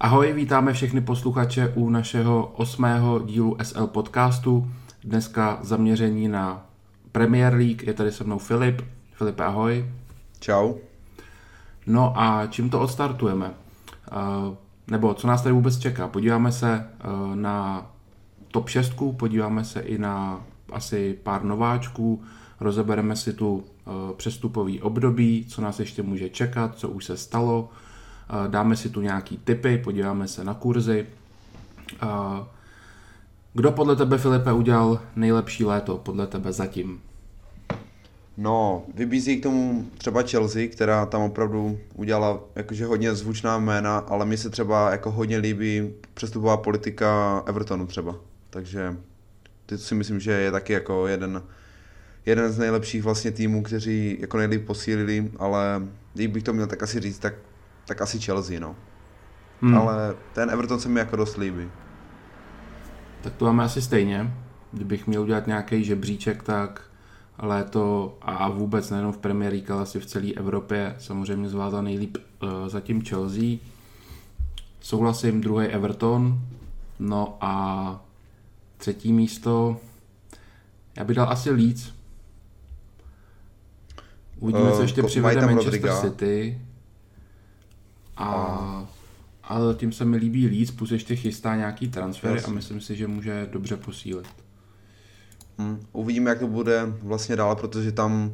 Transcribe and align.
Ahoj, 0.00 0.32
vítáme 0.32 0.72
všechny 0.72 1.00
posluchače 1.00 1.72
u 1.74 1.90
našeho 1.90 2.52
osmého 2.56 3.18
dílu 3.18 3.56
SL 3.62 3.86
podcastu. 3.86 4.70
Dneska 5.04 5.58
zaměření 5.62 6.28
na 6.28 6.66
Premier 7.12 7.54
League. 7.54 7.82
Je 7.86 7.92
tady 7.92 8.12
se 8.12 8.24
mnou 8.24 8.38
Filip. 8.38 8.82
Filip, 9.12 9.40
ahoj. 9.40 9.90
Čau. 10.40 10.74
No 11.86 12.12
a 12.16 12.46
čím 12.46 12.70
to 12.70 12.80
odstartujeme? 12.80 13.46
Uh, 13.46 14.54
nebo 14.86 15.14
co 15.14 15.26
nás 15.26 15.42
tady 15.42 15.52
vůbec 15.52 15.78
čeká? 15.78 16.08
Podíváme 16.08 16.52
se 16.52 16.86
uh, 17.04 17.36
na 17.36 17.86
top 18.50 18.68
6, 18.68 18.92
podíváme 19.16 19.64
se 19.64 19.80
i 19.80 19.98
na 19.98 20.44
asi 20.72 21.18
pár 21.22 21.44
nováčků, 21.44 22.22
rozebereme 22.60 23.16
si 23.16 23.32
tu 23.32 23.54
uh, 23.54 23.62
přestupový 24.16 24.82
období, 24.82 25.46
co 25.48 25.60
nás 25.62 25.80
ještě 25.80 26.02
může 26.02 26.28
čekat, 26.28 26.78
co 26.78 26.88
už 26.88 27.04
se 27.04 27.16
stalo, 27.16 27.68
dáme 28.48 28.76
si 28.76 28.88
tu 28.88 29.00
nějaký 29.00 29.36
tipy, 29.36 29.78
podíváme 29.78 30.28
se 30.28 30.44
na 30.44 30.54
kurzy. 30.54 31.06
Kdo 33.54 33.72
podle 33.72 33.96
tebe, 33.96 34.18
Filipe, 34.18 34.52
udělal 34.52 35.00
nejlepší 35.16 35.64
léto, 35.64 35.96
podle 35.96 36.26
tebe 36.26 36.52
zatím? 36.52 37.00
No, 38.36 38.82
vybízí 38.94 39.40
k 39.40 39.42
tomu 39.42 39.86
třeba 39.98 40.22
Chelsea, 40.22 40.68
která 40.68 41.06
tam 41.06 41.22
opravdu 41.22 41.78
udělala 41.94 42.40
jakože 42.54 42.86
hodně 42.86 43.14
zvučná 43.14 43.58
jména, 43.58 43.98
ale 43.98 44.26
mně 44.26 44.36
se 44.36 44.50
třeba 44.50 44.90
jako 44.90 45.10
hodně 45.10 45.38
líbí 45.38 45.90
přestupová 46.14 46.56
politika 46.56 47.42
Evertonu 47.46 47.86
třeba. 47.86 48.16
Takže 48.50 48.96
ty 49.66 49.78
si 49.78 49.94
myslím, 49.94 50.20
že 50.20 50.32
je 50.32 50.50
taky 50.50 50.72
jako 50.72 51.06
jeden, 51.06 51.42
jeden 52.26 52.52
z 52.52 52.58
nejlepších 52.58 53.02
vlastně 53.02 53.30
týmů, 53.30 53.62
kteří 53.62 54.16
jako 54.20 54.36
nejlíp 54.36 54.66
posílili, 54.66 55.30
ale 55.38 55.82
kdybych 56.14 56.42
to 56.42 56.52
měl 56.52 56.66
tak 56.66 56.82
asi 56.82 57.00
říct, 57.00 57.18
tak 57.18 57.34
tak 57.88 58.02
asi 58.02 58.20
Chelsea, 58.20 58.60
no. 58.60 58.76
Hmm. 59.60 59.78
Ale 59.78 60.14
ten 60.32 60.50
Everton 60.50 60.80
se 60.80 60.88
mi 60.88 61.00
jako 61.00 61.16
dost 61.16 61.36
líbí. 61.36 61.70
Tak 63.22 63.32
to 63.32 63.44
máme 63.44 63.64
asi 63.64 63.82
stejně. 63.82 64.34
Kdybych 64.72 65.06
měl 65.06 65.22
udělat 65.22 65.46
nějaký 65.46 65.84
žebříček, 65.84 66.42
tak 66.42 66.82
léto 67.38 68.18
a 68.22 68.48
vůbec 68.48 68.90
nejenom 68.90 69.12
v 69.12 69.18
Premier 69.18 69.52
League, 69.52 69.70
ale 69.70 69.82
asi 69.82 70.00
v 70.00 70.06
celé 70.06 70.32
Evropě 70.32 70.94
samozřejmě 70.98 71.48
zvládá 71.48 71.82
nejlíp 71.82 72.16
uh, 72.42 72.68
zatím 72.68 73.04
Chelsea. 73.04 73.58
Souhlasím, 74.80 75.40
druhý 75.40 75.66
Everton. 75.66 76.40
No 76.98 77.38
a 77.40 78.04
třetí 78.76 79.12
místo, 79.12 79.76
já 80.96 81.04
bych 81.04 81.16
dal 81.16 81.28
asi 81.28 81.50
Leeds. 81.50 81.92
Uvidíme, 84.38 84.72
co 84.72 84.82
ještě 84.82 85.02
přivede 85.02 85.40
Manchester 85.40 85.64
Rodriga. 85.64 86.00
City. 86.00 86.60
A, 88.18 88.88
a 89.44 89.60
zatím 89.60 89.92
se 89.92 90.04
mi 90.04 90.16
líbí 90.16 90.46
Leeds, 90.46 90.70
plus 90.70 90.90
ještě 90.90 91.16
chystá 91.16 91.56
nějaký 91.56 91.88
transfery 91.88 92.34
Jasně. 92.34 92.52
a 92.52 92.54
myslím 92.54 92.80
si, 92.80 92.96
že 92.96 93.06
může 93.06 93.48
dobře 93.52 93.76
posílit. 93.76 94.26
Hmm. 95.58 95.80
Uvidíme, 95.92 96.30
jak 96.30 96.38
to 96.38 96.46
bude 96.46 96.92
vlastně 97.02 97.36
dál, 97.36 97.56
protože 97.56 97.92
tam 97.92 98.32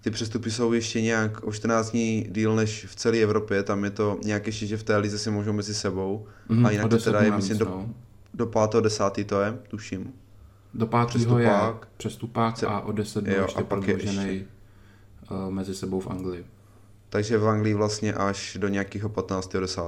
ty 0.00 0.10
přestupy 0.10 0.50
jsou 0.50 0.72
ještě 0.72 1.00
nějak 1.00 1.44
o 1.44 1.52
14 1.52 1.90
dní 1.90 2.26
díl 2.30 2.56
než 2.56 2.86
v 2.86 2.94
celé 2.94 3.18
Evropě, 3.18 3.62
tam 3.62 3.84
je 3.84 3.90
to 3.90 4.18
nějak 4.24 4.46
ještě, 4.46 4.66
že 4.66 4.76
v 4.76 4.82
té 4.82 4.96
lize 4.96 5.18
si 5.18 5.30
můžou 5.30 5.52
mezi 5.52 5.74
sebou. 5.74 6.26
Mm, 6.48 6.66
a 6.66 6.70
jinak 6.70 6.90
to 6.90 6.98
teda 6.98 7.20
je, 7.20 7.30
myslím, 7.30 7.58
do, 7.58 7.64
no. 7.64 7.88
do 8.34 8.46
5. 8.46 8.82
10. 8.82 9.04
to 9.26 9.40
je, 9.40 9.58
tuším. 9.68 10.12
Do 10.74 10.86
5. 10.86 11.06
přestupák. 11.06 11.74
je 11.82 11.88
přestupák 11.96 12.64
a 12.64 12.80
o 12.80 12.92
10 12.92 13.24
dní 13.24 13.34
ještě 13.34 13.64
prodloužený 13.64 14.44
uh, 15.30 15.50
mezi 15.50 15.74
sebou 15.74 16.00
v 16.00 16.10
Anglii 16.10 16.44
takže 17.14 17.38
v 17.38 17.48
Anglii 17.48 17.74
vlastně 17.74 18.12
až 18.12 18.56
do 18.60 18.68
nějakého 18.68 19.08
15. 19.08 19.56
10. 19.56 19.82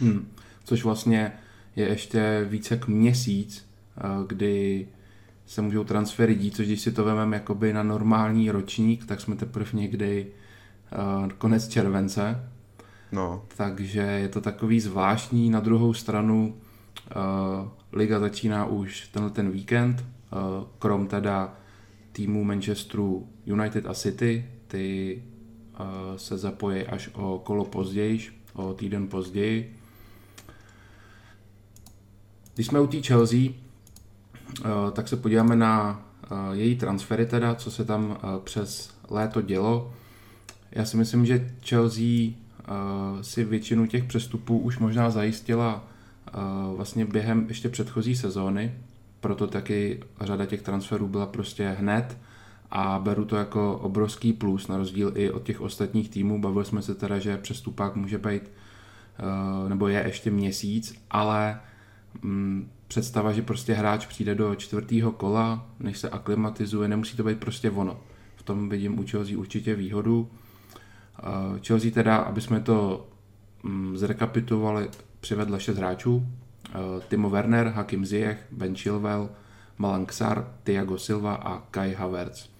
Hmm. 0.00 0.28
Což 0.64 0.84
vlastně 0.84 1.32
je 1.76 1.88
ještě 1.88 2.46
více 2.48 2.74
jak 2.74 2.88
měsíc, 2.88 3.68
eh, 3.98 4.02
kdy 4.26 4.88
se 5.46 5.62
můžou 5.62 5.84
transfery 5.84 6.34
dít, 6.34 6.56
což 6.56 6.66
když 6.66 6.80
si 6.80 6.92
to 6.92 7.04
vezmeme 7.04 7.36
jakoby 7.36 7.72
na 7.72 7.82
normální 7.82 8.50
ročník, 8.50 9.06
tak 9.06 9.20
jsme 9.20 9.36
teprve 9.36 9.70
někdy 9.72 10.26
uh, 10.92 11.28
konec 11.28 11.68
července. 11.68 12.48
No. 13.12 13.44
Takže 13.56 14.00
je 14.00 14.28
to 14.28 14.40
takový 14.40 14.80
zvláštní. 14.80 15.50
Na 15.50 15.60
druhou 15.60 15.94
stranu 15.94 16.54
uh, 16.54 17.68
liga 17.92 18.20
začíná 18.20 18.66
už 18.66 19.08
tenhle 19.08 19.30
ten 19.30 19.50
víkend, 19.50 20.00
uh, 20.00 20.64
krom 20.78 21.06
teda 21.06 21.56
týmu 22.12 22.44
Manchesteru 22.44 23.28
United 23.46 23.86
a 23.86 23.94
City, 23.94 24.46
ty 24.66 25.22
se 26.16 26.38
zapojí 26.38 26.86
až 26.86 27.10
o 27.12 27.38
kolo 27.44 27.64
později, 27.64 28.20
o 28.52 28.72
týden 28.72 29.08
později. 29.08 29.76
Když 32.54 32.66
jsme 32.66 32.80
u 32.80 32.86
té 32.86 33.02
Chelsea, 33.02 33.40
tak 34.92 35.08
se 35.08 35.16
podíváme 35.16 35.56
na 35.56 36.02
její 36.52 36.76
transfery 36.76 37.26
teda, 37.26 37.54
co 37.54 37.70
se 37.70 37.84
tam 37.84 38.18
přes 38.44 38.94
léto 39.10 39.42
dělo. 39.42 39.92
Já 40.72 40.84
si 40.84 40.96
myslím, 40.96 41.26
že 41.26 41.50
Chelsea 41.68 42.32
si 43.20 43.44
většinu 43.44 43.86
těch 43.86 44.04
přestupů 44.04 44.58
už 44.58 44.78
možná 44.78 45.10
zajistila 45.10 45.88
vlastně 46.76 47.04
během 47.04 47.44
ještě 47.48 47.68
předchozí 47.68 48.16
sezóny, 48.16 48.74
proto 49.20 49.46
taky 49.46 50.02
řada 50.20 50.46
těch 50.46 50.62
transferů 50.62 51.08
byla 51.08 51.26
prostě 51.26 51.68
hned 51.68 52.18
a 52.70 52.98
beru 52.98 53.24
to 53.24 53.36
jako 53.36 53.76
obrovský 53.76 54.32
plus, 54.32 54.68
na 54.68 54.76
rozdíl 54.76 55.12
i 55.14 55.30
od 55.30 55.42
těch 55.42 55.60
ostatních 55.60 56.08
týmů. 56.08 56.40
Bavili 56.40 56.64
jsme 56.64 56.82
se 56.82 56.94
teda, 56.94 57.18
že 57.18 57.36
přestupák 57.36 57.96
může 57.96 58.18
být, 58.18 58.42
eh, 58.42 59.68
nebo 59.68 59.88
je 59.88 60.02
ještě 60.06 60.30
měsíc, 60.30 61.02
ale 61.10 61.60
mm, 62.22 62.70
představa, 62.88 63.32
že 63.32 63.42
prostě 63.42 63.74
hráč 63.74 64.06
přijde 64.06 64.34
do 64.34 64.54
čtvrtého 64.54 65.12
kola, 65.12 65.66
než 65.80 65.98
se 65.98 66.10
aklimatizuje, 66.10 66.88
nemusí 66.88 67.16
to 67.16 67.24
být 67.24 67.38
prostě 67.38 67.70
ono. 67.70 68.00
V 68.36 68.42
tom 68.42 68.68
vidím 68.68 68.98
u 68.98 69.06
Chelsea 69.06 69.38
určitě 69.38 69.74
výhodu. 69.74 70.28
Eh, 71.18 71.60
Chelsea 71.66 71.90
teda, 71.90 72.16
aby 72.16 72.40
jsme 72.40 72.60
to 72.60 73.08
mm, 73.62 73.96
zrekapitulovali, 73.96 74.88
přivedla 75.20 75.58
šest 75.58 75.76
hráčů. 75.76 76.26
Eh, 76.68 77.00
Timo 77.08 77.30
Werner, 77.30 77.66
Hakim 77.66 78.06
Ziyech, 78.06 78.46
Ben 78.50 78.74
Chilwell, 78.74 79.28
Malang 79.78 80.12
Sar, 80.12 80.52
Thiago 80.62 80.98
Silva 80.98 81.34
a 81.34 81.58
Kai 81.70 81.94
Havertz. 81.94 82.55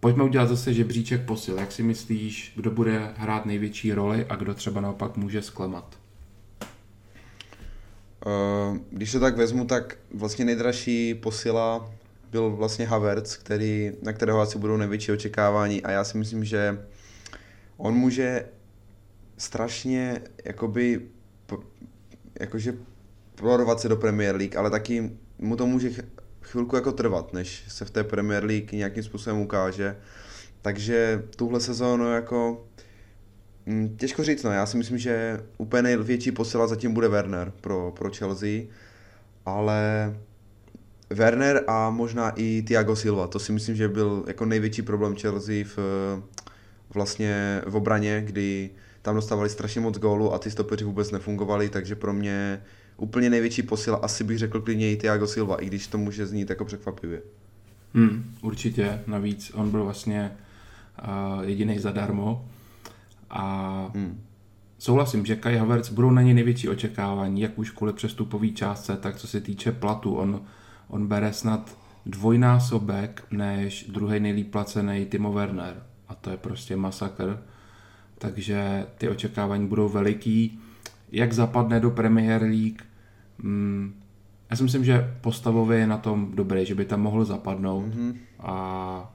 Pojďme 0.00 0.24
udělat 0.24 0.48
zase 0.48 0.74
žebříček 0.74 1.24
posil. 1.24 1.58
Jak 1.58 1.72
si 1.72 1.82
myslíš, 1.82 2.52
kdo 2.56 2.70
bude 2.70 3.12
hrát 3.16 3.46
největší 3.46 3.92
roli 3.92 4.26
a 4.28 4.36
kdo 4.36 4.54
třeba 4.54 4.80
naopak 4.80 5.16
může 5.16 5.42
zklamat? 5.42 5.98
Uh, 8.26 8.76
když 8.90 9.12
to 9.12 9.20
tak 9.20 9.36
vezmu, 9.36 9.64
tak 9.64 9.98
vlastně 10.14 10.44
nejdražší 10.44 11.14
posila 11.14 11.90
byl 12.30 12.50
vlastně 12.50 12.86
Havertz, 12.86 13.36
který, 13.36 13.92
na 14.02 14.12
kterého 14.12 14.40
asi 14.40 14.58
budou 14.58 14.76
největší 14.76 15.12
očekávání 15.12 15.82
a 15.82 15.90
já 15.90 16.04
si 16.04 16.18
myslím, 16.18 16.44
že 16.44 16.86
on 17.76 17.94
může 17.94 18.48
strašně 19.38 20.22
jakoby 20.44 21.00
jakože 22.40 22.74
prorovat 23.34 23.80
se 23.80 23.88
do 23.88 23.96
Premier 23.96 24.36
League, 24.36 24.56
ale 24.56 24.70
taky 24.70 25.10
mu 25.38 25.56
to 25.56 25.66
může 25.66 25.90
chvilku 26.50 26.76
jako 26.76 26.92
trvat, 26.92 27.32
než 27.32 27.64
se 27.68 27.84
v 27.84 27.90
té 27.90 28.04
Premier 28.04 28.44
League 28.44 28.72
nějakým 28.72 29.02
způsobem 29.02 29.40
ukáže. 29.40 29.96
Takže 30.62 31.22
tuhle 31.36 31.60
sezónu 31.60 32.12
jako 32.12 32.66
mm, 33.66 33.96
Těžko 33.96 34.24
říct, 34.24 34.42
no. 34.42 34.50
Já 34.50 34.66
si 34.66 34.76
myslím, 34.76 34.98
že 34.98 35.40
úplně 35.58 35.82
největší 35.82 36.32
posila 36.32 36.66
zatím 36.66 36.94
bude 36.94 37.08
Werner 37.08 37.52
pro, 37.60 37.92
pro 37.98 38.10
Chelsea, 38.10 38.62
ale 39.46 40.14
Werner 41.10 41.64
a 41.66 41.90
možná 41.90 42.30
i 42.30 42.62
Thiago 42.62 42.96
Silva, 42.96 43.26
to 43.26 43.38
si 43.38 43.52
myslím, 43.52 43.76
že 43.76 43.88
byl 43.88 44.24
jako 44.26 44.44
největší 44.44 44.82
problém 44.82 45.16
Chelsea 45.16 45.64
v, 45.64 45.78
vlastně 46.94 47.62
v 47.66 47.76
obraně, 47.76 48.22
kdy 48.26 48.70
tam 49.02 49.14
dostávali 49.14 49.48
strašně 49.48 49.80
moc 49.80 49.98
gólů 49.98 50.34
a 50.34 50.38
ty 50.38 50.50
stopeři 50.50 50.84
vůbec 50.84 51.10
nefungovali, 51.10 51.68
takže 51.68 51.96
pro 51.96 52.12
mě 52.12 52.62
úplně 53.00 53.30
největší 53.30 53.62
posila 53.62 53.96
asi 53.96 54.24
bych 54.24 54.38
řekl 54.38 54.60
klidně 54.60 54.92
i 54.92 54.96
Thiago 54.96 55.26
Silva, 55.26 55.56
i 55.56 55.66
když 55.66 55.86
to 55.86 55.98
může 55.98 56.26
znít 56.26 56.50
jako 56.50 56.64
překvapivě. 56.64 57.22
Hmm, 57.94 58.34
určitě, 58.42 59.00
navíc 59.06 59.52
on 59.54 59.70
byl 59.70 59.84
vlastně 59.84 60.32
uh, 61.02 61.44
jediný 61.44 61.78
zadarmo. 61.78 62.48
A 63.30 63.90
hmm. 63.94 64.20
souhlasím, 64.78 65.26
že 65.26 65.36
Kai 65.36 65.56
Havertz 65.56 65.90
budou 65.90 66.10
na 66.10 66.22
něj 66.22 66.34
největší 66.34 66.68
očekávání, 66.68 67.40
jak 67.40 67.58
už 67.58 67.70
kvůli 67.70 67.92
přestupový 67.92 68.54
částce, 68.54 68.96
tak 68.96 69.16
co 69.16 69.26
se 69.26 69.40
týče 69.40 69.72
platu, 69.72 70.14
on, 70.14 70.42
on 70.88 71.06
bere 71.06 71.32
snad 71.32 71.78
dvojnásobek 72.06 73.24
než 73.30 73.84
druhý 73.88 74.20
nejlíp 74.20 74.50
placený 74.50 75.06
Timo 75.06 75.32
Werner. 75.32 75.82
A 76.08 76.14
to 76.14 76.30
je 76.30 76.36
prostě 76.36 76.76
masakr, 76.76 77.42
takže 78.18 78.86
ty 78.98 79.08
očekávání 79.08 79.66
budou 79.66 79.88
veliký, 79.88 80.60
jak 81.12 81.32
zapadne 81.32 81.80
do 81.80 81.90
Premier 81.90 82.42
League, 82.42 82.82
Mm, 83.42 84.00
já 84.50 84.56
si 84.56 84.62
myslím, 84.62 84.84
že 84.84 85.16
postavově 85.20 85.78
je 85.78 85.86
na 85.86 85.98
tom 85.98 86.32
dobrý, 86.34 86.66
že 86.66 86.74
by 86.74 86.84
tam 86.84 87.00
mohl 87.00 87.24
zapadnout 87.24 87.86
mm-hmm. 87.86 88.14
a 88.40 89.14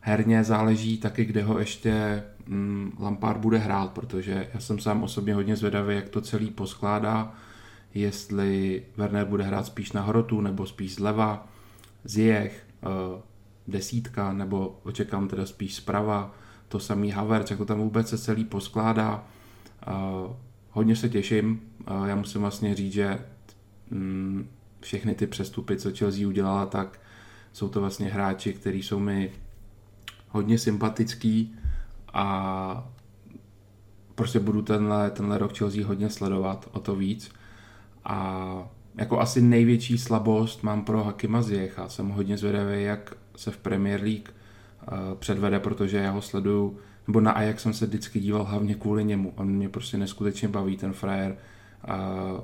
herně 0.00 0.44
záleží 0.44 0.98
taky, 0.98 1.24
kde 1.24 1.42
ho 1.42 1.58
ještě 1.58 2.22
mm, 2.46 2.92
Lampard 3.00 3.40
bude 3.40 3.58
hrát, 3.58 3.92
protože 3.92 4.48
já 4.54 4.60
jsem 4.60 4.78
sám 4.78 5.02
osobně 5.02 5.34
hodně 5.34 5.56
zvědavý, 5.56 5.94
jak 5.94 6.08
to 6.08 6.20
celý 6.20 6.50
poskládá, 6.50 7.34
jestli 7.94 8.82
Werner 8.96 9.26
bude 9.26 9.44
hrát 9.44 9.66
spíš 9.66 9.92
na 9.92 10.02
hrotu, 10.02 10.40
nebo 10.40 10.66
spíš 10.66 10.94
zleva, 10.94 11.48
Ziyech, 12.04 12.66
uh, 12.86 13.20
desítka, 13.66 14.32
nebo 14.32 14.80
očekám 14.82 15.28
teda 15.28 15.46
spíš 15.46 15.74
zprava, 15.74 16.34
to 16.68 16.80
samý 16.80 17.10
Havertz, 17.10 17.50
jak 17.50 17.58
to 17.58 17.64
tam 17.64 17.78
vůbec 17.78 18.08
se 18.08 18.18
celý 18.18 18.44
poskládá. 18.44 19.26
Uh, 19.88 20.32
hodně 20.70 20.96
se 20.96 21.08
těším, 21.08 21.60
uh, 21.90 22.06
já 22.06 22.16
musím 22.16 22.40
vlastně 22.40 22.74
říct, 22.74 22.92
že 22.92 23.18
mm, 23.90 24.48
všechny 24.80 25.14
ty 25.14 25.26
přestupy, 25.26 25.76
co 25.76 25.90
Chelsea 25.96 26.28
udělala, 26.28 26.66
tak 26.66 27.00
jsou 27.52 27.68
to 27.68 27.80
vlastně 27.80 28.08
hráči, 28.08 28.52
kteří 28.52 28.82
jsou 28.82 28.98
mi 28.98 29.32
hodně 30.28 30.58
sympatický 30.58 31.54
a 32.12 32.88
prostě 34.14 34.40
budu 34.40 34.62
tenhle, 34.62 35.10
tenhle 35.10 35.38
rok 35.38 35.58
Chelsea 35.58 35.86
hodně 35.86 36.10
sledovat, 36.10 36.68
o 36.72 36.80
to 36.80 36.96
víc. 36.96 37.30
A 38.04 38.68
jako 38.94 39.20
asi 39.20 39.42
největší 39.42 39.98
slabost 39.98 40.62
mám 40.62 40.84
pro 40.84 41.04
Hakima 41.04 41.42
Ziecha. 41.42 41.88
Jsem 41.88 42.08
hodně 42.08 42.36
zvědavý, 42.36 42.82
jak 42.82 43.14
se 43.36 43.50
v 43.50 43.56
Premier 43.56 44.02
League 44.02 44.28
uh, 44.28 45.18
předvede, 45.18 45.60
protože 45.60 45.96
já 45.96 46.10
ho 46.10 46.22
sleduju, 46.22 46.78
nebo 47.06 47.20
na 47.20 47.32
Ajax 47.32 47.62
jsem 47.62 47.72
se 47.72 47.86
vždycky 47.86 48.20
díval 48.20 48.44
hlavně 48.44 48.74
kvůli 48.74 49.04
němu. 49.04 49.32
On 49.36 49.48
mě 49.48 49.68
prostě 49.68 49.98
neskutečně 49.98 50.48
baví, 50.48 50.76
ten 50.76 50.92
frajer. 50.92 51.36
Uh, 51.88 52.40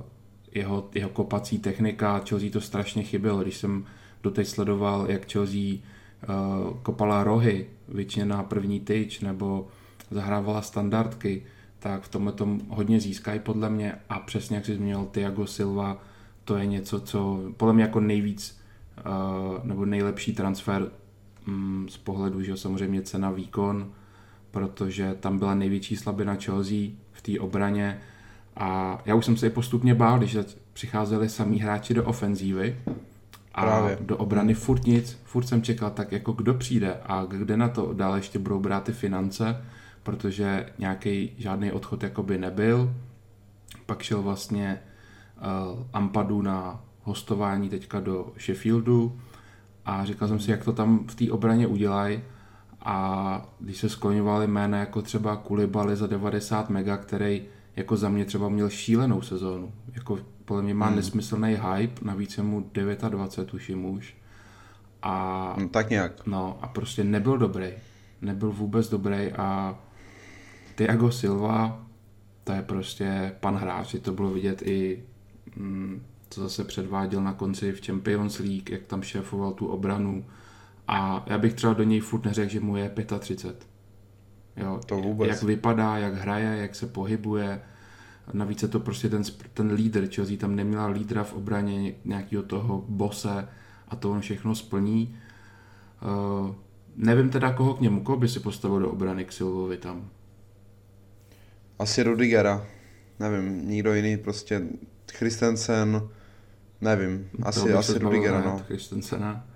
jeho, 0.55 0.88
jeho 0.94 1.11
kopací 1.11 1.58
technika, 1.58 2.23
Chelsea 2.29 2.50
to 2.50 2.61
strašně 2.61 3.02
chybělo, 3.02 3.43
když 3.43 3.56
jsem 3.56 3.85
doteď 4.23 4.49
sledoval, 4.49 5.06
jak 5.08 5.32
Chelsea 5.32 5.61
uh, 5.61 6.76
kopala 6.82 7.25
rohy, 7.25 7.67
většině 7.88 8.25
na 8.25 8.43
první 8.43 8.81
tyč, 8.81 9.20
nebo 9.20 9.69
zahrávala 10.11 10.62
standardky, 10.62 11.43
tak 11.79 12.02
v 12.02 12.08
tomhle 12.08 12.32
tom 12.32 12.61
hodně 12.69 13.00
získají 13.00 13.41
podle 13.41 13.70
mě. 13.70 13.94
A 14.08 14.19
přesně 14.19 14.56
jak 14.56 14.67
jsi 14.67 14.75
zmínil 14.75 15.08
Thiago 15.11 15.47
Silva, 15.47 16.02
to 16.44 16.56
je 16.56 16.67
něco, 16.67 17.00
co 17.00 17.41
podle 17.56 17.75
mě 17.75 17.82
jako 17.82 18.00
nejvíc 18.00 18.61
uh, 19.06 19.64
nebo 19.64 19.85
nejlepší 19.85 20.32
transfer 20.32 20.91
um, 21.49 21.87
z 21.88 21.97
pohledu, 21.97 22.43
že 22.43 22.56
samozřejmě 22.56 23.02
cena 23.02 23.31
výkon, 23.31 23.93
protože 24.50 25.17
tam 25.20 25.38
byla 25.38 25.55
největší 25.55 25.97
slabina 25.97 26.35
Chelsea 26.35 26.88
v 27.12 27.23
té 27.23 27.41
obraně 27.41 28.00
a 28.56 28.99
já 29.05 29.14
už 29.14 29.25
jsem 29.25 29.37
se 29.37 29.47
i 29.47 29.50
postupně 29.50 29.94
bál, 29.94 30.19
když 30.19 30.37
přicházeli 30.73 31.29
samý 31.29 31.61
hráči 31.61 31.94
do 31.94 32.05
ofenzívy 32.05 32.76
a 33.55 33.62
Právě. 33.62 33.99
do 34.00 34.17
obrany 34.17 34.55
furt 34.55 34.87
nic, 34.87 35.19
furt 35.25 35.47
jsem 35.47 35.62
čekal 35.62 35.91
tak 35.91 36.12
jako 36.12 36.32
kdo 36.32 36.55
přijde 36.55 36.97
a 37.06 37.25
kde 37.25 37.56
na 37.56 37.69
to 37.69 37.93
dále 37.93 38.19
ještě 38.19 38.38
budou 38.38 38.61
brát 38.61 38.85
ty 38.85 38.93
finance, 38.93 39.64
protože 40.02 40.67
nějaký 40.79 41.32
žádný 41.38 41.73
odchod 41.73 42.02
jakoby 42.02 42.38
nebyl. 42.38 42.94
Pak 43.87 44.02
šel 44.02 44.23
vlastně 44.23 44.81
uh, 45.37 45.82
Ampadu 45.93 46.43
na 46.43 46.81
hostování 47.02 47.69
teďka 47.69 48.00
do 48.00 48.32
Sheffieldu 48.38 49.19
a 49.87 50.05
říkal 50.05 50.29
jsem 50.29 50.41
si, 50.41 50.50
jak 50.50 50.64
to 50.64 50.73
tam 50.73 51.06
v 51.06 51.14
té 51.14 51.32
obraně 51.32 51.67
udělají 51.67 52.20
a 52.81 53.49
když 53.61 53.76
se 53.76 53.88
skloňovali 53.88 54.47
jména 54.47 54.79
jako 54.79 55.02
třeba 55.02 55.37
Kulibali 55.37 55.97
za 55.97 56.06
90 56.06 56.70
mega, 56.70 56.97
který 56.97 57.43
jako 57.77 57.97
za 57.97 58.09
mě 58.09 58.25
třeba 58.25 58.49
měl 58.49 58.71
šílenou 58.71 59.23
sezónu. 59.23 59.73
Jako 59.95 60.19
podle 60.45 60.63
mě 60.63 60.75
má 60.75 60.87
hmm. 60.87 60.97
nesmyslný 60.97 61.49
hype, 61.49 62.05
navíc 62.05 62.37
je 62.37 62.43
mu 62.43 62.71
29 63.09 63.51
tuším 63.51 63.85
už. 63.85 64.17
A, 65.03 65.55
no, 65.59 65.69
tak 65.69 65.91
nějak. 65.91 66.27
No 66.27 66.59
a 66.63 66.69
prostě 66.69 67.05
nebyl 67.05 67.39
dobrý. 67.39 67.69
Nebyl 68.23 68.53
vůbec 68.53 68.89
dobrý 68.89 69.33
a 69.33 69.79
Thiago 70.75 71.11
Silva, 71.11 71.87
to 72.45 72.53
je 72.53 72.63
prostě 72.63 73.33
pan 73.41 73.57
hráč, 73.57 73.97
to 74.03 74.13
bylo 74.13 74.31
vidět 74.31 74.63
i 74.63 75.05
mm, 75.57 76.03
co 76.31 76.41
zase 76.41 76.65
předváděl 76.65 77.23
na 77.23 77.33
konci 77.33 77.73
v 77.73 77.87
Champions 77.87 78.39
League, 78.39 78.71
jak 78.71 78.83
tam 78.83 79.03
šéfoval 79.03 79.53
tu 79.53 79.67
obranu. 79.67 80.25
A 80.89 81.25
já 81.27 81.39
bych 81.39 81.55
třeba 81.55 81.73
do 81.73 81.83
něj 81.83 82.01
furt 82.01 82.25
neřekl, 82.25 82.53
že 82.53 82.61
mu 82.61 82.77
je 82.77 82.95
35. 83.19 83.70
Jo, 84.56 84.81
to 84.87 84.97
vůbec. 84.97 85.29
Jak 85.29 85.43
vypadá, 85.43 85.99
jak 85.99 86.14
hraje, 86.14 86.56
jak 86.56 86.75
se 86.75 86.87
pohybuje. 86.87 87.61
Navíc 88.32 88.62
je 88.62 88.69
to 88.69 88.81
prostě 88.81 89.08
ten, 89.08 89.23
ten 89.55 89.73
lídr, 89.73 90.08
Chelsea 90.14 90.37
tam 90.37 90.56
neměla 90.56 90.87
lídra 90.87 91.25
v 91.25 91.32
obraně 91.32 91.94
nějakého 92.05 92.43
toho 92.43 92.85
bose 92.88 93.49
a 93.88 93.97
to 93.97 94.11
on 94.11 94.20
všechno 94.20 94.55
splní. 94.55 95.17
Uh, 96.02 96.55
nevím 96.97 97.31
teda 97.31 97.52
koho 97.52 97.75
k 97.75 97.81
němu, 97.81 98.00
koho 98.00 98.19
by 98.19 98.29
si 98.29 98.41
postavil 98.41 98.81
do 98.81 98.91
obrany 98.91 99.25
k 99.25 99.32
Silvovi 99.32 99.76
tam. 99.76 100.11
Asi 101.79 102.02
Rudigera. 102.02 102.67
Nevím, 103.20 103.69
nikdo 103.69 103.94
jiný, 103.94 104.17
prostě 104.17 104.62
Christensen, 105.12 106.08
nevím, 106.81 107.31
asi, 107.43 107.73
asi 107.73 107.99
Rudigera, 107.99 108.41
no. 108.41 108.62
Christensena. 108.67 109.47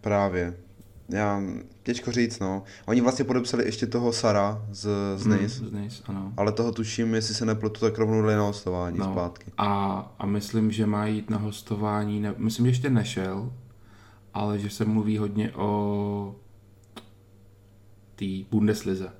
Právě. 0.00 0.54
Já, 1.08 1.42
těžko 1.82 2.12
říct, 2.12 2.38
no. 2.38 2.62
Oni 2.86 3.00
vlastně 3.00 3.24
podepsali 3.24 3.64
ještě 3.64 3.86
toho 3.86 4.12
Sara 4.12 4.66
z, 4.70 4.88
z 5.16 5.26
hmm, 5.26 5.42
Nice. 5.42 5.66
z 5.68 5.72
Nice, 5.72 6.02
ano. 6.06 6.32
Ale 6.36 6.52
toho 6.52 6.72
tuším, 6.72 7.14
jestli 7.14 7.34
se 7.34 7.46
nepletu, 7.46 7.80
tak 7.80 7.98
rovnou 7.98 8.22
dali 8.22 8.34
na 8.34 8.42
hostování 8.42 8.98
no. 8.98 9.12
zpátky. 9.12 9.52
A, 9.58 10.14
a 10.18 10.26
myslím, 10.26 10.72
že 10.72 10.86
má 10.86 11.06
jít 11.06 11.30
na 11.30 11.38
hostování, 11.38 12.20
ne, 12.20 12.34
myslím, 12.36 12.66
že 12.66 12.70
ještě 12.70 12.90
nešel, 12.90 13.52
ale 14.34 14.58
že 14.58 14.70
se 14.70 14.84
mluví 14.84 15.18
hodně 15.18 15.52
o 15.52 16.36
té 18.16 18.26
Bundeslize. 18.50 19.12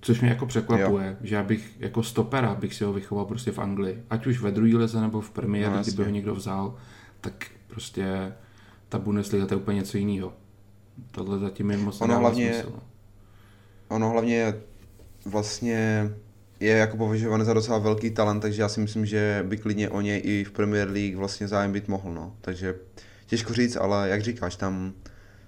Což 0.00 0.20
mě 0.20 0.30
jako 0.30 0.46
překvapuje, 0.46 1.06
jo. 1.06 1.16
že 1.20 1.34
já 1.34 1.42
bych 1.42 1.76
jako 1.78 2.02
stopera 2.02 2.54
bych 2.54 2.74
si 2.74 2.84
ho 2.84 2.92
vychoval 2.92 3.24
prostě 3.24 3.52
v 3.52 3.58
Anglii. 3.58 4.02
Ať 4.10 4.26
už 4.26 4.40
ve 4.40 4.50
druhé 4.50 4.76
lize 4.76 5.00
nebo 5.00 5.20
v 5.20 5.30
Premier, 5.30 5.72
no, 5.72 5.82
kdyby 5.82 6.04
ho 6.04 6.10
někdo 6.10 6.34
vzal, 6.34 6.74
tak 7.20 7.46
prostě 7.66 8.32
ta 8.88 8.98
Bundesliga 8.98 9.46
to 9.46 9.54
je 9.54 9.58
úplně 9.58 9.76
něco 9.76 9.98
jiného. 9.98 10.32
Tohle 11.10 11.38
zatím 11.38 11.70
je 11.70 11.76
moc 11.76 12.00
ono 12.00 12.18
hlavně, 12.18 12.52
smysl. 12.54 12.72
No. 12.74 12.82
Ono 13.88 14.10
hlavně 14.10 14.54
vlastně 15.24 16.10
je 16.60 16.76
jako 16.76 16.96
považovaný 16.96 17.44
za 17.44 17.54
docela 17.54 17.78
velký 17.78 18.10
talent, 18.10 18.40
takže 18.40 18.62
já 18.62 18.68
si 18.68 18.80
myslím, 18.80 19.06
že 19.06 19.44
by 19.48 19.56
klidně 19.56 19.90
o 19.90 20.00
něj 20.00 20.20
i 20.24 20.44
v 20.44 20.50
Premier 20.50 20.90
League 20.90 21.16
vlastně 21.16 21.48
zájem 21.48 21.72
být 21.72 21.88
mohl, 21.88 22.12
no. 22.12 22.36
Takže 22.40 22.74
těžko 23.26 23.52
říct, 23.52 23.76
ale 23.76 24.08
jak 24.08 24.22
říkáš, 24.22 24.56
tam 24.56 24.92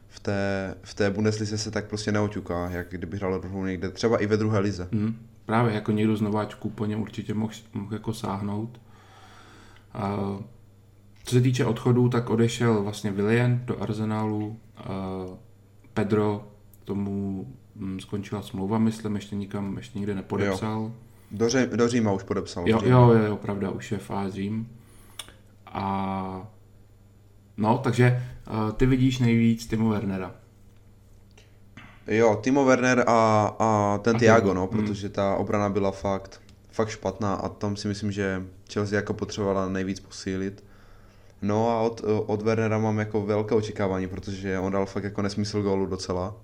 v 0.09 0.21
té, 0.21 0.75
v 0.83 0.95
té 0.95 1.11
Bundeslize 1.11 1.59
se 1.59 1.71
tak 1.71 1.87
prostě 1.87 2.13
neoťuká, 2.13 2.71
jak 2.71 2.91
kdyby 2.91 3.17
hrál 3.17 3.41
druhou 3.41 3.65
někde, 3.65 3.91
třeba 3.91 4.19
i 4.19 4.27
ve 4.27 4.37
druhé 4.37 4.59
lize. 4.59 4.89
Mm, 4.91 5.27
právě 5.47 5.75
jako 5.75 5.93
někdo 5.93 6.17
z 6.17 6.21
nováčků 6.21 6.71
po 6.71 6.87
něm 6.87 7.00
určitě 7.00 7.35
mohl, 7.35 7.53
mohl 7.75 7.95
jako 7.95 8.15
sáhnout. 8.15 8.81
Uh, 9.95 10.41
co 11.25 11.35
se 11.35 11.41
týče 11.41 11.65
odchodů, 11.65 12.09
tak 12.09 12.31
odešel 12.31 12.83
vlastně 12.83 13.11
Willian 13.12 13.61
do 13.65 13.83
Arsenalu, 13.83 14.61
Pedro 15.95 16.49
tomu 16.85 17.47
um, 17.80 18.00
skončila 18.00 18.42
smlouva, 18.42 18.78
myslím, 18.78 19.14
ještě 19.14 19.37
nikam, 19.37 19.76
ještě 19.76 19.99
nikde 19.99 20.14
nepodepsal. 20.14 20.80
Jo. 20.80 20.92
Do, 21.30 21.49
Ří, 21.49 21.59
do 21.76 21.88
Říma 21.88 22.12
už 22.12 22.23
podepsal. 22.23 22.68
Jo, 22.68 22.80
jo, 22.85 23.11
jo, 23.11 23.23
jo, 23.25 23.37
pravda, 23.37 23.71
už 23.71 23.92
je 23.92 23.99
fáz 23.99 24.33
Řím. 24.33 24.68
A 25.66 26.49
no, 27.56 27.78
takže 27.78 28.23
uh, 28.50 28.73
ty 28.73 28.87
vidíš 28.87 29.18
nejvíc 29.18 29.66
Timo 29.66 29.88
Wernera. 29.88 30.35
Jo, 32.06 32.38
Timo 32.42 32.64
Werner 32.64 33.04
a, 33.06 33.47
a 33.59 33.99
ten 33.99 34.16
a 34.16 34.18
Thiago, 34.18 34.54
no, 34.54 34.66
hmm. 34.66 34.68
protože 34.68 35.09
ta 35.09 35.37
obrana 35.37 35.68
byla 35.68 35.90
fakt, 35.90 36.40
fakt 36.71 36.88
špatná 36.88 37.35
a 37.35 37.49
tam 37.49 37.76
si 37.76 37.88
myslím, 37.88 38.12
že 38.12 38.47
Chelsea 38.73 38.97
jako 38.97 39.14
potřebovala 39.14 39.68
nejvíc 39.68 40.00
posílit. 40.00 40.64
No 41.43 41.71
a 41.71 41.81
od, 41.81 42.05
od 42.26 42.43
Wernera 42.43 42.78
mám 42.78 42.99
jako 42.99 43.26
velké 43.26 43.55
očekávání, 43.55 44.09
protože 44.09 44.59
on 44.59 44.73
dal 44.73 44.87
fakt 44.87 45.05
jako 45.05 45.23
nesmysl 45.23 45.62
gólu 45.62 45.87
docela. 45.87 46.37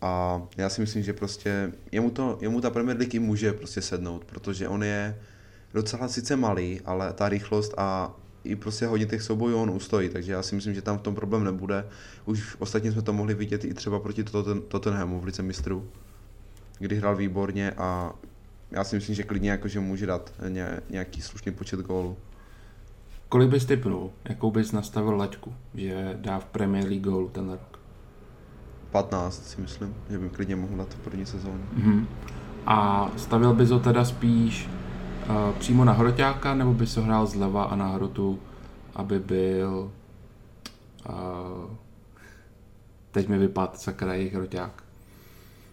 A 0.00 0.42
já 0.56 0.68
si 0.68 0.80
myslím, 0.80 1.02
že 1.02 1.12
prostě 1.12 1.72
jemu, 1.92 2.10
to, 2.10 2.38
jemu 2.40 2.60
ta 2.60 2.70
Premier 2.70 2.98
League 2.98 3.20
může 3.20 3.52
prostě 3.52 3.82
sednout, 3.82 4.24
protože 4.24 4.68
on 4.68 4.82
je 4.82 5.18
docela 5.74 6.08
sice 6.08 6.36
malý, 6.36 6.80
ale 6.84 7.12
ta 7.12 7.28
rychlost 7.28 7.74
a 7.76 8.16
i 8.44 8.56
prostě 8.56 8.86
hodně 8.86 9.06
těch 9.06 9.22
soubojů 9.22 9.56
on 9.56 9.70
ustojí, 9.70 10.08
takže 10.08 10.32
já 10.32 10.42
si 10.42 10.54
myslím, 10.54 10.74
že 10.74 10.82
tam 10.82 10.98
v 10.98 11.02
tom 11.02 11.14
problém 11.14 11.44
nebude. 11.44 11.86
Už 12.24 12.56
ostatně 12.58 12.92
jsme 12.92 13.02
to 13.02 13.12
mohli 13.12 13.34
vidět 13.34 13.64
i 13.64 13.74
třeba 13.74 14.00
proti 14.00 14.24
Tottenhamu 14.68 15.20
v 15.20 15.24
lice 15.24 15.42
mistrů, 15.42 15.88
kdy 16.78 16.96
hrál 16.96 17.16
výborně 17.16 17.70
a 17.70 18.12
já 18.70 18.84
si 18.84 18.96
myslím, 18.96 19.14
že 19.14 19.22
klidně 19.22 19.50
jakože 19.50 19.80
může 19.80 20.06
dát 20.06 20.32
nějaký 20.90 21.22
slušný 21.22 21.52
počet 21.52 21.80
gólů. 21.80 22.16
Kolik 23.34 23.50
bys 23.50 23.64
typnul, 23.64 24.10
jakou 24.28 24.50
bys 24.50 24.72
nastavil 24.72 25.16
laťku, 25.16 25.50
že 25.74 26.14
dá 26.22 26.38
v 26.38 26.44
Premier 26.44 26.86
League 26.86 27.02
gólu 27.02 27.28
ten 27.28 27.50
rok? 27.50 27.78
15 28.90 29.46
si 29.46 29.60
myslím, 29.60 29.94
že 30.10 30.18
by 30.18 30.28
klidně 30.28 30.56
mohl 30.56 30.76
dát 30.76 30.94
v 30.94 30.98
první 30.98 31.26
sezónu. 31.26 31.64
Mm-hmm. 31.76 32.06
A 32.66 33.10
stavil 33.16 33.54
bys 33.54 33.70
ho 33.70 33.80
teda 33.80 34.04
spíš 34.04 34.68
uh, 34.70 35.58
přímo 35.58 35.84
na 35.84 35.92
hroťáka, 35.92 36.54
nebo 36.54 36.74
bys 36.74 36.96
ho 36.96 37.02
hrál 37.02 37.26
zleva 37.26 37.64
a 37.64 37.76
na 37.76 37.88
hrotu, 37.88 38.38
aby 38.94 39.18
byl 39.18 39.90
uh, 41.08 41.70
teď 43.10 43.28
mi 43.28 43.38
vypadl 43.38 43.72
sakra 43.76 44.14
jejich 44.14 44.34
roťák. 44.34 44.82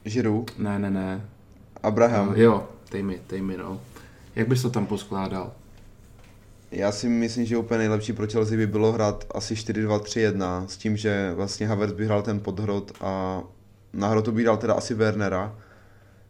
Žiru? 0.06 0.46
Ne, 0.58 0.80
ne, 0.80 0.90
ne. 0.90 1.22
Abraham. 1.84 2.28
Uh, 2.28 2.40
jo, 2.40 2.70
dej 2.92 3.04
mi, 3.04 3.22
dej 3.30 3.42
mi, 3.42 3.58
no. 3.58 3.80
Jak 4.36 4.48
bys 4.48 4.62
to 4.62 4.70
tam 4.70 4.86
poskládal? 4.86 5.61
Já 6.72 6.92
si 6.92 7.10
myslím, 7.10 7.46
že 7.46 7.58
úplně 7.58 7.78
nejlepší 7.78 8.14
pro 8.14 8.28
Chelsea 8.28 8.58
by 8.58 8.68
bylo 8.68 8.92
hrát 8.92 9.26
asi 9.36 9.54
4-2-3-1 9.54 10.66
s 10.66 10.78
tím, 10.78 10.98
že 10.98 11.34
vlastně 11.36 11.68
Havertz 11.68 11.94
by 11.94 12.06
hrál 12.06 12.22
ten 12.22 12.40
podhrot 12.40 12.92
a 13.02 13.42
na 13.94 14.08
hrotu 14.08 14.32
bych 14.32 14.46
dal 14.46 14.58
teda 14.58 14.74
asi 14.74 14.94
Wernera, 14.94 15.56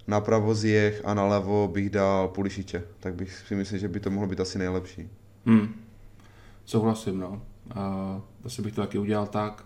napravo 0.07 0.55
Ziyech 0.55 1.01
a 1.05 1.13
nalevo 1.13 1.67
bych 1.67 1.89
dal 1.89 2.27
Pulišiče. 2.27 2.83
Tak 2.99 3.15
bych 3.15 3.37
si 3.47 3.55
myslím, 3.55 3.79
že 3.79 3.87
by 3.87 3.99
to 3.99 4.09
mohlo 4.09 4.29
být 4.29 4.39
asi 4.39 4.59
nejlepší. 4.59 5.09
Hmm. 5.45 5.73
Souhlasím, 6.65 7.19
no. 7.19 7.41
Uh, 7.75 8.21
asi 8.45 8.61
bych 8.61 8.73
to 8.73 8.81
taky 8.81 8.97
udělal 8.97 9.27
tak. 9.27 9.65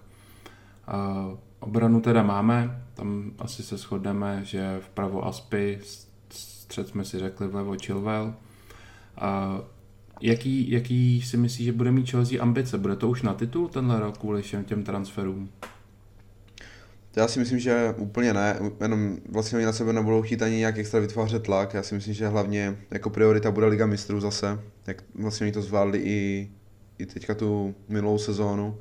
Uh, 0.93 1.37
obranu 1.59 2.01
teda 2.01 2.23
máme, 2.23 2.83
tam 2.93 3.31
asi 3.39 3.63
se 3.63 3.77
shodneme, 3.77 4.41
že 4.43 4.79
vpravo 4.81 5.25
Aspy, 5.25 5.79
střed 6.29 6.87
jsme 6.87 7.05
si 7.05 7.19
řekli 7.19 7.47
vlevo 7.47 7.75
Chilwell. 7.85 8.25
Uh, 8.25 9.74
jaký, 10.21 10.71
jaký 10.71 11.21
si 11.21 11.37
myslíš, 11.37 11.65
že 11.65 11.71
bude 11.71 11.91
mít 11.91 12.09
Chelsea 12.09 12.41
ambice? 12.41 12.77
Bude 12.77 12.95
to 12.95 13.09
už 13.09 13.21
na 13.21 13.33
titul 13.33 13.67
tenhle 13.67 13.99
rok 13.99 14.17
kvůli 14.17 14.41
všem 14.41 14.63
těm 14.63 14.83
transferům? 14.83 15.49
Já 17.15 17.27
si 17.27 17.39
myslím, 17.39 17.59
že 17.59 17.95
úplně 17.97 18.33
ne, 18.33 18.59
jenom 18.81 19.17
vlastně 19.29 19.57
oni 19.57 19.65
na 19.65 19.73
sebe 19.73 19.93
nebudou 19.93 20.21
chtít 20.21 20.41
ani 20.41 20.55
nějak 20.55 20.77
extra 20.77 20.99
vytvářet 20.99 21.43
tlak. 21.43 21.73
Já 21.73 21.83
si 21.83 21.95
myslím, 21.95 22.13
že 22.13 22.27
hlavně 22.27 22.77
jako 22.91 23.09
priorita 23.09 23.51
bude 23.51 23.65
Liga 23.65 23.85
mistrů 23.85 24.19
zase, 24.19 24.59
jak 24.87 25.03
vlastně 25.15 25.45
oni 25.45 25.51
to 25.51 25.61
zvládli 25.61 25.99
i, 25.99 26.51
i 26.97 27.05
teďka 27.05 27.35
tu 27.35 27.75
minulou 27.89 28.17
sezónu. 28.17 28.77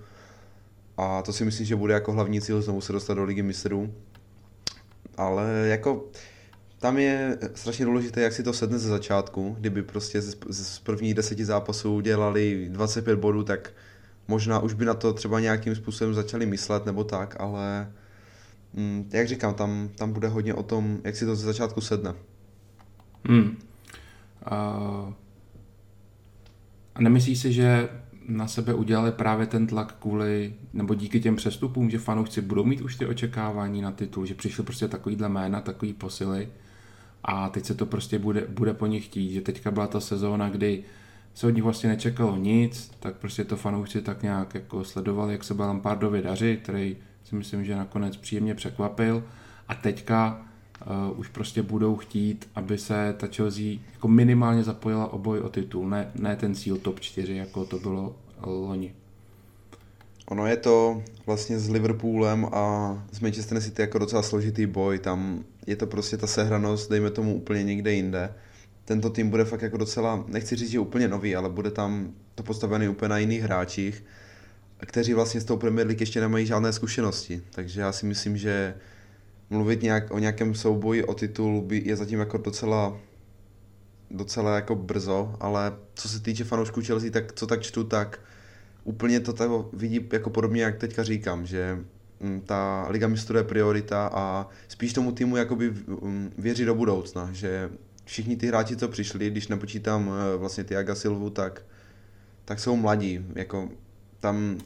A 0.97 1.23
to 1.23 1.33
si 1.33 1.45
myslím, 1.45 1.67
že 1.67 1.77
bude 1.77 1.95
jako 1.95 2.13
hlavní 2.13 2.41
cíl 2.41 2.63
znovu 2.63 2.81
se 2.81 2.93
dostat 2.93 3.15
do 3.15 3.25
Ligy 3.25 3.43
mistrů. 3.43 3.95
Ale 5.17 5.45
jako 5.67 6.05
tam 6.85 6.99
je 6.99 7.39
strašně 7.55 7.85
důležité, 7.85 8.21
jak 8.21 8.33
si 8.33 8.43
to 8.43 8.53
sedne 8.53 8.79
ze 8.79 8.89
začátku. 8.89 9.57
Kdyby 9.61 9.83
prostě 9.83 10.23
z, 10.23 10.37
z 10.51 10.79
prvních 10.79 11.15
deseti 11.15 11.45
zápasů 11.45 12.01
dělali 12.01 12.69
25 12.71 13.19
bodů, 13.19 13.45
tak 13.45 13.73
možná 14.29 14.59
už 14.59 14.75
by 14.75 14.85
na 14.85 14.95
to 14.95 15.13
třeba 15.13 15.41
nějakým 15.41 15.75
způsobem 15.75 16.15
začali 16.15 16.47
myslet 16.47 16.87
nebo 16.87 17.05
tak, 17.05 17.37
ale 17.41 17.93
mm, 18.75 19.11
jak 19.13 19.29
říkám, 19.29 19.55
tam, 19.55 19.91
tam 19.97 20.13
bude 20.13 20.29
hodně 20.29 20.55
o 20.55 20.63
tom, 20.63 20.99
jak 21.05 21.17
si 21.17 21.27
to 21.27 21.37
ze 21.37 21.47
začátku 21.47 21.81
sedne. 21.81 22.15
Hmm. 23.29 23.57
A 24.45 25.15
nemyslíš 26.99 27.39
si, 27.39 27.53
že 27.53 27.89
na 28.29 28.49
sebe 28.49 28.75
udělali 28.75 29.13
právě 29.13 29.47
ten 29.47 29.67
tlak 29.67 29.97
kvůli, 30.01 30.55
nebo 30.73 30.95
díky 30.95 31.21
těm 31.21 31.37
přestupům, 31.37 31.91
že 31.91 31.99
fanoušci 31.99 32.41
budou 32.41 32.65
mít 32.65 32.81
už 32.81 32.97
ty 32.97 33.07
očekávání 33.07 33.83
na 33.83 33.93
titul, 33.93 34.27
že 34.27 34.35
přišly 34.35 34.65
prostě 34.65 34.89
takovýhle 34.89 35.29
jména, 35.29 35.61
takový 35.61 35.93
posily 35.93 36.49
a 37.25 37.49
teď 37.49 37.65
se 37.65 37.75
to 37.75 37.87
prostě 37.87 38.19
bude, 38.19 38.47
bude 38.49 38.75
po 38.75 38.87
nich 38.87 39.05
chtít, 39.05 39.33
že 39.33 39.41
teďka 39.41 39.71
byla 39.71 39.87
ta 39.87 40.01
sezóna, 40.01 40.49
kdy 40.49 40.85
se 41.35 41.47
od 41.47 41.51
nich 41.51 41.63
vlastně 41.63 41.89
nečekalo 41.89 42.37
nic, 42.37 42.91
tak 43.01 43.17
prostě 43.17 43.45
to 43.45 43.57
fanoušci 43.57 44.03
tak 44.03 44.23
nějak 44.23 44.55
jako 44.55 44.85
sledovali, 44.85 45.33
jak 45.33 45.45
se 45.45 45.55
byl 45.55 45.65
Lampardovi 45.65 46.23
daři, 46.23 46.59
který 46.63 46.97
si 47.25 47.35
myslím, 47.35 47.65
že 47.65 47.77
nakonec 47.77 48.17
příjemně 48.17 48.55
překvapil 48.55 49.25
a 49.69 49.75
teďka 49.75 50.47
uh, 51.13 51.19
už 51.21 51.29
prostě 51.29 51.63
budou 51.63 51.97
chtít, 51.97 52.49
aby 52.55 52.79
se 52.79 53.15
ta 53.19 53.27
Chelsea 53.27 53.79
jako 53.93 54.09
minimálně 54.09 54.65
zapojila 54.65 55.13
o 55.13 55.19
boj 55.19 55.41
o 55.41 55.49
titul, 55.49 55.89
ne, 55.89 56.11
ne 56.15 56.37
ten 56.37 56.55
cíl 56.55 56.77
top 56.77 57.01
4, 57.01 57.37
jako 57.37 57.65
to 57.65 57.79
bylo 57.79 58.17
loni. 58.43 58.95
Ono 60.29 60.47
je 60.47 60.57
to 60.57 61.03
vlastně 61.27 61.59
s 61.59 61.71
Liverpoolem 61.71 62.47
a 62.53 62.95
s 63.13 63.21
Manchester 63.21 63.61
City 63.61 63.83
jako 63.83 63.99
docela 63.99 64.23
složitý 64.23 64.67
boj, 64.67 64.99
tam 64.99 65.45
je 65.67 65.77
to 65.77 65.87
prostě 65.87 66.17
ta 66.17 66.27
sehranost, 66.27 66.91
dejme 66.91 67.11
tomu 67.11 67.35
úplně 67.35 67.65
někde 67.65 67.93
jinde. 67.93 68.35
Tento 68.85 69.11
tým 69.11 69.31
bude 69.31 69.45
fakt 69.45 69.63
jako 69.63 69.77
docela, 69.77 70.25
nechci 70.29 70.57
říct, 70.57 70.71
že 70.71 70.79
úplně 70.79 71.09
nový, 71.09 71.37
ale 71.37 71.49
bude 71.49 71.71
tam 71.71 72.15
to 72.35 72.43
postavený 72.43 72.89
úplně 72.89 73.09
na 73.09 73.19
jiných 73.19 73.43
hráčích, 73.43 74.05
kteří 74.87 75.15
vlastně 75.15 75.41
s 75.41 75.45
tou 75.45 75.57
Premier 75.57 75.87
League 75.87 76.01
ještě 76.01 76.21
nemají 76.21 76.47
žádné 76.47 76.73
zkušenosti. 76.73 77.43
Takže 77.51 77.81
já 77.81 77.93
si 77.93 78.07
myslím, 78.07 78.37
že 78.37 78.75
mluvit 79.51 79.83
nějak, 79.83 80.11
o 80.11 80.19
nějakém 80.19 80.55
souboji 80.55 81.05
o 81.05 81.15
titul 81.15 81.63
by, 81.63 81.83
je 81.85 81.97
zatím 81.97 82.19
jako 82.19 82.39
docela 82.39 82.99
docela 84.11 84.57
jako 84.57 84.75
brzo, 84.75 85.37
ale 85.41 85.73
co 85.95 86.09
se 86.09 86.21
týče 86.21 86.45
fanoušků 86.45 86.83
Chelsea, 86.83 87.11
tak 87.11 87.33
co 87.33 87.47
tak 87.47 87.63
čtu, 87.63 87.85
tak 87.85 88.21
úplně 88.85 89.21
to 89.21 89.33
tak 89.33 89.51
vidí 89.73 90.09
jako 90.13 90.31
podobně, 90.31 90.63
jak 90.63 90.79
teďka 90.79 91.03
říkám, 91.03 91.47
že 91.47 91.85
ta 92.47 92.87
Liga 92.91 93.09
mistrů 93.09 93.37
je 93.37 93.45
priorita 93.45 94.11
a 94.13 94.49
spíš 94.69 94.93
tomu 94.93 95.13
týmu 95.13 95.37
jakoby 95.37 95.71
mm, 95.71 96.33
věří 96.39 96.65
do 96.65 96.75
budoucna, 96.75 97.29
že 97.33 97.71
všichni 98.05 98.37
ty 98.37 98.47
hráči, 98.47 98.77
co 98.77 98.89
přišli, 98.89 99.31
když 99.31 99.49
nepočítám 99.49 100.11
eh, 100.11 100.37
vlastně 100.37 100.65
Tiaga 100.65 100.95
Silvu, 100.95 101.31
tak, 101.31 101.63
tak 102.45 102.61
jsou 102.61 102.77
mladí, 102.77 103.27
jako 103.35 103.69
tam 104.21 104.59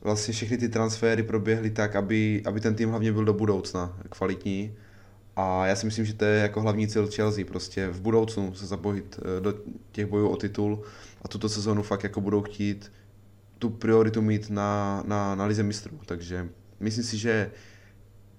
vlastně 0.00 0.34
všechny 0.34 0.58
ty 0.58 0.68
transfery 0.68 1.22
proběhly 1.22 1.70
tak, 1.70 1.96
aby, 1.96 2.42
aby 2.46 2.60
ten 2.60 2.74
tým 2.74 2.90
hlavně 2.90 3.12
byl 3.12 3.24
do 3.24 3.32
budoucna 3.32 3.98
kvalitní. 4.08 4.74
A 5.36 5.66
já 5.66 5.76
si 5.76 5.86
myslím, 5.86 6.04
že 6.04 6.14
to 6.14 6.24
je 6.24 6.40
jako 6.40 6.60
hlavní 6.60 6.88
cíl 6.88 7.08
Chelsea, 7.10 7.44
prostě 7.44 7.88
v 7.88 8.00
budoucnu 8.00 8.54
se 8.54 8.66
zapojit 8.66 9.20
eh, 9.22 9.40
do 9.40 9.54
těch 9.92 10.06
bojů 10.06 10.28
o 10.28 10.36
titul 10.36 10.82
a 11.22 11.28
tuto 11.28 11.48
sezonu 11.48 11.82
fakt 11.82 12.04
jako 12.04 12.20
budou 12.20 12.42
chtít 12.42 12.92
tu 13.58 13.70
prioritu 13.70 14.22
mít 14.22 14.50
na, 14.50 15.02
na, 15.06 15.34
na 15.34 15.44
lize 15.44 15.62
mistrů, 15.62 16.00
takže 16.06 16.48
myslím 16.80 17.04
si, 17.04 17.18
že 17.18 17.50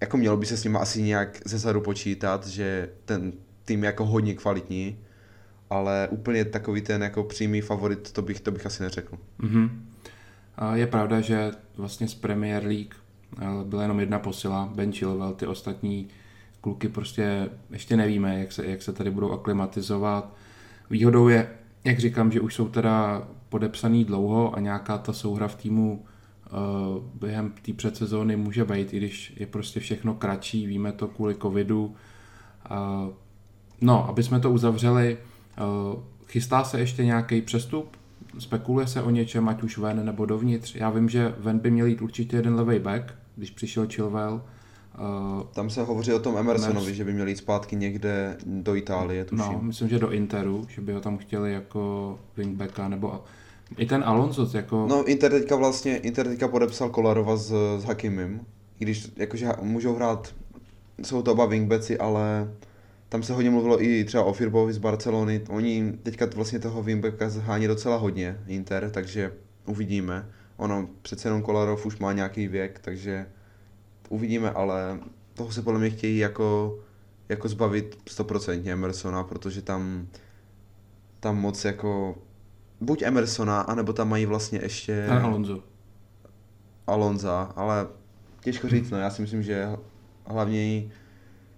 jako 0.02 0.18
mělo 0.18 0.38
by 0.38 0.46
se 0.46 0.58
s 0.58 0.64
nimi 0.64 0.78
asi 0.78 1.02
nějak 1.02 1.42
ze 1.46 1.58
zadu 1.58 1.82
počítat, 1.82 2.48
že 2.48 2.90
ten 3.06 3.34
tým 3.66 3.84
je 3.84 3.86
jako 3.88 4.06
hodně 4.06 4.34
kvalitní, 4.34 4.98
ale 5.70 6.08
úplně 6.12 6.46
takový 6.46 6.82
ten 6.82 7.04
jako 7.04 7.24
přímý 7.24 7.62
favorit, 7.62 8.12
to 8.12 8.22
bych, 8.22 8.40
to 8.40 8.52
bych 8.52 8.66
asi 8.66 8.84
neřekl. 8.84 9.18
Mm-hmm. 9.40 9.70
A 10.56 10.76
je 10.76 10.88
pravda, 10.88 11.22
že 11.22 11.52
vlastně 11.78 12.08
z 12.08 12.16
Premier 12.16 12.66
League 12.66 12.96
eh, 13.42 13.46
byla 13.64 13.82
jenom 13.82 14.00
jedna 14.00 14.20
posila, 14.20 14.72
Ben 14.76 14.92
Chilwell, 14.92 15.34
ty 15.34 15.48
ostatní 15.48 16.08
kluky 16.62 16.90
prostě 16.90 17.50
ještě 17.72 17.98
nevíme, 17.98 18.40
jak 18.40 18.52
se, 18.52 18.66
jak 18.66 18.82
se 18.82 18.94
tady 18.94 19.12
budou 19.12 19.32
aklimatizovat. 19.32 20.36
Výhodou 20.90 21.28
je, 21.28 21.50
jak 21.84 22.00
říkám, 22.00 22.32
že 22.32 22.42
už 22.42 22.56
jsou 22.56 22.68
teda 22.70 23.28
podepsaný 23.50 24.06
dlouho 24.06 24.56
a 24.56 24.60
nějaká 24.60 24.98
ta 24.98 25.14
souhra 25.14 25.48
v 25.48 25.56
týmu 25.56 26.06
uh, 26.52 27.04
během 27.14 27.54
té 27.62 27.74
předsezóny 27.74 28.36
může 28.36 28.66
být, 28.66 28.94
i 28.94 28.98
když 28.98 29.34
je 29.38 29.46
prostě 29.46 29.80
všechno 29.80 30.14
kratší, 30.14 30.68
víme 30.68 30.92
to 30.92 31.08
kvůli 31.08 31.36
covidu. 31.36 31.86
Uh, 31.86 33.14
no, 33.82 34.10
aby 34.10 34.24
jsme 34.24 34.40
to 34.40 34.52
uzavřeli, 34.52 35.18
uh, 35.94 36.00
chystá 36.28 36.64
se 36.64 36.80
ještě 36.80 37.06
nějaký 37.06 37.42
přestup? 37.42 37.98
Spekuluje 38.40 38.88
se 38.88 39.02
o 39.02 39.10
něčem, 39.10 39.50
ať 39.50 39.64
už 39.64 39.78
ven 39.78 40.06
nebo 40.06 40.26
dovnitř? 40.26 40.76
Já 40.76 40.90
vím, 40.90 41.10
že 41.10 41.36
ven 41.38 41.60
by 41.60 41.72
měl 41.72 41.86
jít 41.86 42.02
určitě 42.02 42.36
jeden 42.36 42.56
levý 42.56 42.80
back, 42.80 43.14
když 43.36 43.52
přišel 43.52 43.88
Chilwell, 43.88 44.42
Uh, 44.98 45.44
Tam 45.44 45.70
se 45.70 45.84
hovoří 45.84 46.14
o 46.14 46.20
tom 46.20 46.38
Emersonovi, 46.38 46.86
Emers... 46.86 46.98
že 46.98 47.04
by 47.04 47.14
měl 47.14 47.28
jít 47.28 47.38
zpátky 47.38 47.76
někde 47.76 48.38
do 48.46 48.76
Itálie, 48.76 49.26
tuším. 49.26 49.46
No, 49.54 49.60
myslím, 49.62 49.90
že 49.90 50.00
do 50.00 50.12
Interu, 50.12 50.66
že 50.70 50.82
by 50.82 50.94
ho 50.94 51.02
tam 51.02 51.18
chtěli 51.18 51.54
jako 51.54 52.20
wingbacka, 52.38 52.88
nebo 52.88 53.24
i 53.78 53.86
ten 53.86 54.04
Alonso, 54.06 54.50
jako... 54.54 54.88
No, 54.90 55.06
Inter 55.06 55.32
teďka 55.32 55.56
vlastně, 55.56 55.98
Inter 55.98 56.28
teďka 56.28 56.48
podepsal 56.48 56.90
Kolarova 56.90 57.38
s, 57.38 57.54
s 57.78 57.84
Hakimim, 57.84 58.42
i 58.80 58.84
když 58.84 59.12
jakože 59.16 59.50
můžou 59.62 59.96
hrát, 59.96 60.36
jsou 61.04 61.22
to 61.22 61.32
oba 61.32 61.46
wingbacki, 61.46 61.98
ale 61.98 62.54
tam 63.10 63.24
se 63.24 63.34
hodně 63.34 63.50
mluvilo 63.50 63.84
i 63.84 64.04
třeba 64.04 64.24
o 64.24 64.34
Firbovi 64.34 64.74
z 64.74 64.78
Barcelony, 64.78 65.42
oni 65.50 65.94
teďka 66.04 66.28
vlastně 66.36 66.60
toho 66.60 66.84
wingbacka 66.84 67.30
zhání 67.30 67.68
docela 67.68 67.98
hodně, 67.98 68.40
Inter, 68.48 68.90
takže 68.90 69.34
uvidíme. 69.66 70.30
Ono, 70.58 70.90
přece 71.02 71.28
jenom 71.28 71.42
Kolarov 71.42 71.86
už 71.86 72.00
má 72.00 72.14
nějaký 72.14 72.48
věk, 72.48 72.80
takže 72.84 73.26
uvidíme, 74.10 74.52
ale 74.52 75.00
toho 75.34 75.52
se 75.52 75.62
podle 75.62 75.80
mě 75.80 75.90
chtějí 75.90 76.18
jako, 76.18 76.80
jako 77.30 77.50
zbavit 77.50 77.98
100% 78.06 78.72
Emersona, 78.72 79.24
protože 79.24 79.62
tam, 79.62 80.08
tam 81.20 81.38
moc 81.38 81.66
jako 81.66 82.16
buď 82.82 83.02
Emersona, 83.02 83.62
anebo 83.62 83.94
tam 83.94 84.10
mají 84.10 84.26
vlastně 84.26 84.60
ještě... 84.60 85.08
A 85.08 85.20
Alonso. 85.20 85.64
Alonza, 86.88 87.54
ale 87.56 87.88
těžko 88.42 88.70
říct, 88.70 88.90
no 88.90 88.98
já 88.98 89.10
si 89.10 89.22
myslím, 89.22 89.44
že 89.44 89.68
hlavně 90.26 90.90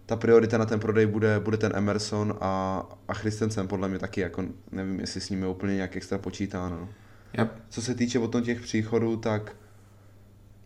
ta 0.05 0.15
priorita 0.15 0.57
na 0.57 0.65
ten 0.65 0.79
prodej 0.79 1.05
bude, 1.05 1.39
bude 1.39 1.57
ten 1.57 1.71
Emerson 1.75 2.37
a, 2.41 2.83
a 3.07 3.13
Christensen 3.13 3.67
podle 3.67 3.89
mě 3.89 3.99
taky, 3.99 4.21
jako 4.21 4.43
nevím, 4.71 4.99
jestli 4.99 5.21
s 5.21 5.29
nimi 5.29 5.47
úplně 5.47 5.75
nějak 5.75 5.95
extra 5.95 6.17
počítáno. 6.17 6.79
No. 6.79 6.89
Yep. 7.37 7.51
Co 7.69 7.81
se 7.81 7.95
týče 7.95 8.19
potom 8.19 8.41
těch 8.41 8.61
příchodů, 8.61 9.17
tak 9.17 9.55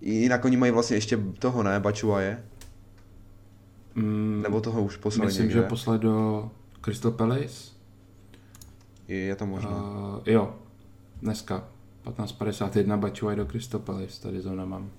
Jinak 0.05 0.45
oni 0.45 0.57
mají 0.57 0.72
vlastně 0.72 0.98
ještě 0.98 1.17
toho, 1.39 1.63
ne? 1.63 1.79
Bačuaje? 1.79 2.43
Mm, 3.95 4.41
Nebo 4.43 4.62
toho 4.62 4.81
už 4.83 4.98
poslali 4.98 5.27
Myslím, 5.27 5.45
někde? 5.48 5.62
že 5.62 5.67
poslali 5.67 6.00
do 6.00 6.50
Crystal 6.83 7.12
Palace. 7.12 7.72
Je, 9.07 9.17
je 9.17 9.36
to 9.36 9.45
možné. 9.45 9.69
Uh, 9.69 10.22
jo, 10.25 10.55
dneska 11.22 11.67
15.51 12.05 12.98
Bačuaj 13.00 13.36
do 13.36 13.45
Crystal 13.45 13.79
Palace, 13.79 14.22
tady 14.22 14.41
zóna 14.41 14.65
mám. 14.65 14.89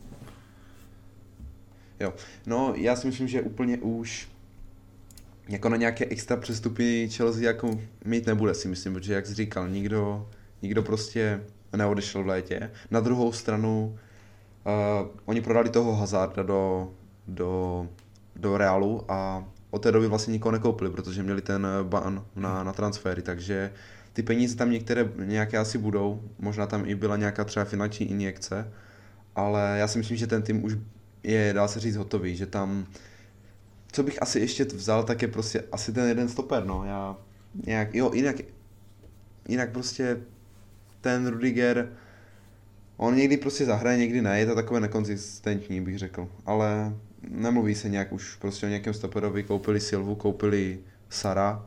Jo. 2.00 2.14
No, 2.46 2.72
já 2.76 2.96
si 2.96 3.06
myslím, 3.06 3.28
že 3.28 3.42
úplně 3.42 3.78
už 3.78 4.28
jako 5.48 5.68
na 5.68 5.76
nějaké 5.76 6.06
extra 6.06 6.36
přestupy 6.36 7.08
Chelsea 7.08 7.42
jako 7.42 7.80
mít 8.04 8.26
nebude, 8.26 8.54
si 8.54 8.68
myslím, 8.68 8.94
protože 8.94 9.14
jak 9.14 9.26
jsi 9.26 9.34
říkal, 9.34 9.68
nikdo, 9.68 10.28
nikdo 10.62 10.82
prostě 10.82 11.44
neodešel 11.76 12.22
v 12.24 12.26
létě. 12.26 12.70
Na 12.90 13.00
druhou 13.00 13.32
stranu, 13.32 13.98
uh, 14.66 15.08
oni 15.24 15.40
prodali 15.40 15.70
toho 15.70 15.96
Hazarda 15.96 16.42
do, 16.42 16.92
do, 17.28 17.86
do 18.36 18.58
Realu 18.58 19.04
a 19.08 19.44
od 19.70 19.82
té 19.82 19.92
doby 19.92 20.06
vlastně 20.06 20.32
nikoho 20.32 20.52
nekoupili, 20.52 20.90
protože 20.90 21.22
měli 21.22 21.42
ten 21.42 21.66
ban 21.82 22.24
na, 22.36 22.64
na 22.64 22.72
transfery, 22.72 23.22
takže 23.22 23.72
ty 24.12 24.22
peníze 24.22 24.56
tam 24.56 24.70
některé 24.70 25.08
nějaké 25.16 25.58
asi 25.58 25.78
budou, 25.78 26.22
možná 26.38 26.66
tam 26.66 26.86
i 26.86 26.94
byla 26.94 27.16
nějaká 27.16 27.44
třeba 27.44 27.64
finanční 27.64 28.10
injekce, 28.10 28.72
ale 29.36 29.76
já 29.78 29.88
si 29.88 29.98
myslím, 29.98 30.16
že 30.16 30.26
ten 30.26 30.42
tým 30.42 30.64
už 30.64 30.76
je, 31.22 31.52
dá 31.52 31.68
se 31.68 31.80
říct, 31.80 31.96
hotový, 31.96 32.36
že 32.36 32.46
tam, 32.46 32.86
co 33.92 34.02
bych 34.02 34.22
asi 34.22 34.40
ještě 34.40 34.64
vzal, 34.64 35.04
tak 35.04 35.22
je 35.22 35.28
prostě 35.28 35.64
asi 35.72 35.92
ten 35.92 36.08
jeden 36.08 36.28
stoper, 36.28 36.64
no, 36.64 36.84
já 36.84 37.16
nějak, 37.66 37.94
jo, 37.94 38.10
jinak, 38.14 38.36
jinak 39.48 39.72
prostě 39.72 40.20
ten 41.00 41.26
Rudiger, 41.26 41.88
on 42.96 43.16
někdy 43.16 43.36
prostě 43.36 43.64
zahraje, 43.64 43.98
někdy 43.98 44.22
ne, 44.22 44.38
je 44.38 44.46
to 44.46 44.54
takové 44.54 44.80
nekonzistentní, 44.80 45.80
bych 45.80 45.98
řekl, 45.98 46.28
ale 46.46 46.94
nemluví 47.28 47.74
se 47.74 47.88
nějak 47.88 48.12
už 48.12 48.36
prostě 48.36 48.66
o 48.66 48.68
nějakém 48.68 48.94
stoperovi, 48.94 49.42
koupili 49.42 49.80
Silvu, 49.80 50.14
koupili 50.14 50.78
Sara, 51.08 51.66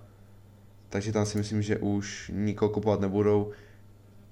takže 0.90 1.12
tam 1.12 1.26
si 1.26 1.38
myslím, 1.38 1.62
že 1.62 1.78
už 1.78 2.32
nikoho 2.34 2.70
kupovat 2.70 3.02
nebudou. 3.02 3.52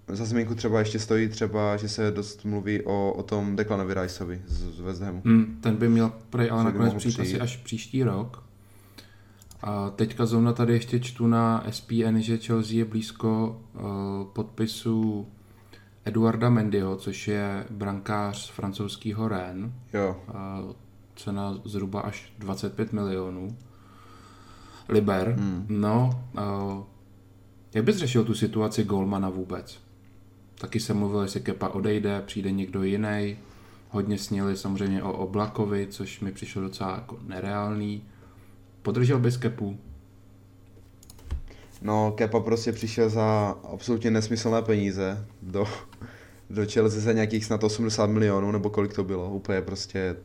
Za 0.07 0.25
zmínku 0.25 0.55
třeba 0.55 0.79
ještě 0.79 0.99
stojí 0.99 1.27
třeba, 1.27 1.77
že 1.77 1.89
se 1.89 2.11
dost 2.11 2.45
mluví 2.45 2.81
o, 2.81 3.13
o 3.13 3.23
tom 3.23 3.55
Declanovi 3.55 3.93
Riceovi 3.93 4.41
z, 4.45 4.75
z 4.75 4.79
West 4.79 5.01
Hamu. 5.01 5.21
Hmm, 5.25 5.57
ten 5.61 5.75
by 5.75 5.89
měl 5.89 6.11
prej, 6.29 6.49
ale 6.51 6.63
nakonec 6.63 6.93
přijít 6.93 7.19
asi 7.19 7.39
až 7.39 7.57
příští 7.57 8.03
rok. 8.03 8.43
A 9.61 9.89
teďka 9.89 10.25
zrovna 10.25 10.53
tady 10.53 10.73
ještě 10.73 10.99
čtu 10.99 11.27
na 11.27 11.65
SPN, 11.69 12.17
že 12.17 12.37
Chelsea 12.37 12.77
je 12.77 12.85
blízko 12.85 13.61
uh, 13.73 13.81
podpisu 14.33 15.27
Eduarda 16.05 16.49
Mendyho, 16.49 16.95
což 16.95 17.27
je 17.27 17.65
brankář 17.69 18.37
z 18.37 18.49
francouzského 18.49 19.27
Rennes. 19.27 19.71
Jo. 19.93 20.21
Uh, 20.27 20.71
cena 21.15 21.61
zhruba 21.65 22.01
až 22.01 22.33
25 22.39 22.93
milionů 22.93 23.57
liber. 24.89 25.35
Hmm. 25.39 25.65
No, 25.69 26.23
uh, 26.33 26.83
jak 27.73 27.85
bys 27.85 27.97
řešil 27.97 28.25
tu 28.25 28.33
situaci 28.33 28.83
Golmana 28.83 29.29
vůbec? 29.29 29.79
Taky 30.59 30.79
se 30.79 30.93
mluvil, 30.93 31.21
jestli 31.21 31.39
Kepa 31.39 31.67
odejde, 31.67 32.21
přijde 32.25 32.51
někdo 32.51 32.83
jiný. 32.83 33.37
Hodně 33.89 34.17
sněli 34.17 34.57
samozřejmě 34.57 35.03
o 35.03 35.13
Oblakovi, 35.13 35.87
což 35.87 36.19
mi 36.19 36.31
přišlo 36.31 36.61
docela 36.61 36.95
jako 36.95 37.19
nereálný. 37.27 38.03
Podržel 38.81 39.19
bys 39.19 39.37
Kepu? 39.37 39.77
No, 41.81 42.11
Kepa 42.11 42.39
prostě 42.39 42.71
přišel 42.71 43.09
za 43.09 43.55
absolutně 43.73 44.11
nesmyslné 44.11 44.61
peníze 44.61 45.27
do, 45.41 45.65
do 46.49 46.65
Chelsea 46.65 47.01
za 47.01 47.11
nějakých 47.11 47.45
snad 47.45 47.63
80 47.63 48.05
milionů, 48.05 48.51
nebo 48.51 48.69
kolik 48.69 48.93
to 48.93 49.03
bylo, 49.03 49.29
úplně 49.29 49.61
prostě 49.61 50.15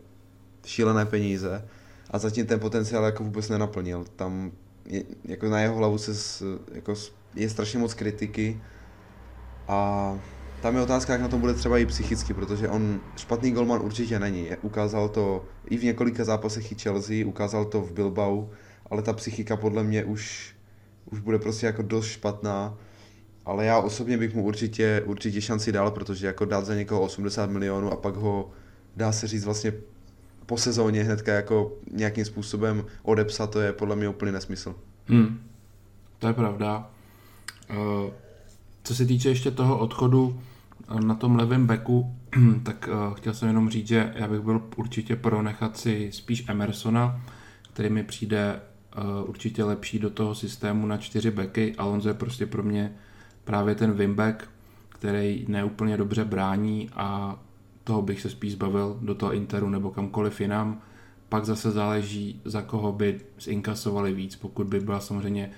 šílené 0.66 1.06
peníze 1.06 1.64
a 2.10 2.18
zatím 2.18 2.46
ten 2.46 2.60
potenciál 2.60 3.04
jako 3.04 3.24
vůbec 3.24 3.48
nenaplnil. 3.48 4.04
Tam 4.16 4.52
je, 4.84 5.04
jako 5.24 5.48
na 5.48 5.60
jeho 5.60 5.76
hlavu 5.76 5.98
se 5.98 6.12
jako 6.72 6.94
je 7.34 7.50
strašně 7.50 7.78
moc 7.78 7.94
kritiky 7.94 8.60
a 9.68 10.18
tam 10.62 10.76
je 10.76 10.82
otázka, 10.82 11.12
jak 11.12 11.22
na 11.22 11.28
tom 11.28 11.40
bude 11.40 11.54
třeba 11.54 11.78
i 11.78 11.86
psychicky, 11.86 12.34
protože 12.34 12.68
on 12.68 13.00
špatný 13.16 13.50
golman 13.50 13.80
určitě 13.82 14.18
není. 14.18 14.48
Ukázal 14.62 15.08
to 15.08 15.44
i 15.70 15.76
v 15.76 15.84
několika 15.84 16.24
zápasech 16.24 16.72
i 16.72 16.74
Chelsea, 16.74 17.26
ukázal 17.26 17.64
to 17.64 17.80
v 17.80 17.92
Bilbao, 17.92 18.50
ale 18.90 19.02
ta 19.02 19.12
psychika 19.12 19.56
podle 19.56 19.84
mě 19.84 20.04
už, 20.04 20.54
už 21.12 21.20
bude 21.20 21.38
prostě 21.38 21.66
jako 21.66 21.82
dost 21.82 22.06
špatná. 22.06 22.78
Ale 23.44 23.64
já 23.64 23.78
osobně 23.78 24.18
bych 24.18 24.34
mu 24.34 24.44
určitě, 24.44 25.02
určitě 25.06 25.40
šanci 25.40 25.72
dal, 25.72 25.90
protože 25.90 26.26
jako 26.26 26.44
dát 26.44 26.66
za 26.66 26.74
někoho 26.74 27.00
80 27.00 27.50
milionů 27.50 27.92
a 27.92 27.96
pak 27.96 28.14
ho, 28.14 28.50
dá 28.96 29.12
se 29.12 29.26
říct, 29.26 29.44
vlastně 29.44 29.72
po 30.46 30.56
sezóně 30.56 31.02
hnedka 31.02 31.32
jako 31.32 31.72
nějakým 31.92 32.24
způsobem 32.24 32.84
odepsat, 33.02 33.50
to 33.50 33.60
je 33.60 33.72
podle 33.72 33.96
mě 33.96 34.08
úplný 34.08 34.32
nesmysl. 34.32 34.74
Hmm. 35.06 35.40
To 36.18 36.26
je 36.26 36.32
pravda. 36.32 36.90
Uh, 37.70 38.10
co 38.82 38.94
se 38.94 39.06
týče 39.06 39.28
ještě 39.28 39.50
toho 39.50 39.78
odchodu 39.78 40.40
eh, 40.88 41.00
na 41.00 41.14
tom 41.14 41.36
levém 41.36 41.66
beku, 41.66 42.16
tak 42.62 42.88
uh, 42.92 43.14
chtěl 43.14 43.34
jsem 43.34 43.48
jenom 43.48 43.70
říct, 43.70 43.88
že 43.88 44.12
já 44.16 44.28
bych 44.28 44.40
byl 44.40 44.62
určitě 44.76 45.16
pro 45.16 45.42
nechat 45.42 45.76
si 45.76 46.10
spíš 46.12 46.44
Emersona, 46.48 47.20
který 47.72 47.90
mi 47.90 48.02
přijde 48.02 48.60
určitě 49.26 49.64
lepší 49.64 49.98
do 49.98 50.10
toho 50.10 50.34
systému 50.34 50.86
na 50.86 50.96
čtyři 50.96 51.30
beky. 51.30 51.74
Alonso 51.78 52.08
je 52.08 52.14
prostě 52.14 52.46
pro 52.46 52.62
mě 52.62 52.92
právě 53.44 53.74
ten 53.74 53.92
wingback, 53.92 54.48
který 54.88 55.44
neúplně 55.48 55.96
dobře 55.96 56.24
brání 56.24 56.88
a 56.94 57.38
toho 57.84 58.02
bych 58.02 58.20
se 58.20 58.30
spíš 58.30 58.52
zbavil 58.52 58.98
do 59.00 59.14
toho 59.14 59.32
Interu 59.32 59.68
nebo 59.68 59.90
kamkoliv 59.90 60.40
jinam. 60.40 60.80
Pak 61.28 61.44
zase 61.44 61.70
záleží, 61.70 62.40
za 62.44 62.62
koho 62.62 62.92
by 62.92 63.20
zinkasovali 63.40 64.12
víc. 64.12 64.36
Pokud 64.36 64.66
by 64.66 64.80
byla 64.80 65.00
samozřejmě 65.00 65.50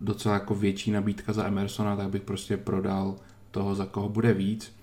docela 0.00 0.34
jako 0.34 0.54
větší 0.54 0.90
nabídka 0.90 1.32
za 1.32 1.46
Emersona, 1.46 1.96
tak 1.96 2.08
bych 2.08 2.22
prostě 2.22 2.56
prodal 2.56 3.16
toho, 3.50 3.74
za 3.74 3.86
koho 3.86 4.08
bude 4.08 4.34
víc. 4.34 4.76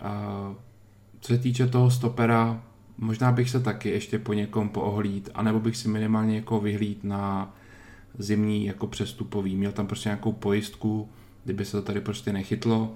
A 0.00 0.54
co 1.20 1.32
se 1.32 1.38
týče 1.38 1.66
toho 1.66 1.90
stopera, 1.90 2.62
možná 2.98 3.32
bych 3.32 3.50
se 3.50 3.60
taky 3.60 3.88
ještě 3.88 4.18
po 4.18 4.32
někom 4.32 4.68
poohlíd, 4.68 5.30
anebo 5.34 5.60
bych 5.60 5.76
si 5.76 5.88
minimálně 5.88 6.36
jako 6.36 6.60
vyhlíd 6.60 7.04
na 7.04 7.54
zimní 8.18 8.66
jako 8.66 8.86
přestupový. 8.86 9.56
Měl 9.56 9.72
tam 9.72 9.86
prostě 9.86 10.08
nějakou 10.08 10.32
pojistku, 10.32 11.08
kdyby 11.44 11.64
se 11.64 11.72
to 11.72 11.82
tady 11.82 12.00
prostě 12.00 12.32
nechytlo. 12.32 12.92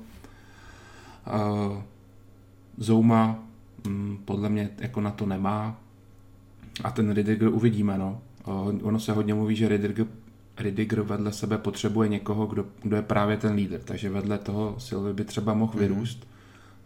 Zouma 2.78 3.38
mm, 3.86 4.18
podle 4.24 4.48
mě 4.48 4.70
jako 4.78 5.00
na 5.00 5.10
to 5.10 5.26
nemá 5.26 5.80
a 6.84 6.90
ten 6.90 7.12
Ridiger 7.12 7.48
uvidíme, 7.48 7.98
no. 7.98 8.20
Ono 8.82 9.00
se 9.00 9.12
hodně 9.12 9.34
mluví, 9.34 9.56
že 9.56 9.68
Ridiger, 9.68 10.06
Ridiger 10.58 11.00
vedle 11.00 11.32
sebe 11.32 11.58
potřebuje 11.58 12.08
někoho, 12.08 12.46
kdo, 12.46 12.66
kdo 12.82 12.96
je 12.96 13.02
právě 13.02 13.36
ten 13.36 13.54
lídr, 13.54 13.78
takže 13.78 14.10
vedle 14.10 14.38
toho 14.38 14.74
Silvy 14.78 15.12
by 15.12 15.24
třeba 15.24 15.54
mohl 15.54 15.72
mm-hmm. 15.72 15.78
vyrůst 15.78 16.26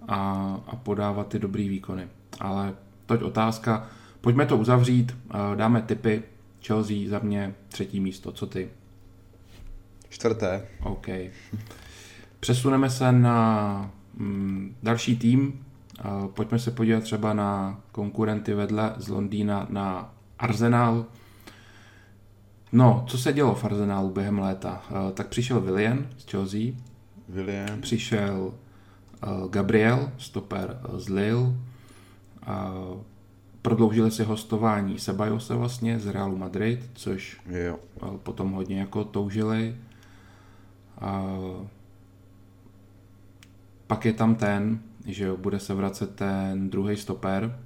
a, 0.08 0.20
a 0.66 0.76
podávat 0.76 1.28
ty 1.28 1.38
dobrý 1.38 1.68
výkony. 1.68 2.08
Ale 2.40 2.74
toť 3.06 3.22
otázka, 3.22 3.86
pojďme 4.20 4.46
to 4.46 4.56
uzavřít, 4.56 5.16
dáme 5.54 5.82
tipy, 5.82 6.22
Chelsea 6.62 7.08
za 7.08 7.18
mě 7.18 7.54
třetí 7.68 8.00
místo, 8.00 8.32
co 8.32 8.46
ty? 8.46 8.68
Čtvrté. 10.08 10.66
OK. 10.82 11.08
Přesuneme 12.40 12.90
se 12.90 13.12
na 13.12 13.90
mm, 14.14 14.76
další 14.82 15.16
tým, 15.16 15.64
Pojďme 16.34 16.58
se 16.58 16.70
podívat 16.70 17.02
třeba 17.02 17.32
na 17.32 17.80
konkurenty 17.92 18.54
vedle 18.54 18.94
z 18.96 19.08
Londýna 19.08 19.66
na 19.70 20.14
Arsenal. 20.38 21.06
No, 22.72 23.04
co 23.08 23.18
se 23.18 23.32
dělo 23.32 23.54
v 23.54 23.64
Arsenalu 23.64 24.10
během 24.10 24.38
léta? 24.38 24.82
Tak 25.14 25.28
přišel 25.28 25.60
William 25.60 26.06
z 26.18 26.30
Chelsea. 26.30 26.60
William. 27.28 27.80
Přišel 27.80 28.54
Gabriel, 29.50 30.10
stoper 30.18 30.80
z 30.96 31.08
Lille. 31.08 31.54
Prodloužili 33.62 34.10
si 34.10 34.24
hostování 34.24 34.98
Sebajose 34.98 35.54
vlastně 35.54 35.98
z 35.98 36.06
Realu 36.06 36.36
Madrid, 36.36 36.90
což 36.94 37.40
jo. 37.46 37.78
potom 38.22 38.52
hodně 38.52 38.80
jako 38.80 39.04
toužili. 39.04 39.76
Pak 43.86 44.04
je 44.04 44.12
tam 44.12 44.34
ten, 44.34 44.82
že 45.06 45.24
jo, 45.24 45.36
bude 45.36 45.60
se 45.60 45.74
vracet 45.74 46.14
ten 46.14 46.70
druhý 46.70 46.96
stoper, 46.96 47.60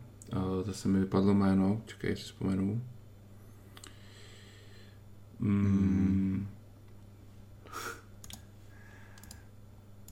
zase 0.62 0.88
mi 0.88 1.00
vypadlo 1.00 1.34
jméno, 1.34 1.82
čekej, 1.86 2.16
si 2.16 2.22
vzpomenu. 2.22 2.82
Mm. 5.38 6.48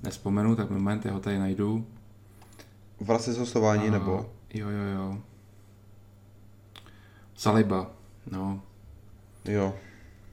Nespomenu, 0.03 0.57
tak 0.57 0.71
moment, 0.71 1.05
já 1.05 1.13
ho 1.13 1.21
tady 1.21 1.39
najdu. 1.39 1.87
Vracet 3.01 3.39
hostování 3.39 3.85
uh, 3.85 3.91
nebo? 3.91 4.33
Jo, 4.55 4.69
jo, 4.69 4.85
jo. 4.95 5.23
Saliba, 7.35 7.91
no. 8.31 8.63
Jo, 9.45 9.75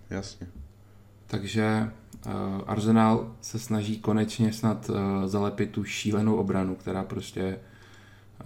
jasně. 0.10 0.48
Takže 1.28 1.92
Arsenal 2.68 3.36
se 3.42 3.60
snaží 3.60 4.00
konečně 4.00 4.54
snad 4.54 4.90
uh, 4.90 4.96
zalepit 5.26 5.72
tu 5.72 5.84
šílenou 5.84 6.36
obranu, 6.36 6.76
která 6.76 7.04
prostě 7.04 7.60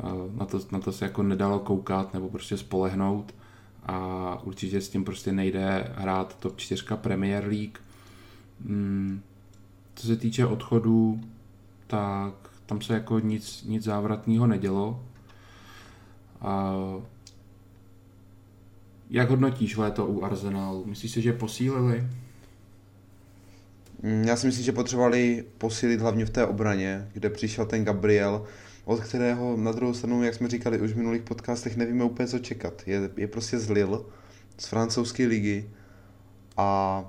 uh, 0.04 0.36
na, 0.36 0.46
to, 0.46 0.60
na 0.72 0.80
to 0.80 0.92
se 0.92 1.06
jako 1.06 1.24
nedalo 1.24 1.60
koukat 1.60 2.14
nebo 2.14 2.30
prostě 2.30 2.58
spolehnout 2.58 3.36
a 3.86 4.38
určitě 4.44 4.82
s 4.82 4.90
tím 4.90 5.04
prostě 5.04 5.32
nejde 5.32 5.94
hrát 5.96 6.38
top 6.40 6.58
4 6.58 6.84
Premier 6.96 7.48
League. 7.48 7.78
Hmm. 8.66 9.22
Co 9.96 10.08
se 10.08 10.16
týče 10.16 10.46
odchodů, 10.46 11.22
tak 11.88 12.34
tam 12.66 12.82
se 12.82 12.94
jako 12.94 13.20
nic, 13.20 13.64
nic 13.64 13.84
závratného 13.84 14.48
nedělo. 14.48 15.04
A 16.42 16.74
jak 19.10 19.30
hodnotíš 19.30 19.78
léto 19.78 20.06
u 20.06 20.24
Arsenalu? 20.24 20.86
Myslíš 20.86 21.12
si, 21.12 21.22
že 21.22 21.34
posílili? 21.34 22.08
Mm, 24.04 24.24
já 24.24 24.36
si 24.36 24.46
myslím, 24.48 24.66
že 24.66 24.72
potřebovali 24.72 25.46
posílit 25.58 26.02
hlavně 26.02 26.26
v 26.26 26.30
té 26.30 26.46
obraně, 26.46 27.10
kde 27.14 27.30
přišel 27.30 27.66
ten 27.66 27.86
Gabriel, 27.86 28.46
od 28.86 29.00
kterého 29.00 29.58
na 29.58 29.72
druhou 29.72 29.94
stranu, 29.94 30.24
jak 30.24 30.34
jsme 30.34 30.48
říkali 30.50 30.82
už 30.82 30.92
v 30.92 30.98
minulých 30.98 31.22
podcastech, 31.22 31.78
nevíme 31.78 32.04
úplně 32.04 32.28
co 32.28 32.40
čekat. 32.40 32.84
Je, 32.86 33.10
je 33.18 33.28
prostě 33.28 33.60
z 33.60 33.70
Lille, 33.70 34.00
z 34.58 34.68
francouzské 34.68 35.28
ligy 35.28 35.70
a 36.58 37.04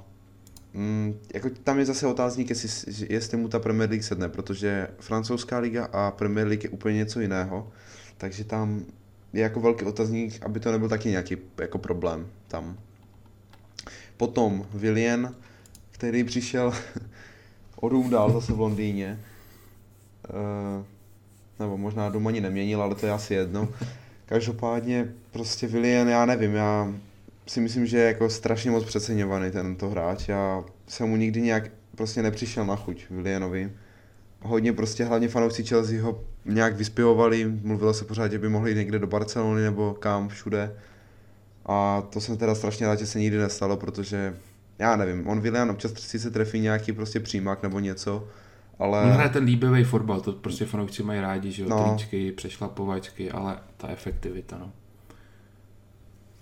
mm, 0.75 1.21
jako 1.35 1.51
tam 1.65 1.79
je 1.79 1.85
zase 1.85 2.07
otázník, 2.07 2.51
jestli, 2.51 3.07
jestli 3.09 3.37
mu 3.37 3.49
ta 3.49 3.59
Premier 3.59 3.91
League 3.91 4.05
sedne, 4.05 4.29
protože 4.29 4.89
francouzská 5.01 5.59
liga 5.59 5.85
a 5.85 6.11
Premier 6.11 6.47
League 6.47 6.65
je 6.65 6.71
úplně 6.71 6.97
něco 6.97 7.21
jiného, 7.21 7.73
takže 8.17 8.45
tam 8.45 8.85
je 9.33 9.43
jako 9.43 9.61
velký 9.61 9.85
otazník, 9.85 10.43
aby 10.43 10.61
to 10.61 10.73
nebyl 10.73 10.89
taky 10.89 11.09
nějaký 11.09 11.37
jako 11.61 11.79
problém 11.79 12.27
tam. 12.49 12.79
Potom 14.17 14.67
Willian, 14.75 15.35
který 16.03 16.25
přišel 16.25 16.73
o 17.77 17.89
dům 17.89 18.11
dál 18.11 18.33
zase 18.33 18.53
v 18.53 18.61
Londýně. 18.61 19.21
Uh, 20.31 20.85
nebo 21.59 21.77
možná 21.77 22.09
dům 22.09 22.27
ani 22.27 22.41
neměnil, 22.41 22.83
ale 22.83 22.95
to 22.95 23.07
je 23.07 23.13
asi 23.13 23.35
jedno. 23.35 23.69
Každopádně 24.27 25.09
prostě 25.31 25.67
Willian, 25.67 26.09
já 26.09 26.27
nevím, 26.27 26.55
já 26.55 26.95
si 27.47 27.61
myslím, 27.61 27.87
že 27.87 27.99
je 27.99 28.07
jako 28.07 28.31
strašně 28.31 28.71
moc 28.71 28.85
přeceňovaný 28.85 29.51
tento 29.51 29.89
hráč. 29.89 30.29
Já 30.29 30.65
jsem 30.87 31.09
mu 31.09 31.17
nikdy 31.17 31.41
nějak 31.41 31.71
prostě 31.97 32.23
nepřišel 32.23 32.67
na 32.67 32.77
chuť 32.77 33.11
Willianovi. 33.11 33.73
Hodně 34.41 34.73
prostě 34.73 35.05
hlavně 35.05 35.29
fanoušci 35.29 35.65
Chelsea 35.65 36.03
ho 36.03 36.25
nějak 36.45 36.77
vyspěvovali, 36.77 37.45
mluvilo 37.63 37.95
se 37.95 38.05
pořád, 38.05 38.33
že 38.33 38.39
by 38.39 38.49
mohli 38.49 38.71
jít 38.71 38.77
někde 38.77 38.99
do 38.99 39.07
Barcelony 39.07 39.63
nebo 39.63 39.95
kam 39.95 40.29
všude. 40.29 40.77
A 41.67 42.03
to 42.11 42.21
jsem 42.21 42.37
teda 42.37 42.55
strašně 42.55 42.87
rád, 42.87 42.99
že 42.99 43.07
se 43.07 43.19
nikdy 43.19 43.39
nestalo, 43.39 43.77
protože 43.77 44.35
já 44.83 44.97
nevím, 44.97 45.29
on 45.29 45.41
Willian 45.41 45.71
občas 45.71 45.93
si 45.93 46.19
se 46.19 46.31
trefí 46.31 46.61
nějaký 46.61 46.93
prostě 46.93 47.21
přímák 47.21 47.63
nebo 47.63 47.81
něco, 47.81 48.29
ale... 48.79 49.03
On 49.03 49.11
hraje 49.11 49.29
ten 49.29 49.45
líbivý 49.45 49.85
fotbal, 49.85 50.21
to 50.21 50.33
prostě 50.33 50.65
fanoušci 50.65 51.03
mají 51.03 51.21
rádi, 51.21 51.53
že 51.53 51.63
jo, 51.63 51.69
no. 51.69 51.89
tričky, 51.89 52.33
přešlapovačky, 52.33 53.31
ale 53.31 53.59
ta 53.77 53.89
efektivita, 53.89 54.59
no. 54.59 54.73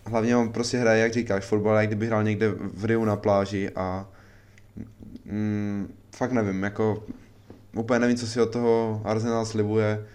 Hlavně 0.07 0.37
on 0.37 0.53
prostě 0.53 0.79
hraje, 0.79 1.03
jak 1.03 1.13
říkáš, 1.13 1.45
fotbal, 1.45 1.77
jak 1.77 1.87
kdyby 1.87 2.07
hrál 2.07 2.25
někde 2.25 2.51
v 2.75 2.85
Riu 2.85 3.05
na 3.05 3.17
pláži 3.17 3.71
a 3.77 4.09
mm, 5.25 5.95
fakt 6.17 6.33
nevím, 6.33 6.63
jako 6.63 7.05
úplně 7.77 7.99
nevím, 7.99 8.17
co 8.17 8.27
si 8.27 8.41
od 8.41 8.53
toho 8.53 9.03
Arsenal 9.05 9.47
slibuje, 9.47 10.07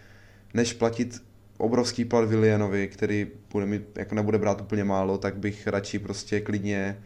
než 0.53 0.73
platit 0.73 1.23
obrovský 1.57 2.05
plat 2.05 2.29
Willianovi, 2.29 2.87
který 2.87 3.27
bude 3.51 3.65
mít, 3.65 3.97
jako 3.97 4.15
nebude 4.15 4.37
brát 4.37 4.61
úplně 4.61 4.83
málo, 4.83 5.17
tak 5.17 5.35
bych 5.37 5.67
radši 5.67 5.99
prostě 5.99 6.39
klidně 6.39 6.97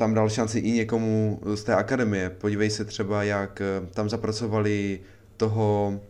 tam 0.00 0.14
dal 0.14 0.28
šanci 0.28 0.58
i 0.58 0.70
někomu 0.72 1.40
z 1.54 1.62
té 1.64 1.74
akademie. 1.74 2.30
Podívej 2.30 2.70
se 2.70 2.84
třeba, 2.84 3.22
jak 3.22 3.60
eh, 3.60 3.86
tam 3.92 4.08
zapracovali 4.08 5.00
toho 5.36 6.00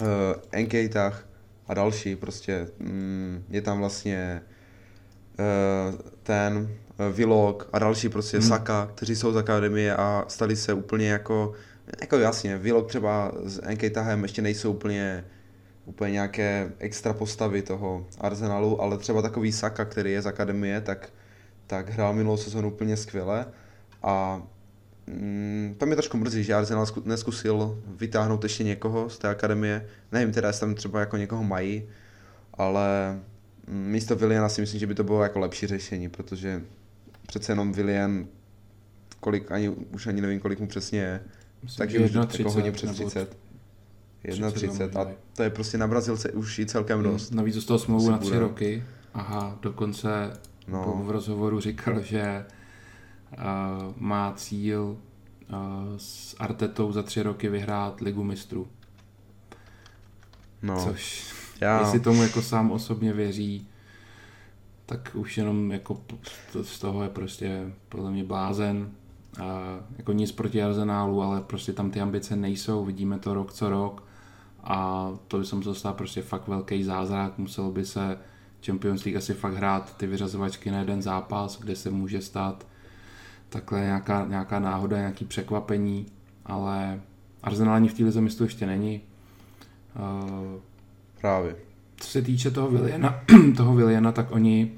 uh, 0.00 0.06
Enkejtach 0.52 1.26
a 1.66 1.74
další, 1.74 2.16
prostě 2.16 2.68
mm, 2.78 3.44
je 3.50 3.62
tam 3.62 3.78
vlastně 3.78 4.42
uh, 5.38 5.94
ten 6.22 6.56
uh, 6.98 7.16
Vilok 7.16 7.68
a 7.72 7.78
další 7.78 8.08
prostě 8.08 8.38
hmm. 8.38 8.48
Saka, 8.48 8.90
kteří 8.94 9.16
jsou 9.16 9.32
z 9.32 9.36
akademie 9.36 9.96
a 9.96 10.24
stali 10.28 10.56
se 10.56 10.72
úplně 10.72 11.08
jako, 11.08 11.52
jako 12.00 12.18
jasně, 12.18 12.58
Vilok 12.58 12.88
třeba 12.88 13.32
s 13.44 13.60
Enkejtahem 13.62 14.22
ještě 14.22 14.42
nejsou 14.42 14.72
úplně 14.72 15.24
úplně 15.84 16.12
nějaké 16.12 16.72
extra 16.78 17.12
postavy 17.12 17.62
toho 17.62 18.06
Arsenalu, 18.20 18.82
ale 18.82 18.98
třeba 18.98 19.22
takový 19.22 19.52
Saka, 19.52 19.84
který 19.84 20.12
je 20.12 20.22
z 20.22 20.26
akademie, 20.26 20.80
tak 20.80 21.08
tak 21.68 21.88
hrál 21.88 22.12
minulou 22.12 22.36
sezonu 22.36 22.70
úplně 22.70 22.96
skvěle 22.96 23.46
a 24.02 24.42
mm, 25.06 25.74
to 25.78 25.86
mě 25.86 25.96
trošku 25.96 26.16
mrzí, 26.16 26.44
že 26.44 26.54
Arsenal 26.54 26.86
neskusil 27.04 27.82
vytáhnout 27.86 28.42
ještě 28.42 28.64
někoho 28.64 29.10
z 29.10 29.18
té 29.18 29.28
akademie. 29.28 29.86
Nevím 30.12 30.32
teda, 30.32 30.48
jestli 30.48 30.60
tam 30.60 30.74
třeba 30.74 31.00
jako 31.00 31.16
někoho 31.16 31.44
mají, 31.44 31.82
ale 32.54 33.18
místo 33.66 34.16
Williana 34.16 34.48
si 34.48 34.60
myslím, 34.60 34.80
že 34.80 34.86
by 34.86 34.94
to 34.94 35.04
bylo 35.04 35.22
jako 35.22 35.38
lepší 35.38 35.66
řešení, 35.66 36.08
protože 36.08 36.62
přece 37.26 37.52
jenom 37.52 37.72
Willian, 37.72 38.26
kolik, 39.20 39.52
ani, 39.52 39.68
už 39.68 40.06
ani 40.06 40.20
nevím, 40.20 40.40
kolik 40.40 40.60
mu 40.60 40.66
přesně 40.66 41.00
je, 41.00 41.20
myslím, 41.62 41.78
tak 41.78 41.90
je 41.90 42.00
už 42.00 42.38
jako 42.38 42.50
hodně 42.50 42.72
přes 42.72 42.90
30. 42.90 43.36
31 44.52 45.02
a 45.02 45.06
to 45.36 45.42
je 45.42 45.50
prostě 45.50 45.78
na 45.78 45.86
Brazilce 45.86 46.32
už 46.32 46.58
i 46.58 46.66
celkem 46.66 47.02
dost. 47.02 47.30
Navíc 47.30 47.54
dostal 47.54 47.78
smlouvu 47.78 48.10
na 48.10 48.18
tři 48.18 48.38
roky. 48.38 48.84
Aha, 49.14 49.58
dokonce 49.62 50.08
No. 50.68 51.02
V 51.04 51.10
rozhovoru 51.10 51.60
říkal, 51.60 52.00
že 52.02 52.46
uh, 53.38 53.44
má 53.96 54.32
cíl 54.36 54.82
uh, 54.82 55.56
s 55.96 56.36
Artetou 56.38 56.92
za 56.92 57.02
tři 57.02 57.22
roky 57.22 57.48
vyhrát 57.48 58.00
ligu 58.00 58.24
mistrů. 58.24 58.68
No. 60.62 60.84
Což, 60.84 61.34
Já. 61.60 61.80
jestli 61.80 62.00
tomu 62.00 62.22
jako 62.22 62.42
sám 62.42 62.70
osobně 62.70 63.12
věří, 63.12 63.68
tak 64.86 65.10
už 65.14 65.38
jenom 65.38 65.70
jako 65.70 66.00
z 66.62 66.78
toho 66.78 67.02
je 67.02 67.08
prostě 67.08 67.72
podle 67.88 68.10
mě 68.10 68.24
blázen. 68.24 68.90
A 69.42 69.80
jako 69.98 70.12
nic 70.12 70.32
proti 70.32 70.62
Arsenálu, 70.62 71.22
ale 71.22 71.40
prostě 71.40 71.72
tam 71.72 71.90
ty 71.90 72.00
ambice 72.00 72.36
nejsou, 72.36 72.84
vidíme 72.84 73.18
to 73.18 73.34
rok 73.34 73.52
co 73.52 73.70
rok 73.70 74.04
a 74.64 75.10
to 75.28 75.38
by 75.38 75.44
se 75.44 75.56
musel 75.56 75.74
stát 75.74 75.96
prostě 75.96 76.22
fakt 76.22 76.48
velký 76.48 76.84
zázrak, 76.84 77.38
muselo 77.38 77.70
by 77.70 77.84
se 77.84 78.18
Champions 78.66 79.04
League 79.04 79.16
asi 79.16 79.34
fakt 79.34 79.54
hrát 79.54 79.96
ty 79.96 80.06
vyřazovačky 80.06 80.70
na 80.70 80.78
jeden 80.78 81.02
zápas, 81.02 81.60
kde 81.60 81.76
se 81.76 81.90
může 81.90 82.20
stát 82.20 82.66
takhle 83.48 83.80
nějaká, 83.80 84.26
nějaká 84.28 84.58
náhoda, 84.58 84.98
nějaký 84.98 85.24
překvapení, 85.24 86.06
ale 86.46 87.00
Arsenal 87.42 87.74
ani 87.74 87.88
v 87.88 87.94
téhle 87.94 88.12
zemi 88.12 88.30
ještě 88.42 88.66
není. 88.66 89.00
Uh, 89.96 90.60
Právě. 91.20 91.56
Co 91.96 92.08
se 92.08 92.22
týče 92.22 92.50
toho 92.50 92.70
Williana, 92.70 93.20
toho 93.56 93.74
Williana 93.74 94.12
tak 94.12 94.30
oni, 94.30 94.72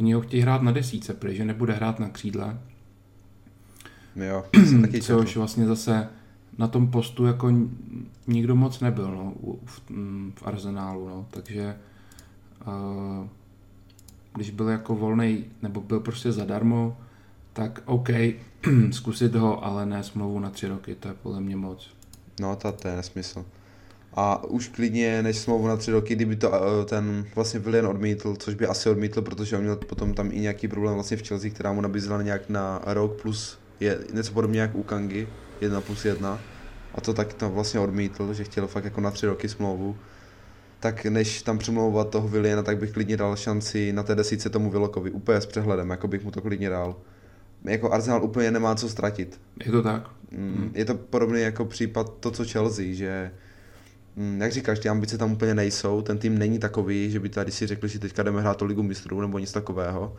oni 0.00 0.12
ho 0.12 0.20
chtějí 0.20 0.42
hrát 0.42 0.62
na 0.62 0.72
desíce, 0.72 1.14
protože 1.14 1.44
nebude 1.44 1.72
hrát 1.72 2.00
na 2.00 2.08
křídle. 2.08 2.58
Jo, 4.16 4.44
taky 4.80 5.02
Což 5.02 5.36
vlastně 5.36 5.66
zase 5.66 6.08
na 6.58 6.68
tom 6.68 6.90
postu 6.90 7.26
jako 7.26 7.52
nikdo 8.26 8.56
moc 8.56 8.80
nebyl 8.80 9.10
no, 9.10 9.34
v, 9.64 9.82
v 10.34 10.46
Arsenálu, 10.46 11.08
no, 11.08 11.26
takže 11.30 11.76
když 14.34 14.50
byl 14.50 14.68
jako 14.68 14.94
volný 14.94 15.44
nebo 15.62 15.80
byl 15.80 16.00
prostě 16.00 16.32
zadarmo, 16.32 16.96
tak 17.52 17.82
OK, 17.84 18.08
zkusit 18.90 19.34
ho, 19.34 19.64
ale 19.64 19.86
ne 19.86 20.02
smlouvu 20.02 20.38
na 20.38 20.50
tři 20.50 20.68
roky, 20.68 20.94
to 20.94 21.08
je 21.08 21.14
podle 21.14 21.40
mě 21.40 21.56
moc. 21.56 21.90
No, 22.40 22.56
to, 22.56 22.72
to 22.72 22.88
je 22.88 22.96
nesmysl. 22.96 23.44
A 24.14 24.44
už 24.44 24.68
klidně 24.68 25.22
než 25.22 25.38
smlouvu 25.38 25.68
na 25.68 25.76
tři 25.76 25.90
roky, 25.90 26.14
kdyby 26.14 26.36
to 26.36 26.54
eh, 26.54 26.84
ten 26.84 27.26
vlastně 27.34 27.60
Willian 27.60 27.86
odmítl, 27.86 28.36
což 28.36 28.54
by 28.54 28.66
asi 28.66 28.90
odmítl, 28.90 29.22
protože 29.22 29.56
on 29.56 29.62
měl 29.62 29.76
potom 29.76 30.14
tam 30.14 30.30
i 30.32 30.40
nějaký 30.40 30.68
problém 30.68 30.94
vlastně 30.94 31.16
v 31.16 31.28
Chelsea, 31.28 31.50
která 31.50 31.72
mu 31.72 31.80
nabízela 31.80 32.22
nějak 32.22 32.48
na 32.48 32.80
rok 32.86 33.22
plus 33.22 33.58
je 33.80 33.98
něco 34.12 34.32
podobně 34.32 34.60
jak 34.60 34.74
u 34.74 34.82
Kangy, 34.82 35.28
jedna 35.60 35.80
plus 35.80 36.04
jedna. 36.04 36.40
A 36.94 37.00
to 37.00 37.14
tak 37.14 37.34
to 37.34 37.50
vlastně 37.50 37.80
odmítl, 37.80 38.34
že 38.34 38.44
chtěl 38.44 38.66
fakt 38.66 38.84
jako 38.84 39.00
na 39.00 39.10
tři 39.10 39.26
roky 39.26 39.48
smlouvu 39.48 39.96
tak 40.84 41.04
než 41.04 41.42
tam 41.42 41.58
přemlouvat 41.58 42.10
toho 42.10 42.28
Williana, 42.28 42.62
tak 42.62 42.78
bych 42.78 42.92
klidně 42.92 43.16
dal 43.16 43.36
šanci 43.36 43.92
na 43.92 44.02
té 44.02 44.14
desíce 44.14 44.50
tomu 44.50 44.70
Vilokovi, 44.70 45.10
úplně 45.10 45.40
s 45.40 45.46
přehledem, 45.46 45.90
jako 45.90 46.08
bych 46.08 46.24
mu 46.24 46.30
to 46.30 46.40
klidně 46.40 46.70
dal. 46.70 46.96
Jako 47.64 47.92
Arsenal 47.92 48.24
úplně 48.24 48.50
nemá 48.50 48.74
co 48.74 48.88
ztratit. 48.88 49.40
Je 49.64 49.72
to 49.72 49.82
tak. 49.82 50.10
Mm, 50.30 50.70
je 50.74 50.84
to 50.84 50.94
podobný 50.94 51.40
jako 51.40 51.64
případ 51.64 52.12
to, 52.20 52.30
co 52.30 52.44
Chelsea, 52.44 52.84
že 52.90 53.30
mm, 54.16 54.40
jak 54.40 54.52
říkáš, 54.52 54.78
ty 54.78 54.88
ambice 54.88 55.18
tam 55.18 55.32
úplně 55.32 55.54
nejsou, 55.54 56.02
ten 56.02 56.18
tým 56.18 56.38
není 56.38 56.58
takový, 56.58 57.10
že 57.10 57.20
by 57.20 57.28
tady 57.28 57.52
si 57.52 57.66
řekli, 57.66 57.88
že 57.88 57.98
teďka 57.98 58.22
jdeme 58.22 58.40
hrát 58.40 58.62
o 58.62 58.64
ligu 58.64 58.82
mistrů 58.82 59.20
nebo 59.20 59.38
nic 59.38 59.52
takového. 59.52 60.16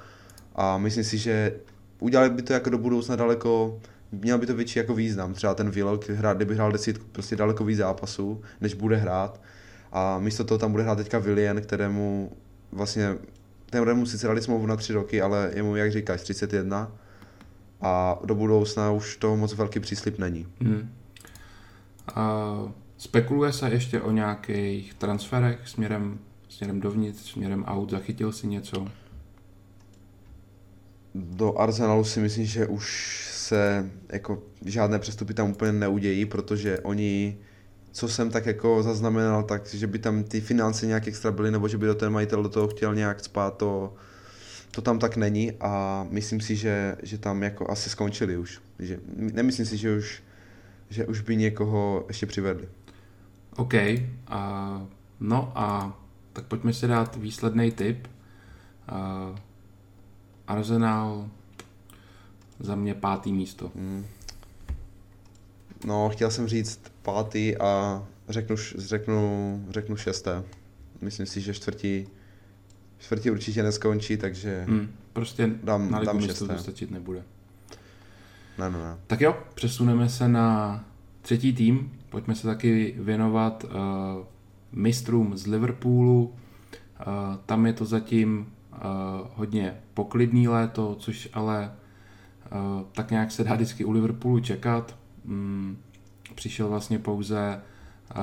A 0.55 0.77
myslím 0.77 1.03
si, 1.03 1.17
že 1.17 1.53
udělali 1.99 2.29
by 2.29 2.41
to 2.41 2.53
jako 2.53 2.69
do 2.69 2.77
budoucna 2.77 3.15
daleko, 3.15 3.79
měl 4.11 4.37
by 4.37 4.45
to 4.45 4.55
větší 4.55 4.79
jako 4.79 4.93
význam. 4.93 5.33
Třeba 5.33 5.53
ten 5.53 5.69
Vilok, 5.69 6.05
kdyby 6.35 6.55
hrál 6.55 6.71
desítku, 6.71 7.05
prostě 7.11 7.35
daleko 7.35 7.65
víc 7.65 7.77
zápasů, 7.77 8.41
než 8.61 8.73
bude 8.73 8.95
hrát 8.95 9.41
a 9.95 10.19
místo 10.19 10.43
toho 10.43 10.57
tam 10.57 10.71
bude 10.71 10.83
hrát 10.83 10.95
teďka 10.95 11.19
Willian, 11.19 11.61
kterému 11.61 12.31
vlastně, 12.71 13.17
kterému 13.65 14.05
sice 14.05 14.27
dali 14.27 14.41
smlouvu 14.41 14.65
na 14.65 14.75
tři 14.75 14.93
roky, 14.93 15.21
ale 15.21 15.51
je 15.55 15.63
mu, 15.63 15.75
jak 15.75 15.91
říkáš, 15.91 16.21
31 16.21 16.91
a 17.81 18.19
do 18.25 18.35
budoucna 18.35 18.91
už 18.91 19.17
to 19.17 19.35
moc 19.35 19.53
velký 19.53 19.79
příslip 19.79 20.19
není. 20.19 20.47
Hmm. 20.61 20.89
A 22.15 22.45
spekuluje 22.97 23.53
se 23.53 23.69
ještě 23.69 24.01
o 24.01 24.11
nějakých 24.11 24.93
transferech 24.93 25.67
směrem, 25.67 26.19
směrem 26.49 26.79
dovnitř, 26.79 27.31
směrem 27.31 27.65
out, 27.67 27.89
zachytil 27.89 28.31
si 28.31 28.47
něco? 28.47 28.87
Do 31.15 31.57
Arsenalu 31.57 32.03
si 32.03 32.19
myslím, 32.19 32.45
že 32.45 32.67
už 32.67 33.17
se 33.33 33.89
jako 34.09 34.43
žádné 34.65 34.99
přestupy 34.99 35.33
tam 35.33 35.51
úplně 35.51 35.71
neudějí, 35.71 36.25
protože 36.25 36.79
oni 36.79 37.37
co 37.95 38.07
jsem 38.07 38.29
tak 38.29 38.45
jako 38.45 38.83
zaznamenal, 38.83 39.43
tak 39.43 39.67
že 39.67 39.87
by 39.87 39.99
tam 39.99 40.23
ty 40.23 40.41
finance 40.41 40.85
nějak 40.85 41.07
extra 41.07 41.31
byly, 41.31 41.51
nebo 41.51 41.67
že 41.67 41.77
by 41.77 41.85
do 41.85 41.95
ten 41.95 42.13
majitel 42.13 42.43
do 42.43 42.49
toho 42.49 42.67
chtěl 42.67 42.95
nějak 42.95 43.19
spát 43.19 43.57
to 43.57 43.93
to 44.71 44.81
tam 44.81 44.99
tak 44.99 45.17
není 45.17 45.51
a 45.51 46.05
myslím 46.09 46.41
si, 46.41 46.55
že, 46.55 46.95
že 47.03 47.17
tam 47.17 47.43
jako 47.43 47.71
asi 47.71 47.89
skončili 47.89 48.37
už. 48.37 48.61
Že, 48.79 48.99
nemyslím 49.15 49.65
si, 49.65 49.77
že 49.77 49.97
už, 49.97 50.23
že 50.89 51.05
už 51.05 51.21
by 51.21 51.35
někoho 51.35 52.05
ještě 52.07 52.25
přivedli. 52.25 52.67
OK. 53.55 53.73
A, 54.27 54.81
no 55.19 55.51
a 55.55 55.97
tak 56.33 56.45
pojďme 56.45 56.73
si 56.73 56.87
dát 56.87 57.15
výsledný 57.15 57.71
tip. 57.71 58.07
Uh, 58.91 59.37
Arsenal 60.47 61.29
za 62.59 62.75
mě 62.75 62.93
pátý 62.93 63.33
místo. 63.33 63.71
Hmm. 63.75 64.05
No, 65.85 66.09
chtěl 66.09 66.31
jsem 66.31 66.47
říct 66.47 66.94
pátý 67.05 67.57
a 67.57 68.03
řeknu, 68.29 68.55
řeknu, 68.77 69.65
řeknu 69.69 69.95
šesté. 69.95 70.43
Myslím 71.01 71.25
si, 71.25 71.41
že 71.41 71.53
čtvrtí, 71.53 72.07
čtvrtí 72.97 73.31
určitě 73.31 73.63
neskončí, 73.63 74.17
takže 74.17 74.65
hmm. 74.67 74.89
prostě 75.13 75.49
dám, 75.63 75.91
na 75.91 76.03
dám 76.03 76.21
šesté. 76.21 76.47
to 76.47 76.57
stačit 76.57 76.91
nebude. 76.91 77.23
Ne, 78.57 78.69
ne, 78.69 78.77
ne. 78.77 78.97
Tak 79.07 79.21
jo, 79.21 79.37
přesuneme 79.53 80.09
se 80.09 80.27
na 80.27 80.83
třetí 81.21 81.53
tým. 81.53 81.91
Pojďme 82.09 82.35
se 82.35 82.47
taky 82.47 82.95
věnovat 82.97 83.63
uh, 83.63 83.71
mistrům 84.71 85.37
z 85.37 85.47
Liverpoolu. 85.47 86.25
Uh, 86.25 86.33
tam 87.45 87.65
je 87.65 87.73
to 87.73 87.85
zatím 87.85 88.39
uh, 88.71 88.79
hodně 89.35 89.77
poklidný 89.93 90.47
léto, 90.47 90.95
což 90.99 91.29
ale 91.33 91.71
uh, 92.51 92.81
tak 92.91 93.11
nějak 93.11 93.31
se 93.31 93.43
dá 93.43 93.53
vždycky 93.53 93.85
u 93.85 93.91
Liverpoolu 93.91 94.39
čekat. 94.39 94.95
Mm, 95.25 95.77
přišel 96.35 96.69
vlastně 96.69 96.99
pouze 96.99 97.61
uh, 98.15 98.21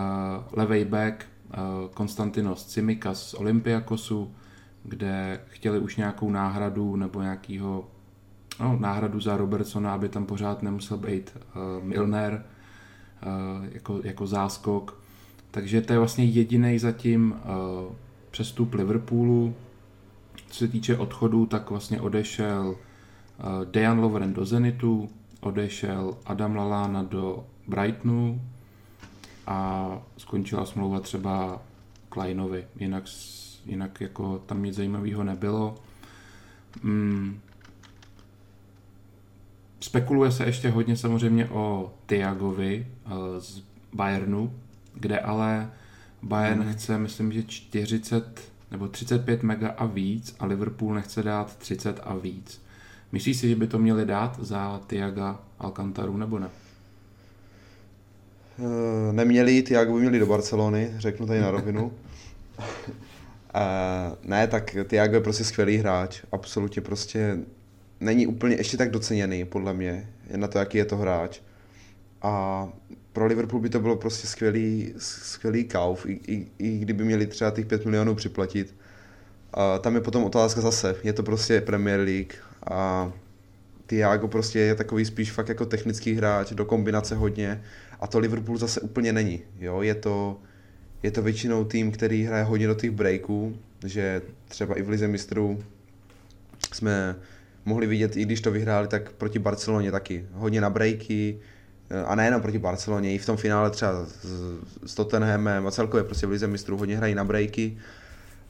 levej 0.53 0.85
back 0.85 1.27
uh, 1.49 1.91
Konstantinos 1.95 2.67
Cimikas 2.67 3.31
z 3.31 3.35
Olympiakosu, 3.35 4.35
kde 4.85 5.41
chtěli 5.49 5.79
už 5.79 5.97
nějakou 5.97 6.31
náhradu 6.31 6.97
nebo 6.97 7.23
nějakýho 7.23 7.89
no, 8.61 8.77
náhradu 8.81 9.21
za 9.21 9.37
Robertsona, 9.37 9.95
aby 9.95 10.09
tam 10.09 10.27
pořád 10.27 10.63
nemusel 10.63 10.97
být 10.97 11.37
uh, 11.37 11.85
Milner 11.85 12.45
uh, 13.27 13.67
jako, 13.73 14.01
jako 14.05 14.27
záskok. 14.27 15.03
Takže 15.51 15.81
to 15.81 15.93
je 15.93 15.99
vlastně 15.99 16.25
jediný 16.25 16.79
zatím 16.79 17.33
uh, 17.33 17.93
přestup 18.31 18.75
Liverpoolu. 18.75 19.55
Co 20.51 20.59
se 20.59 20.69
týče 20.69 20.99
odchodu, 20.99 21.47
tak 21.47 21.71
vlastně 21.71 22.01
odešel 22.01 22.69
uh, 22.69 23.65
Dejan 23.71 23.99
Lovren 23.99 24.33
do 24.33 24.45
Zenitu, 24.45 25.09
odešel 25.41 26.17
Adam 26.27 26.57
Lalana 26.57 27.03
do 27.03 27.45
Brightonu 27.75 28.43
a 29.47 29.89
skončila 30.17 30.67
smlouva 30.67 31.01
třeba 31.01 31.63
Kleinovi. 32.09 32.65
Jinak, 32.77 33.05
jinak 33.67 34.01
jako 34.01 34.39
tam 34.39 34.63
nic 34.63 34.75
zajímavého 34.77 35.25
nebylo. 35.25 35.75
Mm. 36.83 37.41
Spekuluje 39.81 40.33
se 40.33 40.45
ještě 40.45 40.71
hodně 40.71 40.97
samozřejmě 40.97 41.49
o 41.49 41.95
Tiagovi 42.07 42.87
uh, 43.07 43.13
z 43.39 43.63
Bayernu, 43.93 44.53
kde 44.95 45.19
ale 45.19 45.71
Bayern 46.23 46.63
hmm. 46.63 46.73
chce, 46.73 46.99
myslím, 46.99 47.33
že 47.33 47.43
40 47.43 48.53
nebo 48.71 48.89
35 48.89 49.43
mega 49.43 49.69
a 49.69 49.87
víc 49.87 50.37
a 50.39 50.47
Liverpool 50.47 50.95
nechce 50.95 51.23
dát 51.23 51.57
30 51.57 52.01
a 52.05 52.15
víc. 52.15 52.63
Myslíš 53.13 53.37
si, 53.37 53.49
že 53.49 53.57
by 53.57 53.67
to 53.67 53.79
měli 53.79 54.07
dát 54.07 54.41
za 54.41 54.81
Tiaga 54.87 55.41
Alcantaru 55.59 56.17
nebo 56.17 56.39
ne? 56.39 56.49
Uh, 58.59 59.13
neměli, 59.13 59.63
Tiago 59.63 59.95
by 59.95 60.01
měli 60.01 60.19
do 60.19 60.27
Barcelony, 60.27 60.95
řeknu 60.99 61.27
tady 61.27 61.41
na 61.41 61.51
rovinu. 61.51 61.85
uh, 61.85 61.95
ne, 64.25 64.47
tak 64.47 64.77
Tiago 64.87 65.15
je 65.15 65.21
prostě 65.21 65.45
skvělý 65.45 65.77
hráč, 65.77 66.23
absolutně 66.33 66.83
prostě 66.83 67.39
není 68.01 68.27
úplně 68.27 68.57
ještě 68.57 68.77
tak 68.77 68.91
doceněný, 68.91 69.45
podle 69.45 69.75
mě, 69.75 70.09
na 70.37 70.49
to, 70.49 70.59
jaký 70.59 70.79
je 70.79 70.85
to 70.85 70.97
hráč. 70.97 71.41
A 72.23 72.69
pro 73.13 73.27
Liverpool 73.27 73.63
by 73.63 73.69
to 73.69 73.81
bylo 73.81 73.97
prostě 73.97 74.27
skvělý, 74.27 74.95
skvělý 74.99 75.65
kauf, 75.65 76.07
i, 76.07 76.21
i, 76.27 76.47
i 76.59 76.79
kdyby 76.79 77.05
měli 77.05 77.27
třeba 77.27 77.51
těch 77.51 77.67
5 77.67 77.85
milionů 77.85 78.15
připlatit. 78.15 78.75
A 79.55 79.79
tam 79.79 79.95
je 79.95 80.01
potom 80.01 80.25
otázka 80.25 80.61
zase, 80.61 80.97
je 81.05 81.13
to 81.13 81.23
prostě 81.23 81.61
Premier 81.61 82.01
League 82.01 82.35
a 82.71 83.13
Thiago 83.87 84.29
prostě 84.29 84.59
je 84.59 84.75
takový 84.75 85.05
spíš 85.05 85.33
fakt 85.33 85.49
jako 85.49 85.67
technický 85.67 86.15
hráč, 86.15 86.53
do 86.53 86.65
kombinace 86.65 87.15
hodně 87.15 87.63
a 88.03 88.07
to 88.07 88.19
Liverpool 88.19 88.59
zase 88.59 88.81
úplně 88.81 89.13
není. 89.13 89.41
Jo? 89.61 89.83
Je, 89.83 89.95
to, 89.95 90.41
je 91.03 91.11
to 91.11 91.23
většinou 91.23 91.65
tým, 91.65 91.93
který 91.93 92.25
hraje 92.25 92.45
hodně 92.45 92.67
do 92.67 92.75
těch 92.75 92.91
breaků, 92.91 93.57
že 93.87 94.23
třeba 94.49 94.79
i 94.79 94.83
v 94.83 94.89
Lize 94.89 95.09
mistrů 95.09 95.63
jsme 96.73 97.17
mohli 97.65 97.87
vidět, 97.87 98.17
i 98.17 98.23
když 98.23 98.41
to 98.41 98.51
vyhráli, 98.51 98.89
tak 98.89 99.13
proti 99.13 99.39
Barceloně 99.39 99.91
taky. 99.93 100.27
Hodně 100.33 100.61
na 100.61 100.71
breaky, 100.71 101.41
a 102.07 102.15
nejenom 102.15 102.43
proti 102.43 102.59
Barceloně, 102.59 103.15
i 103.15 103.19
v 103.19 103.27
tom 103.27 103.37
finále 103.37 103.71
třeba 103.71 104.07
s, 104.85 104.95
Tottenhamem 104.95 105.67
a 105.67 105.71
celkově 105.71 106.05
prostě 106.05 106.27
v 106.27 106.31
Lize 106.31 106.47
mistrů 106.47 106.77
hodně 106.77 106.97
hrají 106.97 107.15
na 107.15 107.25
breaky. 107.25 107.79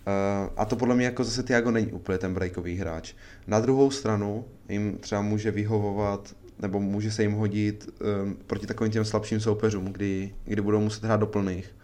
Uh, 0.07 0.53
a 0.57 0.65
to 0.65 0.77
podle 0.77 0.95
mě 0.95 1.05
jako 1.05 1.25
zase 1.25 1.43
Tiago 1.43 1.71
není 1.71 1.87
úplně 1.87 2.19
ten 2.19 2.35
breakový 2.35 2.77
hráč. 2.77 3.15
Na 3.47 3.61
druhou 3.61 3.91
stranu 3.91 4.45
jim 4.69 4.99
třeba 4.99 5.23
může 5.23 5.51
vyhovovat 5.51 6.35
nebo 6.59 6.81
může 6.81 7.11
se 7.11 7.23
jim 7.23 7.33
hodit 7.33 7.91
um, 8.25 8.37
proti 8.47 8.67
takovým 8.67 8.93
těm 8.93 9.05
slabším 9.05 9.41
soupeřům, 9.41 9.85
kdy, 9.85 10.35
kdy 10.45 10.63
budou 10.63 10.81
muset 10.81 11.05
hrát 11.05 11.21
do 11.21 11.27
plných. 11.27 11.75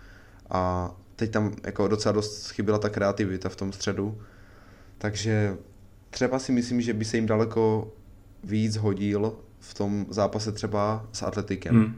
A 0.50 0.90
teď 1.16 1.30
tam 1.30 1.54
jako 1.66 1.88
docela 1.88 2.12
dost 2.12 2.50
chyběla 2.50 2.78
ta 2.78 2.88
kreativita 2.88 3.48
v 3.48 3.56
tom 3.56 3.72
středu. 3.72 4.18
Takže 4.98 5.56
třeba 6.10 6.38
si 6.38 6.52
myslím, 6.52 6.80
že 6.80 6.92
by 6.92 7.04
se 7.04 7.16
jim 7.16 7.26
daleko 7.26 7.92
víc 8.44 8.76
hodil 8.76 9.32
v 9.60 9.74
tom 9.74 10.06
zápase 10.10 10.52
třeba 10.52 11.06
s 11.12 11.22
Atletikem, 11.22 11.74
hmm. 11.74 11.94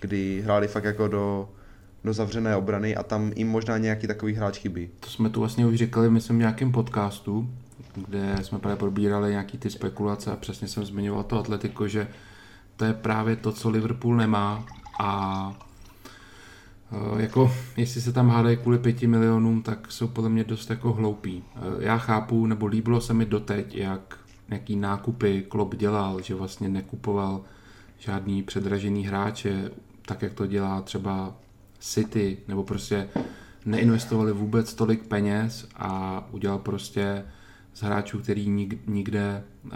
kdy 0.00 0.40
hráli 0.44 0.68
fakt 0.68 0.84
jako 0.84 1.08
do, 1.08 1.48
do 2.04 2.12
zavřené 2.12 2.56
obrany 2.56 2.96
a 2.96 3.02
tam 3.02 3.32
jim 3.36 3.48
možná 3.48 3.78
nějaký 3.78 4.06
takový 4.06 4.34
hráč 4.34 4.58
chybí. 4.58 4.90
To 5.00 5.10
jsme 5.10 5.30
tu 5.30 5.40
vlastně 5.40 5.66
už 5.66 5.74
říkali, 5.74 6.10
myslím, 6.10 6.36
v 6.36 6.40
nějakém 6.40 6.72
podcastu, 6.72 7.50
kde 7.94 8.36
jsme 8.42 8.58
právě 8.58 8.76
probírali 8.76 9.30
nějaký 9.30 9.58
ty 9.58 9.70
spekulace 9.70 10.32
a 10.32 10.36
přesně 10.36 10.68
jsem 10.68 10.84
zmiňoval 10.84 11.24
to 11.24 11.38
Atletico, 11.38 11.88
že 11.88 12.08
to 12.76 12.84
je 12.84 12.92
právě 12.92 13.36
to, 13.36 13.52
co 13.52 13.70
Liverpool 13.70 14.16
nemá 14.16 14.66
a 15.00 15.52
e, 16.92 17.22
jako, 17.22 17.52
jestli 17.76 18.00
se 18.00 18.12
tam 18.12 18.28
hádají 18.28 18.56
kvůli 18.56 18.78
pěti 18.78 19.06
milionům, 19.06 19.62
tak 19.62 19.92
jsou 19.92 20.08
podle 20.08 20.30
mě 20.30 20.44
dost 20.44 20.70
jako 20.70 20.92
hloupí. 20.92 21.42
E, 21.56 21.84
já 21.84 21.98
chápu, 21.98 22.46
nebo 22.46 22.66
líbilo 22.66 23.00
se 23.00 23.14
mi 23.14 23.26
doteď, 23.26 23.74
jak 23.74 24.18
jaký 24.48 24.76
nákupy 24.76 25.42
Klopp 25.42 25.74
dělal, 25.74 26.22
že 26.22 26.34
vlastně 26.34 26.68
nekupoval 26.68 27.40
žádný 27.98 28.42
předražený 28.42 29.06
hráče, 29.06 29.70
tak 30.06 30.22
jak 30.22 30.34
to 30.34 30.46
dělá 30.46 30.82
třeba 30.82 31.34
City, 31.80 32.38
nebo 32.48 32.64
prostě 32.64 33.08
neinvestovali 33.66 34.32
vůbec 34.32 34.74
tolik 34.74 35.06
peněz 35.06 35.68
a 35.76 36.22
udělal 36.30 36.58
prostě 36.58 37.24
z 37.74 37.82
hráčů, 37.82 38.18
který 38.18 38.48
nik, 38.48 38.86
nikde 38.86 39.44
uh, 39.64 39.70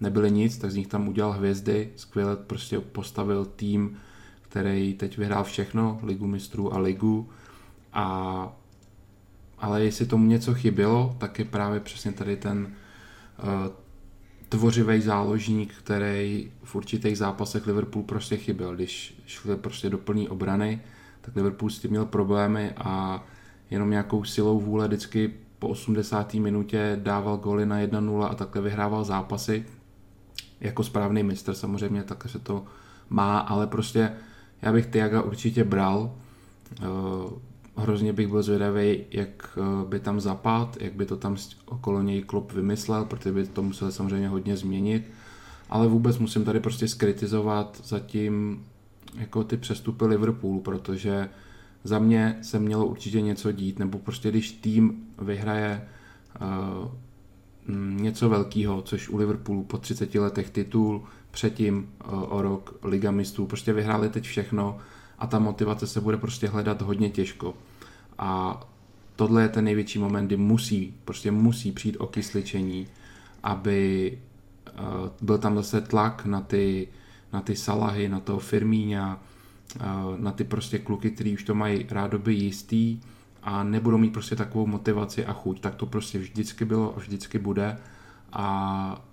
nebyli 0.00 0.30
nic, 0.30 0.58
tak 0.58 0.70
z 0.70 0.76
nich 0.76 0.86
tam 0.86 1.08
udělal 1.08 1.32
hvězdy, 1.32 1.90
skvěle 1.96 2.36
prostě 2.36 2.80
postavil 2.80 3.44
tým, 3.44 3.96
který 4.42 4.94
teď 4.94 5.18
vyhrál 5.18 5.44
všechno, 5.44 6.00
ligu 6.02 6.26
mistrů 6.26 6.74
a 6.74 6.78
ligu 6.78 7.28
a 7.92 8.56
ale 9.58 9.84
jestli 9.84 10.06
tomu 10.06 10.26
něco 10.26 10.54
chybělo, 10.54 11.16
tak 11.18 11.38
je 11.38 11.44
právě 11.44 11.80
přesně 11.80 12.12
tady 12.12 12.36
ten 12.36 12.72
uh, 13.42 13.72
tvořivý 14.48 15.00
záložník, 15.00 15.74
který 15.74 16.52
v 16.64 16.74
určitých 16.74 17.18
zápasech 17.18 17.66
Liverpool 17.66 18.04
prostě 18.04 18.36
chyběl. 18.36 18.74
Když 18.74 19.22
šli 19.26 19.56
prostě 19.56 19.90
do 19.90 19.98
plné 19.98 20.28
obrany, 20.28 20.80
tak 21.20 21.36
Liverpool 21.36 21.70
s 21.70 21.78
tím 21.78 21.90
měl 21.90 22.06
problémy 22.06 22.70
a 22.76 23.24
jenom 23.70 23.90
nějakou 23.90 24.24
silou 24.24 24.60
vůle 24.60 24.88
vždycky 24.88 25.34
po 25.58 25.68
80. 25.68 26.34
minutě 26.34 27.00
dával 27.02 27.36
góly 27.36 27.66
na 27.66 27.80
1-0 27.80 28.22
a 28.30 28.34
takhle 28.34 28.62
vyhrával 28.62 29.04
zápasy. 29.04 29.66
Jako 30.60 30.84
správný 30.84 31.22
mistr 31.22 31.54
samozřejmě, 31.54 32.02
tak 32.02 32.28
se 32.28 32.38
to 32.38 32.64
má, 33.10 33.38
ale 33.38 33.66
prostě 33.66 34.12
já 34.62 34.72
bych 34.72 34.86
Tiaga 34.86 35.22
určitě 35.22 35.64
bral. 35.64 36.14
Eh, 36.82 36.84
hrozně 37.76 38.12
bych 38.12 38.28
byl 38.28 38.42
zvědavý, 38.42 39.04
jak 39.10 39.58
eh, 39.58 39.88
by 39.88 40.00
tam 40.00 40.20
zapad, 40.20 40.76
jak 40.80 40.92
by 40.92 41.06
to 41.06 41.16
tam 41.16 41.36
okolo 41.66 42.02
něj 42.02 42.22
klub 42.22 42.52
vymyslel, 42.52 43.04
protože 43.04 43.32
by 43.32 43.46
to 43.46 43.62
musel 43.62 43.92
samozřejmě 43.92 44.28
hodně 44.28 44.56
změnit. 44.56 45.10
Ale 45.70 45.88
vůbec 45.88 46.18
musím 46.18 46.44
tady 46.44 46.60
prostě 46.60 46.88
skritizovat 46.88 47.80
zatím 47.84 48.64
jako 49.18 49.44
ty 49.44 49.56
přestupy 49.56 50.04
Liverpoolu, 50.04 50.60
protože 50.60 51.28
za 51.84 51.98
mě 51.98 52.38
se 52.42 52.58
mělo 52.58 52.86
určitě 52.86 53.20
něco 53.20 53.52
dít, 53.52 53.78
nebo 53.78 53.98
prostě 53.98 54.30
když 54.30 54.52
tým 54.52 55.06
vyhraje 55.18 55.88
uh, 56.40 56.88
něco 58.00 58.28
velkého, 58.28 58.82
což 58.82 59.08
u 59.08 59.16
Liverpoolu 59.16 59.64
po 59.64 59.78
30 59.78 60.14
letech 60.14 60.50
titul, 60.50 61.04
předtím 61.30 61.76
uh, 61.76 62.22
o 62.32 62.42
rok 62.42 62.78
Liga 62.82 63.10
mistrů, 63.10 63.46
prostě 63.46 63.72
vyhráli 63.72 64.08
teď 64.08 64.24
všechno, 64.24 64.78
a 65.18 65.26
ta 65.26 65.38
motivace 65.38 65.86
se 65.86 66.00
bude 66.00 66.16
prostě 66.16 66.48
hledat 66.48 66.82
hodně 66.82 67.10
těžko. 67.10 67.54
A 68.18 68.60
tohle 69.16 69.42
je 69.42 69.48
ten 69.48 69.64
největší 69.64 69.98
moment, 69.98 70.26
kdy 70.26 70.36
musí, 70.36 70.94
prostě 71.04 71.30
musí 71.30 71.72
přijít 71.72 71.96
okysličení 71.98 72.86
aby 73.44 74.18
uh, 74.78 75.08
byl 75.20 75.38
tam 75.38 75.56
zase 75.56 75.80
tlak 75.80 76.26
na 76.26 76.40
ty, 76.40 76.88
na 77.32 77.40
ty 77.40 77.56
Salahy, 77.56 78.08
na 78.08 78.20
toho 78.20 78.38
Firmíňa, 78.38 79.22
na 80.16 80.32
ty 80.32 80.44
prostě 80.44 80.78
kluky, 80.78 81.10
kteří 81.10 81.34
už 81.34 81.44
to 81.44 81.54
mají 81.54 81.86
rádoby 81.90 82.34
jistý 82.34 83.00
a 83.42 83.64
nebudou 83.64 83.98
mít 83.98 84.12
prostě 84.12 84.36
takovou 84.36 84.66
motivaci 84.66 85.26
a 85.26 85.32
chuť. 85.32 85.60
Tak 85.60 85.74
to 85.74 85.86
prostě 85.86 86.18
vždycky 86.18 86.64
bylo 86.64 86.96
a 86.96 86.98
vždycky 86.98 87.38
bude 87.38 87.76
a 88.32 89.04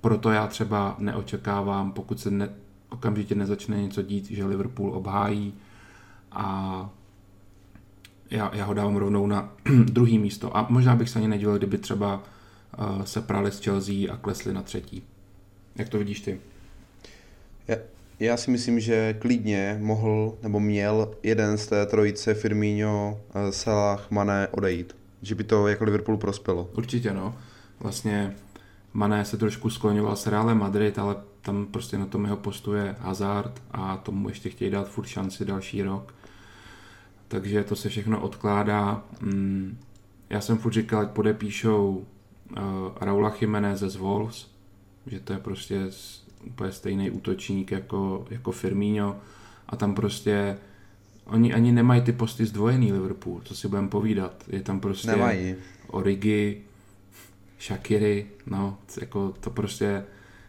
proto 0.00 0.30
já 0.30 0.46
třeba 0.46 0.96
neočekávám, 0.98 1.92
pokud 1.92 2.20
se 2.20 2.30
ne, 2.30 2.48
okamžitě 2.88 3.34
nezačne 3.34 3.82
něco 3.82 4.02
dít, 4.02 4.30
že 4.30 4.44
Liverpool 4.44 4.94
obhájí 4.94 5.54
a 6.32 6.90
já, 8.30 8.50
já 8.54 8.64
ho 8.64 8.74
dávám 8.74 8.96
rovnou 8.96 9.26
na 9.26 9.52
druhý 9.84 10.18
místo. 10.18 10.56
A 10.56 10.66
možná 10.68 10.96
bych 10.96 11.08
se 11.08 11.18
ani 11.18 11.28
nedělal, 11.28 11.58
kdyby 11.58 11.78
třeba 11.78 12.22
uh, 12.78 13.02
se 13.02 13.20
prali 13.20 13.52
s 13.52 13.60
Chelsea 13.60 14.12
a 14.12 14.16
klesli 14.16 14.52
na 14.52 14.62
třetí. 14.62 15.02
Jak 15.76 15.88
to 15.88 15.98
vidíš 15.98 16.20
ty? 16.20 16.40
Já, 18.20 18.36
si 18.36 18.50
myslím, 18.50 18.80
že 18.80 19.14
klidně 19.14 19.78
mohl 19.80 20.38
nebo 20.42 20.60
měl 20.60 21.14
jeden 21.22 21.58
z 21.58 21.66
té 21.66 21.86
trojice 21.86 22.34
Firmino, 22.34 23.20
eh, 23.34 23.52
Salah, 23.52 24.10
Mané 24.10 24.48
odejít. 24.48 24.96
Že 25.22 25.34
by 25.34 25.44
to 25.44 25.68
jako 25.68 25.84
Liverpool 25.84 26.16
prospělo. 26.16 26.70
Určitě 26.76 27.14
no. 27.14 27.34
Vlastně 27.80 28.36
Mané 28.92 29.24
se 29.24 29.36
trošku 29.36 29.70
skloňoval 29.70 30.16
s 30.16 30.26
Realem 30.26 30.58
Madrid, 30.58 30.98
ale 30.98 31.16
tam 31.42 31.66
prostě 31.66 31.98
na 31.98 32.06
tom 32.06 32.24
jeho 32.24 32.36
postu 32.36 32.74
je 32.74 32.96
Hazard 32.98 33.62
a 33.70 33.96
tomu 33.96 34.28
ještě 34.28 34.48
chtějí 34.48 34.70
dát 34.70 34.88
furt 34.88 35.06
šanci 35.06 35.44
další 35.44 35.82
rok. 35.82 36.14
Takže 37.28 37.64
to 37.64 37.76
se 37.76 37.88
všechno 37.88 38.20
odkládá. 38.20 39.02
Mm, 39.20 39.78
já 40.30 40.40
jsem 40.40 40.58
furt 40.58 40.72
říkal, 40.72 41.00
ať 41.00 41.08
podepíšou 41.08 42.04
uh, 42.50 42.56
Raula 43.00 43.34
Jiménez 43.40 43.80
ze 43.80 43.98
Wolves, 43.98 44.46
že 45.06 45.20
to 45.20 45.32
je 45.32 45.38
prostě 45.38 45.86
úplně 46.46 46.72
stejný 46.72 47.10
útočník 47.10 47.70
jako, 47.70 48.26
jako 48.30 48.52
Firmino 48.52 49.16
a 49.68 49.76
tam 49.76 49.94
prostě 49.94 50.56
oni 51.28 51.54
ani 51.54 51.72
nemají 51.72 52.00
ty 52.00 52.12
posty 52.12 52.46
zdvojený 52.46 52.92
Liverpool, 52.92 53.40
co 53.44 53.54
si 53.54 53.68
budeme 53.68 53.88
povídat. 53.88 54.44
Je 54.48 54.62
tam 54.62 54.80
prostě 54.80 55.10
nemají. 55.10 55.54
Origi, 55.86 56.62
Shakiri, 57.60 58.26
no, 58.46 58.78
jako 59.00 59.34
to 59.40 59.50
prostě, 59.50 60.04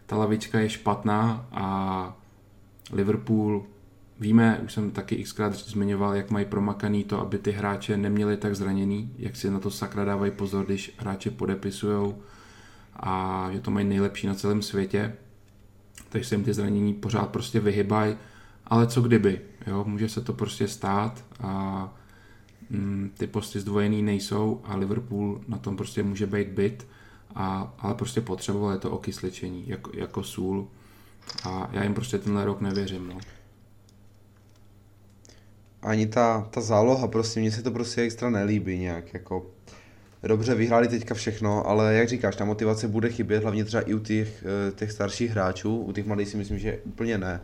ta 0.06 0.16
lavička 0.16 0.60
je 0.60 0.70
špatná 0.70 1.48
a 1.52 2.16
Liverpool, 2.92 3.66
víme, 4.20 4.60
už 4.64 4.72
jsem 4.72 4.90
taky 4.90 5.22
xkrát 5.22 5.54
zmiňoval, 5.54 6.14
jak 6.14 6.30
mají 6.30 6.44
promakaný 6.44 7.04
to, 7.04 7.20
aby 7.20 7.38
ty 7.38 7.50
hráče 7.50 7.96
neměli 7.96 8.36
tak 8.36 8.56
zraněný, 8.56 9.14
jak 9.18 9.36
si 9.36 9.50
na 9.50 9.60
to 9.60 9.70
sakra 9.70 10.04
dávají 10.04 10.32
pozor, 10.32 10.66
když 10.66 10.94
hráče 10.98 11.30
podepisujou 11.30 12.22
a 12.96 13.48
že 13.52 13.60
to 13.60 13.70
mají 13.70 13.86
nejlepší 13.86 14.26
na 14.26 14.34
celém 14.34 14.62
světě, 14.62 15.12
takže 16.08 16.28
se 16.28 16.34
jim 16.34 16.44
ty 16.44 16.54
zranění 16.54 16.94
pořád 16.94 17.30
prostě 17.30 17.60
vyhybají, 17.60 18.16
ale 18.66 18.86
co 18.86 19.00
kdyby, 19.00 19.40
jo, 19.66 19.84
může 19.84 20.08
se 20.08 20.20
to 20.20 20.32
prostě 20.32 20.68
stát 20.68 21.24
a 21.40 21.94
mm, 22.70 23.10
ty 23.18 23.26
posty 23.26 23.60
zdvojený 23.60 24.02
nejsou 24.02 24.60
a 24.64 24.76
Liverpool 24.76 25.40
na 25.48 25.58
tom 25.58 25.76
prostě 25.76 26.02
může 26.02 26.26
být 26.26 26.48
byt 26.48 26.86
a, 27.34 27.74
ale 27.78 27.94
prostě 27.94 28.20
potřebovali 28.20 28.78
to 28.78 28.90
okysličení 28.90 29.64
jako, 29.68 29.90
jako 29.94 30.22
sůl 30.22 30.68
a 31.44 31.68
já 31.72 31.82
jim 31.82 31.94
prostě 31.94 32.18
tenhle 32.18 32.44
rok 32.44 32.60
nevěřím. 32.60 33.08
No. 33.08 33.18
Ani 35.82 36.06
ta, 36.06 36.48
ta 36.50 36.60
záloha, 36.60 37.08
prostě 37.08 37.40
mně 37.40 37.52
se 37.52 37.62
to 37.62 37.70
prostě 37.70 38.00
extra 38.02 38.30
nelíbí 38.30 38.78
nějak, 38.78 39.14
jako 39.14 39.50
dobře, 40.28 40.54
vyhráli 40.54 40.88
teďka 40.88 41.14
všechno, 41.14 41.66
ale 41.66 41.94
jak 41.94 42.08
říkáš, 42.08 42.36
ta 42.36 42.44
motivace 42.44 42.88
bude 42.88 43.10
chybět, 43.10 43.42
hlavně 43.42 43.64
třeba 43.64 43.82
i 43.82 43.94
u 43.94 43.98
těch, 43.98 44.44
eh, 44.68 44.72
těch 44.72 44.92
starších 44.92 45.30
hráčů, 45.30 45.76
u 45.76 45.92
těch 45.92 46.06
mladých 46.06 46.28
si 46.28 46.36
myslím, 46.36 46.58
že 46.58 46.78
úplně 46.84 47.18
ne. 47.18 47.40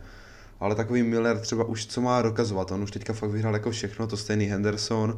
Ale 0.59 0.75
takový 0.75 1.03
Miller 1.03 1.39
třeba 1.39 1.63
už 1.63 1.85
co 1.85 2.01
má 2.01 2.21
dokazovat, 2.21 2.71
on 2.71 2.83
už 2.83 2.91
teďka 2.91 3.13
fakt 3.13 3.31
vyhrál 3.31 3.53
jako 3.53 3.71
všechno, 3.71 4.07
to 4.07 4.17
stejný 4.17 4.45
Henderson 4.45 5.17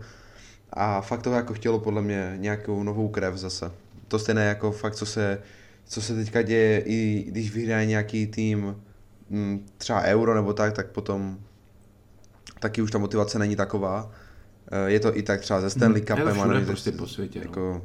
a 0.73 1.01
fakt 1.01 1.21
to 1.21 1.33
jako 1.33 1.53
chtělo 1.53 1.79
podle 1.79 2.01
mě 2.01 2.33
nějakou 2.37 2.83
novou 2.83 3.07
krev 3.07 3.35
zase 3.35 3.71
to 4.09 4.19
stejné 4.19 4.45
jako 4.45 4.71
fakt, 4.71 4.95
co 4.95 5.05
se, 5.05 5.41
co 5.85 6.01
se 6.01 6.15
teďka 6.15 6.41
děje, 6.41 6.83
i 6.85 7.25
když 7.27 7.53
vyhraje 7.53 7.85
nějaký 7.85 8.27
tým 8.27 8.75
mm, 9.29 9.65
třeba 9.77 10.01
euro 10.01 10.35
nebo 10.35 10.53
tak, 10.53 10.73
tak 10.73 10.87
potom 10.87 11.39
taky 12.59 12.81
už 12.81 12.91
ta 12.91 12.97
motivace 12.97 13.39
není 13.39 13.55
taková. 13.55 14.11
Eh, 14.71 14.91
je 14.91 14.99
to 14.99 15.17
i 15.17 15.23
tak 15.23 15.41
třeba 15.41 15.62
ze 15.62 15.69
Stanley 15.69 16.01
Cupem. 16.01 16.27
Je 16.27 16.34
to 16.34 16.39
všude 16.39 16.65
prostě 16.65 16.91
po 16.91 17.08
světě. 17.08 17.39
No. 17.39 17.45
Jako, 17.45 17.60
no. 17.60 17.82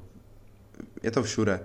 Je 1.02 1.10
to 1.10 1.22
všude. 1.22 1.60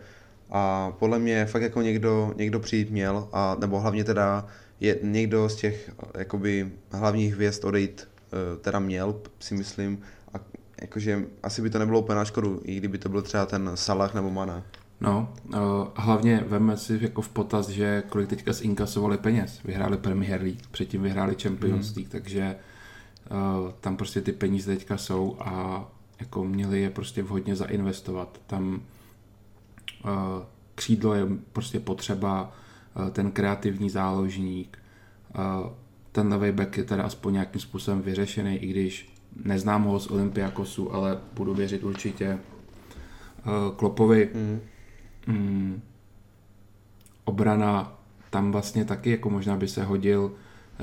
A 0.49 0.91
podle 0.99 1.19
mě 1.19 1.45
fakt 1.45 1.62
jako 1.62 1.82
někdo, 1.82 2.34
někdo 2.36 2.60
přijít 2.60 2.89
měl, 2.89 3.27
a, 3.34 3.58
nebo 3.60 3.79
hlavně 3.79 4.03
teda 4.03 4.47
je 4.79 4.99
někdo 5.03 5.49
z 5.49 5.55
těch 5.55 5.91
jakoby 6.17 6.71
hlavních 6.91 7.34
hvězd 7.34 7.65
odejít 7.65 8.08
eh, 8.08 8.58
teda 8.58 8.79
měl, 8.79 9.15
si 9.39 9.53
myslím, 9.53 10.01
jakože 10.82 11.23
asi 11.43 11.62
by 11.62 11.69
to 11.69 11.79
nebylo 11.79 11.99
úplně 11.99 12.15
na 12.15 12.25
škodu, 12.25 12.62
i 12.63 12.75
kdyby 12.75 12.97
to 12.97 13.10
byl 13.10 13.21
třeba 13.21 13.45
ten 13.45 13.71
Salah 13.75 14.13
nebo 14.13 14.29
Mana. 14.29 14.63
No, 15.01 15.34
uh, 15.45 15.58
hlavně 15.95 16.43
veme 16.47 16.77
si 16.77 16.99
jako 17.01 17.21
v 17.21 17.29
potaz, 17.29 17.69
že 17.69 18.03
kolik 18.10 18.29
teďka 18.29 18.53
zinkasovali 18.53 19.17
peněz. 19.17 19.60
Vyhráli 19.63 19.97
Premier 19.97 20.41
League, 20.41 20.67
předtím 20.71 21.01
vyhráli 21.01 21.36
Champions 21.41 21.88
hmm. 21.88 21.95
League, 21.95 22.12
takže 22.12 22.55
uh, 22.55 22.68
tam 23.79 23.97
prostě 23.97 24.21
ty 24.21 24.31
peníze 24.31 24.75
teďka 24.75 24.97
jsou 24.97 25.37
a 25.39 25.85
jako 26.19 26.43
měli 26.43 26.81
je 26.81 26.89
prostě 26.89 27.23
vhodně 27.23 27.55
zainvestovat. 27.55 28.41
Tam 28.47 28.73
uh, 28.73 30.11
křídlo 30.75 31.13
je 31.13 31.27
prostě 31.53 31.79
potřeba, 31.79 32.55
uh, 32.95 33.09
ten 33.09 33.31
kreativní 33.31 33.89
záložník, 33.89 34.79
ten 36.11 36.27
levý 36.27 36.51
back 36.51 36.77
je 36.77 36.83
teda 36.83 37.03
aspoň 37.03 37.33
nějakým 37.33 37.61
způsobem 37.61 38.01
vyřešený, 38.01 38.57
i 38.57 38.67
když 38.67 39.13
neznám 39.43 39.83
ho 39.83 39.99
z 39.99 40.07
Olympiakosu, 40.07 40.93
ale 40.93 41.19
budu 41.33 41.53
věřit 41.53 41.83
určitě 41.83 42.39
Klopovi. 43.75 44.29
Mm. 44.33 44.59
Mm, 45.27 45.81
obrana 47.25 47.99
tam 48.29 48.51
vlastně 48.51 48.85
taky, 48.85 49.11
jako 49.11 49.29
možná 49.29 49.57
by 49.57 49.67
se 49.67 49.83
hodil 49.83 50.31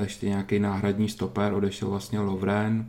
ještě 0.02 0.28
nějaký 0.28 0.58
náhradní 0.58 1.08
stoper, 1.08 1.52
odešel 1.52 1.90
vlastně 1.90 2.20
Lovren. 2.20 2.86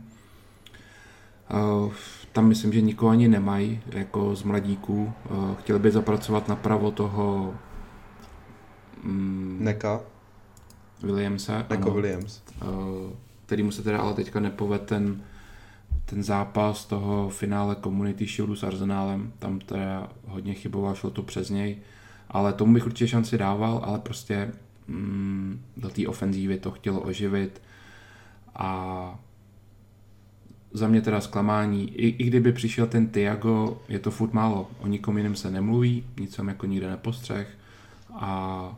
Uh, 1.54 1.92
tam 2.32 2.48
myslím, 2.48 2.72
že 2.72 2.80
nikoho 2.80 3.10
ani 3.10 3.28
nemají, 3.28 3.80
jako 3.86 4.34
z 4.34 4.42
mladíků. 4.42 5.12
Uh, 5.30 5.54
chtěli 5.54 5.78
by 5.78 5.90
zapracovat 5.90 6.48
napravo 6.48 6.90
toho 6.90 7.54
mm, 9.02 9.58
Neka. 9.60 10.00
Williamse. 11.02 11.66
Neko 11.70 11.90
Williams. 11.90 12.42
Uh, 12.62 13.12
který 13.46 13.62
mu 13.62 13.70
se 13.70 13.82
teda 13.82 13.98
ale 13.98 14.14
teďka 14.14 14.40
nepoved 14.40 14.82
ten 14.82 15.22
ten 16.10 16.22
zápas 16.22 16.84
toho 16.84 17.28
finále 17.28 17.76
Community 17.84 18.26
Shieldu 18.26 18.56
s 18.56 18.64
Arsenálem, 18.64 19.32
tam 19.38 19.58
teda 19.58 20.08
hodně 20.26 20.54
chyboval, 20.54 20.94
šlo 20.94 21.10
to 21.10 21.22
přes 21.22 21.50
něj, 21.50 21.76
ale 22.28 22.52
tomu 22.52 22.74
bych 22.74 22.86
určitě 22.86 23.08
šanci 23.08 23.38
dával, 23.38 23.80
ale 23.84 23.98
prostě 23.98 24.52
mm, 24.88 25.64
do 25.76 25.88
té 25.88 26.08
ofenzívy 26.08 26.58
to 26.58 26.70
chtělo 26.70 27.00
oživit. 27.00 27.62
A 28.54 29.18
za 30.72 30.88
mě 30.88 31.00
teda 31.00 31.20
zklamání, 31.20 31.90
I, 31.94 32.08
i 32.08 32.24
kdyby 32.24 32.52
přišel 32.52 32.86
ten 32.86 33.08
Tiago, 33.08 33.82
je 33.88 33.98
to 33.98 34.10
furt 34.10 34.32
málo, 34.32 34.70
o 34.80 34.86
nikom 34.86 35.16
jiném 35.16 35.36
se 35.36 35.50
nemluví, 35.50 36.04
nic 36.20 36.34
jsem 36.34 36.48
jako 36.48 36.66
nikde 36.66 36.90
nepostřeh. 36.90 37.58
A 38.12 38.76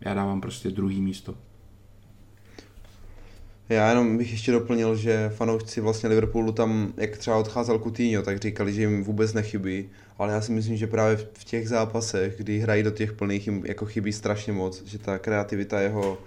já 0.00 0.14
dávám 0.14 0.40
prostě 0.40 0.70
druhý 0.70 1.00
místo. 1.00 1.34
Já 3.72 3.88
jenom 3.88 4.16
bych 4.18 4.30
ještě 4.30 4.52
doplnil, 4.52 4.96
že 4.96 5.32
fanoušci 5.34 5.80
vlastně 5.80 6.08
Liverpoolu 6.08 6.52
tam, 6.52 6.92
jak 6.96 7.16
třeba 7.16 7.36
odcházel 7.36 7.78
Coutinho, 7.78 8.22
tak 8.22 8.38
říkali, 8.38 8.72
že 8.72 8.80
jim 8.80 9.04
vůbec 9.04 9.32
nechybí, 9.32 9.88
ale 10.18 10.32
já 10.32 10.40
si 10.40 10.52
myslím, 10.52 10.76
že 10.76 10.86
právě 10.86 11.16
v 11.16 11.44
těch 11.44 11.68
zápasech, 11.68 12.36
kdy 12.36 12.58
hrají 12.58 12.82
do 12.82 12.90
těch 12.90 13.12
plných, 13.12 13.46
jim 13.46 13.62
jako 13.66 13.86
chybí 13.86 14.12
strašně 14.12 14.52
moc, 14.52 14.84
že 14.84 14.98
ta 14.98 15.18
kreativita 15.18 15.80
jeho 15.80 16.18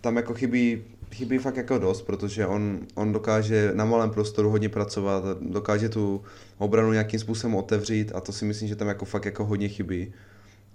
tam 0.00 0.16
jako 0.16 0.34
chybí, 0.34 0.82
chybí 1.12 1.38
fakt 1.38 1.56
jako 1.56 1.78
dost, 1.78 2.02
protože 2.02 2.46
on, 2.46 2.78
on 2.94 3.12
dokáže 3.12 3.70
na 3.74 3.84
malém 3.84 4.10
prostoru 4.10 4.50
hodně 4.50 4.68
pracovat, 4.68 5.24
dokáže 5.40 5.88
tu 5.88 6.22
obranu 6.58 6.92
nějakým 6.92 7.20
způsobem 7.20 7.56
otevřít 7.56 8.12
a 8.14 8.20
to 8.20 8.32
si 8.32 8.44
myslím, 8.44 8.68
že 8.68 8.76
tam 8.76 8.88
jako 8.88 9.04
fakt 9.04 9.24
jako 9.24 9.44
hodně 9.44 9.68
chybí. 9.68 10.12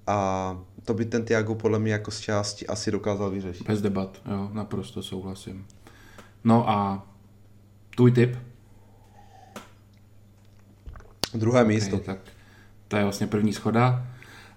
A 0.08 0.60
to 0.86 0.94
by 0.94 1.06
ten 1.06 1.26
Tiago 1.26 1.56
podle 1.56 1.80
mě 1.80 1.94
jako 1.94 2.12
z 2.12 2.20
části 2.20 2.68
asi 2.68 2.92
dokázal 2.92 3.30
vyřešit. 3.32 3.68
Bez 3.68 3.82
debat, 3.82 4.22
jo, 4.32 4.50
naprosto 4.54 5.04
souhlasím. 5.04 5.66
No 6.44 6.70
a 6.70 7.08
tvůj 7.96 8.12
tip? 8.12 8.38
Druhé 11.34 11.62
okay, 11.62 11.74
místo. 11.74 11.98
Tak 11.98 12.18
to 12.88 12.98
je 12.98 13.04
vlastně 13.04 13.28
první 13.28 13.54
schoda. 13.54 14.08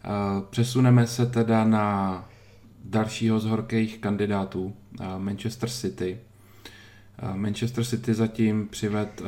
Eh, 0.05 0.09
přesuneme 0.51 1.07
se 1.07 1.27
teda 1.27 1.65
na 1.65 2.29
dalšího 2.85 3.41
z 3.41 3.45
horkých 3.45 3.99
kandidátů, 3.99 4.75
eh, 5.01 5.05
Manchester 5.19 5.69
City. 5.71 6.19
Eh, 7.19 7.37
Manchester 7.37 7.85
City 7.85 8.15
zatím 8.15 8.69
přived 8.69 9.23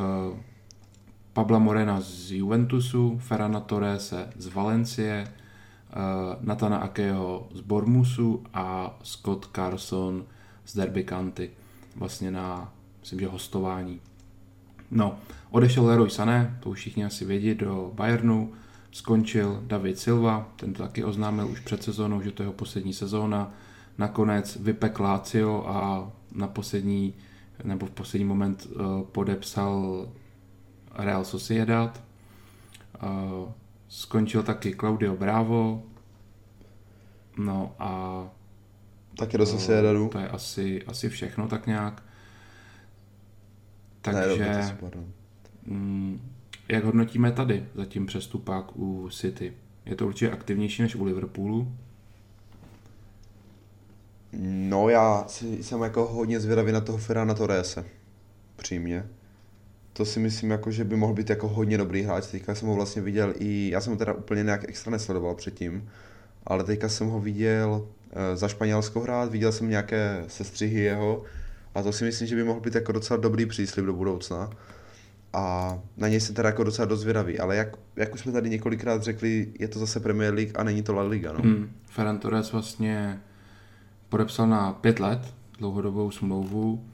Pabla 1.33 1.59
Morena 1.59 2.01
z 2.01 2.33
Juventusu, 2.33 3.19
Ferrana 3.19 3.61
Torrese 3.61 4.33
z 4.37 4.47
Valencie, 4.47 5.33
Natana 6.41 6.77
Akeho 6.77 7.49
z 7.55 7.61
Bormusu 7.61 8.43
a 8.55 8.99
Scott 9.03 9.51
Carson 9.55 10.25
z 10.67 10.77
Derby 10.77 11.05
County, 11.05 11.51
vlastně 11.97 12.31
na, 12.31 12.73
myslím, 13.01 13.21
že 13.21 13.27
hostování. 13.27 14.01
No, 14.91 15.19
odešel 15.51 15.85
Leroy 15.85 16.11
Sané, 16.11 16.59
to 16.63 16.71
už 16.71 16.79
všichni 16.79 17.05
asi 17.05 17.25
vědí, 17.25 17.55
do 17.55 17.91
Bayernu, 17.95 18.53
skončil 18.91 19.63
David 19.67 19.99
Silva, 19.99 20.49
ten 20.57 20.73
to 20.73 20.83
taky 20.83 21.05
oznámil 21.05 21.49
už 21.49 21.61
před 21.61 21.83
sezónou, 21.83 22.23
že 22.23 22.33
to 22.33 22.43
je 22.43 22.45
jeho 22.45 22.53
poslední 22.53 22.93
sezóna. 22.93 23.53
Nakonec 23.99 24.57
vypek 24.57 25.01
Lazio 25.01 25.65
a 25.67 26.11
na 26.33 26.47
poslední, 26.47 27.15
nebo 27.65 27.87
v 27.87 27.91
poslední 27.91 28.25
moment 28.25 28.67
uh, 28.67 29.03
podepsal 29.03 30.09
Real 30.95 31.25
Sociedad. 31.25 32.03
Uh, 33.03 33.49
skončil 33.89 34.43
taky 34.43 34.75
Claudio 34.75 35.17
Bravo. 35.17 35.83
No 37.39 37.75
a 37.79 38.23
Taky 39.17 39.39
do 39.39 39.47
Sociedadu. 39.47 40.09
To 40.09 40.19
je 40.19 40.29
asi, 40.29 40.83
asi 40.87 41.09
všechno 41.09 41.49
tak 41.49 41.67
nějak. 41.67 42.03
Takže, 44.01 44.45
Ne, 44.45 44.79
no. 44.83 45.05
mm, 45.67 46.21
jak 46.69 46.85
hodnotíme 46.85 47.33
tady 47.33 47.67
zatím 47.75 48.07
přestupák 48.07 48.77
u 48.77 49.09
City? 49.11 49.53
Je 49.87 49.97
to 49.97 50.07
určitě 50.07 50.31
aktivnější 50.31 50.83
než 50.83 50.95
u 50.95 51.05
Liverpoolu. 51.05 51.73
No 54.43 54.89
já 54.89 55.25
si, 55.29 55.62
jsem 55.62 55.83
jako 55.83 56.07
hodně 56.07 56.41
zvědavý 56.41 56.73
na 56.73 56.81
toho 56.81 56.99
Ferrana 56.99 57.35
Torrese. 57.35 57.85
Přímě. 58.57 59.07
To 59.93 60.05
si 60.05 60.21
myslím, 60.21 60.51
jako, 60.51 60.71
že 60.71 60.85
by 60.85 60.97
mohl 60.97 61.14
být 61.14 61.31
jako 61.31 61.49
hodně 61.49 61.79
dobrý 61.79 62.03
hráč. 62.03 62.27
Teďka 62.27 62.55
jsem 62.55 62.69
ho 62.69 62.75
vlastně 62.75 63.03
viděl 63.03 63.35
i, 63.39 63.71
já 63.73 63.81
jsem 63.81 63.93
ho 63.93 63.99
teda 63.99 64.12
úplně 64.12 64.43
nějak 64.43 64.69
extra 64.69 64.91
nesledoval 64.91 65.35
předtím, 65.35 65.89
ale 66.47 66.64
teďka 66.64 66.89
jsem 66.89 67.09
ho 67.09 67.21
viděl 67.21 67.89
za 68.35 68.49
Španělsko 68.49 69.01
hrát, 69.01 69.31
viděl 69.31 69.53
jsem 69.53 69.69
nějaké 69.69 70.25
sestřihy 70.29 70.81
jeho 70.81 71.23
a 71.75 71.83
to 71.83 71.93
si 71.93 72.05
myslím, 72.05 72.29
že 72.29 72.37
by 72.37 72.45
mohl 72.45 72.61
být 72.61 72.75
jako 72.75 72.93
docela 72.93 73.21
dobrý 73.21 73.47
příslip 73.47 73.87
do 73.87 73.93
budoucna. 73.93 74.51
A 75.33 75.79
na 75.97 76.09
něj 76.09 76.21
jsem 76.21 76.35
teda 76.35 76.49
jako 76.49 76.65
docela 76.65 76.87
dost 76.87 77.01
zvědavý, 77.01 77.39
ale 77.39 77.57
jak, 77.57 77.77
jak 77.97 78.15
už 78.15 78.21
jsme 78.21 78.33
tady 78.33 78.51
několikrát 78.51 79.03
řekli, 79.03 79.53
je 79.59 79.69
to 79.69 79.79
zase 79.79 80.01
Premier 80.01 80.35
League 80.35 80.53
a 80.59 80.63
není 80.63 80.83
to 80.83 80.95
La 80.95 81.03
Liga, 81.03 81.33
no. 81.33 81.39
Hmm. 81.43 81.71
Ferran 81.87 82.19
Torres 82.19 82.53
vlastně 82.53 83.21
podepsal 84.09 84.47
na 84.47 84.73
pět 84.73 85.01
let 85.01 85.35
dlouhodobou 85.59 86.11
smlouvu. 86.11 86.85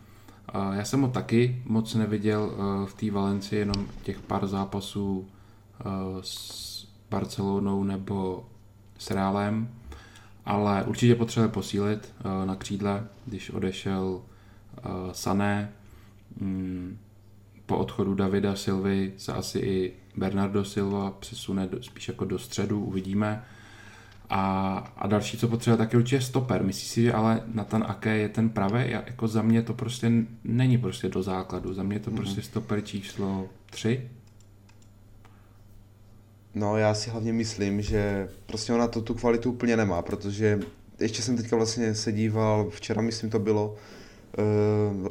Já 0.72 0.84
jsem 0.84 1.00
ho 1.00 1.08
taky 1.08 1.62
moc 1.64 1.94
neviděl 1.94 2.52
eh, 2.52 2.86
v 2.86 2.94
té 2.94 3.10
Valencii, 3.10 3.58
jenom 3.58 3.86
těch 4.02 4.20
pár 4.20 4.46
zápasů 4.46 5.28
eh, 5.80 5.84
s 6.20 6.86
Barcelonou 7.10 7.84
nebo 7.84 8.46
s 8.98 9.10
Realem, 9.10 9.68
ale 10.44 10.84
určitě 10.84 11.14
potřebuje 11.14 11.48
posílit 11.48 12.14
eh, 12.20 12.46
na 12.46 12.56
křídle, 12.56 13.06
když 13.26 13.50
odešel 13.50 14.22
Sané. 15.12 15.72
Mm, 16.40 16.98
Po 17.66 17.76
odchodu 17.78 18.14
Davida 18.14 18.56
Silvy 18.56 19.12
se 19.16 19.32
asi 19.32 19.58
i 19.58 19.92
Bernardo 20.16 20.64
Silva 20.64 21.10
přesune 21.10 21.66
do, 21.66 21.82
spíš 21.82 22.08
jako 22.08 22.24
do 22.24 22.38
středu, 22.38 22.84
uvidíme. 22.84 23.44
A, 24.30 24.76
a 24.96 25.06
další, 25.06 25.36
co 25.36 25.48
potřebuje, 25.48 25.78
tak 25.78 25.92
je 25.92 25.98
určitě 25.98 26.20
stoper. 26.20 26.64
Myslíš 26.64 26.88
si, 26.88 27.02
že 27.02 27.12
ale 27.12 27.42
Nathan 27.46 27.84
Ake 27.88 28.16
je 28.16 28.28
ten 28.28 28.50
pravý? 28.50 28.90
Jako 28.90 29.28
za 29.28 29.42
mě 29.42 29.62
to 29.62 29.74
prostě 29.74 30.12
není 30.44 30.78
prostě 30.78 31.08
do 31.08 31.22
základu. 31.22 31.74
Za 31.74 31.82
mě 31.82 31.96
je 31.96 32.00
to 32.00 32.10
mm-hmm. 32.10 32.16
prostě 32.16 32.42
stoper 32.42 32.80
číslo 32.80 33.48
3. 33.70 34.10
No 36.54 36.76
já 36.76 36.94
si 36.94 37.10
hlavně 37.10 37.32
myslím, 37.32 37.82
že 37.82 38.28
prostě 38.46 38.72
ona 38.72 38.88
to 38.88 39.00
tu 39.00 39.14
kvalitu 39.14 39.50
úplně 39.50 39.76
nemá, 39.76 40.02
protože 40.02 40.60
ještě 41.00 41.22
jsem 41.22 41.36
teďka 41.36 41.56
vlastně 41.56 41.94
se 41.94 42.12
díval, 42.12 42.70
včera 42.70 43.02
myslím 43.02 43.30
to 43.30 43.38
bylo, 43.38 43.74
uh, 44.38 45.08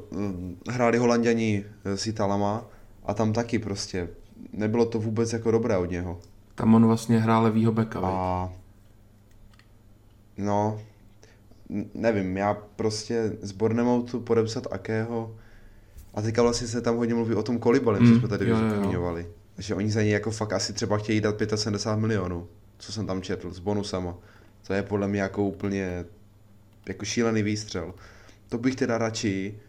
hráli 0.70 0.98
holanděni 0.98 1.66
s 1.86 2.08
Italama 2.08 2.66
a 3.06 3.14
tam 3.14 3.34
taky 3.34 3.60
prostě 3.60 4.10
nebylo 4.54 4.86
to 4.86 5.00
vůbec 5.00 5.34
jako 5.34 5.52
dobré 5.52 5.78
od 5.78 5.92
něho. 5.92 6.20
Tam 6.56 6.76
on 6.76 6.86
vlastně 6.86 7.20
hrál 7.20 7.44
levýho 7.44 7.72
beka, 7.72 8.00
a... 8.04 8.50
No, 10.38 10.80
nevím, 11.94 12.38
já 12.38 12.58
prostě 12.76 13.32
z 13.42 13.52
Bournemouthu 13.52 14.20
podepsat 14.20 14.68
Akého 14.72 15.36
a 16.14 16.22
teďka 16.22 16.42
vlastně 16.42 16.68
se 16.68 16.82
tam 16.82 16.98
hodně 16.98 17.14
mluví 17.14 17.36
o 17.36 17.44
tom 17.44 17.60
Kolibalem, 17.60 18.04
Mm, 18.04 18.14
co 18.14 18.20
jsme 18.20 18.28
tady 18.28 18.50
jo, 18.50 18.56
už 18.56 18.62
jo, 18.62 18.68
jo. 18.68 18.84
zmiňovali. 18.84 19.28
Že 19.58 19.76
oni 19.76 19.92
za 19.92 20.02
něj 20.02 20.12
jako 20.12 20.32
fakt 20.32 20.54
asi 20.54 20.74
třeba 20.74 20.98
chtějí 20.98 21.22
dát 21.22 21.36
75 21.56 22.02
milionů, 22.02 22.48
co 22.78 22.92
jsem 22.92 23.08
tam 23.08 23.22
četl, 23.22 23.52
s 23.54 23.60
bonusama. 23.60 24.18
To 24.68 24.74
je 24.74 24.84
podle 24.84 25.08
mě 25.08 25.22
jako 25.22 25.44
úplně 25.44 26.06
jako 26.88 27.06
šílený 27.06 27.44
výstřel. 27.44 27.94
To 28.50 28.58
bych 28.58 28.76
teda 28.76 28.98
radši 28.98 29.60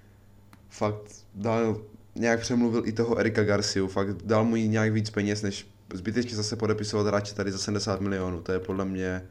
fakt 0.70 1.02
dal, 1.34 1.80
nějak 2.14 2.40
přemluvil 2.40 2.82
i 2.86 2.92
toho 2.92 3.18
Erika 3.18 3.44
Garciu, 3.44 3.86
fakt 3.88 4.22
dal 4.24 4.44
mu 4.44 4.56
nějak 4.56 4.92
víc 4.92 5.10
peněz, 5.10 5.42
než 5.42 5.66
zbytečně 5.94 6.36
zase 6.36 6.56
podepisovat 6.56 7.06
hráče 7.06 7.34
tady 7.34 7.52
za 7.52 7.58
70 7.58 8.00
milionů. 8.00 8.40
To 8.40 8.52
je 8.52 8.58
podle 8.58 8.84
mě, 8.84 9.22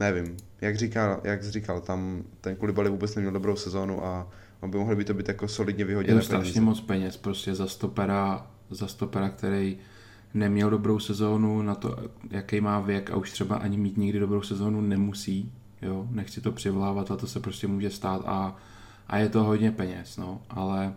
nevím, 0.00 0.36
jak 0.60 0.76
říkal, 0.76 1.20
jak 1.24 1.44
říkal, 1.44 1.80
tam 1.80 2.24
ten 2.40 2.56
Koulibaly 2.56 2.90
vůbec 2.90 3.14
neměl 3.14 3.32
dobrou 3.32 3.56
sezónu 3.56 4.04
a 4.04 4.30
on 4.60 4.70
by 4.70 4.78
mohl 4.78 4.96
být 4.96 5.06
to 5.06 5.14
být 5.14 5.28
jako 5.28 5.48
solidně 5.48 5.82
Je 5.82 5.86
vyhoděné 5.86 6.20
to 6.20 6.26
strašně 6.26 6.60
moc 6.60 6.80
peněz 6.80 7.16
prostě 7.16 7.54
za 7.54 7.66
stopera, 7.66 8.50
za 8.70 8.86
stopera, 8.86 9.28
který 9.28 9.78
neměl 10.34 10.70
dobrou 10.70 10.98
sezónu 10.98 11.62
na 11.62 11.74
to, 11.74 11.96
jaký 12.30 12.60
má 12.60 12.80
věk 12.80 13.10
a 13.10 13.16
už 13.16 13.32
třeba 13.32 13.56
ani 13.56 13.76
mít 13.76 13.96
nikdy 13.96 14.18
dobrou 14.18 14.42
sezónu 14.42 14.80
nemusí. 14.80 15.52
Jo, 15.82 16.06
nechci 16.10 16.40
to 16.40 16.52
přivlávat, 16.52 17.10
a 17.10 17.16
to 17.16 17.26
se 17.26 17.40
prostě 17.40 17.66
může 17.66 17.90
stát 17.90 18.22
a, 18.26 18.56
a 19.06 19.18
je 19.18 19.28
to 19.28 19.44
hodně 19.44 19.70
peněz, 19.70 20.16
no, 20.16 20.40
ale 20.50 20.94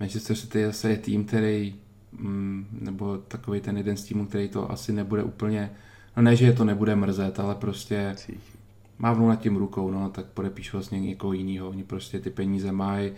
Manchester 0.00 0.36
City 0.36 0.66
zase 0.66 0.90
je 0.90 0.96
tým, 0.96 1.24
který, 1.24 1.74
mm, 2.12 2.66
nebo 2.80 3.18
takový 3.18 3.60
ten 3.60 3.76
jeden 3.76 3.96
z 3.96 4.04
týmů, 4.04 4.26
který 4.26 4.48
to 4.48 4.70
asi 4.70 4.92
nebude 4.92 5.22
úplně, 5.22 5.70
no 6.16 6.22
ne, 6.22 6.36
že 6.36 6.44
je 6.46 6.52
to 6.52 6.64
nebude 6.64 6.96
mrzet, 6.96 7.40
ale 7.40 7.54
prostě 7.54 8.16
mávnu 8.98 9.28
nad 9.28 9.36
tím 9.36 9.56
rukou, 9.56 9.90
no, 9.90 10.08
tak 10.10 10.26
podepíšu 10.26 10.76
vlastně 10.76 11.00
někoho 11.00 11.32
jiného. 11.32 11.68
Oni 11.68 11.84
prostě 11.84 12.20
ty 12.20 12.30
peníze 12.30 12.72
mají, 12.72 13.12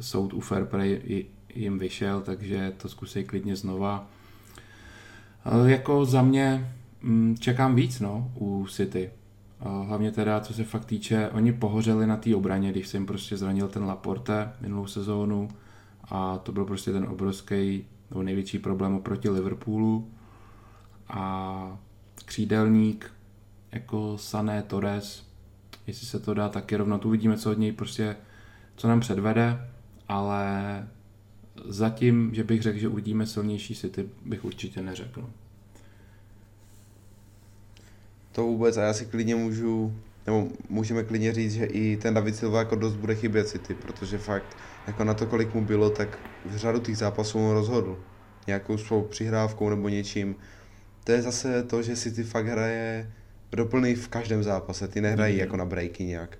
soud 0.00 0.32
u 0.32 0.40
fair 0.40 0.64
play 0.64 1.00
i- 1.04 1.26
jim 1.54 1.78
vyšel, 1.78 2.20
takže 2.20 2.72
to 2.76 2.88
zkusej 2.88 3.24
klidně 3.24 3.56
znova. 3.56 4.06
Ale 5.44 5.70
jako 5.70 6.04
za 6.04 6.22
mě 6.22 6.74
mm, 7.02 7.36
čekám 7.38 7.74
víc, 7.74 8.00
no, 8.00 8.32
u 8.40 8.66
City. 8.70 9.10
Hlavně 9.86 10.12
teda, 10.12 10.40
co 10.40 10.54
se 10.54 10.64
fakt 10.64 10.84
týče, 10.84 11.28
oni 11.28 11.52
pohořeli 11.52 12.06
na 12.06 12.16
té 12.16 12.36
obraně, 12.36 12.70
když 12.70 12.88
se 12.88 12.96
jim 12.96 13.06
prostě 13.06 13.36
zranil 13.36 13.68
ten 13.68 13.84
Laporte 13.84 14.52
minulou 14.60 14.86
sezónu 14.86 15.48
a 16.04 16.38
to 16.38 16.52
byl 16.52 16.64
prostě 16.64 16.92
ten 16.92 17.04
obrovský 17.04 17.84
nebo 18.10 18.22
největší 18.22 18.58
problém 18.58 18.94
oproti 18.94 19.28
Liverpoolu 19.28 20.10
a 21.08 21.78
křídelník 22.24 23.12
jako 23.72 24.18
Sané 24.18 24.62
Torres, 24.62 25.26
jestli 25.86 26.06
se 26.06 26.20
to 26.20 26.34
dá 26.34 26.48
taky 26.48 26.76
rovnat, 26.76 27.04
uvidíme, 27.04 27.38
co 27.38 27.50
od 27.50 27.58
něj 27.58 27.72
prostě, 27.72 28.16
co 28.76 28.88
nám 28.88 29.00
předvede, 29.00 29.68
ale 30.08 30.88
zatím, 31.64 32.30
že 32.34 32.44
bych 32.44 32.62
řekl, 32.62 32.78
že 32.78 32.88
uvidíme 32.88 33.26
silnější 33.26 33.74
City, 33.74 34.08
bych 34.24 34.44
určitě 34.44 34.82
neřekl. 34.82 35.30
To 38.32 38.42
vůbec 38.42 38.76
a 38.76 38.82
já 38.82 38.92
si 38.94 39.06
klidně 39.06 39.34
můžu, 39.36 39.94
nebo 40.26 40.48
můžeme 40.68 41.02
klidně 41.04 41.32
říct, 41.32 41.52
že 41.52 41.64
i 41.64 41.96
ten 41.96 42.14
David 42.14 42.36
Silva 42.36 42.58
jako 42.58 42.74
dost 42.76 42.96
bude 42.96 43.14
chybět 43.14 43.48
City, 43.48 43.74
protože 43.74 44.18
fakt 44.18 44.56
jako 44.86 45.04
na 45.04 45.14
to, 45.14 45.26
kolik 45.26 45.54
mu 45.54 45.64
bylo, 45.64 45.90
tak 45.90 46.18
v 46.46 46.56
řadu 46.56 46.80
těch 46.80 46.96
zápasů 46.96 47.38
on 47.38 47.50
rozhodl. 47.52 47.98
Nějakou 48.46 48.78
svou 48.78 49.02
přihrávkou 49.02 49.70
nebo 49.70 49.88
něčím. 49.88 50.36
To 51.04 51.12
je 51.12 51.22
zase 51.22 51.62
to, 51.62 51.82
že 51.82 51.96
City 51.96 52.24
fakt 52.24 52.46
hraje 52.46 53.12
doplný 53.52 53.94
v 53.94 54.08
každém 54.08 54.42
zápase, 54.42 54.88
ty 54.88 55.00
nehrají 55.00 55.34
Mhm. 55.34 55.40
jako 55.40 55.56
na 55.56 55.64
breaky 55.64 56.04
nějak. 56.04 56.38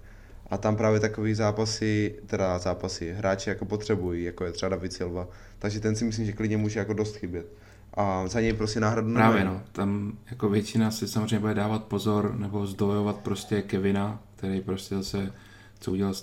A 0.50 0.58
tam 0.58 0.76
právě 0.76 1.00
takový 1.00 1.34
zápasy, 1.34 2.14
teda 2.26 2.58
zápasy, 2.58 3.12
hráči 3.12 3.50
jako 3.50 3.64
potřebují, 3.64 4.24
jako 4.24 4.44
je 4.44 4.52
třeba 4.52 4.68
David 4.68 4.92
Silva. 4.92 5.28
Takže 5.58 5.80
ten 5.80 5.96
si 5.96 6.04
myslím, 6.04 6.26
že 6.26 6.32
klidně 6.32 6.56
může 6.56 6.78
jako 6.78 6.92
dost 6.92 7.16
chybět. 7.16 7.46
A 7.94 8.28
za 8.28 8.40
něj 8.40 8.52
prostě 8.52 8.80
náhradu 8.80 9.14
Právě 9.14 9.44
no, 9.44 9.62
tam 9.72 10.18
jako 10.30 10.48
většina 10.48 10.90
si 10.90 11.08
samozřejmě 11.08 11.38
bude 11.38 11.54
dávat 11.54 11.84
pozor 11.84 12.34
nebo 12.38 12.66
zdojovat 12.66 13.16
prostě 13.16 13.62
Kevina, 13.62 14.22
který 14.36 14.60
prostě 14.60 14.94
zase, 14.94 15.32
co 15.80 15.92
udělal 15.92 16.14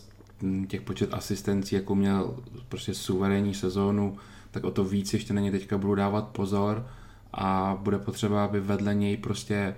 těch 0.68 0.82
počet 0.82 1.14
asistencí, 1.14 1.76
jako 1.76 1.96
měl 1.96 2.38
prostě 2.70 2.94
suverénní 2.94 3.54
sezónu, 3.54 4.18
tak 4.52 4.64
o 4.64 4.72
to 4.72 4.84
víc 4.84 5.14
ještě 5.14 5.34
na 5.34 5.42
ně 5.42 5.52
teďka 5.52 5.78
budu 5.78 5.96
dávat 5.96 6.28
pozor 6.28 6.88
a 7.34 7.78
bude 7.82 7.98
potřeba, 7.98 8.46
aby 8.46 8.60
vedle 8.60 8.96
něj 8.96 9.18
prostě 9.18 9.76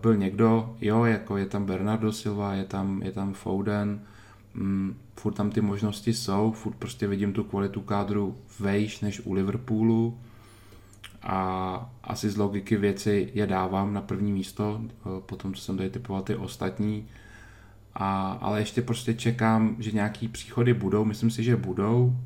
byl 0.00 0.16
někdo, 0.16 0.76
jo, 0.80 1.04
jako 1.04 1.36
je 1.36 1.46
tam 1.46 1.64
Bernardo 1.64 2.12
Silva, 2.12 2.54
je 2.54 2.64
tam, 2.64 3.02
je 3.02 3.12
tam 3.12 3.34
Foden, 3.34 4.00
mm, 4.54 4.96
furt 5.16 5.32
tam 5.32 5.50
ty 5.50 5.60
možnosti 5.60 6.14
jsou, 6.14 6.52
furt 6.52 6.76
prostě 6.76 7.06
vidím 7.06 7.32
tu 7.32 7.44
kvalitu 7.44 7.80
kádru 7.80 8.36
vejš 8.60 9.00
než 9.00 9.20
u 9.20 9.32
Liverpoolu, 9.32 10.18
a 11.22 11.90
asi 12.04 12.30
z 12.30 12.36
logiky 12.36 12.76
věci 12.76 13.30
je 13.34 13.46
dávám 13.46 13.94
na 13.94 14.00
první 14.00 14.32
místo, 14.32 14.80
potom 15.26 15.54
co 15.54 15.62
jsem 15.62 15.76
tady 15.76 15.90
typoval 15.90 16.22
ty 16.22 16.36
ostatní, 16.36 17.08
a, 17.94 18.38
ale 18.40 18.60
ještě 18.60 18.82
prostě 18.82 19.14
čekám, 19.14 19.76
že 19.78 19.92
nějaký 19.92 20.28
příchody 20.28 20.74
budou, 20.74 21.04
myslím 21.04 21.30
si, 21.30 21.42
že 21.42 21.56
budou, 21.56 22.16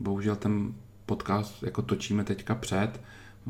bohužel 0.00 0.36
ten 0.36 0.74
podcast 1.06 1.62
jako 1.62 1.82
točíme 1.82 2.24
teďka 2.24 2.54
před, 2.54 3.00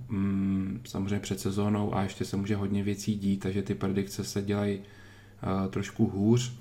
mm, 0.08 0.80
samozřejmě 0.84 1.20
před 1.20 1.40
sezónou 1.40 1.94
a 1.94 2.02
ještě 2.02 2.24
se 2.24 2.36
může 2.36 2.56
hodně 2.56 2.82
věcí 2.82 3.14
dít, 3.14 3.40
takže 3.40 3.62
ty 3.62 3.74
predikce 3.74 4.24
se 4.24 4.42
dělají 4.42 4.78
uh, 4.78 5.70
trošku 5.70 6.06
hůř, 6.06 6.52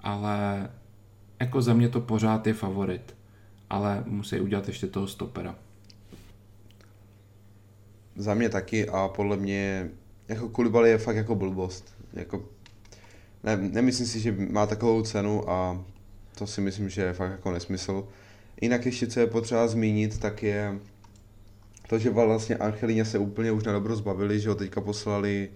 ale 0.00 0.68
jako 1.40 1.62
za 1.62 1.74
mě 1.74 1.88
to 1.88 2.00
pořád 2.00 2.46
je 2.46 2.54
favorit, 2.54 3.16
ale 3.70 4.04
musí 4.06 4.40
udělat 4.40 4.68
ještě 4.68 4.86
toho 4.86 5.06
stopera. 5.06 5.58
Za 8.16 8.34
mě 8.34 8.48
taky 8.48 8.88
a 8.88 9.08
podle 9.08 9.36
mě 9.36 9.90
jako 10.28 10.48
Kulibali 10.48 10.90
je 10.90 10.98
fakt 10.98 11.16
jako 11.16 11.34
blbost. 11.34 11.94
Jako, 12.12 12.44
ne, 13.44 13.56
nemyslím 13.56 14.06
si, 14.06 14.20
že 14.20 14.32
má 14.32 14.66
takovou 14.66 15.02
cenu 15.02 15.50
a 15.50 15.84
to 16.38 16.46
si 16.46 16.60
myslím, 16.60 16.88
že 16.88 17.02
je 17.02 17.12
fakt 17.12 17.30
jako 17.30 17.52
nesmysl. 17.52 18.08
Jinak 18.60 18.86
ještě, 18.86 19.06
co 19.06 19.20
je 19.20 19.26
potřeba 19.26 19.68
zmínit, 19.68 20.18
tak 20.18 20.42
je 20.42 20.78
to, 21.88 21.98
že 21.98 22.10
vlastně 22.10 22.56
Angelíně 22.56 23.04
se 23.04 23.18
úplně 23.18 23.52
už 23.52 23.64
na 23.64 23.72
dobro 23.72 23.96
zbavili, 23.96 24.40
že 24.40 24.48
ho 24.48 24.54
teďka 24.54 24.80
poslali 24.80 25.50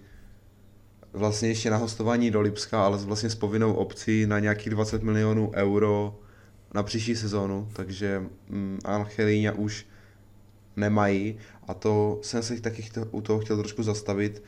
vlastně 1.13 1.49
ještě 1.49 1.69
na 1.69 1.77
hostování 1.77 2.31
do 2.31 2.41
Lipska, 2.41 2.85
ale 2.85 2.97
vlastně 2.97 3.29
s 3.29 3.35
povinnou 3.35 3.73
opcí 3.73 4.25
na 4.25 4.39
nějakých 4.39 4.69
20 4.69 5.03
milionů 5.03 5.51
euro 5.53 6.19
na 6.73 6.83
příští 6.83 7.15
sezónu, 7.15 7.67
takže 7.73 8.23
mm, 8.49 8.79
už 9.57 9.85
nemají 10.75 11.37
a 11.67 11.73
to 11.73 12.19
jsem 12.23 12.43
se 12.43 12.61
taky 12.61 12.81
chtěl, 12.81 13.07
u 13.11 13.21
toho 13.21 13.39
chtěl 13.39 13.57
trošku 13.57 13.83
zastavit, 13.83 14.43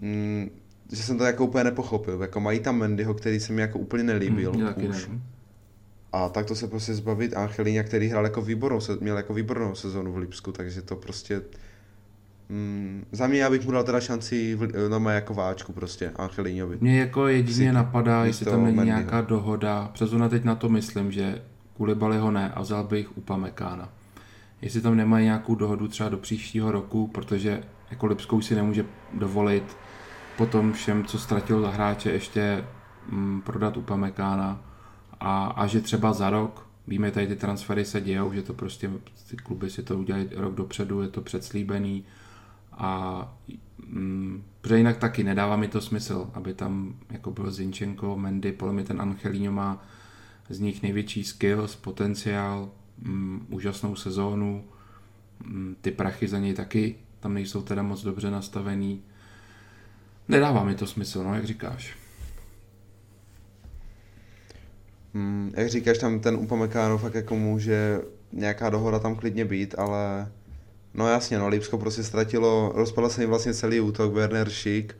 mm, 0.00 0.50
že 0.92 1.02
jsem 1.02 1.18
to 1.18 1.24
jako 1.24 1.44
úplně 1.44 1.64
nepochopil, 1.64 2.22
jako 2.22 2.40
mají 2.40 2.60
tam 2.60 2.78
Mendyho, 2.78 3.14
který 3.14 3.40
se 3.40 3.52
mi 3.52 3.60
jako 3.60 3.78
úplně 3.78 4.02
nelíbil 4.02 4.52
hmm, 4.52 4.88
už. 4.90 5.08
Ne. 5.08 5.20
A 6.12 6.28
tak 6.28 6.46
to 6.46 6.54
se 6.54 6.68
prostě 6.68 6.94
zbavit 6.94 7.36
Angelína, 7.36 7.82
který 7.82 8.08
hrál 8.08 8.24
jako 8.24 8.42
výbornou, 8.42 8.80
měl 9.00 9.16
jako 9.16 9.34
výbornou 9.34 9.74
sezonu 9.74 10.12
v 10.12 10.16
Lipsku, 10.16 10.52
takže 10.52 10.82
to 10.82 10.96
prostě 10.96 11.42
Mm, 12.50 13.04
za 13.12 13.26
mě 13.26 13.38
já 13.38 13.50
bych 13.50 13.64
mu 13.64 13.72
dal 13.72 13.84
teda 13.84 14.00
šanci 14.00 14.54
v, 14.54 14.88
no, 14.88 15.10
jako 15.10 15.34
váčku 15.34 15.72
prostě, 15.72 16.12
Angelíňovi. 16.16 16.78
Mě 16.80 17.00
jako 17.00 17.26
jedině 17.26 17.72
napadá, 17.72 18.24
jestli 18.24 18.44
tam 18.44 18.64
není 18.64 18.76
Mendyho. 18.76 18.98
nějaká 18.98 19.20
dohoda, 19.20 19.90
přesuna 19.92 20.28
teď 20.28 20.44
na 20.44 20.54
to 20.54 20.68
myslím, 20.68 21.12
že 21.12 21.42
Kulibali 21.76 22.18
ho 22.18 22.30
ne 22.30 22.52
a 22.54 22.60
vzal 22.60 22.84
bych 22.84 23.18
Upamekána. 23.18 23.88
Jestli 24.62 24.80
tam 24.80 24.96
nemají 24.96 25.24
nějakou 25.24 25.54
dohodu 25.54 25.88
třeba 25.88 26.08
do 26.08 26.16
příštího 26.16 26.72
roku, 26.72 27.06
protože 27.06 27.62
jako 27.90 28.06
Lipskou 28.06 28.40
si 28.40 28.54
nemůže 28.54 28.84
dovolit 29.14 29.76
potom 30.36 30.72
všem, 30.72 31.04
co 31.04 31.18
ztratil 31.18 31.60
za 31.60 31.70
hráče, 31.70 32.10
ještě 32.10 32.64
mm, 33.10 33.40
prodat 33.40 33.76
Upamekána 33.76 34.67
a, 35.20 35.46
a 35.46 35.66
že 35.66 35.80
třeba 35.80 36.12
za 36.12 36.30
rok, 36.30 36.68
víme, 36.86 37.10
tady 37.10 37.26
ty 37.26 37.36
transfery 37.36 37.84
se 37.84 38.00
dějou, 38.00 38.32
že 38.32 38.42
to 38.42 38.54
prostě 38.54 38.90
ty 39.30 39.36
kluby 39.36 39.70
si 39.70 39.82
to 39.82 39.98
udělají 39.98 40.28
rok 40.34 40.54
dopředu, 40.54 41.02
je 41.02 41.08
to 41.08 41.20
předslíbený 41.20 42.04
a 42.72 43.22
mm, 43.86 44.42
protože 44.60 44.78
jinak 44.78 44.96
taky 44.96 45.24
nedává 45.24 45.56
mi 45.56 45.68
to 45.68 45.80
smysl, 45.80 46.30
aby 46.34 46.54
tam 46.54 46.94
jako 47.10 47.30
byl 47.30 47.50
Zinčenko, 47.50 48.16
Mendy, 48.16 48.52
podle 48.52 48.74
mě 48.74 48.84
ten 48.84 49.00
Angelino 49.00 49.52
má 49.52 49.84
z 50.48 50.60
nich 50.60 50.82
největší 50.82 51.24
skills, 51.24 51.76
potenciál, 51.76 52.70
mm, 53.02 53.46
úžasnou 53.50 53.96
sezónu, 53.96 54.64
mm, 55.44 55.76
ty 55.80 55.90
prachy 55.90 56.28
za 56.28 56.38
něj 56.38 56.54
taky 56.54 56.96
tam 57.20 57.34
nejsou 57.34 57.62
teda 57.62 57.82
moc 57.82 58.02
dobře 58.02 58.30
nastavený. 58.30 59.02
Nedává 60.28 60.64
mi 60.64 60.74
to 60.74 60.86
smysl, 60.86 61.24
no, 61.24 61.34
jak 61.34 61.44
říkáš. 61.44 61.97
Mm, 65.18 65.52
jak 65.56 65.68
říkáš, 65.68 65.98
tam 65.98 66.20
ten 66.20 66.34
Upamekáno 66.34 66.98
fakt 66.98 67.14
jako 67.14 67.36
může 67.36 68.00
nějaká 68.32 68.70
dohoda 68.70 68.98
tam 68.98 69.16
klidně 69.16 69.44
být, 69.44 69.74
ale 69.78 70.32
no 70.94 71.08
jasně, 71.08 71.38
no 71.38 71.48
Lipsko 71.48 71.78
prostě 71.78 72.02
ztratilo, 72.02 72.72
rozpadl 72.74 73.08
se 73.08 73.22
jim 73.22 73.30
vlastně 73.30 73.54
celý 73.54 73.80
útok, 73.80 74.12
Werner 74.12 74.50
Schick 74.50 74.96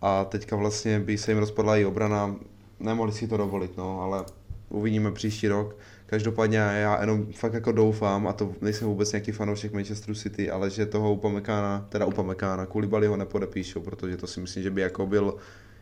a 0.00 0.24
teďka 0.24 0.56
vlastně 0.56 1.00
by 1.00 1.18
se 1.18 1.30
jim 1.30 1.38
rozpadla 1.38 1.76
i 1.76 1.84
obrana, 1.84 2.36
nemohli 2.80 3.12
si 3.12 3.28
to 3.28 3.36
dovolit, 3.36 3.76
no, 3.76 4.00
ale 4.00 4.24
uvidíme 4.68 5.12
příští 5.12 5.48
rok. 5.48 5.76
Každopádně 6.06 6.58
já 6.58 7.00
jenom 7.00 7.26
fakt 7.32 7.54
jako 7.54 7.72
doufám, 7.72 8.26
a 8.26 8.32
to 8.32 8.52
nejsem 8.60 8.88
vůbec 8.88 9.12
nějaký 9.12 9.32
fanoušek 9.32 9.72
Manchesteru 9.72 10.14
City, 10.14 10.50
ale 10.50 10.70
že 10.70 10.86
toho 10.86 11.12
Upamekána, 11.12 11.86
teda 11.88 12.06
Upamekána, 12.06 12.66
Kulibali 12.66 13.06
ho 13.06 13.16
nepodepíšou, 13.16 13.80
protože 13.80 14.16
to 14.16 14.26
si 14.26 14.40
myslím, 14.40 14.62
že 14.62 14.70
by 14.70 14.80
jako 14.80 15.06
byl 15.06 15.36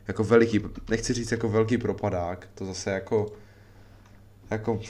jako 0.09 0.25
veliký, 0.25 0.61
nechci 0.91 1.13
říct 1.13 1.33
jako 1.33 1.49
velký 1.49 1.79
propadák, 1.79 2.49
to 2.55 2.65
zase 2.67 2.91
jako 2.91 3.33
jako, 4.51 4.81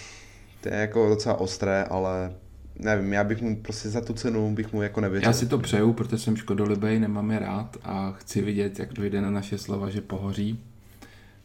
to 0.60 0.68
je 0.68 0.74
jako 0.74 1.08
docela 1.08 1.34
ostré, 1.34 1.84
ale 1.84 2.34
nevím, 2.78 3.12
já 3.12 3.24
bych 3.24 3.42
mu 3.42 3.56
prostě 3.56 3.88
za 3.88 4.00
tu 4.00 4.12
cenu 4.12 4.54
bych 4.54 4.72
mu 4.72 4.82
jako 4.82 5.00
nevěřil. 5.00 5.28
Já 5.28 5.32
si 5.32 5.46
to 5.46 5.58
přeju, 5.58 5.92
protože 5.92 6.18
jsem 6.18 6.36
škodolibej, 6.36 7.00
nemám 7.00 7.30
je 7.30 7.38
rád 7.38 7.76
a 7.84 8.12
chci 8.12 8.42
vidět, 8.42 8.78
jak 8.78 8.92
dojde 8.92 9.20
na 9.20 9.30
naše 9.30 9.58
slova, 9.58 9.90
že 9.90 10.00
pohoří. 10.00 10.64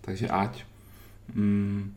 Takže 0.01 0.27
ať. 0.27 0.63
Mm. 1.33 1.93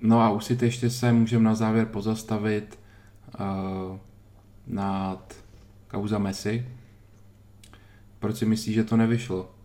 No 0.00 0.20
a 0.20 0.30
už 0.30 0.44
si 0.44 0.58
ještě 0.62 0.90
se 0.90 1.12
můžeme 1.12 1.44
na 1.44 1.54
závěr 1.54 1.86
pozastavit 1.86 2.78
uh, 3.40 3.98
nad 4.66 5.34
kauza 5.88 6.18
Messi. 6.18 6.66
Proč 8.18 8.36
si 8.36 8.46
myslíš, 8.46 8.74
že 8.74 8.84
to 8.84 8.96
nevyšlo? 8.96 9.55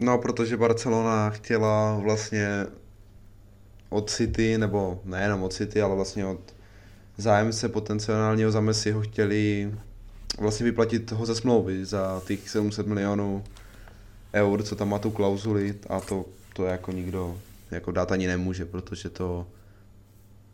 No, 0.00 0.18
protože 0.18 0.56
Barcelona 0.56 1.30
chtěla 1.30 1.96
vlastně 1.96 2.66
od 3.88 4.10
City, 4.10 4.58
nebo 4.58 5.00
nejenom 5.04 5.42
od 5.42 5.52
City, 5.52 5.82
ale 5.82 5.96
vlastně 5.96 6.26
od 6.26 6.54
zájemce 7.16 7.68
potenciálního 7.68 8.50
za 8.50 8.62
ho 8.92 9.00
chtěli 9.00 9.72
vlastně 10.38 10.64
vyplatit 10.64 11.12
ho 11.12 11.26
ze 11.26 11.34
smlouvy 11.34 11.84
za 11.84 12.22
těch 12.26 12.48
700 12.48 12.86
milionů 12.86 13.44
eur, 14.34 14.62
co 14.62 14.76
tam 14.76 14.88
má 14.88 14.98
tu 14.98 15.10
klauzuli 15.10 15.74
a 15.88 16.00
to, 16.00 16.24
to 16.52 16.64
jako 16.64 16.92
nikdo 16.92 17.38
jako 17.70 17.92
dát 17.92 18.12
ani 18.12 18.26
nemůže, 18.26 18.64
protože 18.64 19.10
to, 19.10 19.46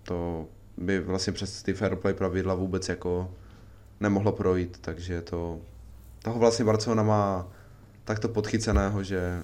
to 0.02 0.46
by 0.76 1.00
vlastně 1.00 1.32
přes 1.32 1.62
ty 1.62 1.72
fair 1.72 1.96
play 1.96 2.14
pravidla 2.14 2.54
vůbec 2.54 2.88
jako 2.88 3.30
nemohlo 4.00 4.32
projít, 4.32 4.78
takže 4.80 5.22
to 5.22 5.60
toho 6.22 6.38
vlastně 6.38 6.64
Barcelona 6.64 7.02
má 7.02 7.46
takto 8.04 8.28
podchyceného, 8.28 9.02
že 9.02 9.42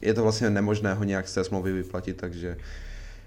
je 0.00 0.14
to 0.14 0.22
vlastně 0.22 0.50
nemožné 0.50 0.94
ho 0.94 1.04
nějak 1.04 1.28
z 1.28 1.34
té 1.34 1.44
smlouvy 1.44 1.72
vyplatit, 1.72 2.16
takže 2.16 2.56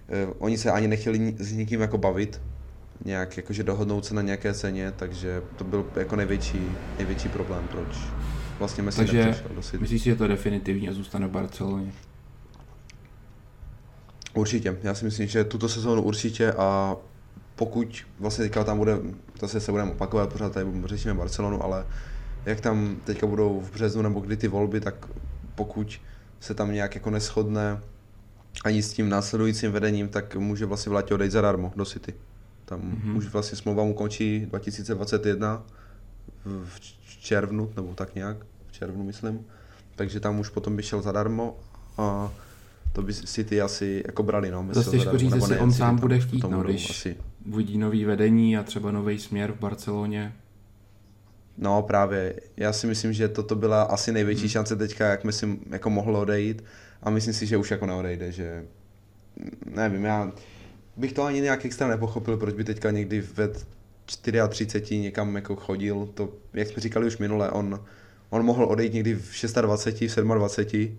eh, 0.09 0.28
oni 0.39 0.57
se 0.57 0.71
ani 0.71 0.88
nechtěli 0.88 1.36
s 1.39 1.51
nikým 1.51 1.82
jako 1.82 1.97
bavit, 1.97 2.41
nějak 3.05 3.38
jakože 3.38 3.63
dohodnout 3.63 4.05
se 4.05 4.13
na 4.13 4.21
nějaké 4.21 4.53
ceně, 4.53 4.91
takže 4.91 5.41
to 5.55 5.63
byl 5.63 5.86
jako 5.95 6.15
největší, 6.15 6.61
největší 6.97 7.30
problém, 7.30 7.67
proč 7.67 7.97
vlastně 8.59 8.84
Messi 8.84 8.97
takže 8.97 9.43
do 9.55 9.61
City. 9.61 9.78
myslíš 9.78 10.01
si, 10.01 10.09
že 10.09 10.15
to 10.15 10.28
definitivně 10.28 10.93
zůstane 10.93 11.28
v 11.28 11.32
Barceloně? 11.32 11.91
Určitě, 14.34 14.78
já 14.84 14.93
si 14.93 15.05
myslím, 15.05 15.28
že 15.28 15.43
tuto 15.43 15.69
sezónu 15.69 16.01
určitě 16.01 16.51
a 16.51 16.95
pokud 17.55 18.05
vlastně 18.19 18.43
teďka 18.43 18.63
tam 18.63 18.78
bude, 18.78 18.97
zase 19.39 19.59
se 19.59 19.71
budeme 19.71 19.91
opakovat, 19.91 20.34
pořád 20.34 20.53
tady 20.53 20.65
řešíme 20.86 21.13
Barcelonu, 21.13 21.63
ale 21.63 21.86
jak 22.48 22.62
tam 22.62 22.98
teďka 23.04 23.28
budou 23.28 23.60
v 23.60 23.72
březnu 23.72 24.02
nebo 24.02 24.20
kdy 24.20 24.38
ty 24.38 24.48
volby, 24.48 24.80
tak 24.80 25.08
pokud 25.56 26.00
se 26.39 26.54
tam 26.54 26.74
nějak 26.74 26.95
jako 26.95 27.10
neschodne 27.10 27.82
ani 28.64 28.84
s 28.84 28.93
tím 28.93 29.10
následujícím 29.10 29.72
vedením, 29.72 30.08
tak 30.08 30.36
může 30.36 30.66
vlastně 30.66 30.89
v 30.89 30.93
létě 30.93 31.14
odejít 31.14 31.32
zadarmo 31.32 31.74
do 31.76 31.86
City. 31.86 32.14
Tam 32.66 32.82
mm-hmm. 32.82 33.18
už 33.18 33.28
vlastně 33.28 33.58
smlouva 33.58 33.84
mu 33.84 33.93
končí 33.93 34.39
2021 34.39 35.64
v 36.45 36.80
červnu, 37.20 37.72
nebo 37.76 37.93
tak 37.93 38.16
nějak, 38.16 38.38
v 38.68 38.72
červnu 38.72 39.04
myslím. 39.04 39.45
Takže 39.95 40.20
tam 40.20 40.39
už 40.39 40.50
potom 40.50 40.76
by 40.76 40.84
šel 40.84 41.02
zadarmo 41.02 41.58
a 41.98 42.32
to 42.93 43.02
by 43.02 43.14
City 43.14 43.62
asi 43.62 44.04
jako 44.06 44.24
brali, 44.24 44.52
no. 44.52 44.68
To 44.74 44.84
těžko 44.84 45.18
říct, 45.18 45.36
jestli 45.36 45.60
on 45.60 45.74
sám 45.74 46.00
bude 46.00 46.20
chtít, 46.20 46.43
no, 46.43 46.64
když 46.64 46.89
asi. 46.89 47.18
uvidí 47.45 47.78
nový 47.78 48.06
vedení 48.06 48.58
a 48.58 48.64
třeba 48.64 48.91
nový 48.91 49.20
směr 49.20 49.52
v 49.52 49.60
Barceloně, 49.60 50.34
No 51.58 51.82
právě, 51.82 52.34
já 52.58 52.74
si 52.74 52.88
myslím, 52.88 53.14
že 53.14 53.28
toto 53.28 53.55
byla 53.55 53.84
asi 53.84 54.12
největší 54.12 54.41
hmm. 54.41 54.49
šance 54.49 54.76
teďka, 54.76 55.08
jak 55.08 55.24
myslím, 55.24 55.60
jako 55.70 55.89
mohlo 55.89 56.22
odejít. 56.22 56.64
A 57.03 57.10
myslím 57.10 57.34
si, 57.34 57.45
že 57.45 57.58
už 57.58 57.72
jako 57.72 57.86
neodejde, 57.86 58.32
že 58.32 58.66
nevím, 59.66 60.05
já 60.05 60.32
bych 60.97 61.14
to 61.14 61.24
ani 61.24 61.41
nějak 61.41 61.66
extra 61.66 61.88
nepochopil, 61.88 62.38
proč 62.38 62.55
by 62.55 62.64
teďka 62.64 62.91
někdy 62.91 63.22
ve 63.22 63.49
34 64.05 64.97
někam 64.97 65.36
jako 65.36 65.55
chodil, 65.55 66.10
to, 66.14 66.34
jak 66.53 66.68
jsme 66.68 66.82
říkali 66.82 67.08
už 67.08 67.18
minule, 67.18 67.51
on, 67.51 67.86
on 68.30 68.45
mohl 68.45 68.66
odejít 68.66 68.93
někdy 68.93 69.14
v 69.14 69.43
26, 69.62 70.16
v 70.16 70.24
27, 70.24 70.97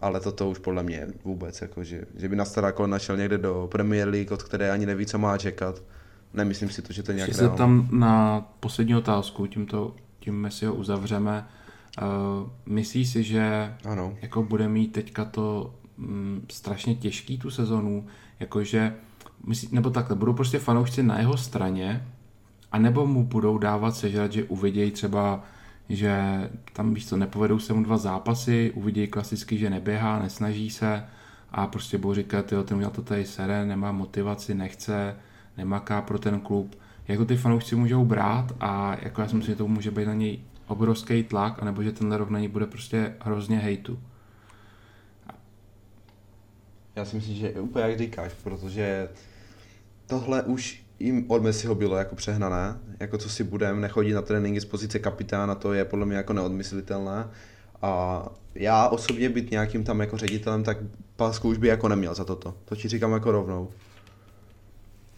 ale 0.00 0.20
toto 0.20 0.50
už 0.50 0.58
podle 0.58 0.82
mě 0.82 1.06
vůbec, 1.24 1.60
jako, 1.62 1.84
že, 1.84 2.04
že 2.16 2.28
by 2.28 2.36
na 2.36 2.44
stará 2.44 2.72
našel 2.86 3.16
někde 3.16 3.38
do 3.38 3.68
Premier 3.72 4.08
League, 4.08 4.32
od 4.32 4.42
které 4.42 4.70
ani 4.70 4.86
neví, 4.86 5.06
co 5.06 5.18
má 5.18 5.38
čekat, 5.38 5.82
nemyslím 6.34 6.70
si 6.70 6.82
to, 6.82 6.92
že 6.92 7.02
to 7.02 7.10
je 7.10 7.14
nějak 7.14 7.28
Ještě 7.28 7.42
se 7.42 7.48
tam 7.48 7.88
na 7.92 8.40
poslední 8.60 8.96
otázku, 8.96 9.46
tímto, 9.46 9.94
tím 10.20 10.46
si 10.50 10.66
ho 10.66 10.74
uzavřeme. 10.74 11.46
Uh, 12.02 12.50
myslíš 12.66 13.08
si, 13.08 13.22
že 13.22 13.74
ano. 13.84 14.16
jako 14.22 14.42
bude 14.42 14.68
mít 14.68 14.92
teďka 14.92 15.24
to 15.24 15.74
mm, 15.96 16.46
strašně 16.50 16.94
těžký 16.94 17.38
tu 17.38 17.50
sezonu, 17.50 18.06
jakože, 18.40 18.94
myslí, 19.46 19.68
nebo 19.72 19.90
takhle, 19.90 20.16
budou 20.16 20.32
prostě 20.32 20.58
fanoušci 20.58 21.02
na 21.02 21.18
jeho 21.18 21.36
straně, 21.36 22.06
a 22.72 22.78
nebo 22.78 23.06
mu 23.06 23.24
budou 23.24 23.58
dávat 23.58 23.96
sežrat, 23.96 24.32
že 24.32 24.44
uvidějí 24.44 24.90
třeba, 24.90 25.44
že 25.88 26.20
tam 26.72 26.94
víš 26.94 27.08
co, 27.08 27.16
nepovedou 27.16 27.58
se 27.58 27.72
mu 27.72 27.82
dva 27.82 27.96
zápasy, 27.96 28.72
uvidějí 28.74 29.06
klasicky, 29.06 29.58
že 29.58 29.70
neběhá, 29.70 30.18
nesnaží 30.18 30.70
se 30.70 31.04
a 31.50 31.66
prostě 31.66 31.98
budou 31.98 32.14
říkat, 32.14 32.52
jo, 32.52 32.62
ten 32.62 32.76
udělal 32.76 32.94
to 32.94 33.02
tady 33.02 33.24
sere, 33.24 33.66
nemá 33.66 33.92
motivaci, 33.92 34.54
nechce, 34.54 35.16
nemaká 35.56 36.02
pro 36.02 36.18
ten 36.18 36.40
klub. 36.40 36.78
Jak 37.08 37.18
to 37.18 37.24
ty 37.24 37.36
fanoušci 37.36 37.76
můžou 37.76 38.04
brát 38.04 38.52
a 38.60 38.96
jako 39.02 39.20
já 39.20 39.28
si 39.28 39.36
myslím, 39.36 39.52
že 39.52 39.58
to 39.58 39.68
může 39.68 39.90
být 39.90 40.06
na 40.06 40.14
něj 40.14 40.40
obrovský 40.66 41.24
tlak, 41.24 41.62
anebo 41.62 41.82
že 41.82 41.92
tenhle 41.92 42.40
něj 42.40 42.48
bude 42.48 42.66
prostě 42.66 43.14
hrozně 43.20 43.58
hejtu. 43.58 43.98
Já 46.96 47.04
si 47.04 47.16
myslím, 47.16 47.36
že 47.36 47.50
úplně 47.50 47.84
jak 47.84 47.98
říkáš, 47.98 48.32
protože 48.42 49.08
tohle 50.06 50.42
už 50.42 50.82
jim 50.98 51.30
od 51.30 51.42
Messiho 51.42 51.74
bylo 51.74 51.96
jako 51.96 52.16
přehnané, 52.16 52.78
jako 53.00 53.18
co 53.18 53.28
si 53.28 53.44
budem, 53.44 53.80
nechodí 53.80 54.12
na 54.12 54.22
tréninky 54.22 54.60
z 54.60 54.64
pozice 54.64 54.98
kapitána, 54.98 55.54
to 55.54 55.72
je 55.72 55.84
podle 55.84 56.06
mě 56.06 56.16
jako 56.16 56.32
neodmyslitelné. 56.32 57.28
A 57.82 58.22
já 58.54 58.88
osobně 58.88 59.28
být 59.28 59.50
nějakým 59.50 59.84
tam 59.84 60.00
jako 60.00 60.16
ředitelem, 60.16 60.62
tak 60.62 60.76
pásku 61.16 61.48
už 61.48 61.58
by 61.58 61.68
jako 61.68 61.88
neměl 61.88 62.14
za 62.14 62.24
toto. 62.24 62.54
To 62.64 62.76
ti 62.76 62.88
říkám 62.88 63.12
jako 63.12 63.32
rovnou. 63.32 63.70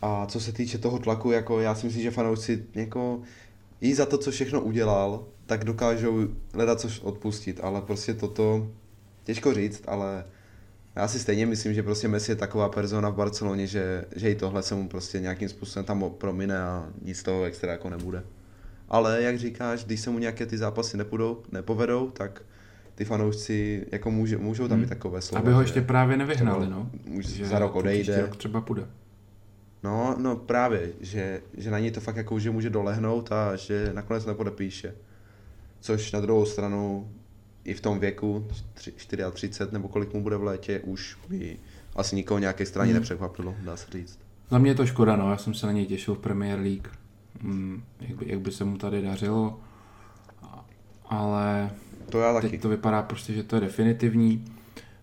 A 0.04 0.26
co 0.26 0.40
se 0.40 0.52
týče 0.52 0.78
toho 0.78 0.98
tlaku, 0.98 1.30
jako 1.30 1.60
já 1.60 1.74
si 1.74 1.86
myslím, 1.86 2.02
že 2.02 2.10
fanoušci 2.10 2.64
jako 2.74 3.20
i 3.80 3.94
za 3.94 4.06
to, 4.06 4.18
co 4.18 4.30
všechno 4.30 4.60
udělal, 4.60 5.24
tak 5.46 5.64
dokážou 5.64 6.28
hledat 6.54 6.80
což 6.80 7.00
odpustit, 7.00 7.60
ale 7.62 7.80
prostě 7.80 8.14
toto, 8.14 8.70
těžko 9.24 9.54
říct, 9.54 9.82
ale 9.86 10.24
já 10.96 11.08
si 11.08 11.18
stejně 11.18 11.46
myslím, 11.46 11.74
že 11.74 11.82
prostě 11.82 12.08
Messi 12.08 12.32
je 12.32 12.36
taková 12.36 12.68
persona 12.68 13.08
v 13.08 13.14
Barceloně, 13.14 13.66
že, 13.66 14.04
že 14.16 14.30
i 14.30 14.34
tohle 14.34 14.62
se 14.62 14.74
mu 14.74 14.88
prostě 14.88 15.20
nějakým 15.20 15.48
způsobem 15.48 15.84
tam 15.84 16.10
promine 16.18 16.58
a 16.58 16.88
nic 17.02 17.18
z 17.18 17.22
toho 17.22 17.44
extra 17.44 17.72
jako 17.72 17.90
nebude. 17.90 18.22
Ale 18.88 19.22
jak 19.22 19.38
říkáš, 19.38 19.84
když 19.84 20.00
se 20.00 20.10
mu 20.10 20.18
nějaké 20.18 20.46
ty 20.46 20.58
zápasy 20.58 20.96
nepůjdou, 20.96 21.42
nepovedou, 21.52 22.10
tak 22.10 22.42
ty 22.94 23.04
fanoušci 23.04 23.86
jako 23.92 24.10
může, 24.10 24.38
můžou 24.38 24.68
tam 24.68 24.78
hmm. 24.78 24.88
takové 24.88 25.20
slova. 25.22 25.40
Aby 25.40 25.52
ho 25.52 25.60
ještě 25.60 25.80
právě 25.80 26.16
nevyhnali, 26.16 26.66
no. 26.68 26.90
Už 27.18 27.26
že 27.26 27.46
za 27.46 27.58
rok 27.58 27.74
odejde. 27.74 28.20
Rok 28.20 28.36
třeba 28.36 28.60
půjde. 28.60 28.86
No, 29.84 30.16
no 30.18 30.36
právě, 30.36 30.92
že, 31.00 31.42
že 31.56 31.70
na 31.70 31.78
něj 31.78 31.90
to 31.90 32.00
fakt 32.00 32.16
jako, 32.16 32.38
že 32.38 32.50
může 32.50 32.70
dolehnout 32.70 33.32
a 33.32 33.56
že 33.56 33.90
nakonec 33.94 34.26
nepodepíše. 34.26 34.94
Což 35.80 36.12
na 36.12 36.20
druhou 36.20 36.46
stranu 36.46 37.10
i 37.64 37.74
v 37.74 37.80
tom 37.80 37.98
věku, 37.98 38.48
34 38.74 39.72
nebo 39.72 39.88
kolik 39.88 40.14
mu 40.14 40.22
bude 40.22 40.36
v 40.36 40.42
létě, 40.42 40.80
už 40.80 41.16
by 41.28 41.56
asi 41.96 42.16
nikoho 42.16 42.38
nějaké 42.38 42.66
straně 42.66 42.92
hmm. 42.92 43.00
nepřekvapilo, 43.00 43.54
dá 43.64 43.76
se 43.76 43.86
říct. 43.90 44.18
Za 44.50 44.58
mě 44.58 44.70
je 44.70 44.74
to 44.74 44.86
škoda, 44.86 45.16
no, 45.16 45.30
já 45.30 45.36
jsem 45.36 45.54
se 45.54 45.66
na 45.66 45.72
něj 45.72 45.86
těšil 45.86 46.14
v 46.14 46.18
Premier 46.18 46.58
League, 46.58 46.88
hmm, 47.40 47.82
jak, 48.00 48.18
by, 48.18 48.24
jak 48.28 48.40
by 48.40 48.52
se 48.52 48.64
mu 48.64 48.78
tady 48.78 49.02
dařilo, 49.02 49.60
ale 51.06 51.70
to 52.10 52.20
já 52.20 52.34
taky. 52.34 52.48
teď 52.48 52.62
to 52.62 52.68
vypadá 52.68 53.02
prostě, 53.02 53.32
že 53.32 53.42
to 53.42 53.56
je 53.56 53.60
definitivní. 53.60 54.44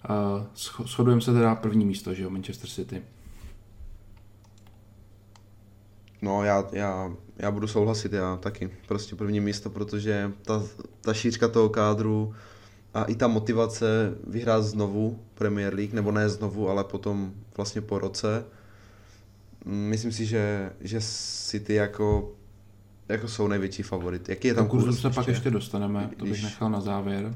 Uh, 0.10 0.86
shodujeme 0.86 1.22
se 1.22 1.34
teda 1.34 1.56
první 1.56 1.86
místo, 1.86 2.14
že 2.14 2.24
jo, 2.24 2.30
Manchester 2.30 2.70
City. 2.70 3.02
No, 6.22 6.44
já, 6.44 6.64
já, 6.72 7.12
já 7.38 7.52
budu 7.52 7.68
souhlasit, 7.68 8.14
já 8.14 8.36
taky. 8.36 8.70
Prostě 8.88 9.16
první 9.16 9.40
místo, 9.40 9.70
protože 9.70 10.32
ta, 10.42 10.64
ta 11.02 11.14
šířka 11.14 11.48
toho 11.48 11.70
kádru 11.70 12.34
a 12.94 13.04
i 13.04 13.16
ta 13.16 13.28
motivace 13.28 14.14
vyhrát 14.28 14.64
znovu 14.64 15.20
Premier 15.36 15.74
League, 15.74 15.94
nebo 15.94 16.12
ne 16.12 16.30
znovu, 16.30 16.70
ale 16.70 16.84
potom 16.84 17.34
vlastně 17.58 17.82
po 17.82 18.00
roce. 18.00 18.46
Myslím 19.66 20.12
si, 20.12 20.26
že, 20.26 20.72
že 20.82 21.00
City 21.02 21.74
jako, 21.74 22.36
jako 23.10 23.28
jsou 23.28 23.48
největší 23.48 23.84
favorit. 23.84 24.30
Jaký 24.30 24.48
je 24.48 24.54
tam 24.54 24.68
kurz? 24.68 24.84
kurz 24.84 25.02
se 25.02 25.10
pak 25.10 25.28
ještě 25.28 25.50
dostaneme, 25.52 26.10
to 26.18 26.26
bych 26.26 26.44
nechal 26.44 26.70
na 26.70 26.82
závěr. 26.82 27.36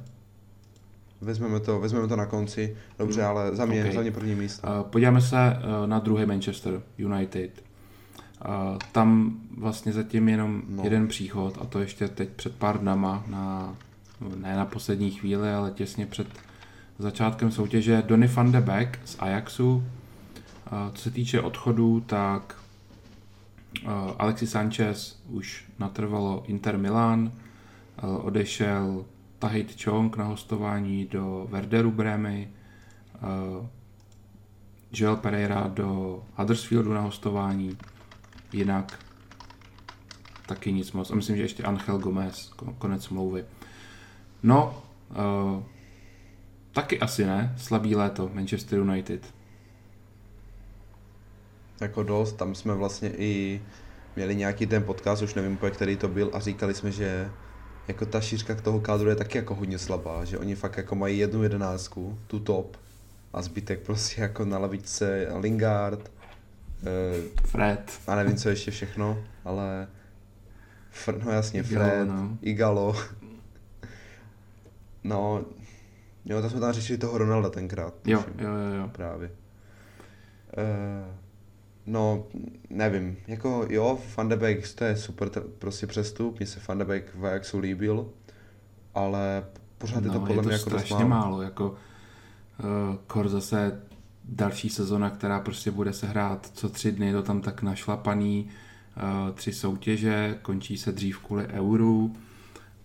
Vezmeme 1.22 1.60
to, 1.60 1.80
vezmeme 1.80 2.08
to 2.08 2.16
na 2.16 2.26
konci. 2.26 2.78
Dobře, 3.00 3.22
hmm. 3.22 3.30
ale 3.30 3.56
za 3.56 3.66
mě, 3.66 3.82
okay. 3.82 3.94
za 3.94 4.02
mě 4.02 4.12
první 4.12 4.36
místo. 4.36 4.68
Uh, 4.68 4.84
podíváme 4.84 5.22
se 5.22 5.36
uh, 5.36 5.88
na 5.88 6.00
druhý 6.00 6.26
Manchester 6.26 6.82
United. 6.98 7.64
Uh, 8.48 8.78
tam 8.92 9.40
vlastně 9.58 9.94
zatím 9.94 10.30
jenom 10.30 10.62
no. 10.70 10.84
jeden 10.84 11.08
příchod 11.08 11.58
a 11.62 11.66
to 11.66 11.80
ještě 11.80 12.08
teď 12.08 12.30
před 12.30 12.56
pár 12.56 12.80
dnama, 12.80 13.24
na, 13.28 13.76
ne 14.36 14.56
na 14.56 14.66
poslední 14.66 15.12
chvíli, 15.12 15.54
ale 15.54 15.72
těsně 15.72 16.06
před 16.06 16.28
začátkem 17.00 17.52
soutěže 17.52 18.04
Donny 18.08 18.28
van 18.28 18.52
de 18.52 18.62
Beek 18.62 19.00
z 19.06 19.16
Ajaxu. 19.20 19.76
Uh, 19.76 20.94
co 20.94 21.02
se 21.02 21.12
týče 21.12 21.42
odchodu, 21.42 22.00
tak 22.00 22.56
uh, 23.84 23.92
Alexis 24.20 24.52
Sanchez 24.52 25.20
už 25.30 25.66
natrvalo 25.80 26.44
Inter 26.48 26.78
Milan, 26.78 27.32
odešel 28.22 29.06
Tahit 29.40 29.84
Chong 29.84 30.18
na 30.18 30.26
hostování 30.26 31.06
do 31.06 31.48
Werderu 31.50 31.92
Bremy, 31.92 32.50
uh, 33.60 33.66
Joel 34.92 35.16
Pereira 35.16 35.72
do 35.74 36.24
Huddersfieldu 36.36 36.94
na 36.94 37.02
hostování, 37.02 37.78
jinak 38.56 39.00
taky 40.46 40.74
nic 40.74 40.92
moc. 40.92 41.12
A 41.12 41.16
myslím, 41.16 41.36
že 41.36 41.42
ještě 41.42 41.64
Angel 41.64 41.98
Gomez, 41.98 42.52
konec 42.78 43.04
smlouvy. 43.04 43.46
No, 44.44 44.84
uh, 45.10 45.64
taky 46.72 47.00
asi 47.00 47.26
ne, 47.26 47.56
slabý 47.58 47.96
léto, 47.96 48.30
Manchester 48.34 48.80
United. 48.80 49.34
Jako 51.82 52.04
dost, 52.04 52.34
tam 52.34 52.56
jsme 52.56 52.74
vlastně 52.74 53.10
i 53.18 53.62
měli 54.16 54.36
nějaký 54.36 54.66
ten 54.66 54.84
podcast, 54.84 55.24
už 55.24 55.34
nevím 55.34 55.58
který 55.72 55.98
to 55.98 56.08
byl, 56.08 56.32
a 56.34 56.40
říkali 56.40 56.74
jsme, 56.74 56.92
že 56.92 57.32
jako 57.88 58.06
ta 58.06 58.22
šířka 58.22 58.56
k 58.56 58.62
toho 58.62 58.80
kádru 58.80 59.10
je 59.10 59.16
taky 59.16 59.38
jako 59.38 59.56
hodně 59.56 59.80
slabá, 59.80 60.26
že 60.26 60.38
oni 60.38 60.56
fakt 60.56 60.78
jako 60.78 60.96
mají 60.96 61.18
jednu 61.18 61.44
jedenáctku, 61.44 62.20
tu 62.28 62.40
top, 62.40 62.78
a 63.34 63.42
zbytek 63.42 63.80
prostě 63.80 64.22
jako 64.22 64.46
na 64.46 64.58
lavičce 64.58 65.28
Lingard, 65.40 66.12
Fred. 67.46 68.00
A 68.08 68.16
nevím, 68.16 68.36
co 68.36 68.50
ještě 68.50 68.72
všechno, 68.72 69.18
ale... 69.46 69.88
Fr, 70.92 71.24
no 71.26 71.32
jasně, 71.32 71.60
Igalo, 71.60 71.90
Fred, 71.90 72.08
no. 72.08 72.38
Igalo. 72.42 72.96
no, 75.04 75.46
jo, 76.26 76.42
tam 76.42 76.50
jsme 76.50 76.60
tam 76.60 76.74
řešili 76.74 76.98
toho 76.98 77.18
Ronalda 77.18 77.50
tenkrát. 77.50 77.94
Jo, 78.06 78.24
jo, 78.38 78.50
jo, 78.50 78.76
jo. 78.82 78.90
Právě. 78.92 79.32
Uh, 80.58 81.16
no, 81.86 82.24
nevím, 82.70 83.18
jako 83.28 83.66
jo, 83.70 84.00
Van 84.18 84.30
de 84.30 84.36
Beek, 84.36 84.74
to 84.74 84.84
je 84.84 84.98
super 84.98 85.30
prostě 85.60 85.88
přestup, 85.88 86.40
mně 86.40 86.48
se 86.48 86.60
Van 86.68 86.78
de 86.78 86.86
Beek 86.86 87.16
v 87.16 87.26
Ajaxu 87.26 87.60
líbil, 87.60 88.10
ale 88.94 89.46
pořád 89.78 90.04
no, 90.04 90.08
je 90.08 90.20
to 90.20 90.26
podle 90.26 90.44
mě 90.44 90.52
jako 90.52 90.70
strašně 90.70 90.96
málo. 90.96 91.10
málo, 91.10 91.42
jako 91.42 91.70
uh, 91.70 92.96
Kor 93.08 93.30
zase 93.30 93.82
další 94.30 94.70
sezona, 94.70 95.10
která 95.10 95.40
prostě 95.40 95.72
bude 95.72 95.94
se 95.94 96.08
hrát 96.08 96.52
co 96.54 96.70
tři 96.70 96.92
dny, 96.92 97.14
to 97.14 97.24
tam 97.24 97.42
tak 97.42 97.62
našlapaný, 97.62 98.48
uh, 98.98 99.36
tři 99.36 99.54
soutěže, 99.54 100.40
končí 100.42 100.78
se 100.78 100.92
dřív 100.92 101.20
kvůli 101.20 101.48
euru, 101.48 102.16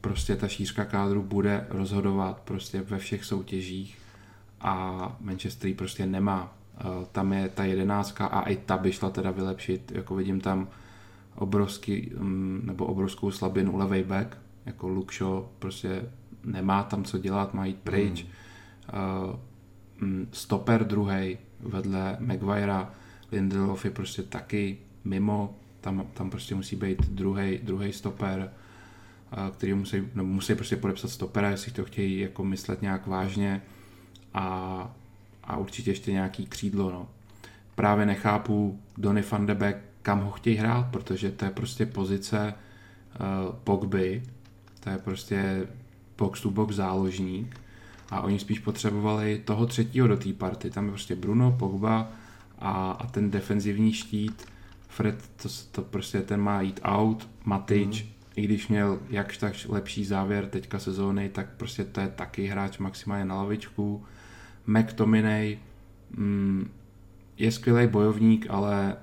prostě 0.01 0.37
ta 0.37 0.49
šířka 0.49 0.85
kádru 0.85 1.23
bude 1.23 1.67
rozhodovat 1.71 2.41
prostě 2.41 2.81
ve 2.83 2.99
všech 2.99 3.25
soutěžích 3.25 3.99
a 4.61 5.17
Manchester 5.21 5.75
prostě 5.75 6.07
nemá. 6.07 6.57
Uh, 6.85 7.05
tam 7.13 7.33
je 7.33 7.49
ta 7.49 7.65
jedenáctka 7.65 8.27
a 8.27 8.43
i 8.43 8.57
ta 8.57 8.77
by 8.77 8.93
šla 8.93 9.11
teda 9.11 9.31
vylepšit, 9.31 9.93
jako 9.95 10.15
vidím 10.15 10.41
tam 10.41 10.69
obrovský, 11.35 12.11
um, 12.11 12.61
nebo 12.65 12.87
obrovskou 12.87 13.31
slabinu 13.31 13.77
levej 13.77 14.05
back, 14.05 14.37
jako 14.67 14.89
Luke 14.89 15.15
Shaw 15.15 15.43
prostě 15.59 16.03
nemá 16.45 16.83
tam 16.83 17.05
co 17.05 17.19
dělat, 17.19 17.55
má 17.55 17.67
jít 17.67 17.79
pryč. 17.85 18.23
Hmm. 18.23 19.50
Mm, 20.01 20.29
stoper 20.33 20.87
druhý 20.87 21.39
vedle 21.61 22.17
Maguirea, 22.21 22.95
Lindelof 23.33 23.85
je 23.85 23.91
prostě 23.91 24.23
taky 24.23 24.79
mimo, 25.05 25.55
tam, 25.81 26.07
tam 26.15 26.31
prostě 26.31 26.55
musí 26.55 26.77
být 26.77 27.09
druhý 27.63 27.93
stoper, 27.93 28.51
který 29.57 29.75
musí, 29.75 30.03
no, 30.15 30.25
musí 30.25 30.55
prostě 30.55 30.77
podepsat 30.77 31.09
stopera, 31.09 31.51
jestli 31.51 31.73
to 31.73 31.85
chtějí 31.85 32.19
jako 32.19 32.45
myslet 32.45 32.83
nějak 32.83 33.07
vážně 33.07 33.63
a, 34.35 34.95
a 35.45 35.57
určitě 35.57 35.91
ještě 35.91 36.13
nějaký 36.13 36.47
křídlo. 36.47 36.91
No. 36.91 37.09
Právě 37.75 38.07
nechápu 38.07 38.81
Donny 38.99 39.23
van 39.31 39.47
de 39.47 39.55
Beek, 39.55 39.77
kam 40.03 40.21
ho 40.21 40.31
chtějí 40.31 40.57
hrát, 40.57 40.87
protože 40.91 41.31
to 41.31 41.45
je 41.45 41.51
prostě 41.51 41.87
pozice 41.87 42.55
uh, 43.21 43.55
Pogby, 43.65 44.23
to 44.81 44.91
je 44.91 44.99
prostě 44.99 45.67
box 46.19 46.41
to 46.41 46.51
box 46.51 46.75
záložník 46.75 47.61
a 48.11 48.21
oni 48.21 48.39
spíš 48.39 48.59
potřebovali 48.59 49.43
toho 49.45 49.67
třetího 49.67 50.09
do 50.09 50.17
té 50.17 50.33
party. 50.33 50.71
Tam 50.71 50.85
je 50.85 50.91
prostě 50.91 51.17
Bruno, 51.17 51.57
Pogba 51.59 52.13
a, 52.59 52.91
a 52.91 53.07
ten 53.07 53.31
defenzivní 53.31 53.93
štít 53.93 54.47
Fred 54.91 55.31
to, 55.43 55.49
to 55.73 55.83
prostě 55.83 56.21
ten 56.21 56.41
má 56.41 56.61
jít 56.61 56.81
out, 56.83 57.29
Matič, 57.45 58.03
mm. 58.03 58.09
i 58.37 58.43
když 58.43 58.69
měl 58.69 58.99
jakž 59.11 59.39
tak 59.39 59.55
lepší 59.69 60.05
závěr 60.05 60.47
teďka 60.47 60.79
sezóny, 60.79 61.29
tak 61.29 61.47
prostě 61.57 61.85
to 61.85 62.01
je 62.01 62.09
taky 62.09 62.47
hráč 62.47 62.79
maximálně 62.79 63.25
na 63.25 63.35
lavičku. 63.35 64.05
McTominay 64.67 65.59
mm, 66.17 66.71
je 67.39 67.53
skvělý 67.53 67.87
bojovník, 67.87 68.47
ale 68.51 68.97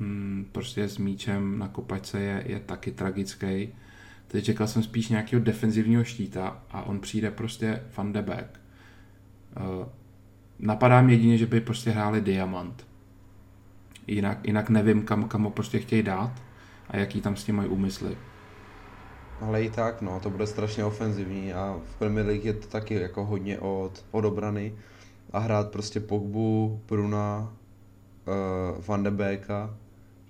mm, 0.00 0.46
prostě 0.52 0.88
s 0.88 0.98
míčem 0.98 1.58
na 1.58 1.68
kopačce 1.68 2.20
je, 2.20 2.44
je 2.46 2.60
taky 2.60 2.90
tragický. 2.90 3.68
Teď 4.36 4.44
čekal 4.44 4.66
jsem 4.66 4.82
spíš 4.82 5.08
nějakého 5.08 5.42
defenzivního 5.42 6.04
štíta 6.04 6.62
a 6.70 6.82
on 6.82 7.00
přijde 7.00 7.30
prostě 7.30 7.82
Van 7.96 8.12
de 8.12 8.22
Beek. 8.22 8.60
Uh, 9.56 9.86
napadá 10.58 11.02
mě 11.02 11.14
jedině, 11.14 11.38
že 11.38 11.46
by 11.46 11.60
prostě 11.60 11.90
hráli 11.90 12.20
Diamant. 12.20 12.86
Jinak, 14.06 14.46
jinak 14.46 14.70
nevím, 14.70 15.02
kam, 15.02 15.28
kam 15.28 15.42
ho 15.42 15.50
prostě 15.50 15.78
chtějí 15.78 16.02
dát 16.02 16.42
a 16.88 16.96
jaký 16.96 17.20
tam 17.20 17.36
s 17.36 17.44
tím 17.44 17.56
mají 17.56 17.68
úmysly. 17.68 18.16
Ale 19.40 19.62
i 19.62 19.70
tak, 19.70 20.02
no, 20.02 20.20
to 20.20 20.30
bude 20.30 20.46
strašně 20.46 20.84
ofenzivní 20.84 21.52
a 21.52 21.80
v 21.84 21.96
Premier 21.96 22.26
League 22.26 22.44
je 22.44 22.52
to 22.52 22.66
taky 22.66 22.94
jako 22.94 23.24
hodně 23.24 23.58
od, 23.58 24.04
od 24.10 24.24
obrany 24.24 24.74
a 25.32 25.38
hrát 25.38 25.70
prostě 25.70 26.00
Pogbu, 26.00 26.80
Bruna, 26.88 27.52
uh, 28.26 28.84
Van 28.86 29.02
de 29.02 29.10
Beeka, 29.10 29.76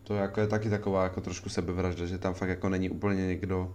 to 0.02 0.14
jako 0.14 0.40
je 0.40 0.46
taky 0.46 0.70
taková 0.70 1.02
jako 1.02 1.20
trošku 1.20 1.48
sebevražda, 1.48 2.06
že 2.06 2.18
tam 2.18 2.34
fakt 2.34 2.48
jako 2.48 2.68
není 2.68 2.90
úplně 2.90 3.26
někdo, 3.26 3.74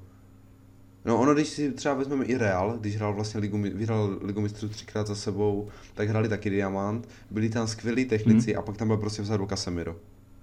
No 1.06 1.18
ono, 1.18 1.34
když 1.34 1.48
si 1.48 1.72
třeba 1.72 1.94
vezmeme 1.94 2.26
i 2.26 2.38
Real, 2.38 2.78
když 2.80 2.96
hrál 2.96 3.14
vlastně 3.14 3.40
Ligu, 3.40 3.62
vyhrál 3.62 4.20
Ligu 4.22 4.42
mistrů 4.42 4.70
třikrát 4.70 5.08
za 5.08 5.16
sebou, 5.16 5.68
tak 5.94 6.10
hráli 6.10 6.30
taky 6.30 6.50
Diamant, 6.50 7.10
byli 7.32 7.50
tam 7.50 7.68
skvělí 7.68 8.06
technici 8.06 8.52
hmm. 8.52 8.60
a 8.60 8.62
pak 8.62 8.78
tam 8.78 8.88
byl 8.88 8.98
prostě 8.98 9.22
vzadu 9.22 9.46
Casemiro. 9.46 9.96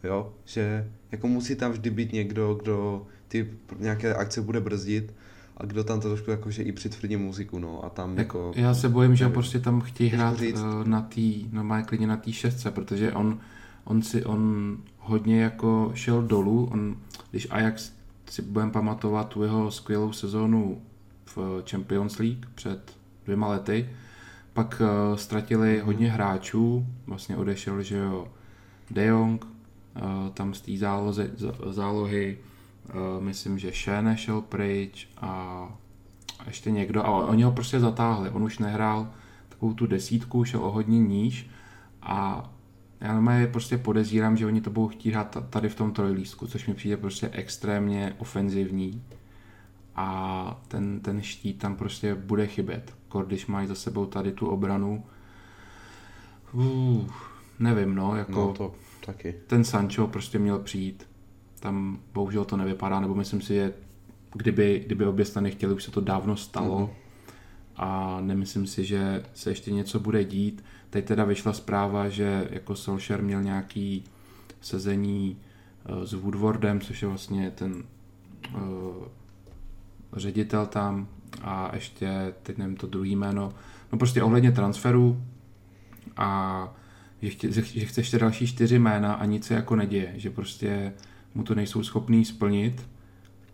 Jo, 0.05 0.33
že 0.45 0.91
jako 1.13 1.29
musí 1.29 1.57
tam 1.57 1.73
vždy 1.73 1.91
být 1.91 2.13
někdo, 2.13 2.55
kdo 2.55 3.07
ty 3.29 3.51
nějaké 3.79 4.15
akce 4.15 4.43
bude 4.43 4.61
brzdit 4.61 5.15
a 5.57 5.65
kdo 5.65 5.85
tam 5.85 6.01
to 6.01 6.09
trošku 6.09 6.31
jakože 6.31 6.63
i 6.63 6.73
přitvrdí 6.73 7.17
muziku, 7.17 7.59
no 7.59 7.85
a 7.85 7.89
tam 7.89 8.19
jako... 8.19 8.47
jako 8.47 8.61
já 8.61 8.75
se 8.75 8.89
bojím, 8.89 9.17
že 9.17 9.29
prostě 9.29 9.61
tam 9.61 9.81
chtějí 9.81 10.11
hrát 10.11 10.39
říct. 10.39 10.61
Eh, 10.61 10.89
na 10.89 11.03
tý, 11.03 11.49
no 11.53 11.65
má 11.65 11.83
klidně 11.83 12.07
na 12.07 12.17
té 12.17 12.33
šestce, 12.33 12.71
protože 12.71 13.13
on, 13.13 13.39
on 13.85 14.03
si, 14.03 14.25
on 14.25 14.77
hodně 14.99 15.43
jako 15.43 15.91
šel 15.95 16.23
dolů, 16.23 16.69
on, 16.73 16.97
když 17.31 17.47
Ajax 17.51 17.93
si 18.31 18.43
budeme 18.43 18.70
pamatovat 18.70 19.29
tu 19.29 19.43
jeho 19.43 19.70
skvělou 19.70 20.12
sezónu 20.12 20.83
v 21.24 21.62
Champions 21.70 22.18
League 22.18 22.47
před 22.55 22.97
dvěma 23.24 23.49
lety, 23.49 23.91
pak 24.53 24.81
uh, 24.81 25.16
ztratili 25.16 25.79
mm-hmm. 25.79 25.85
hodně 25.85 26.11
hráčů, 26.11 26.87
vlastně 27.07 27.37
odešel, 27.37 27.83
že 27.83 27.97
jo, 27.97 28.29
De 28.91 29.05
Jong, 29.07 29.45
uh, 29.45 29.51
tam 30.35 30.55
z 30.55 30.61
té 30.61 30.76
zálohy, 30.76 31.31
zálohy 31.66 32.39
uh, 32.89 33.24
myslím, 33.24 33.59
že 33.59 33.72
Šéne 33.72 34.16
šel 34.16 34.41
pryč 34.41 35.09
a, 35.20 35.68
ještě 36.47 36.70
někdo, 36.70 37.07
a 37.07 37.26
oni 37.26 37.43
ho 37.43 37.53
prostě 37.53 37.81
zatáhli, 37.81 38.31
on 38.31 38.43
už 38.43 38.59
nehrál 38.59 39.11
takovou 39.49 39.74
tu 39.74 39.87
desítku, 39.87 40.45
šel 40.45 40.64
o 40.64 40.70
hodně 40.70 40.99
níž 40.99 41.51
a 42.03 42.51
já 43.01 43.13
normálně 43.13 43.47
prostě 43.47 43.79
podezírám, 43.79 44.37
že 44.37 44.47
oni 44.47 44.61
to 44.61 44.71
budou 44.71 44.89
chtít 44.89 45.11
hrát 45.11 45.37
tady 45.51 45.69
v 45.69 45.75
tom 45.75 45.93
trojlístku, 45.93 46.47
což 46.47 46.67
mi 46.67 46.75
přijde 46.75 46.97
prostě 46.97 47.29
extrémně 47.33 48.15
ofenzivní 48.19 49.03
a 49.97 50.61
ten, 50.69 51.01
ten 51.01 51.23
štít 51.23 51.59
tam 51.59 51.77
prostě 51.77 52.15
bude 52.15 52.47
chybět. 52.47 52.95
Kor, 53.09 53.27
když 53.27 53.47
mají 53.47 53.67
za 53.67 53.75
sebou 53.75 54.07
tady 54.07 54.33
tu 54.33 54.47
obranu, 54.47 55.05
uh, 56.53 57.07
nevím, 57.59 57.95
no, 57.95 58.17
jako 58.17 58.41
no 58.47 58.53
to 58.53 58.75
taky. 59.07 59.35
ten 59.47 59.65
Sancho 59.65 60.07
prostě 60.07 60.39
měl 60.39 60.59
přijít. 60.59 61.07
Tam 61.61 61.99
bohužel 62.15 62.45
to 62.45 62.57
nevypadá, 62.57 63.01
nebo 63.01 63.15
myslím 63.15 63.41
si, 63.41 63.55
že 63.55 63.73
kdyby, 64.33 64.83
kdyby 64.87 65.07
obě 65.07 65.25
strany 65.25 65.51
chtěli, 65.51 65.75
už 65.75 65.85
se 65.85 65.91
to 65.91 66.01
dávno 66.01 66.37
stalo. 66.37 66.79
Mm-hmm. 66.81 66.91
A 67.77 68.19
nemyslím 68.21 68.67
si, 68.67 68.85
že 68.85 69.25
se 69.35 69.51
ještě 69.51 69.71
něco 69.73 70.01
bude 70.01 70.25
dít. 70.25 70.65
Teď 70.91 71.05
teda 71.05 71.24
vyšla 71.24 71.53
zpráva, 71.53 72.09
že 72.09 72.49
jako 72.51 72.76
Solskjaer 72.76 73.22
měl 73.22 73.43
nějaký 73.43 74.05
sezení 74.61 75.36
eh, 75.84 76.07
s 76.07 76.12
Woodwardem, 76.12 76.80
což 76.80 77.03
je 77.03 77.09
vlastně 77.09 77.51
ten 77.51 77.84
uh, 78.55 78.61
ředitel 80.12 80.66
tam 80.66 81.09
a 81.43 81.70
ještě, 81.74 82.34
teď 82.43 82.59
nevím 82.59 82.76
to 82.76 82.86
druhý 82.86 83.16
jméno, 83.16 83.53
no 83.93 83.99
prostě 83.99 84.22
ohledně 84.22 84.53
transferu 84.53 85.22
a 86.16 86.74
že, 87.22 87.30
chtě, 87.30 87.53
že 87.53 87.86
chce 87.86 88.01
ještě 88.01 88.18
další 88.18 88.47
čtyři 88.47 88.78
jména 88.78 89.14
a 89.14 89.24
nic 89.24 89.47
se 89.47 89.55
jako 89.55 89.76
neděje, 89.76 90.12
že 90.16 90.30
prostě 90.30 90.93
mu 91.34 91.43
to 91.43 91.55
nejsou 91.55 91.82
schopný 91.82 92.24
splnit 92.24 92.89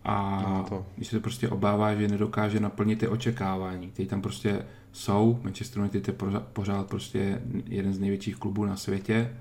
a 0.03 0.43
no 0.49 0.65
to. 0.69 0.85
když 0.95 1.07
se 1.07 1.19
prostě 1.19 1.49
obává, 1.49 1.95
že 1.95 2.07
nedokáže 2.07 2.59
naplnit 2.59 2.99
ty 2.99 3.07
očekávání, 3.07 3.91
které 3.91 4.09
tam 4.09 4.21
prostě 4.21 4.65
jsou. 4.95 5.39
Manchester 5.43 5.79
United 5.79 6.07
je 6.07 6.13
pořád 6.53 6.87
prostě 6.87 7.41
jeden 7.65 7.93
z 7.93 7.99
největších 7.99 8.35
klubů 8.35 8.65
na 8.65 8.77
světě 8.77 9.37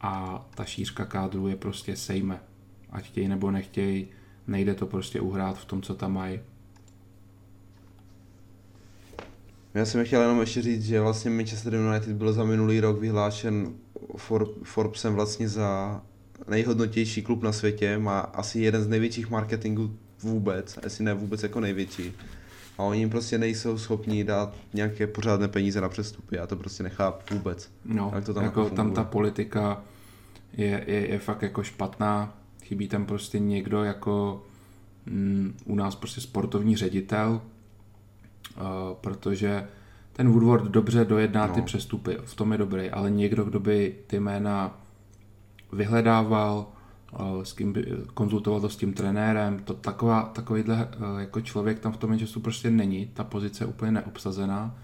a 0.00 0.44
ta 0.54 0.64
šířka 0.64 1.04
kádru 1.04 1.48
je 1.48 1.56
prostě 1.56 1.96
sejme. 1.96 2.40
Ať 2.90 3.04
chtějí 3.04 3.28
nebo 3.28 3.50
nechtějí, 3.50 4.08
nejde 4.46 4.74
to 4.74 4.86
prostě 4.86 5.20
uhrát 5.20 5.58
v 5.58 5.64
tom, 5.64 5.82
co 5.82 5.94
tam 5.94 6.12
mají. 6.12 6.40
Já 9.74 9.84
jsem 9.84 10.04
chtěl 10.04 10.22
jenom 10.22 10.40
ještě 10.40 10.62
říct, 10.62 10.84
že 10.84 11.00
vlastně 11.00 11.30
Manchester 11.30 11.74
United 11.74 12.16
byl 12.16 12.32
za 12.32 12.44
minulý 12.44 12.80
rok 12.80 13.00
vyhlášen 13.00 13.74
Forbesem 14.62 15.14
vlastně 15.14 15.48
za 15.48 16.02
nejhodnotější 16.48 17.22
klub 17.22 17.42
na 17.42 17.52
světě, 17.52 17.98
má 17.98 18.20
asi 18.20 18.60
jeden 18.60 18.82
z 18.82 18.88
největších 18.88 19.30
marketingů 19.30 19.96
vůbec, 20.22 20.78
jestli 20.84 21.04
ne 21.04 21.14
vůbec 21.14 21.42
jako 21.42 21.60
největší. 21.60 22.12
A 22.78 22.82
oni 22.82 23.08
prostě 23.08 23.38
nejsou 23.38 23.78
schopni 23.78 24.24
dát 24.24 24.54
nějaké 24.74 25.06
pořádné 25.06 25.48
peníze 25.48 25.80
na 25.80 25.88
přestupy. 25.88 26.36
Já 26.36 26.46
to 26.46 26.56
prostě 26.56 26.82
nechápu 26.82 27.34
vůbec. 27.34 27.70
No, 27.84 28.12
jak 28.14 28.24
to 28.24 28.34
tam, 28.34 28.44
jako, 28.44 28.64
jako 28.64 28.76
tam 28.76 28.92
ta 28.92 29.04
politika 29.04 29.82
je, 30.52 30.84
je, 30.86 31.08
je 31.10 31.18
fakt 31.18 31.42
jako 31.42 31.62
špatná. 31.62 32.38
Chybí 32.62 32.88
tam 32.88 33.06
prostě 33.06 33.38
někdo 33.38 33.84
jako 33.84 34.42
mm, 35.06 35.56
u 35.64 35.74
nás 35.74 35.94
prostě 35.94 36.20
sportovní 36.20 36.76
ředitel, 36.76 37.40
uh, 38.56 38.62
protože 39.00 39.68
ten 40.12 40.30
Woodward 40.30 40.64
dobře 40.64 41.04
dojedná 41.04 41.46
no. 41.46 41.54
ty 41.54 41.62
přestupy, 41.62 42.18
v 42.24 42.34
tom 42.34 42.52
je 42.52 42.58
dobrý, 42.58 42.90
ale 42.90 43.10
někdo, 43.10 43.44
kdo 43.44 43.60
by 43.60 43.94
ty 44.06 44.20
jména 44.20 44.80
vyhledával, 45.72 46.66
s 47.42 47.52
kým 47.52 47.72
by 47.72 47.86
konzultoval 48.14 48.60
to 48.60 48.68
s 48.68 48.76
tím 48.76 48.92
trenérem, 48.92 49.58
to 49.58 49.74
taková, 49.74 50.22
takovýhle 50.22 50.88
e, 51.16 51.20
jako 51.20 51.40
člověk 51.40 51.78
tam 51.78 51.92
v 51.92 51.96
tom 51.96 52.10
Manchesteru 52.10 52.40
prostě 52.40 52.70
není, 52.70 53.06
ta 53.06 53.24
pozice 53.24 53.64
je 53.64 53.68
úplně 53.68 53.92
neobsazená. 53.92 54.78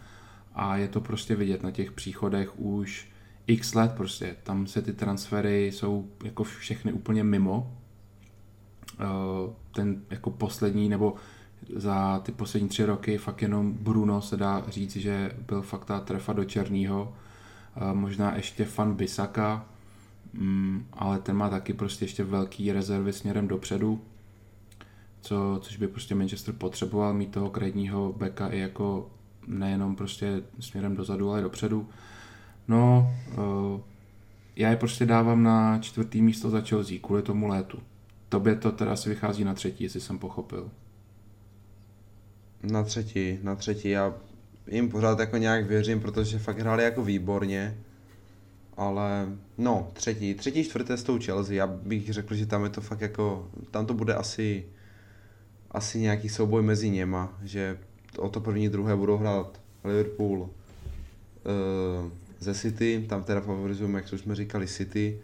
A 0.54 0.76
je 0.76 0.88
to 0.88 1.00
prostě 1.00 1.36
vidět 1.36 1.62
na 1.62 1.70
těch 1.70 1.92
příchodech 1.92 2.60
už 2.60 3.08
x 3.46 3.74
let 3.74 3.92
prostě, 3.96 4.36
tam 4.42 4.66
se 4.66 4.82
ty 4.82 4.92
transfery 4.92 5.66
jsou 5.66 6.08
jako 6.24 6.44
všechny 6.44 6.92
úplně 6.92 7.24
mimo, 7.24 7.76
e, 9.00 9.04
ten 9.72 10.02
jako 10.10 10.30
poslední 10.30 10.88
nebo 10.88 11.14
za 11.76 12.18
ty 12.18 12.32
poslední 12.32 12.68
tři 12.68 12.84
roky 12.84 13.18
fakt 13.18 13.42
jenom 13.42 13.72
Bruno 13.72 14.20
se 14.20 14.36
dá 14.36 14.64
říct, 14.68 14.96
že 14.96 15.30
byl 15.46 15.62
fakt 15.62 15.84
ta 15.84 16.00
trefa 16.00 16.32
do 16.32 16.44
černého, 16.44 17.14
e, 17.76 17.94
možná 17.94 18.36
ještě 18.36 18.64
fan 18.64 18.94
Bisaka, 18.94 19.66
mm, 20.38 20.86
ale 20.92 21.18
ten 21.18 21.36
má 21.36 21.48
taky 21.48 21.72
prostě 21.72 22.04
ještě 22.04 22.24
velký 22.24 22.72
rezervy 22.72 23.12
směrem 23.12 23.48
dopředu, 23.48 24.00
co, 25.20 25.58
což 25.62 25.76
by 25.76 25.88
prostě 25.88 26.14
Manchester 26.14 26.54
potřeboval 26.54 27.14
mít 27.14 27.30
toho 27.30 27.50
kredního 27.50 28.12
beka 28.12 28.48
i 28.48 28.58
jako 28.58 29.10
nejenom 29.46 29.96
prostě 29.96 30.42
směrem 30.60 30.96
dozadu, 30.96 31.30
ale 31.30 31.42
dopředu. 31.42 31.88
No, 32.68 33.14
uh, 33.38 33.80
já 34.56 34.70
je 34.70 34.76
prostě 34.76 35.06
dávám 35.06 35.42
na 35.42 35.78
čtvrtý 35.78 36.22
místo 36.22 36.50
za 36.50 36.60
Chelsea 36.60 36.98
kvůli 37.02 37.22
tomu 37.22 37.46
létu. 37.46 37.78
Tobě 38.28 38.54
to 38.54 38.72
teda 38.72 38.92
asi 38.92 39.08
vychází 39.08 39.44
na 39.44 39.54
třetí, 39.54 39.84
jestli 39.84 40.00
jsem 40.00 40.18
pochopil. 40.18 40.70
Na 42.62 42.82
třetí, 42.82 43.38
na 43.42 43.54
třetí. 43.54 43.88
Já 43.88 44.14
jim 44.66 44.88
pořád 44.88 45.18
jako 45.18 45.36
nějak 45.36 45.66
věřím, 45.66 46.00
protože 46.00 46.38
fakt 46.38 46.58
hráli 46.58 46.84
jako 46.84 47.04
výborně 47.04 47.78
ale 48.76 49.28
no, 49.58 49.90
třetí, 49.92 50.34
třetí, 50.34 50.64
čtvrté 50.64 50.96
s 50.96 51.02
tou 51.02 51.18
Chelsea, 51.18 51.54
já 51.54 51.66
bych 51.66 52.12
řekl, 52.12 52.34
že 52.34 52.46
tam 52.46 52.64
je 52.64 52.70
to 52.70 52.80
fakt 52.80 53.00
jako, 53.00 53.50
tam 53.70 53.86
to 53.86 53.94
bude 53.94 54.14
asi, 54.14 54.66
asi 55.70 55.98
nějaký 55.98 56.28
souboj 56.28 56.62
mezi 56.62 56.90
něma, 56.90 57.38
že 57.42 57.78
o 58.18 58.28
to 58.28 58.40
první, 58.40 58.68
druhé 58.68 58.96
budou 58.96 59.16
hrát 59.16 59.60
Liverpool 59.84 60.40
uh, 60.40 60.48
ze 62.38 62.54
City, 62.54 63.04
tam 63.08 63.24
teda 63.24 63.40
favorizujeme, 63.40 63.98
jak 63.98 64.12
už 64.12 64.20
jsme 64.20 64.34
říkali, 64.34 64.66
City, 64.66 65.20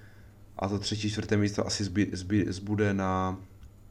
a 0.57 0.68
to 0.68 0.78
třetí, 0.78 1.11
čtvrté 1.11 1.36
místo 1.36 1.66
asi 1.66 1.84
zby, 1.84 2.11
zby, 2.12 2.44
zbude 2.48 2.94
na, 2.94 3.40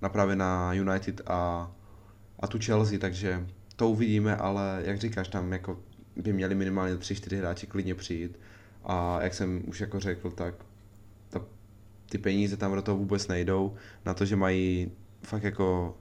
na 0.02 0.10
právě 0.10 0.36
na 0.36 0.74
United 0.74 1.22
a, 1.26 1.72
a 2.40 2.48
tu 2.48 2.60
Chelsea, 2.66 3.00
takže 3.00 3.48
to 3.76 3.90
uvidíme, 3.90 4.36
ale 4.36 4.82
jak 4.86 4.98
říkáš, 4.98 5.28
tam 5.28 5.52
jako 5.52 5.80
by 6.16 6.34
měli 6.34 6.56
minimálně 6.56 6.98
tři, 6.98 7.16
čtyři 7.16 7.38
hráči 7.38 7.68
klidně 7.68 7.96
přijít 7.96 8.40
a 8.90 9.20
jak 9.22 9.34
jsem 9.34 9.62
už 9.68 9.82
jako 9.82 10.00
řekl, 10.00 10.32
tak 10.32 10.56
ta 11.30 11.42
ty 12.10 12.18
peníze 12.18 12.58
tam 12.58 12.76
do 12.76 12.82
toho 12.82 12.98
vůbec 12.98 13.28
nejdou, 13.28 13.76
na 14.06 14.14
to, 14.14 14.26
že 14.26 14.36
mají 14.36 14.92
fakt 15.24 15.44
jako, 15.44 15.98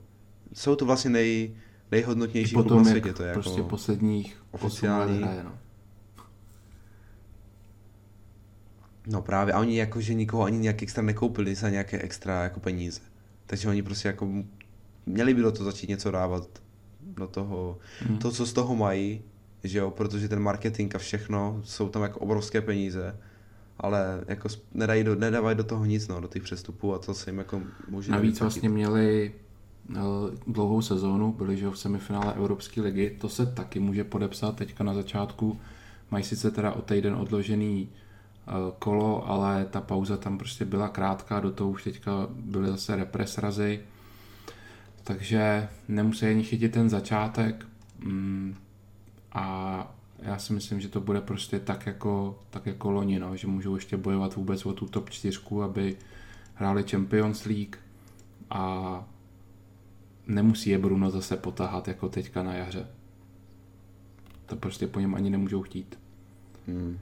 jsou 0.53 0.75
to 0.75 0.85
vlastně 0.85 1.09
nej, 1.09 1.55
nejhodnotnější 1.91 2.53
klub 2.53 2.71
na 2.71 2.83
světě, 2.83 3.13
to 3.13 3.23
je 3.23 3.33
prostě 3.33 3.59
jako 3.59 3.69
posledních 3.69 4.43
oficiální. 4.51 5.17
Hraje, 5.17 5.43
no. 5.43 5.51
no 9.07 9.21
právě, 9.21 9.53
a 9.53 9.59
oni 9.59 9.77
jako, 9.77 10.01
že 10.01 10.13
nikoho 10.13 10.43
ani 10.43 10.57
nějak 10.57 10.83
extra 10.83 11.03
nekoupili 11.03 11.55
za 11.55 11.69
nějaké 11.69 12.01
extra 12.01 12.43
jako 12.43 12.59
peníze. 12.59 13.01
Takže 13.45 13.69
oni 13.69 13.83
prostě 13.83 14.07
jako 14.07 14.29
měli 15.05 15.33
by 15.33 15.41
do 15.41 15.51
toho 15.51 15.65
začít 15.65 15.89
něco 15.89 16.11
dávat 16.11 16.61
do 17.01 17.27
toho, 17.27 17.77
hmm. 17.99 18.17
to, 18.17 18.31
co 18.31 18.45
z 18.45 18.53
toho 18.53 18.75
mají, 18.75 19.21
že 19.63 19.79
jo, 19.79 19.91
protože 19.91 20.29
ten 20.29 20.39
marketing 20.39 20.95
a 20.95 20.97
všechno, 20.97 21.61
jsou 21.63 21.89
tam 21.89 22.01
jako 22.01 22.19
obrovské 22.19 22.61
peníze, 22.61 23.15
ale 23.79 24.23
jako 24.27 24.49
nedají 24.73 25.03
do, 25.03 25.15
nedávají 25.15 25.57
do 25.57 25.63
toho 25.63 25.85
nic, 25.85 26.07
no, 26.07 26.21
do 26.21 26.27
těch 26.27 26.43
přestupů 26.43 26.93
a 26.93 26.99
to 26.99 27.13
se 27.13 27.29
jim 27.29 27.37
jako 27.37 27.61
může 27.89 28.11
Navíc 28.11 28.39
vlastně 28.39 28.69
měli 28.69 29.33
no, 29.89 30.31
dlouhou 30.47 30.81
sezónu, 30.81 31.33
byli 31.33 31.57
že 31.57 31.69
v 31.69 31.75
semifinále 31.75 32.33
Evropské 32.33 32.81
ligy, 32.81 33.17
to 33.21 33.29
se 33.29 33.45
taky 33.45 33.79
může 33.79 34.03
podepsat 34.03 34.55
teďka 34.55 34.83
na 34.83 34.93
začátku, 34.93 35.59
mají 36.11 36.23
sice 36.23 36.51
teda 36.51 36.71
o 36.71 36.81
týden 36.81 37.15
odložený 37.15 37.89
eh, 37.89 38.51
kolo, 38.79 39.29
ale 39.29 39.65
ta 39.65 39.81
pauza 39.81 40.17
tam 40.17 40.37
prostě 40.37 40.65
byla 40.65 40.87
krátká, 40.87 41.39
do 41.39 41.51
toho 41.51 41.69
už 41.69 41.83
teďka 41.83 42.27
byly 42.31 42.67
zase 42.67 42.95
represrazy, 42.95 43.79
takže 45.03 45.67
nemusí 45.87 46.25
ani 46.25 46.43
chytit 46.43 46.71
ten 46.71 46.89
začátek. 46.89 47.65
Mm, 47.99 48.55
a 49.31 49.95
já 50.21 50.39
si 50.39 50.53
myslím, 50.53 50.81
že 50.81 50.89
to 50.89 51.01
bude 51.01 51.21
prostě 51.21 51.59
tak 51.59 51.85
jako, 51.85 52.39
tak 52.49 52.65
jako 52.65 52.91
loni, 52.91 53.19
no, 53.19 53.35
že 53.35 53.47
můžou 53.47 53.75
ještě 53.75 53.97
bojovat 53.97 54.35
vůbec 54.35 54.65
o 54.65 54.73
tu 54.73 54.85
top 54.85 55.09
4, 55.09 55.39
aby 55.63 55.97
hráli 56.53 56.83
Champions 56.83 57.45
League 57.45 57.75
a 58.49 59.03
nemusí 60.27 60.69
je 60.69 60.77
Bruno 60.77 61.09
zase 61.11 61.37
potahat 61.37 61.87
jako 61.87 62.09
teďka 62.09 62.43
na 62.43 62.53
jaře. 62.53 62.87
To 64.45 64.55
prostě 64.55 64.87
po 64.87 64.99
něm 64.99 65.15
ani 65.15 65.29
nemůžou 65.29 65.61
chtít. 65.61 65.99
Hmm. 66.67 66.99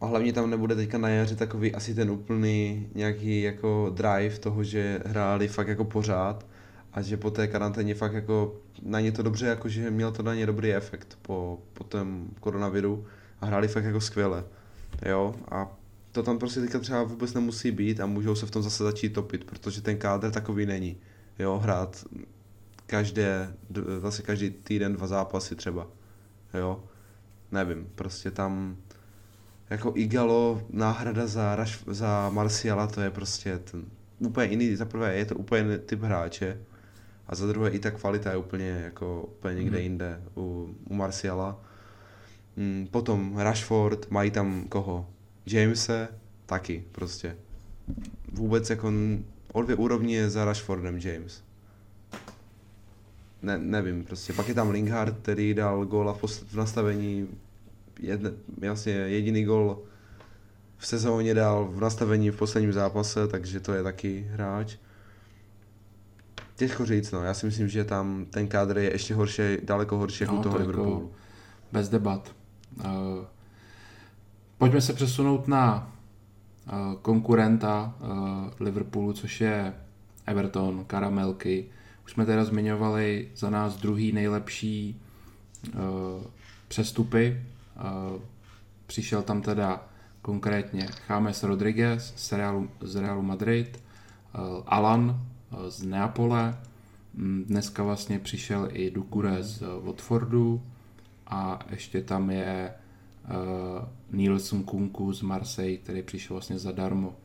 A 0.00 0.06
hlavně 0.06 0.32
tam 0.32 0.50
nebude 0.50 0.74
teďka 0.74 0.98
na 0.98 1.08
jaře 1.08 1.36
takový 1.36 1.74
asi 1.74 1.94
ten 1.94 2.10
úplný 2.10 2.88
nějaký 2.94 3.42
jako 3.42 3.92
drive 3.94 4.38
toho, 4.38 4.64
že 4.64 5.02
hráli 5.06 5.48
fakt 5.48 5.68
jako 5.68 5.84
pořád 5.84 6.46
a 6.92 7.02
že 7.02 7.16
po 7.16 7.30
té 7.30 7.46
karanténě 7.46 7.94
fakt 7.94 8.12
jako 8.12 8.60
na 8.82 9.00
ně 9.00 9.12
to 9.12 9.22
dobře, 9.22 9.46
jako 9.46 9.68
že 9.68 9.90
měl 9.90 10.12
to 10.12 10.22
na 10.22 10.34
ně 10.34 10.46
dobrý 10.46 10.74
efekt 10.74 11.18
po, 11.22 11.58
po 11.72 11.84
tom 11.84 12.28
koronaviru 12.40 13.06
a 13.40 13.46
hráli 13.46 13.68
fakt 13.68 13.84
jako 13.84 14.00
skvěle. 14.00 14.44
Jo, 15.06 15.34
a 15.50 15.76
to 16.12 16.22
tam 16.22 16.38
prostě 16.38 16.60
teďka 16.60 16.78
třeba 16.78 17.02
vůbec 17.02 17.34
nemusí 17.34 17.70
být 17.70 18.00
a 18.00 18.06
můžou 18.06 18.34
se 18.34 18.46
v 18.46 18.50
tom 18.50 18.62
zase 18.62 18.84
začít 18.84 19.08
topit, 19.12 19.44
protože 19.44 19.82
ten 19.82 19.98
kádr 19.98 20.30
takový 20.30 20.66
není. 20.66 20.96
Jo, 21.38 21.58
hrát 21.58 22.04
každé, 22.86 23.54
vlastně 24.00 24.24
každý 24.24 24.50
týden 24.50 24.92
dva 24.92 25.06
zápasy 25.06 25.56
třeba. 25.56 25.86
Jo, 26.54 26.84
nevím, 27.52 27.88
prostě 27.94 28.30
tam 28.30 28.76
jako 29.70 29.92
Igalo, 29.96 30.62
náhrada 30.70 31.26
za, 31.26 31.56
Raš, 31.56 31.84
za 31.86 32.30
Marciala, 32.30 32.86
to 32.86 33.00
je 33.00 33.10
prostě 33.10 33.58
ten, 33.58 33.84
úplně 34.18 34.46
jiný, 34.46 34.76
za 34.76 34.84
prvé 34.84 35.16
je 35.16 35.24
to 35.24 35.34
úplně 35.34 35.78
typ 35.78 36.02
hráče 36.02 36.58
a 37.28 37.34
za 37.34 37.46
druhé 37.46 37.70
i 37.70 37.78
ta 37.78 37.90
kvalita 37.90 38.30
je 38.30 38.36
úplně 38.36 38.68
jako 38.68 39.22
úplně 39.22 39.54
někde 39.54 39.76
mm. 39.76 39.82
jinde 39.82 40.22
u, 40.36 40.74
u 40.88 40.94
Marciala. 40.94 41.60
Mm, 42.56 42.88
potom 42.90 43.38
Rashford, 43.38 44.10
mají 44.10 44.30
tam 44.30 44.64
koho? 44.68 45.06
Jamese, 45.46 46.08
taky 46.46 46.84
prostě. 46.92 47.36
Vůbec 48.32 48.70
jako 48.70 48.92
o 49.52 49.62
dvě 49.62 49.76
úrovni 49.76 50.14
je 50.14 50.30
za 50.30 50.44
Rashfordem 50.44 50.98
James. 50.98 51.42
Ne, 53.42 53.58
nevím, 53.58 54.04
prostě. 54.04 54.32
Pak 54.32 54.48
je 54.48 54.54
tam 54.54 54.70
Lingard, 54.70 55.18
který 55.22 55.54
dal 55.54 55.86
góla 55.86 56.12
v, 56.12 56.22
v 56.24 56.54
nastavení 56.54 57.28
jedne, 58.00 58.30
jasně 58.60 58.92
jediný 58.92 59.44
gol 59.44 59.82
v 60.78 60.86
sezóně 60.86 61.34
dal 61.34 61.68
v 61.68 61.80
nastavení 61.80 62.30
v 62.30 62.36
posledním 62.36 62.72
zápase, 62.72 63.28
takže 63.28 63.60
to 63.60 63.72
je 63.72 63.82
taky 63.82 64.26
hráč. 64.30 64.76
Těžko 66.58 66.86
říct, 66.86 67.12
no. 67.12 67.22
Já 67.22 67.34
si 67.34 67.46
myslím, 67.46 67.68
že 67.68 67.84
tam 67.84 68.26
ten 68.30 68.48
kádr 68.48 68.78
je 68.78 68.92
ještě 68.92 69.14
horší, 69.14 69.42
daleko 69.62 69.96
horší 69.96 70.24
jako 70.24 70.34
no, 70.34 70.42
toho 70.42 70.58
jako 70.58 70.70
Liverpoolu. 70.70 71.12
Bez 71.72 71.88
debat. 71.88 72.34
Uh, 72.76 72.84
pojďme 74.58 74.80
se 74.80 74.92
přesunout 74.92 75.48
na 75.48 75.92
uh, 76.66 76.94
konkurenta 77.02 77.94
uh, 78.00 78.08
Liverpoolu, 78.60 79.12
což 79.12 79.40
je 79.40 79.74
Everton, 80.26 80.84
Karamelky. 80.84 81.66
Už 82.04 82.12
jsme 82.12 82.26
teda 82.26 82.44
zmiňovali 82.44 83.28
za 83.36 83.50
nás 83.50 83.76
druhý 83.76 84.12
nejlepší 84.12 85.00
uh, 85.74 86.22
přestupy 86.68 87.36
Eh, 87.78 88.20
přišel 88.86 89.22
tam 89.22 89.42
teda 89.42 89.88
konkrétně 90.22 90.88
James 91.10 91.42
Rodriguez 91.42 92.12
z 92.16 92.32
Realu, 92.32 92.70
z 92.80 92.96
Realu 92.96 93.22
Madrid, 93.22 93.82
eh, 94.34 94.38
Alan 94.66 95.20
z 95.68 95.82
Neapole, 95.82 96.58
mm, 97.14 97.44
dneska 97.48 97.82
vlastně 97.82 98.18
přišel 98.18 98.68
i 98.72 98.90
Dukure 98.90 99.42
z 99.42 99.62
Watfordu 99.82 100.62
a 101.26 101.58
ještě 101.70 102.02
tam 102.02 102.30
je 102.30 102.74
Nielsen 104.10 104.62
Kunku 104.62 105.12
z 105.12 105.22
Marseille, 105.22 105.76
který 105.76 106.02
přišel 106.02 106.34
vlastně 106.34 106.58
zadarmo. 106.58 107.16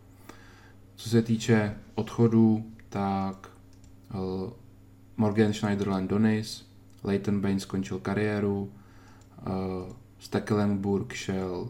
Co 0.96 1.10
se 1.10 1.22
týče 1.22 1.78
odchodu, 1.96 2.66
tak 2.90 3.50
Morgan 5.18 5.54
Schneiderland 5.54 6.10
Donis, 6.10 6.66
Leighton 7.04 7.42
Baines 7.42 7.64
skončil 7.64 8.00
kariéru, 8.00 8.72
Stekelenburg 10.20 11.14
šel 11.14 11.70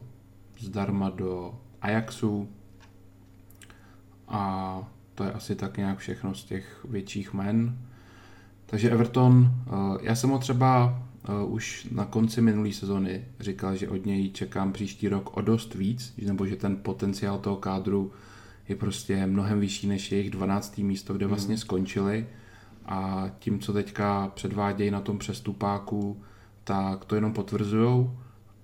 zdarma 0.60 1.10
do 1.10 1.60
Ajaxu 1.82 2.50
a 4.28 4.93
to 5.16 5.24
je 5.24 5.32
asi 5.32 5.56
tak 5.56 5.78
nějak 5.78 5.98
všechno 5.98 6.36
z 6.36 6.44
těch 6.44 6.86
větších 6.90 7.34
men. 7.34 7.78
Takže 8.66 8.90
Everton, 8.90 9.52
eh, 9.68 9.72
já 10.02 10.16
jsem 10.16 10.30
ho 10.30 10.40
třeba 10.40 11.00
eh, 11.24 11.46
už 11.46 11.88
na 11.92 12.06
konci 12.06 12.42
minulé 12.42 12.72
sezony 12.72 13.26
říkal, 13.40 13.76
že 13.76 13.90
od 13.90 14.06
něj 14.06 14.30
čekám 14.30 14.74
příští 14.74 15.10
rok 15.10 15.38
o 15.38 15.42
dost 15.42 15.76
víc, 15.76 16.14
nebo 16.26 16.46
že 16.46 16.56
ten 16.56 16.78
potenciál 16.78 17.38
toho 17.38 17.56
kádru 17.56 18.12
je 18.70 18.76
prostě 18.76 19.28
mnohem 19.28 19.60
vyšší 19.60 19.88
než 19.88 20.12
jejich 20.12 20.30
12. 20.30 20.78
místo, 20.78 21.14
kde 21.14 21.28
vlastně 21.28 21.54
hmm. 21.54 21.62
skončili 21.62 22.28
a 22.86 23.30
tím, 23.40 23.60
co 23.60 23.74
teďka 23.74 24.32
předvádějí 24.34 24.92
na 24.92 25.02
tom 25.02 25.18
přestupáku, 25.18 26.22
tak 26.64 27.06
to 27.06 27.16
jenom 27.16 27.34
potvrzujou 27.34 28.18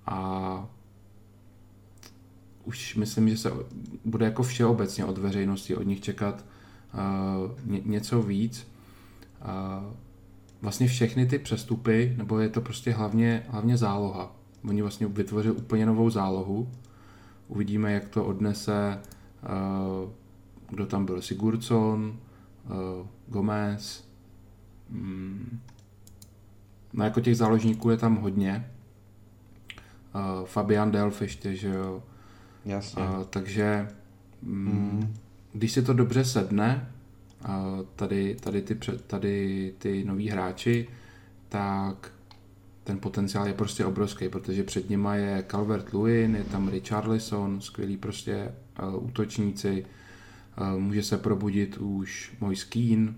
a 0.06 0.68
už 2.70 2.95
myslím, 2.95 3.30
že 3.30 3.38
se 3.38 3.51
bude 4.05 4.26
jako 4.26 4.43
všeobecně 4.43 5.05
od 5.05 5.17
veřejnosti 5.17 5.76
od 5.76 5.84
nich 5.84 6.01
čekat 6.01 6.45
uh, 6.93 7.72
ně, 7.72 7.82
něco 7.86 8.22
víc. 8.22 8.67
Uh, 9.41 9.93
vlastně 10.61 10.88
všechny 10.88 11.26
ty 11.26 11.39
přestupy, 11.39 12.13
nebo 12.17 12.39
je 12.39 12.49
to 12.49 12.61
prostě 12.61 12.91
hlavně, 12.91 13.45
hlavně 13.49 13.78
záloha. 13.78 14.36
Oni 14.63 14.82
vlastně 14.82 15.07
vytvořili 15.07 15.55
úplně 15.55 15.86
novou 15.86 16.09
zálohu. 16.09 16.72
Uvidíme, 17.47 17.93
jak 17.93 18.09
to 18.09 18.26
odnese, 18.26 19.01
uh, 19.43 20.09
kdo 20.70 20.86
tam 20.86 21.05
byl, 21.05 21.22
Sigurdsson, 21.22 22.20
uh, 22.65 23.07
Gomez. 23.28 24.07
Mm. 24.89 25.59
No 26.93 27.03
jako 27.03 27.22
těch 27.22 27.38
záložníků 27.38 27.89
je 27.89 27.97
tam 27.97 28.15
hodně, 28.15 28.72
uh, 30.15 30.45
Fabian 30.45 30.91
Delf 30.91 31.22
ještě, 31.22 31.55
že 31.55 31.70
jo. 31.70 32.03
Jasně. 32.66 33.03
Uh, 33.03 33.24
takže 33.30 33.88
mm, 34.41 34.68
mm. 34.68 35.14
když 35.53 35.72
si 35.72 35.82
to 35.82 35.93
dobře 35.93 36.26
sedne, 36.26 36.91
uh, 37.43 37.86
tady, 37.95 38.36
tady, 38.39 38.62
ty, 38.62 38.78
tady 39.07 39.74
ty 39.78 40.03
noví 40.03 40.30
hráči, 40.30 40.88
tak 41.49 42.12
ten 42.84 42.99
potenciál 42.99 43.47
je 43.47 43.53
prostě 43.53 43.86
obrovský, 43.86 44.30
protože 44.30 44.64
před 44.64 44.89
nima 44.89 45.16
je 45.16 45.43
Calvert 45.51 45.93
Lewin, 45.93 46.36
je 46.36 46.43
tam 46.43 46.68
Richarlison, 46.70 47.62
skvělí 47.62 47.97
prostě 47.97 48.51
uh, 48.84 49.05
útočníci, 49.05 49.86
uh, 50.62 50.80
může 50.80 51.03
se 51.03 51.18
probudit 51.18 51.78
už 51.78 52.34
můj 52.39 52.55
Skeen 52.55 53.16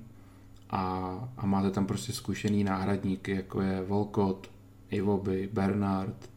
a, 0.70 1.30
a 1.38 1.46
máte 1.46 1.72
tam 1.72 1.86
prostě 1.86 2.14
zkušený 2.14 2.64
náhradníky, 2.64 3.32
jako 3.32 3.62
je 3.62 3.84
Volkot, 3.84 4.52
Ivoby, 4.90 5.50
Bernard, 5.54 6.32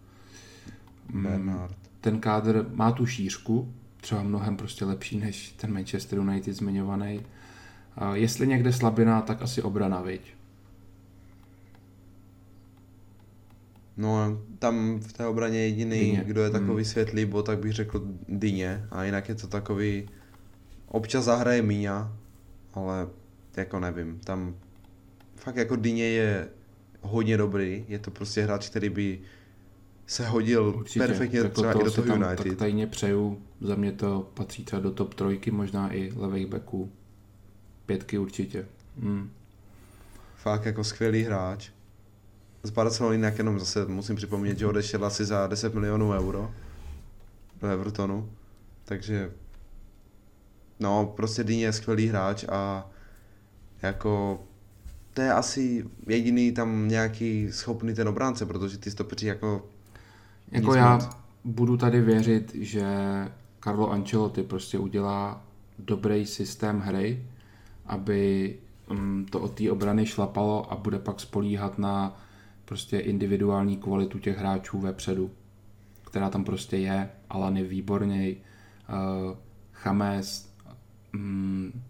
Mm, 1.13 1.23
Bernard. 1.23 1.77
Ten 2.05 2.21
kádr 2.21 2.67
má 2.73 2.93
tu 2.93 3.07
šířku, 3.07 3.75
třeba 4.01 4.23
mnohem 4.23 4.57
prostě 4.57 4.85
lepší 4.85 5.19
než 5.19 5.53
ten 5.53 5.73
Manchester 5.73 6.19
United 6.19 6.55
zmiňovaný. 6.57 7.21
Jestli 8.13 8.47
někde 8.47 8.73
slabina, 8.73 9.21
tak 9.21 9.43
asi 9.43 9.63
obrana, 9.63 10.03
viď? 10.03 10.35
No, 13.97 14.41
tam 14.59 15.01
v 15.01 15.13
té 15.13 15.27
obraně 15.27 15.59
jediný, 15.59 16.01
Dyně. 16.01 16.25
kdo 16.27 16.43
je 16.43 16.51
takový 16.51 16.75
Hmm. 16.75 16.85
světlý 16.85 17.25
bod, 17.25 17.47
tak 17.47 17.59
bych 17.59 17.73
řekl 17.73 18.03
Dyně. 18.29 18.87
A 18.91 19.05
jinak 19.05 19.29
je 19.29 19.35
to 19.35 19.47
takový... 19.47 20.09
Občas 20.89 21.25
zahraje 21.25 21.63
Míňa, 21.63 22.17
ale 22.75 23.09
jako 23.57 23.81
nevím, 23.81 24.19
tam 24.25 24.55
fakt 25.37 25.57
jako 25.57 25.77
Dyně 25.77 26.05
je 26.05 26.49
hodně 27.01 27.37
dobrý. 27.37 27.85
Je 27.89 27.99
to 27.99 28.11
prostě 28.11 28.43
hráč, 28.43 28.69
který 28.69 28.89
by 28.89 29.19
se 30.07 30.27
hodil 30.27 30.75
Určitě. 30.77 31.07
perfektně 31.07 31.39
jako 31.39 31.51
třeba 31.51 31.73
i 31.73 31.85
do 31.85 31.91
toho 31.91 32.07
tam 32.07 32.23
United. 32.23 32.47
tak 32.49 32.59
tajně 32.59 32.87
přeju. 32.87 33.43
Za 33.61 33.75
mě 33.75 33.93
to 33.93 34.31
patří 34.35 34.65
třeba 34.65 34.83
do 34.83 34.91
top 34.91 35.15
trojky, 35.15 35.51
možná 35.51 35.95
i 35.95 36.13
levých 36.17 36.47
backů. 36.47 36.93
Pětky 37.87 38.19
určitě. 38.19 38.67
Hmm. 38.99 39.31
Fakt 40.37 40.67
jako 40.67 40.85
skvělý 40.85 41.23
hráč. 41.23 41.71
Z 42.63 42.71
Barcelony 42.71 43.17
jinak 43.17 43.39
jenom 43.39 43.59
zase 43.59 43.87
musím 43.87 44.17
připomínat, 44.17 44.59
že 44.59 44.67
odešel 44.67 45.05
asi 45.05 45.25
za 45.25 45.47
10 45.47 45.75
milionů 45.75 46.11
euro 46.11 46.55
do 47.61 47.69
Evertonu. 47.69 48.31
Takže 48.85 49.33
no, 50.81 51.13
prostě 51.17 51.45
Dyně 51.45 51.65
je 51.65 51.73
skvělý 51.73 52.07
hráč 52.07 52.45
a 52.49 52.91
jako 53.83 54.45
to 55.15 55.23
je 55.23 55.33
asi 55.33 55.85
jediný 56.07 56.53
tam 56.53 56.89
nějaký 56.89 57.53
schopný 57.53 57.95
ten 57.95 58.09
obránce, 58.09 58.47
protože 58.47 58.79
ty 58.79 58.91
stopeři 58.91 59.27
jako 59.27 59.67
Jako 60.51 60.71
nic 60.71 60.77
já 60.77 60.95
moc. 60.95 61.09
budu 61.45 61.77
tady 61.77 62.01
věřit, 62.01 62.55
že 62.55 62.87
Carlo 63.65 63.91
Ancelotti 63.91 64.43
prostě 64.43 64.79
udělá 64.79 65.45
dobrý 65.79 66.27
systém 66.27 66.81
hry, 66.81 67.23
aby 67.87 68.55
mm, 68.91 69.27
to 69.31 69.41
od 69.41 69.53
té 69.55 69.71
obrany 69.71 70.07
šlapalo 70.07 70.73
a 70.73 70.77
bude 70.77 70.99
pak 70.99 71.21
spolíhat 71.21 71.79
na 71.79 72.21
prostě 72.65 72.99
individuální 72.99 73.77
kvalitu 73.77 74.19
těch 74.19 74.39
hráčů 74.39 74.79
vepředu, 74.79 75.31
která 76.05 76.31
tam 76.31 76.45
prostě 76.45 76.77
je. 76.77 77.11
Alan 77.31 77.57
je 77.57 77.65
výborný, 77.65 78.37
uh, 78.89 79.37
Chames, 79.73 80.55
mm, 81.13 81.81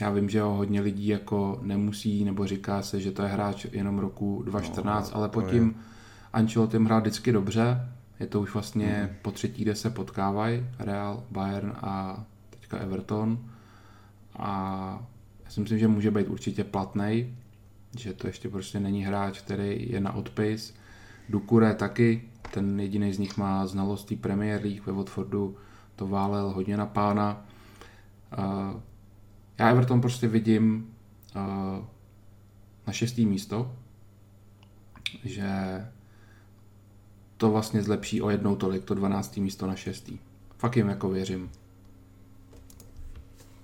já 0.00 0.10
vím, 0.10 0.28
že 0.28 0.40
ho 0.40 0.54
hodně 0.54 0.80
lidí 0.80 1.06
jako 1.06 1.58
nemusí, 1.62 2.24
nebo 2.24 2.46
říká 2.46 2.82
se, 2.82 3.00
že 3.00 3.12
to 3.12 3.22
je 3.22 3.28
hráč 3.28 3.66
jenom 3.72 3.98
roku 3.98 4.42
2014, 4.46 5.10
No, 5.10 5.16
ale 5.16 5.30
je. 5.40 5.50
tím 5.50 5.74
Ancelottim 6.32 6.84
hrál 6.84 7.00
vždycky 7.00 7.32
dobře, 7.32 7.88
je 8.20 8.26
to 8.26 8.40
už 8.40 8.54
vlastně 8.54 9.00
Mhm. 9.04 9.16
po 9.22 9.30
třetí, 9.30 9.62
kde 9.62 9.74
se 9.74 9.90
potkávají, 9.90 10.66
Real, 10.78 11.22
Bayern 11.30 11.72
a 11.76 12.24
teďka 12.50 12.78
Everton. 12.78 13.38
A 14.36 14.48
já 15.44 15.50
si 15.50 15.60
myslím, 15.60 15.78
že 15.78 15.88
může 15.88 16.10
být 16.10 16.28
určitě 16.28 16.64
platný, 16.64 17.36
že 17.98 18.12
to 18.12 18.26
ještě 18.26 18.48
prostě 18.48 18.80
není 18.80 19.04
hráč, 19.04 19.40
který 19.40 19.92
je 19.92 20.00
na 20.00 20.12
odpis. 20.12 20.74
Dukure 21.28 21.74
taky, 21.74 22.22
ten 22.50 22.80
jediný 22.80 23.12
z 23.12 23.18
nich 23.18 23.36
má 23.36 23.66
znalost 23.66 24.04
té 24.04 24.16
Premier 24.16 24.62
League 24.62 24.86
ve 24.86 24.92
Watfordu, 24.92 25.56
to 25.96 26.06
válel 26.08 26.50
hodně 26.50 26.76
na 26.76 26.86
pána. 26.86 27.46
Já 29.58 29.70
Everton 29.70 30.00
prostě 30.00 30.28
vidím 30.28 30.94
na 32.86 32.92
šestý 32.92 33.26
místo, 33.26 33.72
že 35.24 35.48
to 37.38 37.50
vlastně 37.50 37.82
zlepší 37.82 38.22
o 38.22 38.30
jednou 38.30 38.56
tolik, 38.56 38.84
to 38.84 38.94
12. 38.94 39.36
místo 39.36 39.66
na 39.66 39.74
šestý. 39.74 40.18
Fakt 40.58 40.76
jim 40.76 40.88
jako 40.88 41.08
věřím. 41.08 41.50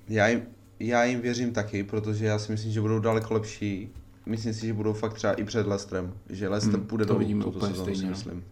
já 0.08 0.28
jim, 0.28 0.42
já 0.80 1.04
jim 1.04 1.20
věřím 1.20 1.52
taky, 1.52 1.84
protože 1.84 2.26
já 2.26 2.38
si 2.38 2.52
myslím, 2.52 2.72
že 2.72 2.80
budou 2.80 2.98
daleko 2.98 3.34
lepší. 3.34 3.88
Myslím 4.26 4.54
si, 4.54 4.66
že 4.66 4.72
budou 4.72 4.92
fakt 4.92 5.14
třeba 5.14 5.32
i 5.32 5.44
před 5.44 5.66
Leicesterem, 5.66 6.14
že 6.30 6.48
Leicester 6.48 6.78
Hmm, 6.78 6.88
půjde 6.88 7.06
to 7.06 7.18
vidíme 7.18 7.44
úplně 7.44 7.72
sezónu, 7.72 7.94
stejně, 7.94 8.02
no. 8.02 8.10
myslím. 8.10 8.44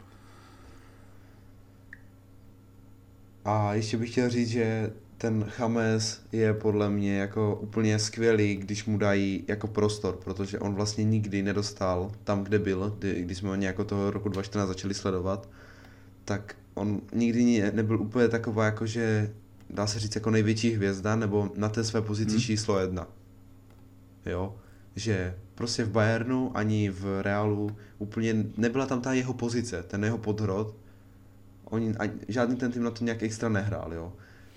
A 3.45 3.75
ještě 3.75 3.97
bych 3.97 4.11
chtěl 4.11 4.31
říct, 4.31 4.49
že 4.49 4.93
ten 5.23 5.45
Chames 5.45 6.21
je 6.33 6.55
podle 6.55 6.91
mě 6.91 7.19
jako 7.19 7.57
úplně 7.57 7.99
skvělý, 7.99 8.57
když 8.57 8.85
mu 8.85 8.99
dají 8.99 9.45
jako 9.49 9.67
prostor, 9.67 10.17
protože 10.17 10.59
on 10.59 10.75
vlastně 10.75 11.05
nikdy 11.05 11.43
nedostal 11.43 12.11
tam, 12.25 12.45
kde 12.45 12.59
byl, 12.59 12.97
kdy, 12.99 13.23
když 13.23 13.39
jsme 13.39 13.49
ho 13.49 13.55
nějak 13.55 13.77
toho 13.87 14.11
roku 14.11 14.29
2014 14.29 14.69
začali 14.69 14.95
sledovat, 14.95 15.49
tak 16.25 16.55
on 16.75 17.01
nikdy 17.15 17.45
ne- 17.45 17.71
nebyl 17.75 18.01
úplně 18.01 18.29
taková 18.29 18.65
jako, 18.65 18.87
že 18.87 19.31
dá 19.71 19.87
se 19.87 19.99
říct 19.99 20.15
jako 20.15 20.31
největší 20.31 20.71
hvězda, 20.71 21.17
nebo 21.17 21.51
na 21.57 21.69
té 21.69 21.85
své 21.85 22.03
pozici 22.03 22.31
Hmm. 22.31 22.41
číslo 22.41 22.79
jedna. 22.79 23.07
Jo, 24.27 24.55
že 24.97 25.35
prostě 25.55 25.85
v 25.85 25.91
Bayernu 25.91 26.57
ani 26.57 26.91
v 26.91 27.23
Realu 27.23 27.71
úplně 27.99 28.45
nebyla 28.57 28.87
tam 28.87 29.01
ta 29.01 29.13
jeho 29.13 29.35
pozice, 29.35 29.83
ten 29.83 30.05
jeho 30.05 30.19
podhrot. 30.19 30.75
Oni, 31.65 31.95
ani, 31.99 32.13
žádný 32.29 32.57
ten 32.57 32.73
tým 32.73 32.83
na 32.83 32.91
to 32.91 33.05
nějak 33.05 33.23
extra 33.23 33.49
nehrál, 33.49 33.95
jo. 33.95 34.13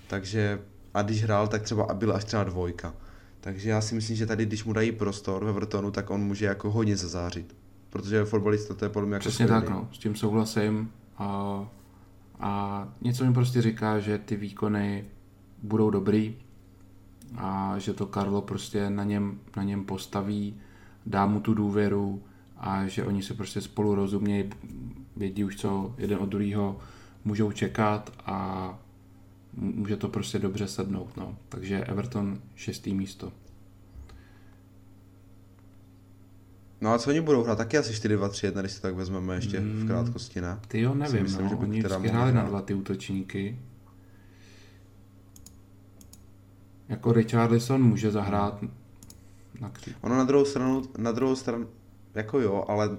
Takže, 0.08 0.62
a 0.94 1.02
když 1.02 1.24
hrál, 1.24 1.48
tak 1.48 1.62
třeba 1.62 1.94
byl 1.94 2.16
až 2.16 2.24
třeba 2.24 2.44
dvojka. 2.44 2.94
Takže 3.42 3.70
já 3.70 3.82
si 3.82 3.96
myslím, 3.96 4.16
že 4.16 4.26
tady, 4.26 4.46
když 4.46 4.64
mu 4.64 4.74
dají 4.74 4.92
prostor 4.92 5.46
ve 5.46 5.52
Vrtonu, 5.52 5.92
tak 5.92 6.10
on 6.10 6.22
může 6.22 6.46
jako 6.46 6.72
hodně 6.72 6.98
zazářit. 6.98 7.56
Protože 7.90 8.26
fotbalista 8.26 8.74
to 8.74 8.86
je 8.86 8.90
podle 8.90 9.08
mě 9.08 9.16
jako 9.16 9.22
Přesně 9.22 9.48
tak, 9.48 9.70
no, 9.70 9.90
s 9.92 9.98
tím 9.98 10.16
souhlasím. 10.16 10.92
A, 11.18 11.60
a 12.40 12.88
něco 13.02 13.26
mi 13.26 13.34
prostě 13.34 13.62
říká, 13.62 14.00
že 14.00 14.18
ty 14.18 14.36
výkony 14.36 15.06
budou 15.64 15.90
dobrý 15.90 16.36
a 17.38 17.76
že 17.78 17.94
to 17.94 18.06
Karlo 18.06 18.42
prostě 18.42 18.90
na 18.90 19.04
něm, 19.04 19.40
na 19.58 19.64
něm 19.64 19.86
postaví, 19.86 20.60
dá 21.06 21.26
mu 21.26 21.40
tu 21.40 21.54
důvěru 21.54 22.24
a 22.58 22.88
že 22.88 23.04
oni 23.04 23.24
se 23.24 23.34
prostě 23.34 23.62
spolu 23.62 23.96
rozumějí, 23.96 24.50
vědí 25.16 25.44
už, 25.44 25.56
co 25.56 25.96
jeden 25.98 26.20
od 26.20 26.30
druhého 26.30 26.80
můžou 27.26 27.52
čekat 27.52 28.12
a 28.26 28.80
může 29.56 29.98
to 29.98 30.10
prostě 30.10 30.40
dobře 30.40 30.68
sednout. 30.68 31.18
No. 31.18 31.38
Takže 31.50 31.84
Everton 31.84 32.42
šestý 32.56 32.94
místo. 32.94 33.32
No 36.82 36.90
a 36.94 36.98
co 37.00 37.10
oni 37.10 37.22
budou 37.22 37.44
hrát? 37.44 37.56
Taky 37.58 37.78
asi 37.78 37.94
4-2-3-1, 37.94 38.60
když 38.60 38.72
si 38.72 38.82
tak 38.82 38.96
vezmeme 38.96 39.36
ještě 39.36 39.60
Mm. 39.60 39.84
v 39.84 39.88
krátkosti, 39.88 40.42
ne? 40.42 40.60
Ty 40.68 40.82
jo, 40.82 40.96
nevím, 40.96 41.24
myslím, 41.24 41.44
no. 41.44 41.50
že 41.50 41.56
oni 41.56 41.80
vždycky 41.80 42.08
hráli 42.08 42.34
na 42.34 42.44
dva 42.44 42.62
ty 42.62 42.74
útočníky. 42.74 43.60
Jako 46.90 47.12
Richarlison 47.14 47.84
může 47.84 48.12
zahrát 48.12 48.64
na 49.62 49.70
křídle. 49.70 50.00
Ono 50.02 50.18
na 50.18 50.24
druhou 50.24 50.46
stranu, 50.46 50.82
na 50.98 51.12
druhou 51.12 51.36
stranu, 51.36 51.68
jako 52.14 52.40
jo, 52.40 52.66
ale 52.68 52.98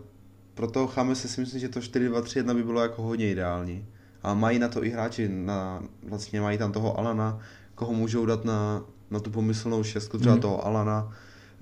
pro 0.54 0.70
toho 0.70 0.86
Chamese 0.86 1.28
si 1.28 1.40
myslím, 1.40 1.60
že 1.60 1.68
to 1.68 1.80
4-2-3-1 1.80 2.54
by 2.54 2.62
bylo 2.62 2.80
jako 2.80 3.02
hodně 3.02 3.30
ideální. 3.30 3.86
A 4.26 4.34
mají 4.34 4.58
na 4.58 4.68
to 4.68 4.84
i 4.84 4.90
hráči, 4.90 5.28
na, 5.28 5.82
vlastně 6.08 6.40
mají 6.40 6.58
tam 6.58 6.72
toho 6.72 6.98
Alana, 6.98 7.38
koho 7.74 7.92
můžou 7.92 8.26
dát 8.26 8.44
na, 8.44 8.82
na 9.10 9.20
tu 9.20 9.30
pomyslnou 9.30 9.82
šestku, 9.82 10.18
třeba 10.18 10.34
Mhm. 10.34 10.42
toho 10.42 10.66
Alana 10.66 11.12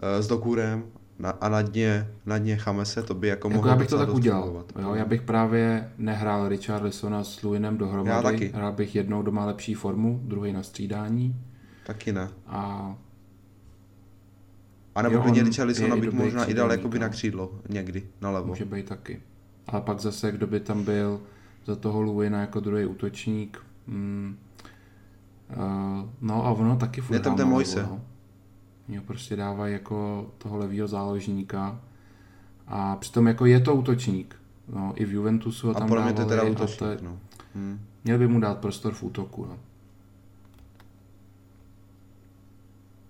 eh, 0.02 0.22
s 0.22 0.26
Dokurem 0.26 0.84
na, 1.18 1.30
a 1.30 1.48
na 1.48 1.62
dně, 1.62 2.08
na 2.26 2.38
dně 2.38 2.56
Chamese, 2.56 3.02
to 3.02 3.14
by 3.14 3.28
jako 3.28 3.48
Jako 3.48 3.56
mohlo 3.56 3.70
já 3.70 3.76
bych 3.76 3.88
to 3.88 3.98
tak 3.98 4.08
udělal. 4.14 4.42
fungovat. 4.42 4.72
Jo, 4.82 4.94
já 4.94 5.04
bych 5.04 5.22
právě 5.22 5.90
nehrál 5.98 6.48
Richarlisona 6.48 7.24
s 7.24 7.42
Luinem 7.42 7.78
dohromady. 7.78 8.10
Já 8.10 8.22
taky. 8.22 8.52
Hrál 8.54 8.72
bych 8.72 8.94
jednou, 8.96 9.22
kdo 9.22 9.32
má 9.32 9.44
lepší 9.46 9.74
formu, 9.74 10.20
druhý 10.24 10.52
na 10.52 10.62
střídání. 10.62 11.36
Taky 11.86 12.12
ne. 12.12 12.28
A 12.46 12.94
A 14.94 15.02
nebo 15.02 15.20
klidně 15.22 15.40
on 15.40 15.46
Richarlisona 15.48 15.96
bych 15.96 16.12
možná 16.12 16.44
i 16.44 16.54
dal 16.54 16.70
jakoby 16.72 16.98
na 16.98 17.06
no. 17.06 17.12
křídlo 17.12 17.50
někdy, 17.68 18.02
nalevo. 18.20 18.46
může 18.46 18.64
být 18.64 18.86
taky. 18.86 19.20
Ale 19.66 19.80
pak 19.82 20.00
zase, 20.00 20.32
kdo 20.32 20.46
by 20.46 20.60
tam 20.60 20.84
byl 20.84 21.20
za 21.66 21.76
toho 21.76 22.00
Luina 22.00 22.40
jako 22.40 22.60
druhý 22.60 22.86
útočník. 22.86 23.62
Mm, 23.86 24.36
uh, 25.56 26.08
no 26.20 26.46
a 26.46 26.50
ono 26.50 26.76
taky 26.76 27.00
furt 27.00 27.16
Je 27.16 27.20
tam 27.20 27.36
ten 27.36 27.50
no. 27.50 28.00
Mě 28.88 29.00
prostě 29.00 29.36
dávají 29.36 29.72
jako 29.72 30.26
toho 30.38 30.58
levýho 30.58 30.88
záložníka. 30.88 31.80
A 32.66 32.96
přitom 32.96 33.26
jako 33.26 33.46
je 33.46 33.60
to 33.60 33.74
útočník. 33.74 34.36
No, 34.74 34.92
I 34.96 35.04
v 35.04 35.12
Juventusu 35.12 35.66
ho 35.66 35.76
A 35.76 35.78
tam 35.78 35.88
podle 35.88 36.04
mě 36.04 36.12
to 36.12 36.20
je 36.20 36.26
teda 36.26 36.42
a 36.42 36.44
útočník, 36.44 36.78
to 36.78 36.86
je, 36.86 36.98
no. 37.02 37.18
Hmm. 37.54 37.80
Měl 38.04 38.18
by 38.18 38.28
mu 38.28 38.40
dát 38.40 38.58
prostor 38.58 38.94
v 38.94 39.02
útoku. 39.02 39.46
No. 39.46 39.58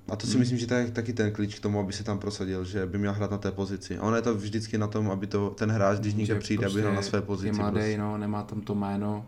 A 0.08 0.16
to 0.16 0.26
si 0.26 0.32
Hmm. 0.32 0.40
myslím, 0.40 0.58
že 0.58 0.66
to 0.66 0.74
je 0.74 0.90
taky 0.90 1.12
ten 1.12 1.32
klíč 1.32 1.54
k 1.58 1.62
tomu, 1.62 1.80
aby 1.80 1.92
se 1.92 2.04
tam 2.04 2.18
prosadil, 2.18 2.64
že 2.64 2.86
by 2.86 2.98
měl 2.98 3.12
hrát 3.12 3.30
na 3.30 3.38
té 3.38 3.52
pozici. 3.52 3.98
A 3.98 4.02
ono 4.02 4.16
je 4.16 4.22
to 4.22 4.34
vždycky 4.34 4.78
na 4.78 4.86
tom, 4.86 5.10
aby 5.10 5.26
to 5.26 5.50
ten 5.50 5.70
hráč, 5.70 5.98
když 5.98 6.14
někde 6.14 6.34
přijde, 6.34 6.66
aby 6.66 6.80
hrál 6.80 6.94
na 6.94 7.02
své 7.02 7.18
Je 7.18 7.22
pozici. 7.22 7.52
mladý, 7.58 7.74
prostě. 7.74 7.98
no, 7.98 8.18
nemá 8.18 8.42
tam 8.42 8.60
to 8.60 8.74
jméno. 8.74 9.26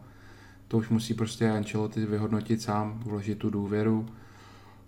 To 0.69 0.79
už 0.79 0.89
musí 0.89 1.15
prostě 1.15 1.51
Ancelotti 1.51 2.07
vyhodnotit 2.07 2.63
sám, 2.63 3.01
vložit 3.05 3.39
tu 3.39 3.51
důvěru. 3.51 4.07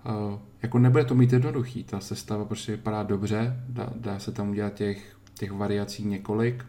Uh, 0.07 0.39
jako 0.63 0.79
nebude 0.79 1.05
to 1.05 1.15
mít 1.15 1.33
jednoduchý, 1.33 1.85
ta 1.85 2.01
sestava 2.01 2.45
prostě 2.45 2.73
vypadá 2.73 3.03
dobře, 3.03 3.57
dá, 3.69 3.93
dá 3.97 4.19
se 4.19 4.33
tam 4.33 4.51
udělat 4.51 4.75
těch, 4.75 5.17
těch 5.39 5.53
variací 5.53 6.05
několik. 6.05 6.65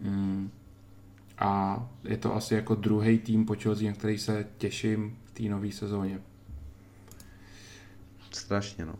Mm. 0.00 0.50
A 1.38 1.82
je 2.04 2.16
to 2.16 2.34
asi 2.36 2.54
jako 2.54 2.74
druhý 2.74 3.18
tým 3.18 3.44
po 3.46 3.54
Chelsea, 3.54 3.86
na 3.90 3.92
který 3.92 4.18
se 4.18 4.46
těším 4.58 5.16
v 5.24 5.30
té 5.32 5.42
nové 5.42 5.72
sezóně. 5.72 6.20
Strašně, 8.30 8.86
no. 8.86 8.94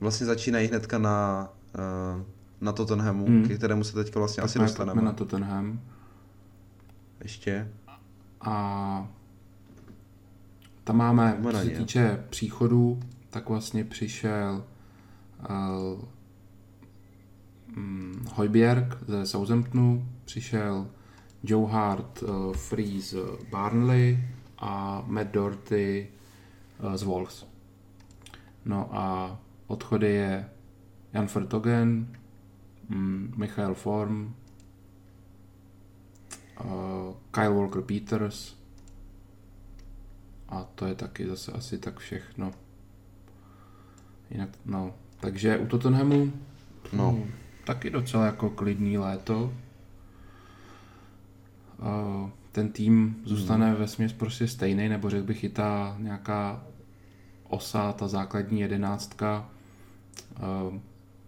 Vlastně 0.00 0.26
začínají 0.26 0.68
hnedka 0.68 0.98
na, 0.98 1.48
eh, 1.74 2.24
na 2.60 2.72
Tottenhamu, 2.72 3.26
hmm. 3.26 3.48
ke 3.48 3.56
kterému 3.56 3.84
se 3.84 3.92
teďka 3.92 4.20
vlastně 4.20 4.40
tak 4.40 4.50
asi 4.50 4.58
dostaneme. 4.58 5.02
na 5.02 5.12
Tottenham. 5.12 5.80
Ještě. 7.20 7.68
A 8.40 9.08
tam 10.84 10.96
máme, 10.96 11.38
co 11.50 11.58
se 11.58 11.70
týče 11.70 12.24
příchodu, 12.30 13.00
tak 13.30 13.48
vlastně 13.48 13.84
přišel 13.84 14.64
uh, 15.50 16.04
um, 17.76 18.24
Hojbjerg 18.34 18.98
ze 19.06 19.26
Southamptonu, 19.26 20.08
přišel 20.24 20.86
Joe 21.42 21.72
Hart 21.72 22.22
uh, 22.22 22.54
Free 22.54 23.00
z 23.00 23.16
Barnley 23.50 24.18
a 24.58 25.04
Matt 25.06 25.30
Doherty 25.30 26.08
uh, 26.82 26.94
z 26.94 27.02
Wolves. 27.02 27.53
No 28.64 28.88
a 28.92 29.36
odchody 29.66 30.10
je 30.10 30.48
Jan 31.12 31.26
Vertogen, 31.26 32.08
um, 32.90 33.32
Michael 33.36 33.74
Form, 33.74 34.34
uh, 36.64 37.14
Kyle 37.30 37.54
Walker 37.54 37.82
Peters 37.82 38.56
a 40.48 40.64
to 40.74 40.86
je 40.86 40.94
taky 40.94 41.26
zase 41.26 41.52
asi 41.52 41.78
tak 41.78 41.98
všechno. 41.98 42.52
Jinak, 44.30 44.48
no, 44.64 44.94
takže 45.20 45.58
u 45.58 45.66
Tottenhamu 45.66 46.32
no. 46.92 47.10
Hmm, 47.10 47.30
taky 47.66 47.90
docela 47.90 48.26
jako 48.26 48.50
klidný 48.50 48.98
léto. 48.98 49.52
Uh, 51.78 52.30
ten 52.52 52.68
tým 52.72 53.16
zůstane 53.24 53.70
hmm. 53.70 53.76
ve 53.76 53.88
směs 53.88 54.12
prostě 54.12 54.48
stejný, 54.48 54.88
nebo 54.88 55.10
řekl 55.10 55.26
bych 55.26 55.44
i 55.44 55.48
ta 55.48 55.96
nějaká 55.98 56.62
osa, 57.48 57.92
ta 57.92 58.08
základní 58.08 58.60
jedenáctka. 58.60 59.50
Uh, 60.38 60.78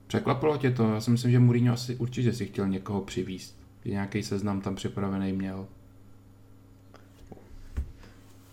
překvapilo 0.07 0.57
tě 0.57 0.71
to? 0.71 0.95
Já 0.95 1.01
si 1.01 1.11
myslím, 1.11 1.31
že 1.31 1.39
Mourinho 1.39 1.75
asi 1.75 1.97
určitě 1.97 2.33
si 2.33 2.47
chtěl 2.47 2.69
někoho 2.69 3.01
přivíst. 3.01 3.57
Nějaký 3.85 4.23
seznam 4.23 4.61
tam 4.61 4.75
připravený 4.75 5.33
měl. 5.33 5.67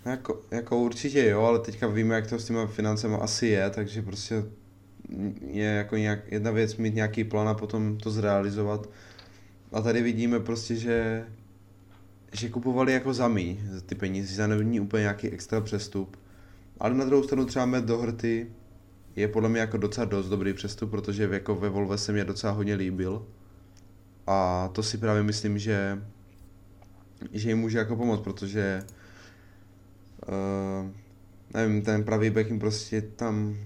Jako, 0.05 0.41
jako 0.51 0.80
určitě 0.80 1.30
jo, 1.30 1.41
ale 1.41 1.59
teďka 1.59 1.88
víme, 1.88 2.16
jak 2.16 2.28
to 2.28 2.39
s 2.39 2.45
těma 2.45 2.68
financemi 2.68 3.16
asi 3.16 3.47
je, 3.47 3.70
takže 3.70 4.01
prostě 4.01 4.43
je 5.47 5.66
jako 5.66 5.97
nějak, 5.97 6.32
jedna 6.32 6.51
věc 6.51 6.78
mít 6.78 6.95
nějaký 6.95 7.24
plán 7.24 7.47
a 7.47 7.53
potom 7.53 7.97
to 7.97 8.11
zrealizovat. 8.11 8.89
A 9.72 9.82
tady 9.82 10.01
vidíme 10.01 10.39
prostě, 10.39 10.76
že, 10.76 11.28
že 12.34 12.49
kupovali 12.49 12.93
jako 12.93 13.14
za 13.14 13.28
mý 13.28 13.59
ty 13.86 13.95
peníze, 13.95 14.36
za 14.36 14.47
není 14.47 14.80
úplně 14.80 15.01
nějaký 15.01 15.30
extra 15.30 15.61
přestup. 15.61 16.18
Ale 16.84 16.94
na 16.94 17.06
druhou 17.06 17.24
stranu 17.24 17.46
třeba 17.46 17.66
Matt 17.66 17.86
Doherty 17.86 18.52
je 19.16 19.28
podle 19.28 19.50
mě 19.50 19.60
jako 19.60 19.78
docela 19.78 20.06
dost 20.06 20.30
dobrý 20.30 20.54
přestup, 20.54 20.92
protože 20.92 21.30
jako 21.32 21.56
ve 21.56 21.70
Volve 21.70 21.98
se 21.98 22.12
mě 22.12 22.24
docela 22.24 22.54
hodně 22.54 22.76
líbil. 22.76 23.26
A 24.28 24.70
to 24.74 24.84
si 24.84 24.98
právě 24.98 25.24
myslím, 25.24 25.58
že, 25.58 26.04
že 27.32 27.50
jim 27.50 27.58
může 27.58 27.78
jako 27.78 27.96
pomoct, 27.96 28.22
protože 28.22 28.84
uh, 30.28 30.92
nevím, 31.54 31.82
ten 31.82 32.04
pravý 32.04 32.30
back 32.30 32.48
jim 32.48 32.60
prostě 32.60 33.02
tam 33.02 33.58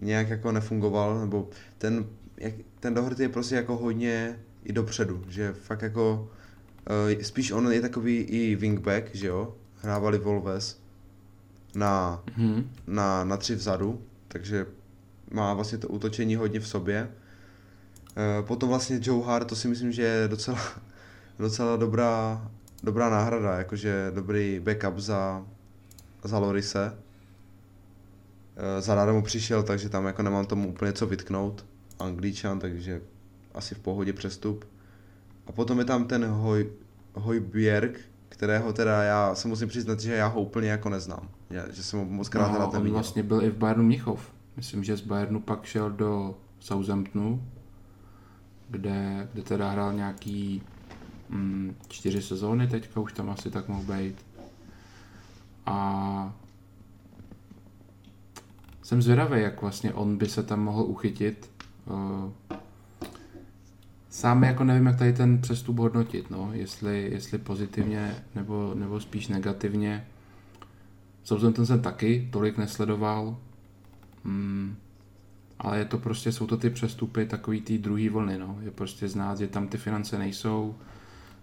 nějak 0.00 0.28
jako 0.28 0.52
nefungoval, 0.52 1.20
nebo 1.20 1.48
ten, 1.78 2.06
jak, 2.36 2.54
ten 2.80 2.94
dohrty 2.94 3.22
je 3.22 3.28
prostě 3.28 3.54
jako 3.54 3.76
hodně 3.76 4.38
i 4.64 4.72
dopředu, 4.72 5.24
že 5.28 5.52
fakt 5.52 5.82
jako 5.82 6.30
uh, 7.14 7.22
spíš 7.22 7.50
on 7.50 7.72
je 7.72 7.80
takový 7.80 8.16
i 8.16 8.56
wingback, 8.56 9.14
že 9.14 9.26
jo, 9.26 9.54
hrávali 9.82 10.18
Volves 10.18 10.83
na, 11.74 12.22
mm-hmm. 12.38 12.64
na, 12.86 13.24
na 13.24 13.36
tři 13.36 13.54
vzadu, 13.54 14.02
takže 14.28 14.66
má 15.30 15.54
vlastně 15.54 15.78
to 15.78 15.88
útočení 15.88 16.36
hodně 16.36 16.60
v 16.60 16.68
sobě. 16.68 17.10
Uh, 18.16 18.46
potom 18.46 18.68
vlastně 18.68 19.00
Joe 19.02 19.26
Hart, 19.26 19.48
to 19.48 19.56
si 19.56 19.68
myslím, 19.68 19.92
že 19.92 20.02
je 20.02 20.28
docela, 20.28 20.58
docela 21.38 21.76
dobrá, 21.76 22.42
dobrá 22.82 23.10
náhrada, 23.10 23.58
jakože 23.58 24.12
dobrý 24.14 24.60
backup 24.60 24.98
za, 24.98 25.46
za 26.24 26.38
Lorise. 26.38 26.92
Eh, 28.56 28.80
za 28.80 29.12
mu 29.12 29.22
přišel, 29.22 29.62
takže 29.62 29.88
tam 29.88 30.06
jako 30.06 30.22
nemám 30.22 30.46
tomu 30.46 30.68
úplně 30.68 30.92
co 30.92 31.06
vytknout. 31.06 31.66
Angličan, 31.98 32.58
takže 32.58 33.00
asi 33.54 33.74
v 33.74 33.78
pohodě 33.78 34.12
přestup. 34.12 34.64
A 35.46 35.52
potom 35.52 35.78
je 35.78 35.84
tam 35.84 36.04
ten 36.04 36.24
Hoj, 36.24 36.70
Hojbjerg, 37.14 38.00
kterého 38.28 38.72
teda 38.72 39.02
já 39.02 39.34
se 39.34 39.48
musím 39.48 39.68
přiznat, 39.68 40.00
že 40.00 40.14
já 40.14 40.26
ho 40.26 40.40
úplně 40.40 40.70
jako 40.70 40.88
neznám. 40.88 41.28
Já, 41.54 41.72
že 41.72 41.82
jsem 41.82 41.98
ho 41.98 42.04
moc 42.04 42.28
krát 42.28 42.58
no, 42.58 42.70
on 42.70 42.90
vlastně 42.90 43.22
byl 43.22 43.42
i 43.42 43.50
v 43.50 43.56
Bayernu 43.56 43.84
Mnichov. 43.84 44.32
Myslím, 44.56 44.84
že 44.84 44.96
z 44.96 45.00
Bayernu 45.00 45.40
pak 45.40 45.64
šel 45.64 45.90
do 45.90 46.34
Southamptonu, 46.60 47.48
kde, 48.68 49.28
kde 49.32 49.42
teda 49.42 49.70
hrál 49.70 49.92
nějaký 49.92 50.62
mm, 51.28 51.76
čtyři 51.88 52.22
sezóny, 52.22 52.66
teďka 52.66 53.00
už 53.00 53.12
tam 53.12 53.30
asi 53.30 53.50
tak 53.50 53.68
mohl 53.68 53.94
být. 53.94 54.26
A 55.66 56.34
jsem 58.82 59.02
zvědavý, 59.02 59.40
jak 59.40 59.62
vlastně 59.62 59.92
on 59.92 60.16
by 60.16 60.28
se 60.28 60.42
tam 60.42 60.60
mohl 60.60 60.82
uchytit. 60.82 61.50
Eh, 61.86 62.58
sám 64.10 64.44
jako 64.44 64.64
nevím, 64.64 64.86
jak 64.86 64.98
tady 64.98 65.12
ten 65.12 65.40
přestup 65.40 65.78
hodnotit, 65.78 66.30
no, 66.30 66.50
jestli, 66.52 67.10
jestli 67.12 67.38
pozitivně 67.38 68.24
nebo, 68.34 68.74
nebo 68.74 69.00
spíš 69.00 69.28
negativně. 69.28 70.06
Southampton 71.24 71.66
jsem 71.66 71.82
taky 71.82 72.28
tolik 72.32 72.58
nesledoval, 72.58 73.36
hmm, 74.24 74.76
ale 75.58 75.78
je 75.78 75.84
to 75.84 75.98
prostě, 75.98 76.32
jsou 76.32 76.46
to 76.46 76.56
ty 76.56 76.70
přestupy 76.70 77.26
takový 77.26 77.60
ty 77.60 77.78
druhý 77.78 78.08
vlny, 78.08 78.38
no. 78.38 78.58
Je 78.60 78.70
prostě 78.70 79.08
znát, 79.08 79.38
že 79.38 79.46
tam 79.46 79.68
ty 79.68 79.78
finance 79.78 80.18
nejsou, 80.18 80.74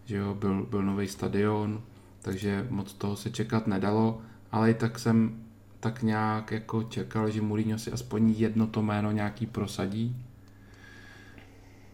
že 0.06 0.18
jo, 0.18 0.34
byl, 0.34 0.66
byl 0.70 0.84
nový 0.84 1.08
stadion, 1.08 1.82
takže 2.22 2.68
moc 2.70 2.94
toho 2.94 3.16
se 3.16 3.30
čekat 3.30 3.68
nedalo, 3.68 4.22
ale 4.52 4.72
i 4.72 4.74
tak 4.74 5.00
jsem 5.00 5.44
tak 5.80 6.04
nějak 6.04 6.52
jako 6.52 6.84
čekal, 6.84 7.30
že 7.30 7.42
Mourinho 7.42 7.80
si 7.80 7.92
aspoň 7.92 8.30
jedno 8.38 8.68
to 8.68 8.82
jméno 8.82 9.12
nějaký 9.12 9.46
prosadí. 9.46 10.26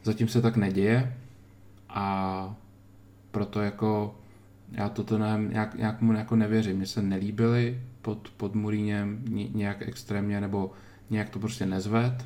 Zatím 0.03 0.27
se 0.27 0.41
tak 0.41 0.57
neděje 0.57 1.17
a 1.89 2.55
proto 3.31 3.61
jako 3.61 4.15
já 4.71 4.89
toto 4.89 5.17
ne, 5.17 5.47
nějak, 5.49 5.75
nějak 5.75 6.01
mu 6.01 6.13
jako 6.13 6.35
nevěřím. 6.35 6.77
Mně 6.77 6.85
se 6.85 7.01
nelíbily 7.01 7.81
pod, 8.01 8.29
pod 8.37 8.55
Mourinhem 8.55 9.25
nějak 9.53 9.81
extrémně 9.81 10.41
nebo 10.41 10.71
nějak 11.09 11.29
to 11.29 11.39
prostě 11.39 11.65
nezved. 11.65 12.25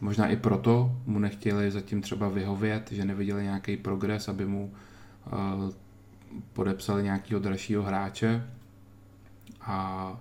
Možná 0.00 0.28
i 0.28 0.36
proto 0.36 0.96
mu 1.06 1.18
nechtěli 1.18 1.70
zatím 1.70 2.02
třeba 2.02 2.28
vyhovět, 2.28 2.92
že 2.92 3.04
neviděli 3.04 3.42
nějaký 3.42 3.76
progres, 3.76 4.28
aby 4.28 4.46
mu 4.46 4.72
uh, 5.32 5.70
podepsali 6.52 7.02
nějakého 7.02 7.40
dalšího 7.40 7.82
hráče. 7.82 8.46
A 9.60 10.20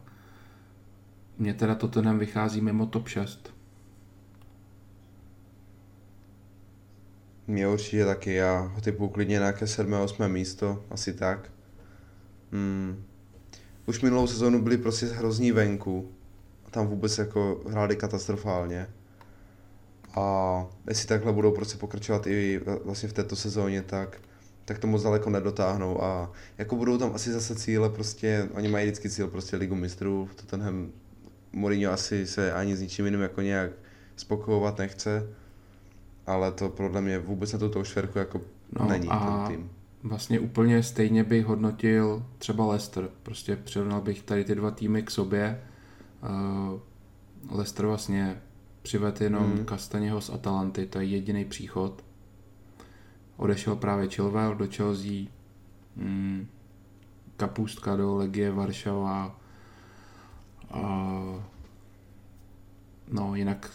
mně 1.38 1.54
teda 1.54 1.76
Tottenham 1.76 2.20
vychází 2.20 2.62
mimo 2.62 2.86
top 2.86 3.08
6. 3.08 3.53
Mě 7.48 7.68
určitě 7.68 8.06
taky, 8.06 8.34
já 8.34 8.72
typu 8.82 9.10
klidně 9.10 9.34
nějaké 9.34 9.68
7. 9.68 9.94
8. 9.94 10.28
místo, 10.28 10.86
asi 10.90 11.14
tak. 11.14 11.52
Hmm. 12.52 13.04
Už 13.86 14.02
minulou 14.02 14.28
sezónu 14.28 14.62
byli 14.62 14.78
prostě 14.78 15.06
hrozní 15.06 15.52
venku. 15.52 16.12
Tam 16.72 16.88
vůbec 16.88 17.18
jako 17.18 17.64
hráli 17.70 17.96
katastrofálně. 17.96 18.88
A 20.16 20.68
jestli 20.90 21.08
takhle 21.08 21.34
budou 21.34 21.52
prostě 21.52 21.78
pokračovat 21.78 22.28
i 22.28 22.62
vlastně 22.84 23.10
v 23.10 23.14
této 23.14 23.36
sezóně, 23.36 23.82
tak, 23.82 24.22
tak 24.66 24.80
to 24.80 24.88
moc 24.88 25.04
daleko 25.04 25.30
nedotáhnou 25.30 26.04
a 26.04 26.32
jako 26.58 26.76
budou 26.76 26.98
tam 26.98 27.16
asi 27.16 27.32
zase 27.32 27.56
cíle 27.56 27.90
prostě, 27.90 28.50
oni 28.54 28.68
mají 28.68 28.86
vždycky 28.86 29.10
cíl 29.10 29.28
prostě 29.28 29.58
ligu 29.58 29.76
mistrů, 29.76 30.30
Tottenham 30.36 30.92
Mourinho 31.52 31.92
asi 31.92 32.28
se 32.28 32.54
ani 32.54 32.76
s 32.76 32.82
ničím 32.82 33.06
jiným 33.06 33.22
jako 33.22 33.42
nějak 33.42 33.72
spokojovat 34.16 34.78
nechce, 34.78 35.28
ale 36.26 36.52
to 36.52 36.70
podle 36.70 37.02
mě 37.02 37.20
vůbec 37.20 37.54
na 37.54 37.60
tuto 37.60 37.84
šverku 37.84 38.20
jako 38.20 38.42
no 38.80 38.86
není 38.86 39.08
a 39.10 39.20
ten 39.20 39.58
tým. 39.58 39.70
Vlastně 40.04 40.40
úplně 40.40 40.84
stejně 40.84 41.24
bych 41.24 41.46
hodnotil 41.46 42.26
třeba 42.38 42.66
Leicester. 42.66 43.10
Prostě 43.24 43.56
přirovnal 43.56 44.02
bych 44.02 44.24
tady 44.24 44.44
ty 44.44 44.56
dva 44.56 44.72
týmy 44.72 45.04
k 45.04 45.12
sobě. 45.12 45.64
Uh, 46.24 46.80
Leicester 47.58 47.86
vlastně 47.86 48.42
přivedl 48.82 49.24
jenom 49.24 49.52
mm. 49.52 49.66
Kastaněho 49.66 50.22
z 50.22 50.30
Atalanty, 50.30 50.86
to 50.86 51.00
je 51.00 51.06
jediný 51.06 51.46
příchod. 51.46 52.04
Odešel 53.38 53.76
právě 53.76 54.10
Chilwell 54.10 54.56
do 54.56 54.68
Chelsea, 54.76 55.26
mm, 55.96 56.48
Kapustka 57.38 57.96
do 57.96 58.16
Legie 58.16 58.52
Varšava, 58.52 59.40
no 63.08 63.36
jinak 63.36 63.70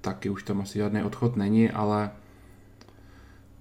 taky 0.00 0.30
už 0.30 0.42
tam 0.42 0.60
asi 0.60 0.78
žádný 0.78 1.02
odchod 1.02 1.36
není, 1.36 1.70
ale 1.70 2.10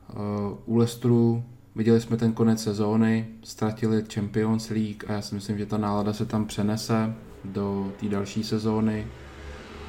uh, 0.10 0.58
u 0.66 0.76
Leicesteru 0.76 1.44
viděli 1.76 2.02
jsme 2.02 2.18
ten 2.18 2.34
konec 2.34 2.64
sezóny, 2.64 3.28
ztratili 3.44 4.04
Champions 4.14 4.70
League 4.70 5.04
a 5.08 5.12
já 5.12 5.22
si 5.22 5.36
myslím, 5.36 5.58
že 5.58 5.66
ta 5.66 5.78
nálada 5.78 6.14
se 6.14 6.26
tam 6.26 6.46
přenese 6.46 7.16
do 7.46 7.92
té 8.00 8.10
další 8.10 8.44
sezóny. 8.44 9.08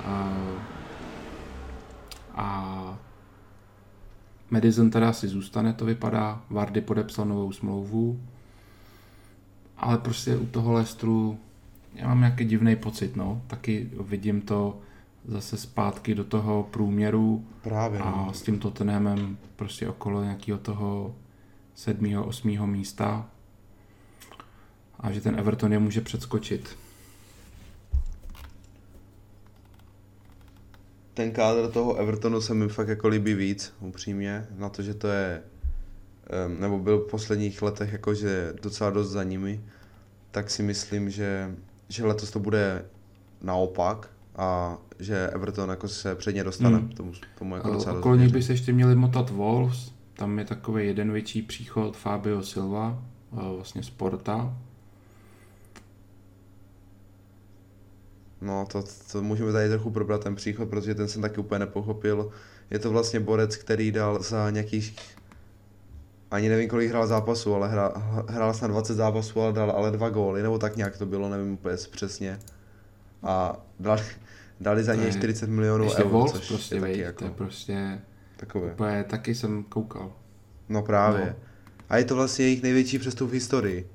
Uh, 0.06 0.58
a 2.34 2.98
Madison 4.50 4.90
teda 4.90 5.08
asi 5.08 5.28
zůstane, 5.28 5.72
to 5.72 5.84
vypadá. 5.84 6.42
Vardy 6.50 6.80
podepsal 6.80 7.24
novou 7.24 7.52
smlouvu. 7.52 8.20
Ale 9.76 9.98
prostě 9.98 10.36
u 10.36 10.46
toho 10.46 10.72
Lestru 10.72 11.38
já 11.94 12.08
mám 12.08 12.18
nějaký 12.18 12.44
divný 12.44 12.76
pocit, 12.76 13.16
no. 13.16 13.42
Taky 13.46 13.90
vidím 14.00 14.40
to 14.40 14.80
zase 15.28 15.56
zpátky 15.56 16.14
do 16.14 16.24
toho 16.24 16.68
průměru 16.70 17.44
Právě, 17.62 18.00
a 18.00 18.10
no. 18.10 18.34
s 18.34 18.42
tím 18.42 18.58
Tottenhamem 18.58 19.38
prostě 19.56 19.88
okolo 19.88 20.22
nějakého 20.22 20.58
toho 20.58 21.14
sedmého, 21.74 22.26
osmého 22.26 22.66
místa 22.66 23.30
a 25.00 25.12
že 25.12 25.20
ten 25.20 25.38
Everton 25.38 25.72
je 25.72 25.78
může 25.78 26.00
předskočit. 26.00 26.76
Ten 31.14 31.32
kádr 31.32 31.70
toho 31.70 31.96
Evertonu 31.96 32.40
se 32.40 32.54
mi 32.54 32.68
fakt 32.68 32.88
jako 32.88 33.08
líbí 33.08 33.34
víc, 33.34 33.74
upřímně, 33.80 34.46
na 34.56 34.68
to, 34.68 34.82
že 34.82 34.94
to 34.94 35.08
je, 35.08 35.42
nebo 36.58 36.78
byl 36.78 36.98
v 36.98 37.10
posledních 37.10 37.62
letech 37.62 37.92
jakože 37.92 38.52
docela 38.62 38.90
dost 38.90 39.08
za 39.08 39.24
nimi, 39.24 39.64
tak 40.30 40.50
si 40.50 40.62
myslím, 40.62 41.10
že, 41.10 41.54
že 41.88 42.06
letos 42.06 42.30
to 42.30 42.38
bude 42.38 42.84
naopak 43.40 44.10
a 44.38 44.78
že 44.98 45.30
Everton 45.30 45.70
jako 45.70 45.88
se 45.88 46.14
předně 46.14 46.44
dostane 46.44 46.78
Hmm. 46.78 46.88
tomu, 46.88 47.12
tomu 47.38 47.56
jako 47.56 47.72
docela 47.72 47.98
Okolo 47.98 48.16
nich 48.16 48.32
by 48.32 48.42
se 48.42 48.52
ještě 48.52 48.72
měli 48.72 48.94
motat 48.94 49.30
Wolves, 49.30 49.92
tam 50.14 50.38
je 50.38 50.44
takový 50.44 50.86
jeden 50.86 51.12
větší 51.12 51.42
příchod 51.42 51.96
Fabio 51.96 52.42
Silva, 52.42 53.02
eh, 53.32 53.56
vlastně 53.56 53.82
z 53.82 53.90
Porta. 53.90 54.56
No, 58.40 58.66
to, 58.72 58.84
to 59.12 59.22
můžeme 59.22 59.52
tady 59.52 59.68
trochu 59.68 59.90
probrat 59.90 60.24
ten 60.24 60.34
příchod, 60.34 60.68
protože 60.68 60.94
ten 60.94 61.08
jsem 61.08 61.22
taky 61.22 61.40
úplně 61.40 61.58
nepochopil. 61.58 62.30
Je 62.70 62.78
to 62.78 62.90
vlastně 62.90 63.20
borec, 63.20 63.56
který 63.56 63.92
dal 63.92 64.22
za 64.22 64.50
nějakých, 64.50 64.96
ani 66.30 66.48
nevím, 66.48 66.68
kolik 66.68 66.90
hrál 66.90 67.06
zápasů, 67.06 67.54
ale 67.54 67.68
hrál, 67.68 67.92
hrál 68.28 68.54
snad 68.54 68.68
20 68.68 68.94
zápasů, 68.94 69.40
ale 69.40 69.52
dal 69.52 69.70
ale 69.70 69.90
dva 69.90 70.08
góly, 70.10 70.42
nebo 70.42 70.58
tak 70.58 70.76
nějak 70.76 70.98
to 70.98 71.06
bylo, 71.06 71.28
nevím 71.28 71.52
úplně 71.52 71.76
přesně. 71.90 72.38
A 73.22 73.56
dali, 73.80 74.02
dali 74.60 74.84
za 74.84 74.94
něj 74.94 75.06
je 75.06 75.12
40 75.12 75.50
milionů 75.50 75.84
Ještě 75.84 76.02
eur, 76.02 76.10
Wolves 76.10 76.32
což 76.32 76.48
prostě, 76.48 76.74
je 76.74 76.80
taky 76.80 76.92
vej, 76.92 77.00
jako 77.00 77.18
to 77.18 77.24
je 77.24 77.30
prostě, 77.30 78.00
takové. 78.36 78.72
úplně, 78.72 79.04
taky 79.04 79.34
jsem 79.34 79.64
koukal. 79.64 80.12
No 80.68 80.82
právě. 80.82 81.26
No. 81.26 81.48
A 81.88 81.96
je 81.96 82.04
to 82.04 82.14
vlastně 82.14 82.44
jejich 82.44 82.62
největší 82.62 82.98
přestup 82.98 83.30
v 83.30 83.32
historii. 83.32 83.90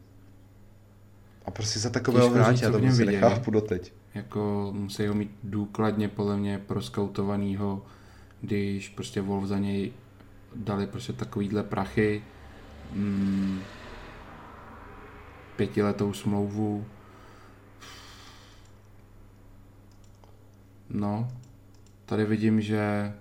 A 1.46 1.52
prostě 1.52 1.80
za 1.80 1.90
takového 1.90 2.30
hráče, 2.30 2.72
to 2.72 2.80
prostě 2.80 3.06
nechápu 3.06 3.52
doteď. 3.52 3.94
Jako 4.14 4.72
musí 4.76 5.08
ho 5.08 5.14
mít 5.14 5.32
důkladně 5.44 6.08
podle 6.08 6.38
mě 6.38 6.58
proskautovanýho, 6.58 7.86
když 8.42 8.90
prostě 8.90 9.22
Wolf 9.22 9.46
za 9.46 9.60
něj 9.60 9.92
dali 10.56 10.88
prostě 10.88 11.14
takovýhle 11.14 11.64
prachy, 11.64 12.24
mm, 12.94 13.60
pětiletou 15.56 16.14
smlouvu. 16.14 16.86
No, 20.94 21.28
tady 22.06 22.26
vidím, 22.26 22.62
že 22.62 23.14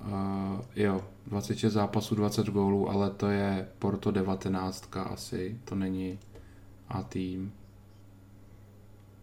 uh, 0.00 0.60
jo, 0.76 1.04
26 1.26 1.72
zápasů, 1.72 2.14
20 2.14 2.46
gólů, 2.46 2.90
ale 2.90 3.10
to 3.10 3.30
je 3.30 3.68
Porto 3.78 4.10
19 4.10 4.96
asi, 4.96 5.60
to 5.64 5.74
není 5.74 6.18
A 6.88 7.02
tým. 7.02 7.52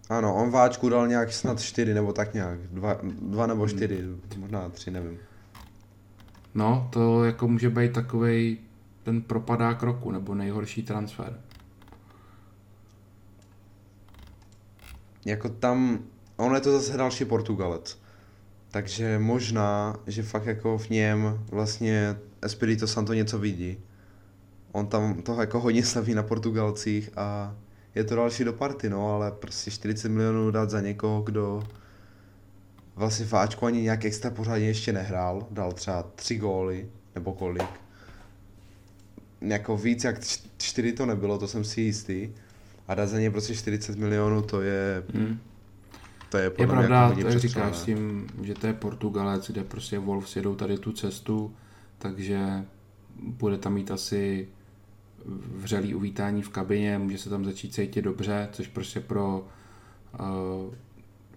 Ano, 0.09 0.35
on 0.35 0.49
váčku 0.51 0.89
dal 0.89 1.07
nějak 1.07 1.33
snad 1.33 1.61
čtyři 1.61 1.93
nebo 1.93 2.13
tak 2.13 2.33
nějak, 2.33 2.59
dva, 2.59 2.99
dva 3.03 3.47
nebo 3.47 3.67
čtyři, 3.67 4.03
možná 4.37 4.69
tři, 4.69 4.91
nevím. 4.91 5.19
No, 6.55 6.89
to 6.93 7.23
jako 7.23 7.47
může 7.47 7.69
být 7.69 7.93
takový 7.93 8.57
ten 9.03 9.21
propadák 9.21 9.83
roku, 9.83 10.11
nebo 10.11 10.35
nejhorší 10.35 10.83
transfer. 10.83 11.41
Jako 15.25 15.49
tam, 15.49 15.99
on 16.37 16.55
je 16.55 16.61
to 16.61 16.71
zase 16.71 16.97
další 16.97 17.25
Portugalec. 17.25 17.97
Takže 18.71 19.19
možná, 19.19 19.95
že 20.07 20.23
fakt 20.23 20.45
jako 20.45 20.77
v 20.77 20.89
něm 20.89 21.39
vlastně 21.51 22.15
Espirito 22.41 22.87
Santo 22.87 23.13
něco 23.13 23.39
vidí. 23.39 23.77
On 24.71 24.87
tam 24.87 25.21
toho 25.21 25.41
jako 25.41 25.59
hodně 25.59 25.83
staví 25.85 26.13
na 26.13 26.23
Portugalcích 26.23 27.09
a 27.15 27.55
je 27.95 28.03
to 28.03 28.15
další 28.15 28.43
do 28.43 28.53
party, 28.53 28.89
no, 28.89 29.13
ale 29.15 29.31
prostě 29.31 29.71
40 29.71 30.09
milionů 30.09 30.51
dát 30.51 30.69
za 30.69 30.81
někoho, 30.81 31.21
kdo 31.21 31.63
vlastně 32.95 33.25
v 33.25 33.33
Ačku 33.33 33.65
ani 33.65 33.81
nějak 33.81 34.05
extra 34.05 34.31
pořádně 34.31 34.67
ještě 34.67 34.93
nehrál, 34.93 35.47
dal 35.51 35.71
třeba 35.71 36.03
tři 36.15 36.35
góly, 36.35 36.89
nebo 37.15 37.33
kolik. 37.33 37.69
Jako 39.41 39.77
víc 39.77 40.03
jak 40.03 40.19
čtyři 40.57 40.93
to 40.93 41.05
nebylo, 41.05 41.37
to 41.37 41.47
jsem 41.47 41.63
si 41.63 41.81
jistý. 41.81 42.29
A 42.87 42.95
dát 42.95 43.05
za 43.05 43.19
ně 43.19 43.31
prostě 43.31 43.55
40 43.55 43.97
milionů, 43.97 44.41
to 44.41 44.61
je, 44.61 45.03
Hmm. 45.13 45.39
To 46.33 46.37
je 46.37 46.51
Je 46.57 46.67
pravda, 46.67 47.01
jako 47.01 47.21
to 47.21 47.27
jak 47.27 47.39
říkáš 47.39 47.75
s 47.75 47.83
tím, 47.83 48.27
že 48.41 48.53
to 48.53 48.67
je 48.67 48.73
Portugalec, 48.73 49.51
kde 49.51 49.63
prostě 49.63 49.99
Wolves 49.99 50.35
jedou 50.35 50.55
tady 50.55 50.77
tu 50.77 50.91
cestu, 50.91 51.55
takže 51.97 52.65
bude 53.15 53.57
tam 53.57 53.73
mít 53.73 53.91
asi 53.91 54.47
vřelý 55.55 55.95
uvítání 55.95 56.41
v 56.41 56.49
kabině, 56.49 56.97
může 56.97 57.17
se 57.17 57.29
tam 57.29 57.45
začít 57.45 57.73
cítit 57.73 58.01
dobře, 58.01 58.49
což 58.51 58.67
prostě 58.67 58.99
pro 58.99 59.47
uh, 60.19 60.73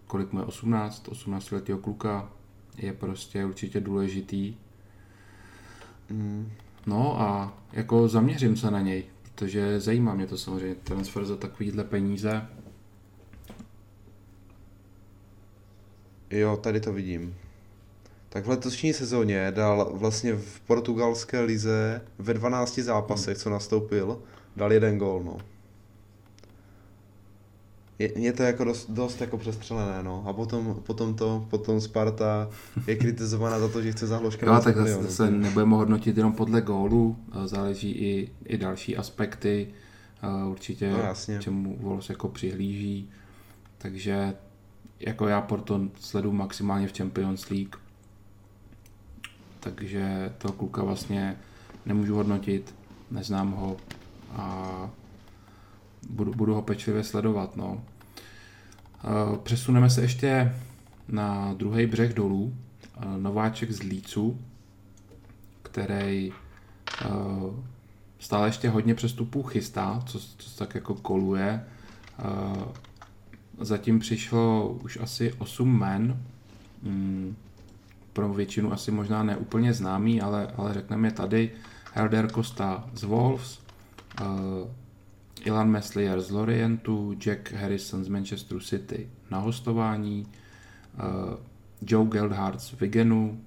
kolik 0.06 0.32
mu 0.32 0.38
je 0.38 0.44
18, 0.44 1.08
18 1.08 1.50
letého 1.50 1.78
kluka 1.78 2.30
je 2.76 2.92
prostě 2.92 3.44
určitě 3.44 3.80
důležitý. 3.80 4.56
Mm. 6.10 6.52
No 6.86 7.20
a 7.20 7.58
jako 7.72 8.08
zaměřím 8.08 8.56
se 8.56 8.70
na 8.70 8.80
něj, 8.80 9.04
protože 9.22 9.80
zajímá 9.80 10.14
mě 10.14 10.26
to 10.26 10.38
samozřejmě, 10.38 10.74
transfer 10.74 11.24
za 11.24 11.36
takovýhle 11.36 11.84
peníze. 11.84 12.46
Jo, 16.30 16.56
tady 16.56 16.80
to 16.80 16.92
vidím. 16.92 17.34
Tak 18.28 18.44
v 18.46 18.48
letošní 18.48 18.92
sezóně 18.92 19.52
dal 19.56 19.90
vlastně 19.94 20.34
v 20.34 20.60
portugalské 20.60 21.40
lize 21.40 22.00
ve 22.18 22.34
12 22.34 22.78
zápasech, 22.78 23.38
co 23.38 23.50
nastoupil, 23.50 24.18
dal 24.56 24.72
jeden 24.72 24.98
gól, 24.98 25.22
no. 25.24 25.38
Je, 27.98 28.18
je 28.18 28.32
to 28.32 28.42
jako 28.42 28.64
dost, 28.64 28.90
dost 28.90 29.20
jako 29.20 29.38
přestřelené, 29.38 30.02
no. 30.02 30.24
A 30.26 30.32
potom, 30.32 30.80
potom 30.86 31.14
to, 31.14 31.46
potom 31.50 31.80
Sparta 31.80 32.48
je 32.86 32.96
kritizovaná 32.96 33.58
za 33.58 33.68
to, 33.68 33.82
že 33.82 33.92
chce 33.92 34.06
za 34.06 34.16
Hloška 34.16 34.46
Jo, 34.46 34.52
20 34.52 34.64
tak 34.64 34.76
zase, 34.76 35.02
zase 35.02 35.30
nebudeme 35.30 35.76
hodnotit 35.76 36.16
jenom 36.16 36.32
podle 36.32 36.60
gólu, 36.60 37.16
eh, 37.44 37.48
záleží 37.48 37.90
i, 37.90 38.30
i 38.44 38.58
další 38.58 38.96
aspekty, 38.96 39.68
eh, 40.22 40.46
určitě 40.46 40.90
No, 40.90 40.98
jasně. 40.98 41.38
čemu 41.38 41.76
Wolves 41.80 42.08
jako 42.08 42.28
přihlíží, 42.28 43.10
takže 43.78 44.34
jako 45.00 45.28
já 45.28 45.40
Porto 45.40 45.80
sledu 46.00 46.32
maximálně 46.32 46.88
v 46.88 46.96
Champions 46.96 47.50
League, 47.50 47.76
takže 49.60 50.32
toho 50.38 50.52
kluka 50.54 50.82
vlastně 50.82 51.36
nemůžu 51.86 52.14
hodnotit, 52.14 52.74
neznám 53.10 53.52
ho 53.52 53.76
a 54.32 54.90
budu, 56.10 56.32
budu 56.32 56.54
ho 56.54 56.62
pečlivě 56.62 57.04
sledovat. 57.04 57.56
No. 57.56 57.82
Eh, 59.04 59.38
Přesuneme 59.42 59.90
se 59.90 60.02
ještě 60.02 60.54
na 61.08 61.54
druhý 61.54 61.86
břeh 61.86 62.14
dolů. 62.14 62.54
Eh, 62.96 63.18
Nováček 63.18 63.72
z 63.72 63.82
Lícu, 63.82 64.40
který 65.62 66.32
eh, 67.02 67.06
stále 68.18 68.48
ještě 68.48 68.68
hodně 68.68 68.94
přestupů 68.94 69.42
chystá, 69.42 70.02
co, 70.06 70.20
co 70.20 70.58
tak 70.58 70.74
jako 70.74 70.94
koluje. 70.94 71.64
Eh, 73.60 73.64
Zatím 73.64 73.98
přišlo 73.98 74.68
už 74.84 74.98
asi 75.02 75.32
8 75.32 75.78
men, 75.78 76.22
mm, 76.82 77.36
pro 78.12 78.34
většinu 78.34 78.72
asi 78.72 78.90
možná 78.90 79.22
neúplně 79.22 79.72
známý, 79.72 80.20
ale, 80.20 80.46
ale 80.56 80.74
řekneme 80.74 81.08
je 81.08 81.12
tady 81.12 81.50
Helder 81.92 82.30
Costa 82.30 82.90
z 82.94 83.02
Wolves, 83.04 83.58
uh, 84.20 84.26
Ilan 85.44 85.70
Meslier 85.70 86.20
z 86.20 86.30
Lorientu, 86.30 87.16
Jack 87.24 87.52
Harrison 87.52 88.04
z 88.04 88.08
Manchesteru 88.08 88.60
City 88.60 89.08
na 89.30 89.38
hostování, 89.38 90.26
uh, 90.94 91.34
Joe 91.86 92.08
Geldhardt 92.08 92.60
z 92.60 92.80
Wigenu, 92.80 93.40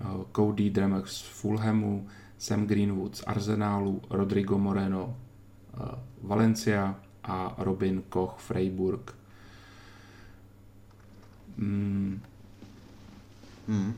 uh, 0.00 0.22
Cody 0.36 0.70
Dremek 0.70 1.08
z 1.08 1.20
Fulhamu, 1.20 2.06
Sam 2.38 2.66
Greenwood 2.66 3.16
z 3.16 3.22
Arsenálu, 3.26 4.02
Rodrigo 4.10 4.58
Moreno 4.58 5.16
uh, 5.80 5.86
Valencia 6.22 7.00
a 7.24 7.54
Robin 7.58 8.02
Koch 8.08 8.38
Freiburg. 8.38 9.17
Mm, 11.58 12.20
Hmm. 13.68 13.94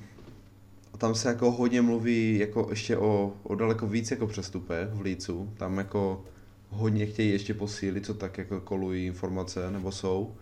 A 0.95 0.97
tam 0.97 1.15
se 1.15 1.29
jako 1.29 1.51
hodně 1.51 1.83
mluví 1.83 2.39
jako 2.39 2.67
ještě 2.71 2.97
o, 2.97 3.33
o 3.43 3.55
daleko 3.55 3.87
víc 3.87 4.11
jako 4.11 4.27
přestupech 4.27 4.89
v 4.93 5.01
Lícu. 5.01 5.53
Tam 5.57 5.79
jako 5.79 6.25
hodně 6.69 7.07
chtějí 7.07 7.31
ještě 7.31 7.55
posílit, 7.55 8.07
co 8.07 8.15
tak 8.15 8.39
jako 8.39 8.61
kolují 8.61 9.07
informace, 9.07 9.71
nebo 9.71 9.93
jsou. 9.93 10.35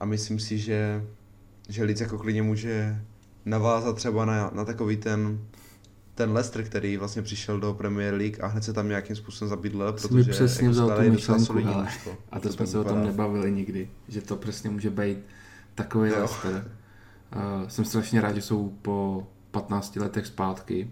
A 0.00 0.04
myslím 0.04 0.38
si, 0.38 0.58
že, 0.58 1.04
že 1.68 1.84
Líc 1.84 2.00
jako 2.00 2.18
klidně 2.18 2.42
může 2.42 3.00
navázat 3.44 3.96
třeba 3.96 4.24
na, 4.24 4.50
na 4.54 4.64
takový 4.64 4.96
ten 4.96 5.38
ten 6.14 6.32
Leicester, 6.32 6.64
který 6.64 6.96
vlastně 6.96 7.22
přišel 7.22 7.60
do 7.60 7.74
Premier 7.74 8.14
League 8.14 8.40
a 8.40 8.46
hned 8.46 8.64
se 8.64 8.72
tam 8.72 8.88
nějakým 8.88 9.16
způsobem 9.16 9.48
zabydlel, 9.48 9.92
protože 9.92 10.30
přesně 10.30 10.64
jako 10.64 10.72
vzal 10.72 10.96
tu 10.96 11.10
myšlenku. 11.10 11.54
A 12.30 12.40
to 12.40 12.52
jsme 12.52 12.66
se 12.66 12.78
o 12.78 12.84
tom 12.84 13.04
nebavili 13.04 13.52
nikdy, 13.52 13.90
že 14.08 14.20
to 14.20 14.36
přesně 14.36 14.70
může 14.70 14.90
být 14.90 15.18
takový 15.78 16.10
Jo. 16.10 16.16
Leicester. 16.16 16.72
Uh, 17.36 17.68
jsem 17.68 17.84
strašně 17.84 18.20
rád, 18.20 18.34
že 18.34 18.42
jsou 18.42 18.68
po 18.82 19.26
15 19.50 19.96
letech 19.96 20.26
zpátky 20.26 20.90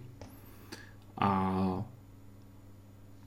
a 1.19 1.85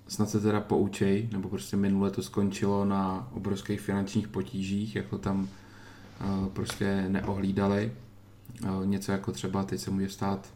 snad 0.07 0.29
se 0.29 0.39
teda 0.39 0.61
poučej, 0.61 1.29
nebo 1.31 1.49
prostě 1.49 1.77
minule 1.77 2.11
to 2.11 2.23
skončilo 2.23 2.85
na 2.85 3.27
obrovských 3.31 3.81
finančních 3.81 4.27
potížích, 4.27 4.95
jak 4.95 5.07
to 5.07 5.17
tam 5.17 5.41
uh, 5.41 6.47
prostě 6.47 7.05
neohlídali. 7.07 7.91
Uh, 8.63 8.85
něco 8.85 9.11
jako 9.11 9.31
třeba 9.31 9.63
teď 9.63 9.79
se 9.79 9.91
může 9.91 10.09
stát 10.09 10.53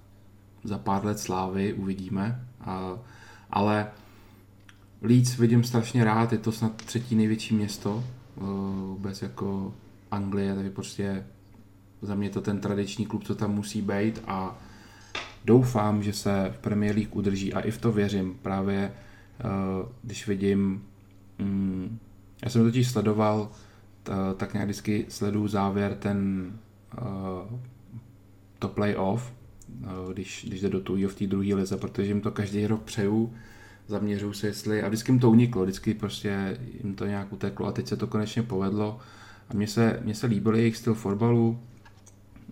za 0.64 0.78
pár 0.78 1.06
let 1.06 1.20
slávy, 1.20 1.74
uvidíme. 1.74 2.48
Uh, 2.68 3.00
ale 3.50 3.92
Leeds 5.02 5.38
vidím 5.38 5.64
strašně 5.64 6.04
rád, 6.04 6.32
je 6.32 6.38
to 6.38 6.52
snad 6.52 6.76
třetí 6.76 7.16
největší 7.16 7.56
město, 7.56 8.04
vůbec 8.88 9.22
jako 9.22 9.74
Anglie, 10.14 10.56
takže 10.56 10.70
prostě 10.70 11.26
za 12.02 12.16
mě 12.16 12.30
to 12.30 12.42
ten 12.42 12.60
tradiční 12.60 13.06
klub, 13.06 13.24
co 13.24 13.36
tam 13.36 13.54
musí 13.56 13.82
být 13.82 14.22
a 14.28 14.58
doufám, 15.46 16.04
že 16.04 16.14
se 16.14 16.52
v 16.56 16.58
Premier 16.58 16.96
League 16.96 17.16
udrží 17.16 17.54
a 17.54 17.60
i 17.60 17.72
v 17.72 17.78
to 17.78 17.92
věřím. 17.92 18.36
Právě 18.42 18.92
uh, 19.44 19.90
když 20.04 20.28
vidím, 20.28 20.84
mm, 21.40 22.00
já 22.44 22.50
jsem 22.50 22.64
totiž 22.64 22.88
sledoval, 22.88 23.52
tak 24.38 24.54
nějak 24.54 24.68
vždycky 24.68 25.06
sleduju 25.10 25.48
závěr 25.48 25.96
ten 25.96 26.52
uh, 27.02 27.60
to 28.60 28.68
playoff, 28.68 29.34
uh, 29.82 30.14
když, 30.14 30.46
když 30.48 30.62
jde 30.62 30.70
do 30.70 30.80
tujího 30.80 31.10
v 31.10 31.16
té 31.16 31.28
druhé 31.28 31.56
lize, 31.56 31.78
protože 31.78 32.08
jim 32.08 32.22
to 32.22 32.32
každý 32.32 32.68
rok 32.68 32.84
přeju, 32.84 33.34
zaměřuju 33.88 34.34
se, 34.34 34.48
jestli, 34.48 34.84
a 34.84 34.88
vždycky 34.88 35.12
jim 35.12 35.20
to 35.20 35.30
uniklo, 35.30 35.64
vždycky 35.64 35.94
prostě 35.94 36.58
jim 36.84 36.96
to 36.96 37.06
nějak 37.06 37.34
uteklo 37.34 37.68
a 37.68 37.72
teď 37.72 37.88
se 37.88 37.98
to 37.98 38.08
konečně 38.08 38.44
povedlo 38.44 39.00
mně 39.54 39.68
se, 39.68 40.00
mně 40.04 40.16
se 40.16 40.28
líbil 40.28 40.56
jejich 40.56 40.78
styl 40.78 40.94
fotbalu, 40.94 41.60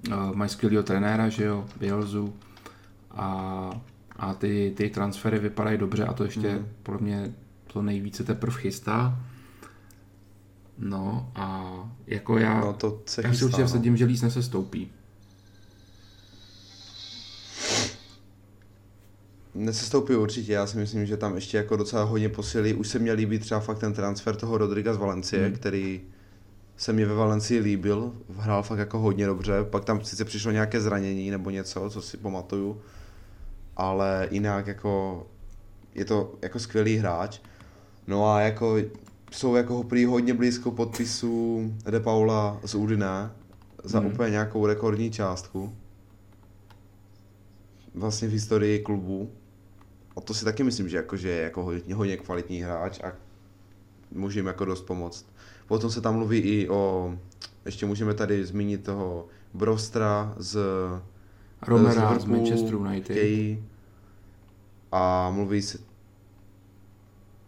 uh, 0.08 0.36
mají 0.36 0.50
skvělého 0.50 0.84
trenéra, 0.84 1.30
že 1.30 1.44
jo, 1.44 1.66
Bielzu 1.80 2.34
a, 3.12 3.72
a 4.16 4.34
ty, 4.34 4.74
ty 4.78 4.90
transfery 4.90 5.40
vypadají 5.40 5.78
dobře 5.78 6.06
a 6.06 6.14
to 6.14 6.24
ještě 6.24 6.50
Mhm. 6.56 6.68
podle 6.84 7.02
mě 7.02 7.34
to 7.74 7.82
nejvíce 7.82 8.24
teprve 8.24 8.58
chystá. 8.58 9.20
No 10.78 11.32
a 11.36 11.74
jako 12.08 12.38
já, 12.38 12.60
No 12.60 12.74
to 12.74 13.02
se 13.06 13.22
já 13.26 13.34
si 13.34 13.46
určitě 13.46 13.62
no. 13.62 13.68
vsadím, 13.68 13.98
že 13.98 14.06
Leeds 14.06 14.22
nesestoupí. 14.22 14.92
Nesestoupí 19.56 20.16
určitě, 20.16 20.54
já 20.54 20.68
si 20.68 20.78
myslím, 20.78 21.06
že 21.06 21.18
tam 21.18 21.36
ještě 21.36 21.58
jako 21.58 21.76
docela 21.76 22.04
hodně 22.04 22.30
posilí. 22.30 22.74
Už 22.74 22.88
se 22.88 23.00
mě 23.00 23.14
líbí 23.14 23.40
třeba 23.40 23.60
fakt 23.60 23.80
ten 23.80 23.94
transfer 23.94 24.36
toho 24.36 24.58
Rodriga 24.58 24.94
z 24.94 24.98
Valencie, 24.98 25.46
hmm. 25.46 25.56
který 25.56 26.02
se 26.82 26.94
mi 26.94 27.06
ve 27.06 27.14
Valencii 27.14 27.60
líbil, 27.60 28.14
hrál 28.38 28.64
fakt 28.64 28.80
jako 28.80 29.00
hodně 29.00 29.26
dobře, 29.26 29.64
pak 29.64 29.86
tam 29.86 30.04
sice 30.04 30.26
přišlo 30.26 30.52
nějaké 30.52 30.82
zranění 30.82 31.32
nebo 31.32 31.50
něco, 31.50 31.90
co 31.90 32.02
si 32.02 32.18
pamatuju, 32.18 32.82
ale 33.78 34.28
jinak 34.32 34.68
jako 34.68 35.24
je 35.96 36.06
to 36.06 36.36
jako 36.42 36.60
skvělý 36.60 36.98
hráč. 36.98 37.40
No 38.08 38.34
a 38.34 38.42
jako 38.42 38.78
jsou 39.32 39.56
jako 39.56 39.84
prý 39.84 40.06
hodně 40.06 40.34
blízko 40.34 40.72
podpisu 40.72 41.62
De 41.92 42.00
Paula 42.00 42.60
z 42.66 42.76
Udine 42.76 43.32
za 43.84 44.00
Hmm. 44.00 44.08
úplně 44.08 44.32
nějakou 44.32 44.66
rekordní 44.66 45.12
částku. 45.12 45.76
Vlastně 47.96 48.28
v 48.28 48.32
historii 48.32 48.80
klubu. 48.80 49.32
A 50.18 50.22
to 50.22 50.34
si 50.34 50.46
taky 50.46 50.64
myslím, 50.64 50.90
že, 50.90 50.98
jako, 50.98 51.18
že 51.18 51.30
je 51.30 51.42
jako 51.42 51.64
hodně, 51.64 51.96
hodně 51.96 52.18
kvalitní 52.18 52.62
hráč 52.62 53.00
a 53.00 53.12
může 54.12 54.40
jim 54.40 54.48
jako 54.48 54.66
dost 54.66 54.82
pomoct. 54.82 55.26
Potom 55.72 55.92
se 55.92 56.02
tam 56.02 56.16
mluví 56.16 56.38
i 56.40 56.70
o, 56.70 57.14
ještě 57.66 57.86
můžeme 57.86 58.14
tady 58.14 58.46
zmínit 58.46 58.84
toho 58.84 59.28
Brostra 59.54 60.34
z 60.38 60.60
Romera 61.68 61.94
z 61.94 61.98
Liverpoolu, 61.98 62.32
Manchester 62.38 62.74
United. 62.76 63.04
chtějí. 63.18 63.64
A 64.92 65.30
mluví 65.32 65.62
se, 65.62 65.78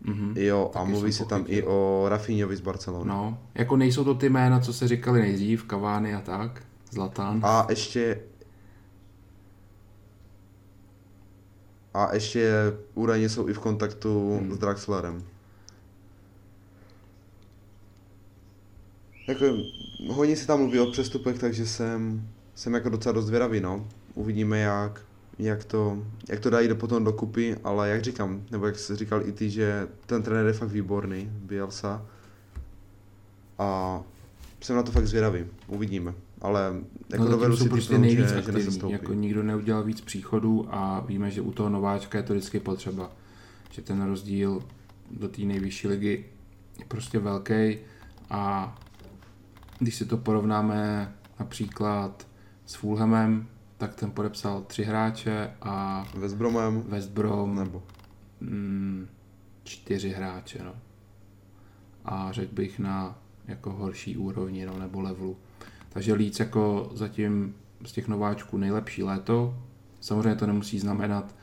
Mhm. 0.01 0.33
jo, 0.37 0.71
a 0.75 0.83
mluví 0.83 1.13
se 1.13 1.25
tam 1.25 1.43
i 1.47 1.63
o 1.63 2.05
Rafinhovi 2.09 2.55
z 2.55 2.61
Barcelony. 2.61 3.05
No, 3.09 3.37
jako 3.55 3.77
nejsou 3.77 4.03
to 4.03 4.15
ty 4.15 4.29
jména, 4.29 4.59
co 4.59 4.73
se 4.73 4.87
říkali 4.87 5.21
nejdřív, 5.21 5.63
Kavány 5.63 6.15
a 6.15 6.21
tak, 6.21 6.63
Zlatan. 6.91 7.39
A 7.43 7.65
ještě 7.69 8.19
a 11.93 12.13
ještě 12.13 12.53
údajně 12.95 13.29
jsou 13.29 13.47
i 13.49 13.53
v 13.53 13.59
kontaktu 13.59 14.37
Hmm. 14.41 14.51
s 14.53 14.57
Draxlerem. 14.57 15.23
Jako, 19.27 19.45
hodně 20.07 20.35
se 20.35 20.47
tam 20.47 20.59
mluví 20.59 20.79
o 20.79 20.91
přestupech, 20.91 21.39
takže 21.39 21.65
jsem, 21.65 22.27
jsem 22.55 22.73
jako 22.73 22.89
docela 22.89 23.13
dost 23.13 23.25
zvědavý, 23.25 23.59
no. 23.59 23.87
Uvidíme, 24.15 24.59
jak, 24.59 25.01
jak, 25.39 25.63
to, 25.63 26.03
jak 26.29 26.39
to 26.39 26.49
dají 26.49 26.67
do, 26.67 26.75
potom 26.75 27.03
dokupy, 27.03 27.55
ale 27.63 27.89
jak 27.89 28.03
říkám, 28.03 28.43
nebo 28.51 28.65
jak 28.65 28.79
jsi 28.79 28.95
říkal 28.95 29.27
i 29.27 29.31
ty, 29.31 29.49
že 29.49 29.87
ten 30.05 30.23
trenér 30.23 30.45
je 30.45 30.53
fakt 30.53 30.69
výborný, 30.69 31.29
Bielsa. 31.33 32.05
A 33.59 34.01
jsem 34.61 34.75
na 34.75 34.83
to 34.83 34.91
fakt 34.91 35.07
zvědavý, 35.07 35.45
uvidíme. 35.67 36.13
Ale 36.41 36.73
jako 37.11 37.23
no, 37.23 37.31
dovedu 37.31 37.57
si 37.57 37.69
prostě 37.69 37.93
typnout, 37.93 38.01
nejvíc 38.01 38.27
že, 38.27 38.33
že 38.33 38.39
aktivní, 38.39 38.59
nesestoupí. 38.59 38.93
jako 38.93 39.13
nikdo 39.13 39.43
neudělal 39.43 39.83
víc 39.83 40.01
příchodů 40.01 40.67
a 40.69 40.99
víme, 40.99 41.31
že 41.31 41.41
u 41.41 41.51
toho 41.51 41.69
nováčka 41.69 42.17
je 42.17 42.23
to 42.23 42.33
vždycky 42.33 42.59
potřeba. 42.59 43.11
Že 43.71 43.81
ten 43.81 44.05
rozdíl 44.05 44.63
do 45.11 45.27
té 45.27 45.41
nejvyšší 45.41 45.87
ligy 45.87 46.25
je 46.79 46.85
prostě 46.87 47.19
velký 47.19 47.77
a 48.29 48.75
když 49.79 49.95
si 49.95 50.05
to 50.05 50.17
porovnáme 50.17 51.11
například 51.39 52.27
s 52.65 52.75
Fulhamem, 52.75 53.47
tak 53.77 53.95
ten 53.95 54.11
podepsal 54.11 54.61
tři 54.61 54.83
hráče 54.83 55.51
a 55.61 56.05
West 56.17 56.35
Bromem, 56.35 56.81
West 56.81 57.09
Brom 57.09 57.55
nebo 57.55 57.83
mm, 58.41 59.07
čtyři 59.63 60.09
hráče, 60.09 60.63
no. 60.63 60.75
A 62.05 62.31
řekl 62.31 62.53
bych 62.53 62.79
na 62.79 63.19
jako 63.47 63.71
horší 63.71 64.17
úrovni, 64.17 64.65
no, 64.65 64.79
nebo 64.79 65.01
levelu. 65.01 65.37
Takže 65.89 66.13
Leeds 66.13 66.39
jako 66.39 66.91
zatím 66.93 67.55
z 67.85 67.91
těch 67.91 68.07
nováčků 68.07 68.57
nejlepší 68.57 69.03
léto. 69.03 69.57
Samozřejmě 69.99 70.35
to 70.35 70.47
nemusí 70.47 70.79
znamenat 70.79 71.35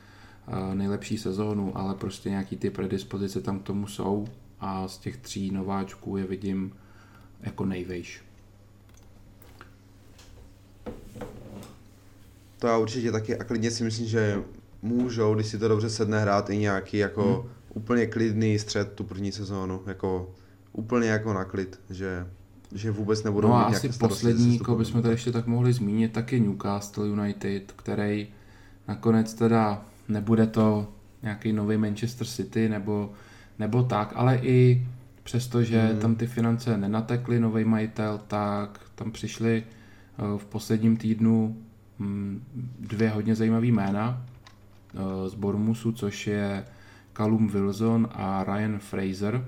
uh, 0.47 0.75
nejlepší 0.75 1.17
sezónu, 1.17 1.77
ale 1.77 1.95
prostě 1.95 2.29
nějaký 2.29 2.57
ty 2.57 2.69
predispozice 2.69 3.41
tam 3.41 3.59
k 3.59 3.63
tomu 3.63 3.87
jsou 3.87 4.27
a 4.59 4.87
z 4.87 4.97
těch 4.97 5.17
tří 5.17 5.51
nováčků 5.51 6.17
je 6.17 6.27
vidím 6.27 6.73
jako 7.43 7.65
nejvejš. 7.65 8.21
to 12.59 12.67
já 12.67 12.77
určitě 12.77 13.11
taky 13.11 13.37
a 13.37 13.43
klidně 13.43 13.71
si 13.71 13.83
myslím, 13.83 14.07
že 14.07 14.43
můžou, 14.81 15.35
když 15.35 15.47
si 15.47 15.57
to 15.57 15.67
dobře 15.67 15.89
sedne, 15.89 16.19
hrát 16.19 16.49
i 16.49 16.57
nějaký 16.57 16.97
jako 16.97 17.23
Hmm. 17.41 17.51
úplně 17.73 18.05
klidný 18.05 18.59
střed 18.59 18.93
tu 18.93 19.03
první 19.03 19.31
sezónu, 19.31 19.81
jako 19.87 20.31
úplně 20.73 21.09
jako 21.09 21.33
na 21.33 21.45
klid, 21.45 21.79
že, 21.89 22.27
že 22.75 22.91
vůbec 22.91 23.23
nebudou 23.23 23.47
No 23.47 23.55
a 23.55 23.69
mít 23.69 23.75
asi 23.75 23.89
poslední, 23.89 24.59
koho 24.59 24.77
bychom 24.77 25.01
tady 25.01 25.13
ještě 25.13 25.31
tak 25.31 25.47
mohli 25.47 25.73
zmínit, 25.73 26.13
tak 26.13 26.31
je 26.31 26.39
Newcastle 26.39 27.07
United, 27.07 27.71
který 27.71 28.27
nakonec 28.87 29.33
teda 29.33 29.85
nebude 30.07 30.47
to 30.47 30.87
nějaký 31.23 31.53
nový 31.53 31.77
Manchester 31.77 32.27
City 32.27 32.69
nebo, 32.69 33.13
nebo 33.59 33.83
tak, 33.83 34.11
ale 34.15 34.37
i 34.37 34.87
přesto, 35.23 35.63
že 35.63 35.89
Mhm. 35.91 35.99
tam 35.99 36.15
ty 36.15 36.27
finance 36.27 36.77
nenatekly, 36.77 37.39
nový 37.39 37.65
majitel, 37.65 38.21
tak 38.27 38.79
tam 38.95 39.11
přišli 39.11 39.63
eh, 39.63 40.37
v 40.37 40.45
posledním 40.45 40.97
týdnu 40.97 41.57
mm, 41.99 42.43
dvě 42.79 43.09
hodně 43.09 43.35
zajímavé 43.35 43.65
jména 43.67 44.25
eh, 44.95 45.29
z 45.29 45.33
Bournemouthu, 45.35 45.91
což 45.91 46.27
je 46.27 46.65
Callum 47.17 47.47
Wilson 47.47 48.09
a 48.11 48.43
Ryan 48.43 48.79
Fraser. 48.79 49.45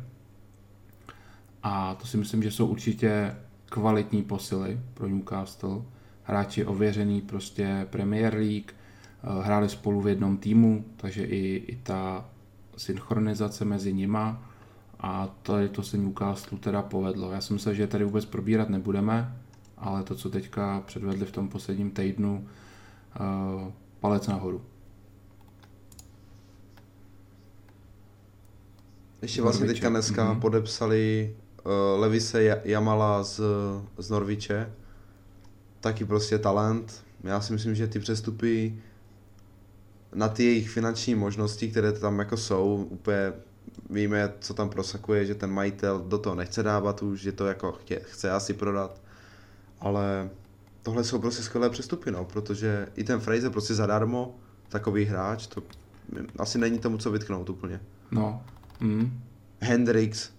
A 1.63 1.95
to 1.95 2.07
si 2.07 2.17
myslím, 2.17 2.43
že 2.43 2.51
jsou 2.51 2.67
určitě 2.67 3.35
kvalitní 3.65 4.23
posily 4.23 4.79
pro 4.93 5.07
Newcastle. 5.07 5.81
Hráči 6.23 6.65
ověřený 6.65 7.21
prostě 7.21 7.87
Premier 7.89 8.33
League, 8.33 8.71
eh, 8.71 9.43
hráli 9.43 9.69
spolu 9.69 10.01
v 10.01 10.07
jednom 10.07 10.37
týmu, 10.37 10.85
takže 10.97 11.23
i, 11.23 11.55
i 11.67 11.75
ta 11.83 12.25
synchronizace 12.77 13.65
mezi 13.65 13.93
nima 13.93 14.49
a 15.03 15.27
to, 15.43 15.53
to 15.71 15.83
se 15.83 15.97
Newcastle 15.97 16.57
teda 16.57 16.81
povedlo. 16.81 17.31
Já 17.31 17.41
jsem 17.41 17.53
myslel, 17.53 17.75
že 17.75 17.87
tady 17.87 18.05
vůbec 18.05 18.25
probírat 18.25 18.69
nebudeme, 18.69 19.35
ale 19.77 20.03
to, 20.03 20.15
co 20.15 20.29
teďka 20.29 20.83
předvedli 20.85 21.25
v 21.25 21.31
tom 21.31 21.49
posledním 21.49 21.91
týdnu, 21.91 22.47
eh, 23.15 23.71
palec 23.99 24.27
nahoru. 24.27 24.61
Ještě 29.21 29.41
vlastně 29.41 29.67
teďka 29.67 29.89
dneska 29.89 30.31
Mhm. 30.31 30.41
podepsali 30.41 31.35
uh, 31.65 31.71
Levise 32.01 32.41
Ja- 32.41 32.61
Jamala 32.63 33.23
z, 33.23 33.41
z 33.97 34.09
Norviče, 34.09 34.73
taky 35.79 36.05
prostě 36.05 36.37
talent. 36.39 37.03
Já 37.23 37.41
si 37.41 37.53
myslím, 37.53 37.75
že 37.75 37.87
ty 37.87 37.99
přestupy 37.99 38.81
na 40.15 40.27
ty 40.29 40.43
jejich 40.43 40.69
finanční 40.69 41.15
možnosti, 41.15 41.67
které 41.71 41.91
tam 41.91 42.19
jako 42.19 42.37
jsou, 42.37 42.87
úplně 42.89 43.33
víme, 43.89 44.33
co 44.39 44.53
tam 44.53 44.69
prosakuje, 44.69 45.25
že 45.25 45.35
ten 45.35 45.51
majitel 45.51 45.99
do 45.99 46.17
toho 46.17 46.35
nechce 46.35 46.63
dávat 46.63 47.03
už, 47.03 47.21
že 47.21 47.31
to 47.31 47.47
jako 47.47 47.71
chtě, 47.71 48.01
chce 48.03 48.31
asi 48.31 48.53
prodat, 48.53 49.01
ale 49.79 50.29
tohle 50.81 51.03
jsou 51.03 51.19
prostě 51.19 51.43
skvělé 51.43 51.69
přestupy, 51.69 52.11
no, 52.11 52.25
protože 52.25 52.87
i 52.95 53.03
ten 53.03 53.19
Fraser 53.19 53.51
prostě 53.51 53.73
zadarmo, 53.73 54.35
takový 54.69 55.05
hráč, 55.05 55.47
to 55.47 55.63
asi 56.39 56.57
není 56.57 56.79
tomu 56.79 56.97
co 56.97 57.11
vytknout 57.11 57.49
úplně. 57.49 57.79
No. 58.11 58.43
Mm. 58.79 59.21
Hendrix, 59.59 60.29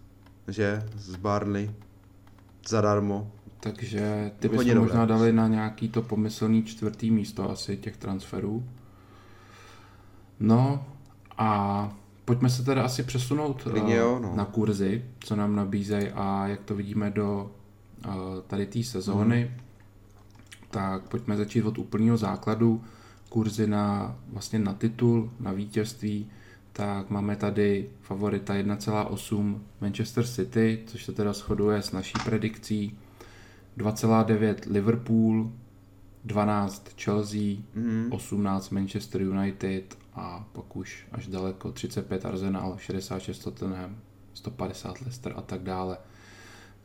že, 0.49 0.83
z 0.97 1.17
Barney, 1.17 1.71
zadarmo. 2.69 3.33
Takže 3.61 4.33
ty 4.39 4.49
bychom 4.49 4.79
možná 4.79 5.07
dali 5.07 5.33
na 5.33 5.49
nějaký 5.49 5.89
to 5.89 6.03
pomyslný 6.03 6.63
čtvrtý 6.63 7.11
místo 7.11 7.51
asi 7.51 7.77
těch 7.77 7.97
transferů. 7.97 8.65
No 10.41 10.87
a 11.39 11.97
pojďme 12.25 12.51
se 12.51 12.65
teda 12.65 12.83
asi 12.85 13.03
přesunout 13.03 13.63
Klidně 13.63 13.97
jo, 13.97 14.19
no. 14.23 14.37
na 14.37 14.45
kurzy, 14.45 15.05
co 15.21 15.37
nám 15.37 15.57
nabízejí 15.57 16.09
a 16.09 16.47
jak 16.47 16.61
to 16.61 16.75
vidíme 16.75 17.11
do 17.11 17.51
uh, 18.07 18.13
tady 18.47 18.67
té 18.67 18.83
sezóny. 18.83 19.51
Mm. 19.55 19.65
Tak 20.71 21.03
pojďme 21.03 21.37
začít 21.37 21.63
od 21.63 21.79
úplného 21.79 22.17
základu. 22.17 22.85
Kurzy 23.29 23.67
na, 23.67 24.17
vlastně 24.33 24.59
na 24.59 24.75
titul, 24.75 25.31
na 25.41 25.53
vítězství, 25.53 26.31
tak 26.73 27.11
máme 27.11 27.37
tady 27.37 27.89
favorita 28.01 28.55
1,8 28.55 29.59
Manchester 29.81 30.27
City, 30.27 30.83
což 30.87 31.05
se 31.05 31.13
teda 31.13 31.33
shoduje 31.33 31.83
s 31.83 31.93
naší 31.93 32.13
predikcí. 32.25 32.99
2,9 33.79 34.55
Liverpool, 34.71 35.53
12 36.25 36.89
Chelsea, 36.97 37.57
mm. 37.75 38.09
18 38.13 38.71
Manchester 38.71 39.23
United 39.23 39.99
a 40.15 40.49
pak 40.53 40.77
už 40.77 41.07
až 41.13 41.27
daleko 41.27 41.73
35 41.73 42.27
Arsenal, 42.27 42.77
66 42.79 43.39
Tottenham, 43.39 43.97
150 44.35 45.01
Leicester 45.01 45.33
a 45.37 45.43
tak 45.43 45.63
dále. 45.63 45.99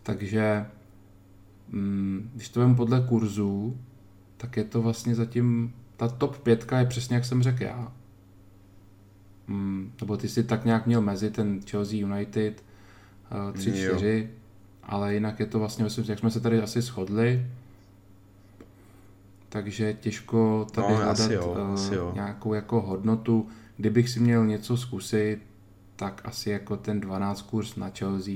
Takže 0.04 0.66
mm, 1.70 2.32
když 2.34 2.50
to 2.50 2.66
vím 2.66 2.76
podle 2.76 3.02
kurzů, 3.02 3.78
tak 4.38 4.58
je 4.58 4.64
to 4.64 4.82
vlastně 4.82 5.16
zatím, 5.16 5.74
ta 5.98 6.08
top 6.08 6.38
pětka 6.38 6.80
je 6.80 6.86
přesně 6.86 7.16
jak 7.16 7.26
jsem 7.26 7.44
řekl 7.44 7.64
já. 7.64 7.94
Mm, 9.48 9.92
nebo 10.02 10.18
ty 10.18 10.30
si 10.30 10.44
tak 10.44 10.66
nějak 10.66 10.86
měl 10.86 11.02
mezi 11.02 11.32
ten 11.32 11.62
Chelsea 11.62 12.00
United 12.00 12.64
uh, 13.32 13.56
3-4, 13.56 14.28
ale 14.84 15.14
jinak 15.14 15.40
je 15.40 15.46
to 15.46 15.60
vlastně, 15.60 15.86
jak 16.08 16.20
jsme 16.20 16.32
se 16.32 16.40
tady 16.40 16.62
asi 16.62 16.82
shodli, 16.82 17.48
takže 19.50 19.94
těžko 19.94 20.68
tady 20.72 20.88
no, 20.88 20.96
hledat 20.96 21.20
asi 21.20 21.34
jo, 21.34 21.52
uh, 21.52 21.74
asi 21.74 21.96
jo. 21.96 22.12
nějakou 22.16 22.54
jako 22.54 22.82
hodnotu. 22.82 23.48
Kdybych 23.78 24.10
si 24.10 24.20
měl 24.20 24.46
něco 24.46 24.78
zkusit, 24.78 25.40
tak 25.96 26.22
asi 26.26 26.50
jako 26.50 26.78
ten 26.78 27.00
12 27.00 27.42
kurz 27.42 27.76
na 27.76 27.90
Chelsea, 27.90 28.36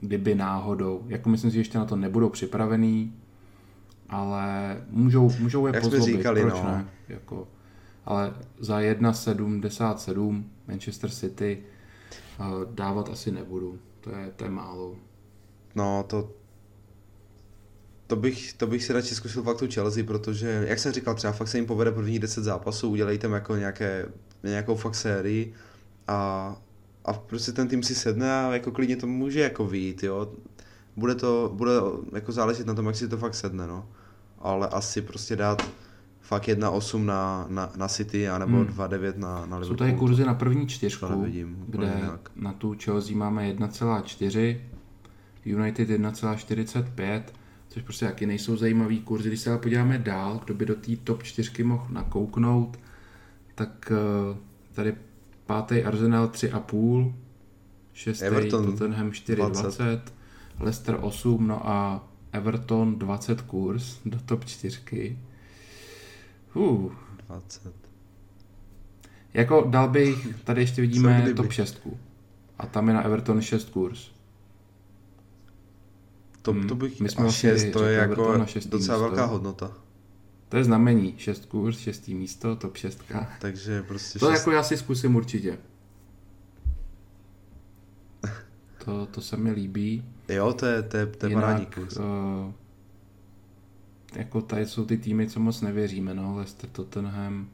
kdyby 0.00 0.34
náhodou. 0.34 1.04
Jako 1.06 1.28
myslím 1.28 1.50
si, 1.50 1.54
že 1.54 1.60
ještě 1.60 1.78
na 1.78 1.84
to 1.84 1.96
nebudou 1.96 2.28
připravený, 2.28 3.14
ale 4.08 4.76
můžou, 4.90 5.30
můžou 5.38 5.66
je 5.66 5.74
Jak 5.74 5.82
pozlobit, 5.82 6.16
říkali, 6.16 6.40
proč 6.40 6.54
no. 6.54 6.64
ne? 6.64 6.88
Jako, 7.08 7.48
ale 8.04 8.34
za 8.58 8.80
1,77 8.80 10.44
Manchester 10.68 11.10
City 11.10 11.62
uh, 12.40 12.74
dávat 12.74 13.08
asi 13.08 13.30
nebudu. 13.30 13.78
To 14.00 14.10
je, 14.10 14.32
to 14.36 14.44
je 14.44 14.50
málo. 14.50 14.96
No, 15.74 16.04
to, 16.06 16.30
to 18.10 18.16
bych, 18.16 18.52
to 18.52 18.66
bych 18.66 18.84
si 18.84 18.92
radši 18.92 19.14
zkusil 19.14 19.42
fakt 19.42 19.58
tu 19.58 19.66
Chelsea, 19.70 20.04
protože, 20.04 20.64
jak 20.68 20.78
jsem 20.78 20.92
říkal, 20.92 21.14
třeba 21.14 21.32
fakt 21.32 21.48
se 21.48 21.58
jim 21.58 21.66
povede 21.66 21.92
první 21.92 22.18
10 22.18 22.44
zápasů, 22.44 22.90
udělej 22.90 23.18
tam 23.18 23.32
jako 23.32 23.56
nějaké, 23.56 24.06
nějakou 24.42 24.76
fakt 24.76 24.94
sérii 24.94 25.54
a, 26.08 26.56
a 27.04 27.12
prostě 27.12 27.52
ten 27.52 27.68
tým 27.68 27.82
si 27.82 27.94
sedne 27.94 28.32
a 28.34 28.52
jako 28.52 28.70
klidně 28.70 28.96
to 28.96 29.06
může 29.06 29.40
jako 29.40 29.66
vyjít, 29.66 30.02
jo. 30.02 30.32
Bude 30.96 31.14
to, 31.14 31.50
bude 31.54 31.72
jako 32.14 32.32
záležet 32.32 32.66
na 32.66 32.74
tom, 32.74 32.86
jak 32.86 32.96
si 32.96 33.08
to 33.08 33.16
fakt 33.16 33.34
sedne, 33.34 33.66
no. 33.66 33.88
Ale 34.38 34.68
asi 34.68 35.02
prostě 35.02 35.36
dát 35.36 35.70
fakt 36.20 36.48
1-8 36.48 37.04
na, 37.04 37.46
na, 37.48 37.72
na 37.76 37.88
City, 37.88 38.28
anebo 38.28 38.56
hmm. 38.56 38.66
2-9 38.66 39.18
na, 39.18 39.28
na 39.28 39.42
Liverpool. 39.42 39.64
Jsou 39.64 39.74
tady 39.74 39.92
kurzy 39.92 40.24
na 40.24 40.34
první 40.34 40.66
čtyřku, 40.66 41.06
nevidím, 41.06 41.64
kde 41.68 41.92
jinak. 41.96 42.30
na 42.36 42.52
tu 42.52 42.76
Chelsea 42.84 43.16
máme 43.16 43.52
1,4, 43.52 44.60
United 45.44 45.88
1,45, 45.88 47.22
což 47.70 47.82
prostě 47.82 48.04
jaký 48.04 48.26
nejsou 48.26 48.56
zajímavý 48.56 49.00
kurzy. 49.00 49.28
Když 49.28 49.40
se 49.40 49.50
ale 49.50 49.58
podíváme 49.58 49.98
dál, 49.98 50.40
kdo 50.44 50.54
by 50.54 50.66
do 50.66 50.74
té 50.74 50.96
top 50.96 51.22
4 51.22 51.64
mohl 51.64 51.86
nakouknout, 51.90 52.78
tak 53.54 53.92
eh, 53.92 54.36
tady 54.72 54.94
pátý 55.46 55.82
Arsenal 55.82 56.28
3,5, 56.28 57.14
šestý 57.92 58.24
Everton 58.24 58.66
Tottenham 58.66 59.10
4,20, 59.10 60.00
Leicester 60.60 60.98
8, 61.00 61.46
no 61.46 61.68
a 61.68 62.08
Everton 62.32 62.98
20 62.98 63.40
kurz 63.40 64.00
do 64.04 64.18
top 64.26 64.44
4. 64.44 65.18
Uh. 66.54 66.92
20. 67.28 67.74
Jako 69.34 69.66
dal 69.70 69.88
bych, 69.88 70.28
tady 70.44 70.60
ještě 70.60 70.82
vidíme 70.82 71.32
top 71.36 71.52
6. 71.52 71.88
A 72.58 72.66
tam 72.66 72.88
je 72.88 72.94
na 72.94 73.02
Everton 73.02 73.40
6 73.40 73.70
kurz. 73.70 74.10
To, 76.42 76.52
hmm. 76.52 76.68
to 76.68 76.74
bych, 76.74 77.00
My 77.00 77.08
jsme 77.08 77.26
a 77.26 77.30
6, 77.30 77.72
to 77.72 77.84
je 77.84 77.96
jako 77.96 78.38
na 78.38 78.46
docela 78.68 78.98
místo. 78.98 78.98
velká 78.98 79.24
hodnota. 79.24 79.72
To 80.48 80.56
je 80.56 80.64
znamení, 80.64 81.14
6 81.18 81.46
kurz, 81.46 81.78
6. 81.78 82.08
místo, 82.08 82.56
top 82.56 82.76
6. 82.76 83.02
Takže 83.40 83.82
prostě 83.82 84.18
To 84.18 84.30
šest... 84.30 84.38
jako 84.38 84.50
já 84.50 84.62
si 84.62 84.76
zkusím 84.76 85.16
určitě. 85.16 85.58
To, 88.84 89.06
to 89.06 89.20
se 89.20 89.36
mi 89.36 89.52
líbí. 89.52 90.04
Jo, 90.28 90.52
to 90.52 90.66
je, 90.66 90.82
to 90.82 90.96
je, 90.96 91.06
to 91.06 91.26
je 91.26 91.30
Jinak, 91.30 91.78
uh, 91.78 92.52
jako 94.16 94.40
tady 94.40 94.66
jsou 94.66 94.84
ty 94.84 94.96
týmy, 94.96 95.26
co 95.26 95.40
moc 95.40 95.60
nevěříme, 95.60 96.14
no, 96.14 96.36
Leicester, 96.36 96.70
Tottenham. 96.70 97.48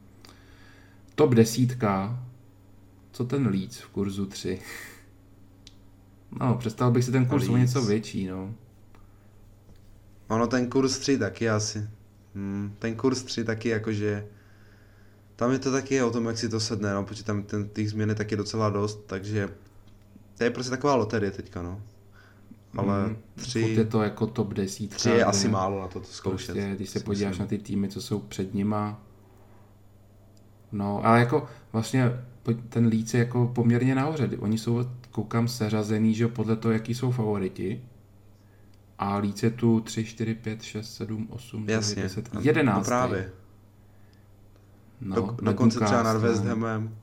Top 1.15 1.35
desítka, 1.35 2.25
co 3.13 3.25
ten 3.25 3.47
Leeds 3.47 3.81
v 3.81 3.89
kurzu 3.89 4.27
3? 4.27 4.61
No, 6.41 6.55
představil 6.55 6.93
bych 6.93 7.05
si 7.05 7.13
ten 7.13 7.27
kurz 7.27 7.49
o 7.49 7.57
něco 7.57 7.83
větší, 7.83 8.27
no. 8.27 8.55
Ono 10.29 10.47
ten 10.47 10.71
kurz 10.71 10.99
3 10.99 11.19
taky 11.19 11.51
asi. 11.51 11.89
Hmm, 12.35 12.77
ten 12.79 12.95
kurz 12.95 13.23
3 13.23 13.45
taky 13.45 13.69
jakože... 13.69 14.27
Tam 15.37 15.53
je 15.53 15.59
to 15.59 15.73
taky 15.73 16.03
o 16.03 16.11
tom, 16.11 16.27
jak 16.27 16.39
si 16.39 16.49
to 16.49 16.61
sedne, 16.61 16.95
no, 16.95 17.05
protože 17.05 17.25
tam 17.25 17.43
ten, 17.43 17.69
těch 17.69 17.91
změn 17.91 18.09
je 18.09 18.15
taky 18.15 18.37
docela 18.37 18.71
dost, 18.71 19.07
takže 19.07 19.49
to 20.39 20.45
je 20.45 20.51
prostě 20.51 20.71
taková 20.71 20.95
loterie 20.95 21.31
teďka, 21.31 21.63
no. 21.63 21.83
Ale 22.77 23.07
mm, 23.07 23.17
tři... 23.35 23.61
Je 23.61 23.85
to 23.85 24.03
jako 24.03 24.27
top 24.27 24.55
10. 24.55 24.91
Tři 24.91 25.11
je 25.11 25.25
asi 25.25 25.49
málo 25.49 25.81
na 25.81 25.89
to, 25.89 26.01
to 26.01 26.07
zkoušet. 26.07 26.55
Prostě, 26.55 26.75
když 26.77 26.91
se 26.91 27.01
podíváš 27.01 27.31
myslím. 27.31 27.45
na 27.45 27.49
ty 27.49 27.59
týmy, 27.59 27.89
co 27.89 28.03
jsou 28.03 28.19
před 28.19 28.55
nima. 28.55 29.03
No, 30.73 31.07
ale 31.07 31.21
jako 31.21 31.47
vlastně 31.73 32.13
ten 32.69 32.91
je 32.93 33.19
jako 33.21 33.51
poměrně 33.55 33.95
nahoře. 33.95 34.31
Oni 34.39 34.59
jsou, 34.59 34.85
koukám, 35.11 35.49
seřazený, 35.49 36.15
že 36.15 36.29
podle 36.29 36.57
toho, 36.57 36.73
jaký 36.73 36.95
jsou 36.95 37.11
favoriti. 37.11 37.83
A 38.99 39.19
Leeds 39.19 39.43
je 39.43 39.51
tu 39.51 39.81
3, 39.81 40.05
4, 40.05 40.35
5, 40.35 40.63
6, 40.63 40.95
7, 40.95 41.27
8, 41.31 41.67
9, 41.67 41.95
10, 41.97 42.31
11. 42.41 42.77
No 42.79 42.85
právě. 42.85 43.33
No, 45.01 45.17
Do, 45.17 45.37
dokonce 45.43 45.81
třeba 45.81 46.03
nad 46.03 46.17
West 46.17 46.45
Hamem, 46.45 46.97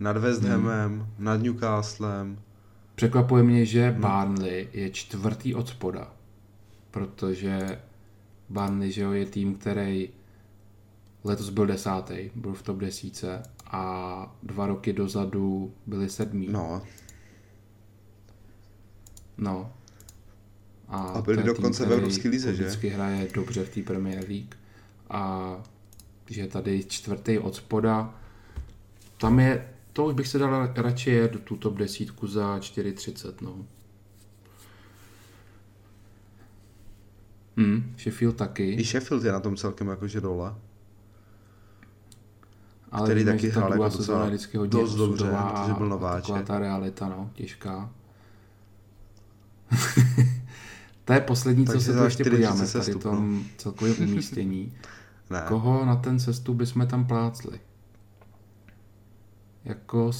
nad 0.00 0.16
West 0.16 0.42
hmm. 0.42 0.50
Hamem, 0.50 0.92
hmm. 0.92 1.06
nad 1.18 1.42
Newcastlem. 1.42 2.38
Překvapuje 2.94 3.42
mě, 3.42 3.66
že 3.66 3.90
hmm. 3.90 4.00
Barnley 4.00 4.68
je 4.72 4.90
čtvrtý 4.90 5.54
od 5.54 5.68
spoda, 5.68 6.12
protože 6.90 7.80
Barnley 8.48 8.92
že 8.92 9.02
jo, 9.02 9.12
je 9.12 9.26
tým, 9.26 9.54
který 9.54 10.08
letos 11.24 11.50
byl 11.50 11.66
desátý, 11.66 12.30
byl 12.34 12.54
v 12.54 12.62
top 12.62 12.76
desíce 12.78 13.42
a 13.66 14.36
dva 14.42 14.66
roky 14.66 14.92
dozadu 14.92 15.74
byli 15.86 16.08
sedmí. 16.08 16.48
No. 16.50 16.82
No, 19.38 19.72
a, 20.88 20.98
a 20.98 21.22
byli 21.22 21.42
dokonce 21.42 21.86
v 21.86 21.92
Evropské 21.92 22.28
lize, 22.28 22.54
že? 22.54 22.62
Vždycky 22.62 22.88
hraje 22.88 23.28
dobře 23.34 23.64
v 23.64 23.74
té 23.74 23.82
Premier 23.82 24.24
League. 24.28 24.54
A 25.10 25.52
že 26.30 26.46
tady 26.46 26.84
čtvrtý 26.84 27.38
od 27.38 27.54
spoda, 27.54 28.14
tam 29.18 29.40
je, 29.40 29.68
to 29.92 30.04
už 30.04 30.14
bych 30.14 30.28
se 30.28 30.38
dal 30.38 30.72
radši 30.76 31.10
jet 31.10 31.32
do 31.32 31.38
tu 31.38 31.56
top 31.56 31.76
desítku 31.76 32.26
za 32.26 32.58
4,30, 32.58 33.34
no. 33.40 33.66
Hmm, 37.56 37.94
Sheffield 37.98 38.36
taky. 38.36 38.72
I 38.72 38.84
Sheffield 38.84 39.24
je 39.24 39.32
na 39.32 39.40
tom 39.40 39.56
celkem 39.56 39.88
jakože 39.88 40.20
dole. 40.20 40.54
Ale 42.90 43.08
který 43.08 43.24
taky 43.24 43.48
hrál 43.48 43.72
jako 43.72 43.84
docela 43.84 44.26
vždycky 44.26 44.58
hodně 44.58 44.80
dost 44.80 44.94
dobře, 44.94 45.24
protože 45.24 45.74
byl 45.74 45.88
nováček. 45.88 46.26
Taková 46.26 46.42
ta 46.42 46.58
realita, 46.58 47.08
no, 47.08 47.30
těžká. 47.34 47.90
To 51.08 51.14
je 51.14 51.20
poslední, 51.20 51.64
Takže 51.64 51.84
co 51.84 51.92
se 51.92 51.98
tu 51.98 52.04
ještě 52.04 52.24
podíváme, 52.24 52.66
tady 52.66 52.92
v 52.92 52.98
tom 52.98 53.44
celkovém 53.56 53.94
umístění. 53.98 54.72
ne. 55.30 55.42
Koho 55.48 55.84
na 55.84 55.96
ten 55.96 56.18
cestu 56.18 56.54
bychom 56.54 56.86
tam 56.86 57.04
plácli? 57.06 57.60
jako 59.64 60.10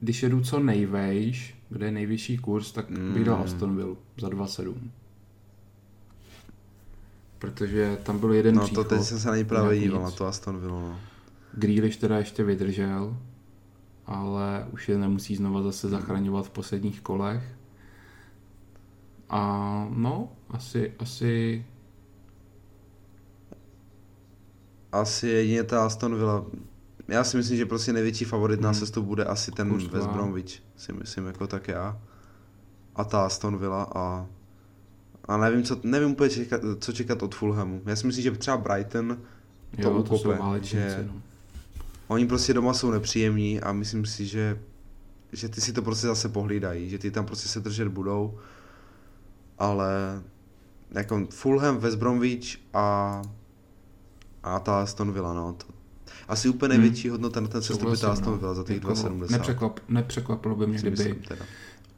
když 0.00 0.22
jedu 0.22 0.40
co 0.40 0.60
nejvejš, 0.60 1.54
kde 1.68 1.86
je 1.86 1.92
nejvyšší 1.92 2.38
kurz, 2.38 2.72
tak 2.72 2.90
mm. 2.90 3.12
bych 3.14 3.24
dal 3.24 3.36
Hmm. 3.36 3.44
Aston 3.44 3.76
Villa 3.76 3.96
za 4.20 4.28
2,7. 4.28 4.74
Protože 7.38 7.98
tam 8.02 8.18
byl 8.18 8.32
jeden 8.32 8.54
No 8.54 8.62
příchod. 8.64 8.88
to 8.88 8.94
teď 8.94 9.04
jsem 9.04 9.18
se 9.18 9.28
na 9.28 9.36
ní 9.36 9.44
právě 9.44 9.78
díval, 9.78 10.02
na 10.02 10.10
to 10.10 10.26
Aston 10.26 10.60
Villa, 10.60 10.80
no. 10.80 11.00
Grealish 11.52 11.96
teda 11.96 12.18
ještě 12.18 12.44
vydržel, 12.44 13.16
ale 14.06 14.66
už 14.72 14.88
je 14.88 14.98
nemusí 14.98 15.36
znova 15.36 15.62
zase 15.62 15.88
zachraňovat 15.88 16.46
v 16.46 16.50
posledních 16.50 17.00
kolech. 17.00 17.42
A 19.30 19.86
no, 19.90 20.32
asi, 20.50 20.92
asi 20.98 21.64
Asi 24.92 25.28
jedině 25.28 25.64
ta 25.64 25.86
Aston 25.86 26.16
Villa. 26.16 26.44
Já 27.08 27.24
si 27.24 27.36
myslím, 27.36 27.56
že 27.56 27.66
prostě 27.66 27.92
největší 27.92 28.24
favorit 28.24 28.60
na 28.60 28.68
Hmm. 28.68 28.78
sestup 28.80 29.04
bude 29.06 29.24
asi 29.24 29.52
ten 29.52 29.68
Courtois. 29.68 29.92
West 29.92 30.06
Bromwich, 30.08 30.62
si 30.76 30.92
myslím, 30.92 31.26
jako 31.26 31.46
tak 31.46 31.68
já. 31.68 31.98
A 32.96 33.04
ta 33.04 33.26
Aston 33.26 33.58
Villa 33.58 33.82
a 33.94 34.26
a 35.24 35.36
nevím, 35.36 35.62
co, 35.62 35.80
nevím 35.82 36.10
úplně, 36.10 36.30
čekat, 36.30 36.60
co 36.80 36.92
čekat 36.92 37.22
od 37.22 37.34
Fulhamu. 37.34 37.82
Já 37.86 37.96
si 37.96 38.06
myslím, 38.06 38.22
že 38.22 38.30
třeba 38.30 38.56
Brighton 38.56 39.18
to 39.82 39.88
jo, 39.90 40.02
to 40.02 40.14
ukope, 40.14 40.38
válečníci. 40.38 40.76
že- 40.76 41.08
No. 41.14 41.22
Oni 42.08 42.26
prostě 42.26 42.54
doma 42.54 42.74
jsou 42.74 42.90
nepříjemní 42.90 43.60
a 43.60 43.72
myslím 43.72 44.06
si, 44.06 44.26
že, 44.26 44.58
že 45.32 45.48
ty 45.48 45.60
si 45.60 45.72
to 45.72 45.82
prostě 45.82 46.06
zase 46.06 46.28
pohlídají, 46.28 46.88
že 46.88 46.98
ty 46.98 47.10
tam 47.10 47.26
prostě 47.26 47.48
se 47.48 47.60
držet 47.60 47.88
budou, 47.88 48.38
ale 49.60 50.22
jako 50.90 51.26
Fulham, 51.30 51.78
West 51.78 51.98
Bromwich 51.98 52.56
a, 52.74 53.22
a 54.42 54.58
ta 54.60 54.80
Aston 54.82 55.12
Villa, 55.12 55.34
no. 55.34 55.52
To, 55.52 55.66
asi 56.28 56.48
úplně 56.48 56.74
Hmm. 56.74 56.82
největší 56.82 57.08
hodnota 57.08 57.40
na 57.40 57.48
ten 57.48 57.62
sestup 57.62 57.98
ta 58.00 58.12
Aston 58.12 58.32
no. 58.32 58.38
Villa 58.38 58.54
za 58.54 58.64
těch 58.64 58.76
Jako 58.76 58.88
2,70. 58.92 59.30
Nepřekvap, 59.30 59.80
nepřekvapilo 59.88 60.56
by 60.56 60.66
mě, 60.66 60.78
kdyby 60.78 60.90
myslím 60.90 61.14
teda. 61.14 61.44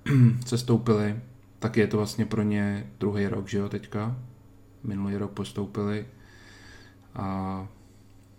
sestoupili, 0.47 1.21
tak 1.59 1.77
je 1.77 1.87
to 1.87 1.97
vlastně 1.97 2.27
pro 2.27 2.43
ně 2.43 2.91
druhý 3.01 3.27
rok, 3.27 3.49
že 3.49 3.59
jo, 3.59 3.69
teďka. 3.69 4.17
Minulý 4.85 5.17
rok 5.17 5.31
postoupili. 5.31 6.07
A 7.15 7.25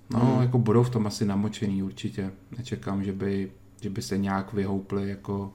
no, 0.09 0.19
Hmm. 0.19 0.41
jako 0.41 0.57
budou 0.59 0.83
v 0.83 0.89
tom 0.89 1.07
asi 1.07 1.25
namočený 1.25 1.83
určitě. 1.83 2.31
Nečekám, 2.57 3.03
že 3.03 3.11
by, 3.13 3.51
že 3.81 3.89
by 3.89 4.01
se 4.01 4.17
nějak 4.17 4.53
vyhoupli, 4.53 5.09
jako, 5.09 5.53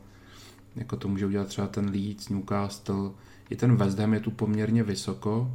jako 0.76 0.96
to 0.96 1.08
může 1.08 1.26
udělat 1.26 1.46
třeba 1.48 1.66
ten 1.66 1.90
Leeds, 1.90 2.28
Newcastle. 2.28 3.10
I 3.50 3.56
ten 3.56 3.76
West 3.76 3.98
Ham 3.98 4.14
je 4.14 4.20
tu 4.20 4.30
poměrně 4.30 4.82
vysoko, 4.82 5.50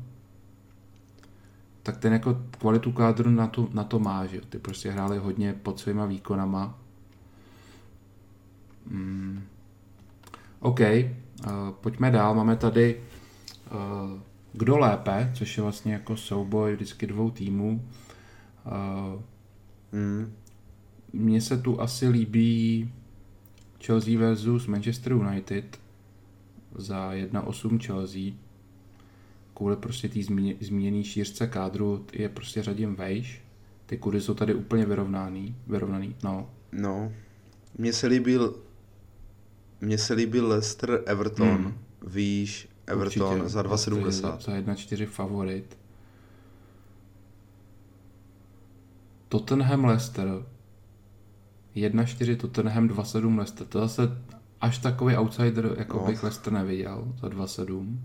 tak 1.84 1.98
ten 1.98 2.14
jako 2.14 2.41
kvalitu 2.60 2.91
kádru 2.91 3.30
na 3.30 3.48
to, 3.48 3.70
na 3.74 3.84
to 3.84 3.99
má, 3.99 4.26
že 4.26 4.38
jo. 4.38 4.44
Ty 4.49 4.60
prostě 4.60 4.91
hráli 4.91 5.18
hodně 5.18 5.53
pod 5.53 5.80
svýma 5.80 6.06
výkonama. 6.06 6.80
Mm. 8.90 9.44
OK, 10.60 10.80
uh, 10.80 11.72
pojďme 11.82 12.11
dál. 12.11 12.36
Máme 12.36 12.56
tady 12.56 13.02
uh, 13.72 14.20
kdo 14.53 14.78
lépe, 14.78 15.32
což 15.34 15.57
je 15.57 15.64
vlastně 15.64 15.94
jako 15.94 16.18
souboj 16.18 16.74
vždycky 16.74 17.07
dvou 17.07 17.32
týmů. 17.32 17.88
Uh, 18.65 19.22
Mm. 19.94 20.34
mně 21.14 21.41
se 21.41 21.57
tu 21.57 21.82
asi 21.82 22.07
líbí 22.07 22.91
Chelsea 23.86 24.20
versus 24.20 24.68
Manchester 24.68 25.14
United 25.14 25.80
za 26.76 27.12
1-8 27.14 27.80
Chelsea. 27.86 28.22
Kvůli 29.54 29.76
prostě 29.76 30.10
té 30.10 30.20
zmíněné 30.62 31.04
šířce 31.04 31.48
kádru 31.48 32.06
je 32.14 32.30
prostě 32.30 32.64
řadím 32.64 32.95
vejš. 32.95 33.41
Ty 33.86 33.98
kudy 33.98 34.22
jsou 34.22 34.34
tady 34.34 34.54
úplně 34.54 34.86
vyrovnaný, 34.86 35.56
vyrovnaný, 35.68 36.16
no. 36.24 36.50
No, 36.72 37.12
mně 37.78 37.94
se 37.94 38.08
líbil 38.08 38.56
mně 39.82 39.98
se 39.98 40.14
líbil 40.14 40.48
Leicester 40.48 41.04
Everton, 41.06 41.48
Hmm. 41.48 41.66
mm. 41.66 41.74
výš 42.08 42.68
Everton 42.88 43.32
Určitě. 43.34 43.50
za 43.50 43.62
2,70. 43.62 44.40
Za 44.40 44.52
1,4 44.52 45.06
favorit. 45.06 45.78
Tottenham 49.30 49.86
Leicester 49.86 50.28
1,4 51.76 52.38
Tottenham 52.38 52.88
2,7 52.88 53.38
Leicester. 53.38 53.68
To 53.68 53.80
zase 53.80 54.02
až 54.64 54.77
takový 54.77 55.15
outsider, 55.18 55.76
jako 55.77 55.98
No. 55.98 56.06
bych 56.06 56.23
Leicester 56.23 56.53
neviděl 56.53 57.14
za 57.22 57.27
2,7. 57.27 57.99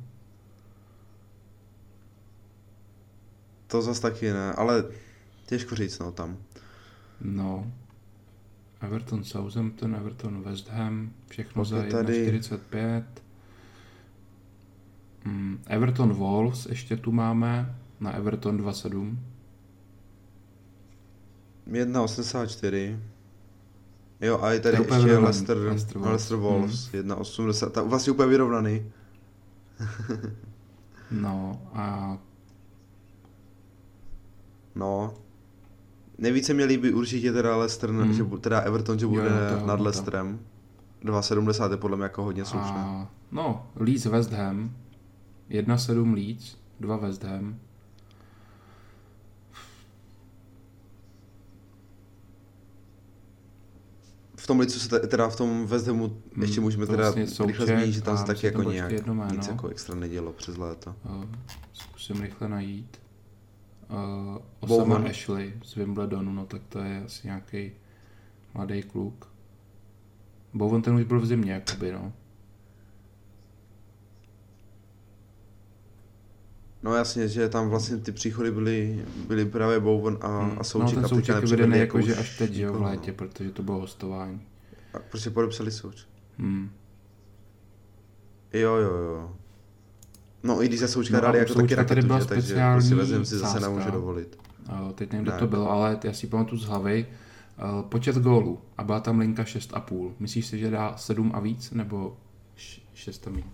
To 3.67 3.83
zas 3.83 4.01
taky 4.01 4.33
ne, 4.33 4.53
ale 4.53 4.85
těžko 5.47 5.75
říct, 5.75 5.99
no 5.99 6.13
tam. 6.13 6.37
No. 7.21 7.73
Everton 8.81 9.25
Southampton, 9.25 9.97
Everton 9.97 10.43
West 10.43 10.69
Ham, 10.69 11.11
všechno 11.29 11.63
Pak 11.63 11.69
za 11.69 11.77
je 11.85 11.91
tady- 11.91 12.27
1,45. 12.27 13.05
Mm, 15.25 15.59
Everton 15.67 16.13
Wolves 16.13 16.67
ještě 16.67 16.97
tu 16.97 17.13
máme 17.13 17.77
na 18.01 18.13
Everton 18.13 18.57
2,7. 18.57 19.19
1,84. 21.67 22.99
Jo, 24.21 24.39
a 24.43 24.51
je 24.53 24.61
tady 24.61 24.77
je 24.77 24.81
ještě 24.81 24.95
vyrovnaný. 24.95 25.25
Leicester, 25.25 25.57
Leicester 25.57 25.97
Leicester 26.01 26.37
Wolves. 26.37 26.93
Hmm. 26.93 27.09
Wolves, 27.09 27.29
1,80. 27.63 27.71
Ta 27.71 27.83
vlastně 27.83 28.13
úplně 28.13 28.29
vyrovnaný. 28.29 28.93
No 31.11 31.63
a 31.75 32.19
No. 34.75 35.15
Nejvíce 36.19 36.55
mě 36.55 36.65
líbí 36.65 36.93
určitě 36.93 37.33
teda 37.33 37.57
Leicester, 37.57 37.91
Hmm. 37.91 38.13
že, 38.13 38.25
teda 38.41 38.61
Everton, 38.61 38.99
že 38.99 39.07
bude 39.07 39.23
jo, 39.23 39.29
to 39.29 39.61
je 39.61 39.67
nad. 39.67 39.81
Leicesterem. 39.81 40.39
2,70 41.05 41.71
je 41.71 41.77
podle 41.77 41.97
mě 41.97 42.03
jako 42.03 42.23
hodně 42.23 42.45
slušné. 42.45 42.77
A, 42.77 43.09
no, 43.33 43.67
Leeds 43.77 44.05
West 44.05 44.33
Ham, 44.33 44.71
1-7 45.51 46.15
Leeds, 46.15 46.57
2 46.81 46.97
West 46.97 47.25
Ham. 47.25 47.57
Tom 54.49 54.59
Leedsu 54.61 54.79
se 54.79 54.89
te- 54.89 55.07
teda 55.07 55.29
v 55.29 55.37
tom 55.37 55.67
West 55.67 55.87
Hamu 55.87 56.23
ještě 56.41 56.61
můžeme 56.61 56.87
teda 56.87 57.11
vlastně 57.11 57.47
rychle 57.47 57.67
zmínit, 57.67 57.93
že 57.93 58.03
tam 58.03 58.19
se 58.19 58.25
taky 58.25 58.47
jako 58.47 58.63
nějak 58.63 58.91
jedno 58.93 59.15
jméno. 59.15 59.31
nic 59.35 59.49
jako 59.49 59.69
extra 59.69 59.95
nedělo 59.95 60.33
přes 60.33 60.57
léto. 60.57 60.95
Uh, 61.05 61.25
zkusím 61.73 62.21
rychle 62.21 62.49
najít. 62.49 63.01
Uh, 63.91 64.39
Osama 64.61 64.85
Bowen. 64.95 65.11
Ashley 65.11 65.53
z 65.65 65.75
Wimbledonu, 65.75 66.33
no 66.33 66.47
tak 66.47 66.63
to 66.69 66.79
je 66.79 67.03
asi 67.05 67.27
nějaký 67.27 67.73
mladý 68.55 68.83
kluk. 68.83 69.29
Bowen 70.55 70.83
ten 70.83 70.95
už 70.95 71.05
byl 71.05 71.21
v 71.21 71.27
zimě, 71.27 71.53
jakoby, 71.53 71.93
no. 71.93 72.13
No 76.83 76.95
jasně, 76.95 77.29
že 77.29 77.49
tam 77.49 77.69
vlastně 77.69 77.97
ty 77.97 78.13
příchody 78.13 78.51
byly, 78.51 79.05
byly 79.29 79.45
právě 79.45 79.81
Bowen 79.81 80.19
a, 80.21 80.43
Hmm. 80.43 80.59
a 80.59 80.65
Souček. 80.65 80.97
no, 80.97 81.01
ten 81.03 81.09
souček 81.09 81.37
je 81.43 81.49
vedený 81.49 81.79
jako, 81.79 82.01
že 82.01 82.17
až 82.17 82.39
teď, 82.39 82.55
jo, 82.57 82.73
v 82.73 82.83
létě, 82.83 83.13
protože 83.13 83.51
to 83.51 83.63
bylo 83.63 83.79
hostování. 83.79 84.41
A 84.95 84.99
prostě 85.11 85.31
podepsali 85.31 85.71
Souč. 85.71 86.07
Hmm. 86.39 86.71
Jo, 88.53 88.75
jo, 88.77 88.91
jo. 88.95 89.31
No 90.43 90.63
i 90.63 90.69
když 90.69 90.81
za 90.81 90.89
Součka 90.89 91.21
No 91.21 91.33
u 91.33 91.37
jako 91.37 91.55
taky 91.55 91.75
raketu, 91.75 92.07
byla 92.07 92.19
že? 92.21 92.25
takže 92.27 92.43
speciální 92.43 92.79
prostě 92.81 92.95
vezem 92.95 93.25
si 93.25 93.39
zase 93.39 93.61
nemůže 93.61 93.91
dovolit. 93.91 94.39
Uh, 94.73 94.93
teď 94.93 95.13
nevím, 95.13 95.23
kdo 95.23 95.33
Ne. 95.33 95.39
to 95.39 95.47
byl, 95.47 95.63
ale 95.63 95.99
já 96.05 96.13
si 96.13 96.27
pamatuju 96.27 96.61
z 96.61 96.65
hlavy. 96.67 97.07
Uh, 97.77 97.83
počet 97.89 98.17
gólů 98.17 98.59
a 98.79 98.85
byla 98.85 99.01
tam 99.01 99.19
linka 99.19 99.43
6,5. 99.43 100.13
Myslíš 100.19 100.47
si, 100.47 100.59
že 100.59 100.71
dá 100.71 100.97
7 100.97 101.31
a 101.35 101.41
víc, 101.41 101.71
nebo 101.71 102.17
6 102.95 103.27
a 103.27 103.31
míň? 103.31 103.45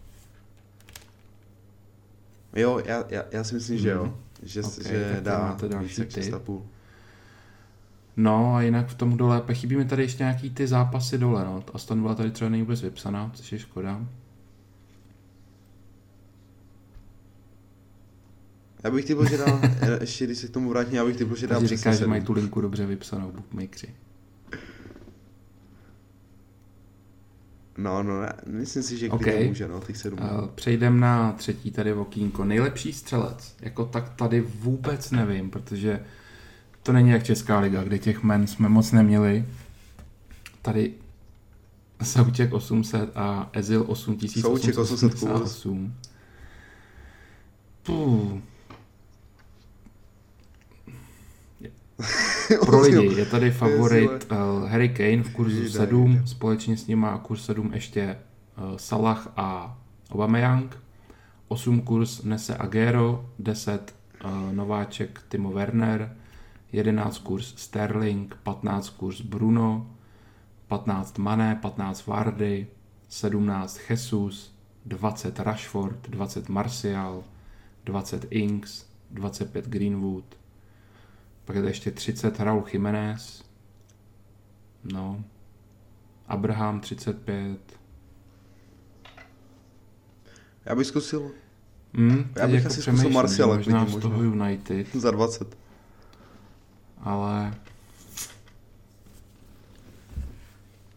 Jo, 2.56 2.80
já, 2.84 3.04
já, 3.08 3.22
já 3.32 3.44
si 3.44 3.54
myslím, 3.54 3.78
že 3.78 3.94
Mhm. 3.94 4.04
jo. 4.04 4.14
Že, 4.42 4.62
Ok, 4.62 4.82
že 4.86 5.08
tak 5.08 5.18
to 5.18 5.24
dá 5.24 5.38
máte 5.38 5.68
další 5.68 5.88
víc 5.88 5.98
jak 5.98 6.08
tip. 6.08 6.22
6,5. 6.34 6.62
No 8.16 8.54
a 8.54 8.62
jinak 8.62 8.88
v 8.88 8.94
tom 8.94 9.16
dole, 9.16 9.40
pak 9.40 9.56
chybí 9.56 9.76
mi 9.76 9.84
tady 9.84 10.02
ještě 10.02 10.22
nějaký 10.22 10.50
ty 10.50 10.66
zápasy 10.66 11.18
dole, 11.18 11.44
no. 11.44 11.64
Aston 11.74 12.02
byla 12.02 12.14
tady 12.14 12.30
třeba 12.30 12.48
není 12.50 12.62
vůbec 12.62 12.82
vypsaná, 12.82 13.30
což 13.34 13.52
je 13.52 13.58
škoda. 13.58 14.06
Já 18.84 18.90
bych 18.90 19.04
typl, 19.04 19.28
že 19.28 19.36
dá, 19.38 19.60
ještě 20.00 20.24
když 20.26 20.38
se 20.38 20.46
k 20.46 20.50
tomu 20.50 20.68
vrátím, 20.68 20.94
já 20.94 21.04
bych 21.04 21.16
že 21.18 21.46
dá 21.46 21.54
Takže 21.54 21.66
přesně 21.66 21.76
říká, 21.76 21.94
že 21.94 22.06
mají 22.06 22.22
tu 22.22 22.32
linku 22.32 22.60
dobře 22.60 22.86
vypsanou 22.86 23.32
bookmakeri. 23.32 23.94
No, 27.78 28.02
no, 28.02 28.20
ne, 28.20 28.32
myslím 28.46 28.82
si, 28.82 28.98
že 28.98 29.08
klidně 29.08 29.46
může, 29.46 29.68
no, 29.68 29.80
těch 29.80 29.96
sedm. 29.96 30.18
Uh, 30.18 30.46
přejdeme 30.54 31.00
na 31.00 31.32
třetí 31.32 31.70
tady 31.70 31.92
okýnko. 31.92 32.44
Nejlepší 32.44 32.92
střelec. 32.92 33.56
Jako 33.60 33.84
tak 33.84 34.14
tady 34.14 34.40
vůbec 34.40 35.10
nevím, 35.10 35.50
protože 35.50 36.00
to 36.82 36.92
není 36.92 37.10
jak 37.10 37.24
Česká 37.24 37.60
liga, 37.60 37.84
kde 37.84 37.98
těch 37.98 38.22
men 38.22 38.46
jsme 38.46 38.68
moc 38.68 38.92
neměli. 38.92 39.44
Tady 40.62 40.92
Souček 42.02 42.52
800 42.52 43.16
a 43.16 43.50
Ezil 43.52 43.84
8888. 43.88 45.94
Puh. 47.82 48.32
Pro 52.66 52.80
lidi 52.80 53.18
je 53.18 53.26
tady 53.26 53.50
favorit 53.50 54.32
uh, 54.32 54.68
Harry 54.68 54.88
Kane 54.88 55.22
v 55.22 55.32
kurzu 55.34 55.68
7, 55.68 56.22
společně 56.26 56.76
s 56.76 56.86
ním 56.86 56.98
má 56.98 57.18
kurz 57.18 57.44
7 57.44 57.70
ještě 57.74 58.18
uh, 58.58 58.76
Salah 58.76 59.32
a 59.36 59.78
Aubameyang. 60.10 60.78
8 61.48 61.80
kurz 61.80 62.22
nese 62.22 62.56
Agero, 62.56 63.30
10 63.38 63.94
uh, 64.24 64.52
nováček 64.52 65.22
Timo 65.28 65.52
Werner, 65.52 66.16
11 66.72 67.18
kurz 67.18 67.54
Sterling, 67.56 68.36
15 68.42 68.90
kurz 68.90 69.20
Bruno, 69.20 69.90
15 70.68 71.18
Mané, 71.18 71.58
15 71.62 72.06
Vardy, 72.06 72.66
17 73.08 73.80
Jesus, 73.90 74.54
20 74.86 75.40
Rashford, 75.40 76.08
20 76.08 76.48
Martial, 76.48 77.24
20 77.84 78.26
Inks, 78.30 78.86
25 79.10 79.68
Greenwood, 79.68 80.24
pak 81.44 81.56
je 81.56 81.62
to 81.62 81.68
ještě 81.68 81.90
30 81.90 82.40
Raul 82.40 82.64
Jiménez, 82.72 83.44
no, 84.84 85.24
Abraham 86.28 86.80
35. 86.80 87.58
Já 90.66 90.74
bych 90.74 90.86
zkusil 90.86 91.30
Hmm, 91.96 92.24
Já 92.36 92.46
bych 92.46 92.54
jako 92.54 92.66
asi 92.66 92.82
zkusil 92.82 93.10
Marciala, 93.10 93.56
možná 93.56 93.84
klidně 93.84 93.98
z 93.98 94.02
toho 94.02 94.22
United, 94.22 94.86
za 94.94 95.10
20. 95.10 95.56
ale 97.00 97.54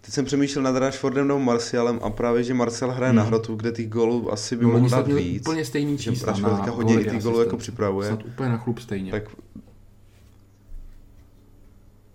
Teď 0.02 0.14
jsem 0.14 0.26
přemýšlel 0.26 0.64
nad 0.64 0.76
Rashfordem 0.76 1.28
nebo 1.28 1.40
Marcialem 1.40 2.00
a 2.04 2.10
právě, 2.10 2.44
že 2.44 2.54
Marcial 2.54 2.92
hraje 2.92 3.10
Hmm. 3.10 3.18
na 3.18 3.24
hrotu, 3.24 3.56
kde 3.56 3.72
těch 3.72 3.90
golů 3.90 4.32
asi 4.32 4.56
by 4.56 4.64
no, 4.66 4.72
mohl 4.72 4.90
dát 4.90 5.08
víc. 5.08 5.42
úplně 5.48 5.66
stejný 5.66 5.98
čísla 5.98 6.32
Rashford 6.32 6.56
teďka 6.56 6.72
hodně 6.72 6.96
těch 7.04 7.14
a 7.16 7.20
golů 7.20 7.40
jako 7.40 7.58
připravuje. 7.58 8.08
Snad 8.08 8.26
úplně 8.26 8.50
na 8.50 8.58
chlup 8.58 8.80
stejně. 8.80 9.12
Tak 9.12 9.24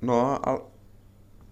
No 0.02 0.48
a, 0.48 0.62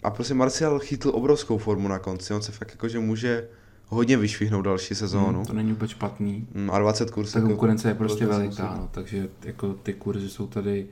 a 0.02 0.10
prostě 0.10 0.35
Marcial 0.35 0.78
chytl 0.78 1.10
obrovskou 1.14 1.59
formu 1.59 1.89
na 1.89 1.98
konci, 1.98 2.35
on 2.35 2.43
se 2.43 2.52
fakt 2.52 2.70
jako, 2.70 2.89
že 2.89 2.98
může 2.98 3.48
hodně 3.86 4.16
vyšvihnout 4.16 4.64
další 4.64 4.94
sezónu. 4.94 5.36
Hmm, 5.36 5.47
to 5.47 5.52
není 5.52 5.72
vůbec 5.72 5.90
špatný. 5.90 6.48
Mm, 6.55 6.70
a 6.70 6.78
20 6.78 7.10
kurz. 7.10 7.32
Ta 7.32 7.39
jako- 7.39 7.48
konkurence 7.48 7.89
je 7.89 7.94
prostě 7.94 8.27
to 8.27 8.31
veliká, 8.31 8.77
no, 8.77 8.89
takže 8.90 9.28
jako 9.44 9.74
ty 9.74 9.93
kurzy 9.93 10.28
jsou 10.28 10.47
tady 10.47 10.86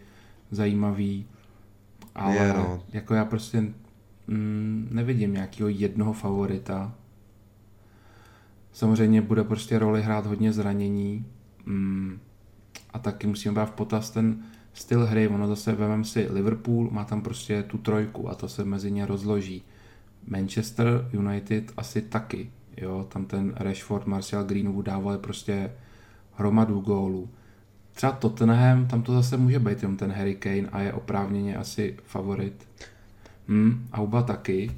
zajímavý, 0.50 1.26
ale 2.14 2.36
Je, 2.36 2.52
no. 2.52 2.82
jako 2.92 3.14
já 3.14 3.24
prostě 3.24 3.60
mm, 4.26 4.88
nevidím 4.90 5.32
nějakého 5.32 5.68
jednoho 5.68 6.12
favorita. 6.12 6.94
Samozřejmě 8.72 9.22
bude 9.22 9.44
prostě 9.44 9.78
roli 9.78 10.02
hrát 10.02 10.26
hodně 10.26 10.52
zranění 10.52 11.26
mm, 11.66 12.18
a 12.90 12.98
taky 12.98 13.26
musíme 13.26 13.54
brát 13.54 13.66
v 13.66 13.72
potaz 13.72 14.10
ten 14.10 14.42
styl 14.78 15.06
hry, 15.06 15.28
ono 15.28 15.48
zase 15.48 15.72
vemem 15.72 16.04
si 16.04 16.26
Liverpool, 16.30 16.88
má 16.90 17.04
tam 17.04 17.22
prostě 17.22 17.62
tu 17.62 17.78
trojku 17.78 18.28
a 18.30 18.34
to 18.34 18.48
se 18.48 18.64
mezi 18.64 18.90
ně 18.90 19.06
rozloží. 19.06 19.62
Manchester 20.26 21.08
United 21.12 21.72
asi 21.76 22.02
taky, 22.02 22.50
jo, 22.76 23.06
tam 23.08 23.24
ten 23.24 23.52
Rashford, 23.56 24.06
Martial 24.06 24.44
Greenwood 24.44 24.84
dávali 24.84 25.18
prostě 25.18 25.70
hromadu 26.34 26.80
gólů. 26.80 27.28
Třeba 27.92 28.12
Tottenham, 28.12 28.86
tam 28.86 29.02
to 29.02 29.12
zase 29.12 29.36
může 29.36 29.58
být 29.58 29.82
jenom 29.82 29.96
ten 29.96 30.12
Harry 30.12 30.34
Kane 30.34 30.68
a 30.72 30.80
je 30.80 30.92
oprávněně 30.92 31.56
asi 31.56 31.96
favorit. 32.04 32.68
Hmm, 33.48 33.88
Auba 33.92 34.22
taky. 34.22 34.70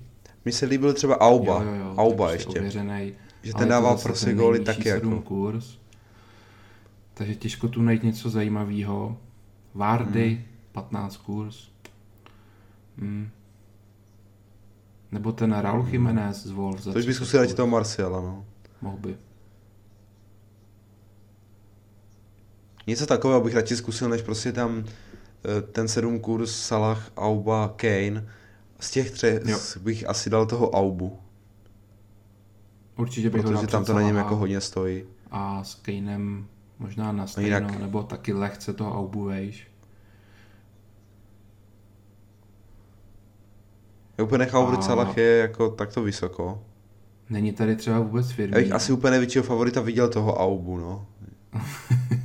Mně 0.44 0.52
se 0.52 0.66
líbil 0.66 0.92
třeba 0.92 1.20
Auba, 1.20 1.62
Jo, 1.62 1.68
jo, 1.70 1.74
jo, 1.74 1.94
Auba 1.96 2.30
je 2.30 2.34
ještě. 2.36 2.58
Ověřenej, 2.58 3.14
Že 3.42 3.54
ten 3.54 3.68
dával 3.68 3.98
prostě 3.98 4.34
góly 4.34 4.60
taky 4.60 4.88
jako. 4.88 5.20
kurz. 5.20 5.78
Takže 7.14 7.34
těžko 7.34 7.68
tu 7.68 7.82
najít 7.82 8.02
něco 8.02 8.30
zajímavého. 8.30 9.16
Vardy, 9.74 10.30
Hmm. 10.30 10.44
15 10.72 11.16
kurz. 11.16 11.68
Hmm. 12.98 13.28
Nebo 15.12 15.32
ten 15.32 15.52
Raul 15.52 15.86
Jiménez 15.88 16.46
z 16.46 16.50
Wolves. 16.50 16.84
To 16.84 16.90
už 16.90 16.94
bych 16.94 17.04
30 17.04 17.14
zkusil 17.14 17.46
dát 17.46 17.54
toho 17.56 17.66
Marciala, 17.66 18.20
no. 18.20 18.44
Mohl 18.82 18.96
by. 18.96 19.16
Něco 22.86 23.06
takového 23.06 23.40
bych 23.40 23.54
radši 23.54 23.76
zkusil, 23.76 24.08
než 24.08 24.22
prostě 24.22 24.52
tam 24.52 24.84
eh, 25.58 25.62
ten 25.62 25.88
sedm 25.88 26.20
kurz 26.20 26.52
Salah, 26.56 27.10
Auba, 27.16 27.74
Kane. 27.76 28.28
Z 28.80 28.90
těch 28.90 29.10
třech 29.10 29.42
Jo. 29.46 29.58
bych 29.82 30.08
asi 30.08 30.30
dal 30.30 30.46
toho 30.46 30.70
Aubu, 30.70 31.18
Určitě 32.96 33.30
bych 33.30 33.42
ho 33.44 33.50
dal 33.50 33.60
protože 33.60 33.70
tam 33.72 33.82
před 33.84 33.92
to 33.92 33.98
na 33.98 34.02
něm 34.06 34.16
jako 34.16 34.36
hodně 34.36 34.60
stojí. 34.60 35.02
A 35.30 35.64
s 35.64 35.74
Kanem 35.74 36.46
možná 36.80 37.12
na 37.12 37.26
stejno, 37.26 37.48
jinak- 37.58 37.80
nebo 37.80 38.02
taky 38.02 38.32
lehce 38.32 38.72
toho 38.72 38.98
Aubu 38.98 39.24
vejš. 39.24 39.66
Já 44.18 44.24
úplně 44.24 44.38
nechápu, 44.38 44.66
proč 44.66 44.88
A- 44.88 45.20
je 45.20 45.36
jako 45.38 45.70
takto 45.70 46.02
vysoko. 46.02 46.62
Není 47.30 47.52
tady 47.52 47.76
třeba 47.76 47.98
vůbec 47.98 48.28
Já 48.30 48.34
firmní. 48.36 48.54
bych 48.62 48.72
asi 48.72 48.92
úplně 48.92 49.10
největšího 49.10 49.44
favorita 49.44 49.80
viděl 49.80 50.08
toho 50.08 50.34
Aubu, 50.36 50.76
no. 50.78 51.06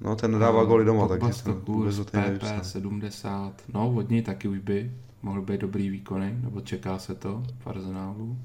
No, 0.00 0.16
ten 0.16 0.32
nedává 0.32 0.64
goly 0.64 0.84
doma, 0.84 1.08
takže 1.08 1.32
100 1.32 1.54
to 1.54 1.72
vůbec 1.72 2.00
PP 2.00 2.14
nevypsal. 2.14 2.64
70, 2.64 3.62
no 3.74 3.94
od 3.94 4.10
něj 4.10 4.22
taky 4.22 4.48
už 4.48 4.58
by 4.58 4.92
mohl 5.22 5.42
být 5.42 5.60
dobrý 5.60 5.88
výkony, 5.90 6.38
nebo 6.42 6.60
čeká 6.60 6.98
se 6.98 7.14
to 7.14 7.42
v 7.58 7.66
Arsenálu. 7.66 8.38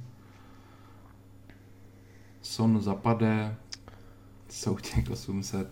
Son 2.41 2.81
zapade, 2.81 3.55
Soutěk 4.49 5.09
800. 5.09 5.67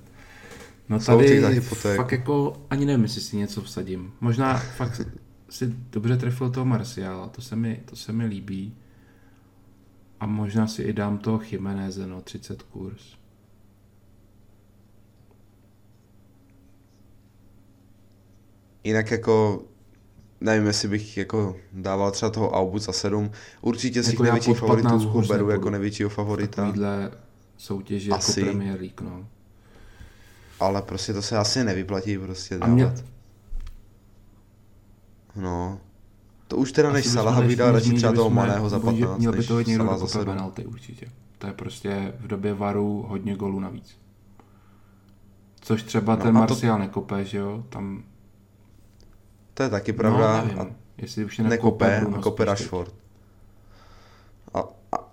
No 0.90 1.00
tady 1.00 1.42
za 1.42 1.78
fakt 1.96 2.12
jako 2.12 2.62
ani 2.70 2.86
nevím, 2.86 3.04
jestli 3.04 3.22
si 3.22 3.38
něco 3.38 3.62
vsadím. 3.62 4.14
Možná 4.22 4.58
fakt 4.58 5.02
si 5.50 5.76
dobře 5.90 6.18
trefil 6.18 6.50
toho 6.50 6.66
Marciala, 6.66 7.28
to 7.30 7.42
se 7.42 7.56
mi, 7.56 7.82
to 7.86 7.96
se 7.96 8.12
mi 8.12 8.26
líbí. 8.26 8.76
A 10.20 10.26
možná 10.26 10.68
si 10.68 10.82
i 10.82 10.94
dám 10.94 11.18
toho 11.18 11.40
Chimeneze, 11.40 12.08
no, 12.08 12.22
30 12.22 12.64
kurz. 12.64 13.18
Jinak 18.84 19.12
jako, 19.12 19.64
nevím, 20.42 20.68
jestli 20.68 20.88
bych 20.88 21.18
jako 21.18 21.56
dával 21.74 22.12
třeba 22.12 22.32
toho 22.32 22.52
Aubu 22.52 22.80
za 22.80 22.92
7. 22.92 23.32
Určitě 23.62 24.04
těch 24.04 24.20
Jako 24.20 24.54
15 24.54 25.04
favoritů 25.04 25.28
beru 25.28 25.50
jako 25.50 25.70
největšího 25.70 26.10
favorita. 26.10 26.62
Takovýhle 26.62 27.12
soutěži 27.58 28.10
jako 28.10 28.20
Asi. 28.20 28.44
Premier 28.44 28.80
League, 28.80 29.02
no. 29.02 29.28
Ale 30.60 30.82
prostě 30.82 31.14
to 31.14 31.22
se 31.22 31.38
asi 31.38 31.64
nevyplatí 31.64 32.18
prostě 32.18 32.56
A 32.56 32.58
dávat. 32.60 32.74
mě, 32.74 32.94
No. 35.36 35.80
To 36.48 36.58
už 36.58 36.72
teda 36.72 36.92
než 36.92 37.00
Asi 37.06 37.10
bychom 37.10 37.20
Salaha 37.24 37.40
než- 37.40 37.48
vydal 37.50 37.72
radši 37.72 37.94
třeba 37.94 38.14
toho 38.14 38.30
Maného 38.30 38.70
za 38.70 38.78
oni- 38.78 39.02
15, 39.02 39.20
Měl 39.20 39.32
by 39.32 39.38
než 39.38 39.48
to 39.48 39.62
někdo 39.62 39.84
Salah 39.86 40.00
za 40.00 40.06
dokopat 40.06 40.12
7. 40.22 40.26
penalty 40.36 40.66
určitě. 40.66 41.08
To 41.38 41.48
je 41.48 41.54
prostě 41.54 42.14
v 42.20 42.28
době 42.28 42.54
varu 42.54 43.06
hodně 43.08 43.36
golů 43.36 43.60
navíc. 43.60 43.98
Což 45.62 45.84
třeba 45.84 46.16
No 46.16 46.22
ten 46.24 46.38
a 46.38 46.48
to- 46.48 46.78
nekope, 46.78 47.26
že 47.26 47.38
jo? 47.38 47.64
Tam, 47.70 48.04
To 49.54 49.64
je 49.64 49.70
taky 49.70 49.94
pravda. 49.94 50.38
no, 50.42 50.46
nevím, 50.46 50.60
a 50.62 50.68
jestli 50.98 51.26
už 51.26 51.38
je 51.38 51.44
nekope, 51.46 51.98
Bruno 52.02 52.18
a 52.18 52.22
kope 52.22 52.46
spíš 52.56 52.68
teď. 52.70 52.90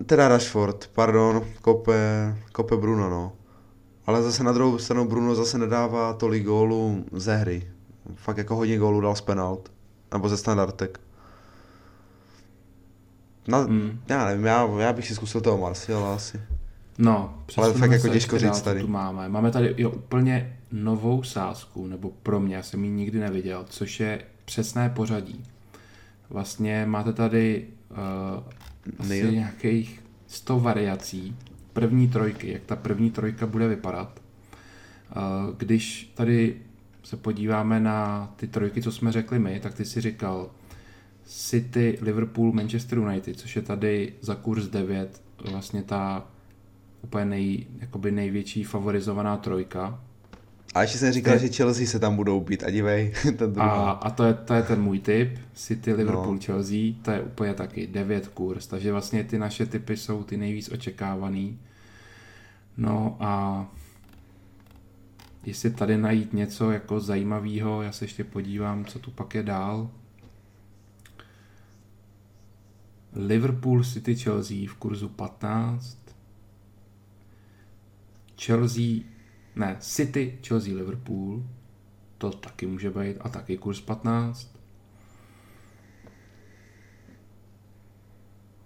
Teda 0.06 0.28
Rashford, 0.28 0.90
pardon, 0.94 1.44
kope, 1.62 2.36
kope 2.52 2.76
Bruno, 2.76 3.10
no. 3.10 3.32
Ale 4.06 4.22
zase 4.22 4.44
na 4.44 4.52
druhou 4.52 4.78
stranu 4.78 5.08
Bruno 5.08 5.34
zase 5.34 5.58
nedává 5.58 6.12
tolik 6.12 6.44
gólů 6.44 7.04
ze 7.12 7.36
hry. 7.36 7.68
Fakt 8.14 8.38
jako 8.38 8.56
hodně 8.56 8.78
gólů 8.78 9.00
dal 9.00 9.16
z 9.16 9.20
penalt. 9.20 9.72
Nebo 10.12 10.28
ze 10.28 10.36
standardek. 10.36 11.00
No, 13.48 13.58
Hmm. 13.64 14.00
já 14.08 14.24
nevím, 14.26 14.44
já, 14.46 14.68
já 14.78 14.92
bych 14.92 15.06
si 15.08 15.14
zkusil 15.14 15.40
toho 15.40 15.58
Marciala 15.58 16.14
asi. 16.14 16.40
No, 16.98 17.42
přesuneme 17.46 17.78
fakt 17.78 17.90
jako 17.90 18.08
těžko 18.08 18.38
říct 18.38 18.60
tady. 18.60 18.80
Tu 18.80 18.88
máme. 18.88 19.28
máme 19.28 19.50
tady 19.50 19.74
jo, 19.78 19.90
úplně 19.90 20.58
novou 20.72 21.22
sázku, 21.22 21.86
nebo 21.86 22.10
pro 22.22 22.40
mě, 22.40 22.56
já 22.56 22.62
jsem 22.62 22.84
ji 22.84 22.90
nikdy 22.90 23.20
neviděl, 23.20 23.64
což 23.68 24.00
je 24.00 24.22
přesné 24.44 24.90
pořadí. 24.90 25.44
Vlastně 26.30 26.86
máte 26.86 27.12
tady 27.12 27.66
uh, 27.90 27.96
asi 28.98 29.08
Nej- 29.08 29.32
nějakých 29.32 30.02
100 30.26 30.60
variací 30.60 31.36
první 31.72 32.08
trojky, 32.08 32.52
jak 32.52 32.62
ta 32.62 32.76
první 32.76 33.10
trojka 33.10 33.46
bude 33.46 33.68
vypadat. 33.68 34.20
Uh, 35.16 35.56
když 35.56 36.12
tady 36.14 36.56
se 37.02 37.16
podíváme 37.16 37.80
na 37.80 38.32
ty 38.36 38.48
trojky, 38.48 38.82
co 38.82 38.92
jsme 38.92 39.12
řekli 39.12 39.38
my, 39.38 39.60
tak 39.60 39.74
ty 39.74 39.84
si 39.84 40.00
říkal 40.00 40.50
City, 41.26 41.98
Liverpool, 42.00 42.52
Manchester 42.52 42.98
United, 42.98 43.38
což 43.38 43.56
je 43.56 43.62
tady 43.62 44.12
za 44.20 44.34
kurz 44.34 44.66
9 44.66 45.22
vlastně 45.50 45.82
ta 45.82 46.26
úplně 47.02 47.24
nej, 47.24 47.66
jakoby 47.78 48.10
největší 48.10 48.64
favorizovaná 48.64 49.36
trojka. 49.36 50.00
A 50.74 50.82
ještě 50.82 50.98
jsem 50.98 51.12
říkal, 51.12 51.34
Je- 51.34 51.40
že 51.40 51.48
Chelsea 51.48 51.86
se 51.86 51.98
tam 51.98 52.16
budou 52.16 52.40
být 52.40 52.64
a 52.64 52.70
dívej, 52.70 53.12
ten 53.22 53.34
A, 53.42 53.46
druhý. 53.46 53.68
a 54.00 54.10
to, 54.16 54.24
je, 54.24 54.34
to 54.34 54.54
je 54.54 54.62
ten 54.62 54.82
můj 54.82 54.98
tip. 54.98 55.38
City, 55.54 55.92
Liverpool, 55.92 56.34
No. 56.34 56.40
Chelsea, 56.40 56.78
to 57.02 57.10
je 57.10 57.22
úplně 57.22 57.54
taky 57.54 57.86
9 57.86 58.28
kurz. 58.28 58.66
Takže 58.66 58.92
vlastně 58.92 59.24
ty 59.24 59.38
naše 59.38 59.66
typy 59.66 59.96
jsou 59.96 60.22
ty 60.24 60.36
nejvíc 60.36 60.72
očekávaný. 60.72 61.58
No 62.76 63.16
a 63.20 63.66
jestli 65.46 65.70
tady 65.70 65.96
najít 65.98 66.32
něco 66.32 66.70
jako 66.70 67.00
zajímavého, 67.00 67.82
já 67.82 67.92
se 67.92 68.04
ještě 68.04 68.24
podívám, 68.24 68.84
co 68.84 68.98
tu 68.98 69.10
pak 69.10 69.34
je 69.34 69.42
dál. 69.42 69.90
Liverpool 73.16 73.84
City 73.84 74.16
Chelsea 74.16 74.56
v 74.68 74.74
kurzu 74.74 75.08
15. 75.08 75.98
Chelsea, 78.40 78.82
ne, 79.56 79.76
City 79.80 80.38
Chelsea 80.46 80.74
Liverpool, 80.74 81.42
to 82.18 82.30
taky 82.30 82.66
může 82.66 82.90
být 82.90 83.16
a 83.20 83.28
taky 83.28 83.58
kurz 83.58 83.80
15. 83.80 84.54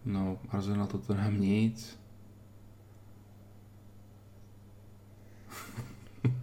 No, 0.04 0.38
Arsenal 0.48 0.86
to 0.86 0.98
Tottenham 0.98 1.40
nic. 1.40 1.98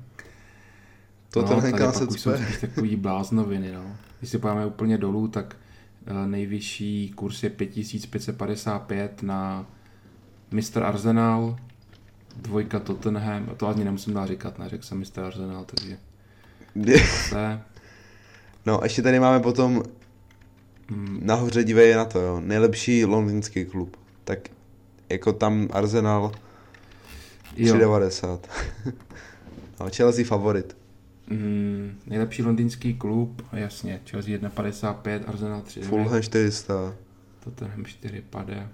To 1.29 1.41
no, 1.41 1.47
ten 1.47 1.61
tady 1.61 1.83
pak 1.83 1.95
se 1.95 2.05
už 2.05 2.21
jsou 2.21 2.31
spíš 2.35 2.61
takový 2.61 2.95
bláznoviny, 2.95 3.71
no. 3.71 3.97
Když 4.19 4.29
se 4.29 4.39
pojďme 4.39 4.65
úplně 4.65 4.97
dolů, 4.97 5.27
tak 5.27 5.57
eh, 6.05 6.27
nejvyšší 6.27 7.11
kurz 7.15 7.43
je 7.43 7.49
5555 7.49 9.23
na 9.23 9.65
Mr. 10.51 10.83
Arsenal, 10.83 11.57
dvojka 12.35 12.79
Tottenham, 12.79 13.45
to 13.57 13.67
ani 13.67 13.83
nemusím 13.83 14.13
dál 14.13 14.27
říkat, 14.27 14.59
neřekl 14.59 14.83
jsem 14.83 14.99
Mr. 14.99 15.23
Arsenal, 15.23 15.65
takže 15.65 15.97
zase, 16.75 17.61
No, 18.65 18.79
ještě 18.83 19.01
tady 19.01 19.19
máme 19.19 19.39
potom 19.39 19.83
mm, 20.89 21.19
nahoře 21.23 21.63
dívej 21.63 21.93
na 21.93 22.05
to, 22.05 22.19
jo. 22.19 22.39
Nejlepší 22.39 23.05
londýnský 23.05 23.65
klub. 23.65 23.97
Tak 24.23 24.39
jako 25.09 25.33
tam 25.33 25.67
Arsenal 25.71 26.31
jo, 27.57 27.75
3,90. 27.75 28.39
no, 29.79 29.89
Chelsea 29.95 30.25
favorit. 30.25 30.77
mm, 31.29 31.99
nejlepší 32.07 32.43
londýnský 32.43 32.93
klub, 32.93 33.41
jasně, 33.53 34.01
Chelsea 34.09 34.37
1,55, 34.37 35.21
Arsenal 35.27 35.61
3,9. 35.61 35.83
Fulham 35.83 36.21
400. 36.21 36.95
Tottenham 37.43 37.85
4 37.85 38.21
pade. 38.29 38.69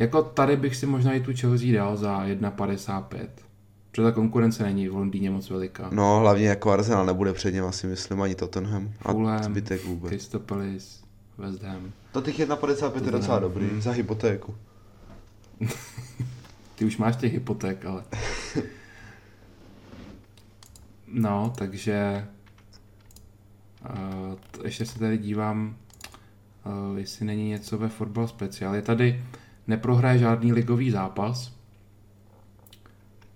Jako 0.00 0.22
tady 0.22 0.56
bych 0.56 0.76
si 0.76 0.86
možná 0.86 1.12
i 1.12 1.20
tu 1.20 1.32
Chelsea 1.36 1.72
dal 1.72 1.96
za 1.96 2.24
1,55. 2.26 3.28
Protože 3.90 4.02
ta 4.02 4.12
konkurence 4.12 4.62
není 4.62 4.88
v 4.88 4.94
Londýně 4.94 5.30
moc 5.30 5.50
veliká. 5.50 5.88
No, 5.92 6.18
hlavně 6.20 6.48
jako 6.48 6.70
Arsenal 6.70 7.06
nebude 7.06 7.32
před 7.32 7.54
něm, 7.54 7.64
asi 7.64 7.86
myslím, 7.86 8.22
ani 8.22 8.34
Tottenham. 8.34 8.92
A 9.02 9.12
Fulham, 9.12 9.42
zbytek 9.44 9.84
vůbec. 9.84 10.08
Crystal 10.08 10.40
Palace, 10.40 10.86
West 11.38 11.62
Ham. 11.62 11.92
To 12.12 12.20
těch 12.20 12.38
1,55 12.38 13.04
je 13.04 13.10
docela 13.10 13.38
dobrý, 13.38 13.64
Mm. 13.64 13.80
za 13.82 13.90
hypotéku. 13.90 14.54
Ty 16.74 16.84
už 16.84 16.96
máš 16.96 17.16
těch 17.16 17.32
hypoték, 17.32 17.84
ale... 17.84 18.04
No, 21.12 21.52
takže... 21.58 22.26
Uh, 23.90 24.34
ještě 24.64 24.86
se 24.86 24.98
tady 24.98 25.18
dívám, 25.18 25.76
uh, 26.90 26.98
jestli 26.98 27.26
není 27.26 27.48
něco 27.48 27.78
ve 27.78 27.88
Football 27.88 28.26
Special. 28.28 28.74
Je 28.74 28.82
tady, 28.82 29.24
neprohraje 29.70 30.18
žádný 30.18 30.52
ligový 30.52 30.90
zápas. 30.90 31.52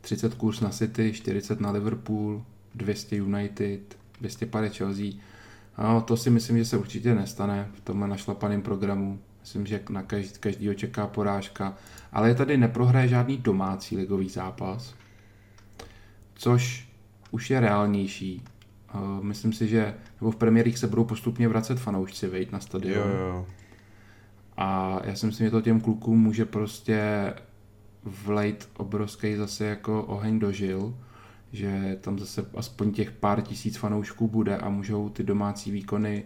30 0.01 0.35
kurz 0.35 0.61
na 0.61 0.71
City, 0.71 1.13
40 1.13 1.61
na 1.61 1.71
Liverpool, 1.71 2.45
200 2.75 3.17
United, 3.17 3.99
250 4.21 4.77
Chelsea. 4.77 5.07
No, 5.79 6.01
to 6.01 6.17
si 6.17 6.31
myslím, 6.31 6.59
že 6.59 6.65
se 6.65 6.77
určitě 6.77 7.15
nestane 7.15 7.69
v 7.75 7.81
tomhle 7.81 8.09
našlapaném 8.09 8.63
programu. 8.63 9.19
Myslím, 9.41 9.67
že 9.67 9.81
na 9.91 10.03
každý, 10.03 10.39
každýho 10.41 10.75
čeká 10.75 11.07
porážka. 11.07 11.75
Ale 12.13 12.29
je 12.29 12.35
tady 12.35 12.57
neprohraje 12.57 13.09
žádný 13.09 13.39
domácí 13.39 13.97
ligový 13.97 14.29
zápas, 14.29 14.95
což 16.35 16.89
už 17.31 17.51
je 17.51 17.61
reálnější. 17.61 18.43
Myslím 19.23 19.53
si, 19.53 19.69
že 19.69 19.95
nebo 20.21 20.31
v 20.31 20.43
League 20.43 20.79
se 20.79 20.87
budou 20.87 21.05
postupně 21.05 21.49
vracet 21.49 21.79
fanoušci 21.79 22.27
vejít 22.27 22.53
na 22.53 22.61
stadion. 22.61 23.09
Jo, 23.11 23.17
jo. 23.19 23.47
A 24.57 25.01
já 25.05 25.15
si 25.17 25.27
myslím, 25.27 25.47
že 25.47 25.51
to 25.51 25.61
těm 25.61 25.81
klukům 25.81 26.23
může 26.23 26.45
prostě 26.45 27.33
vlejt 28.05 28.69
obrovský 28.77 29.37
zase 29.37 29.65
jako 29.65 30.03
oheň 30.05 30.39
do 30.39 30.53
žil, 30.53 30.95
že 31.53 31.99
tam 32.01 32.19
zase 32.19 32.47
aspoň 32.57 32.93
těch 32.93 33.11
pár 33.11 33.43
tisíc 33.43 33.77
fanoušků 33.77 34.29
bude 34.29 34.59
a 34.59 34.69
můžou 34.69 35.09
ty 35.09 35.23
domácí 35.23 35.71
výkony 35.71 36.25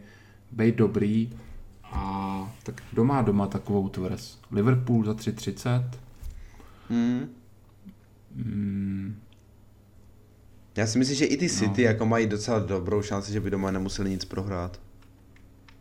být 0.52 0.74
dobrý. 0.76 1.32
A 1.84 2.54
tak 2.62 2.82
kdo 2.92 3.04
má 3.04 3.22
doma 3.22 3.46
takovou 3.46 3.88
tvrz? 3.88 4.38
Liverpool 4.50 5.04
za 5.04 5.12
3,30? 5.12 5.84
Hmm. 6.88 7.28
Mm, 8.34 9.16
Já 10.76 10.86
si 10.86 10.98
myslím, 10.98 11.16
že 11.16 11.24
i 11.24 11.36
ty 11.36 11.48
City 11.48 11.82
No. 11.82 11.88
jako 11.88 12.06
mají 12.06 12.26
docela 12.26 12.58
dobrou 12.58 13.02
šanci, 13.02 13.32
že 13.32 13.40
by 13.40 13.50
doma 13.50 13.70
nemuseli 13.70 14.10
nic 14.10 14.24
prohrát. 14.24 14.80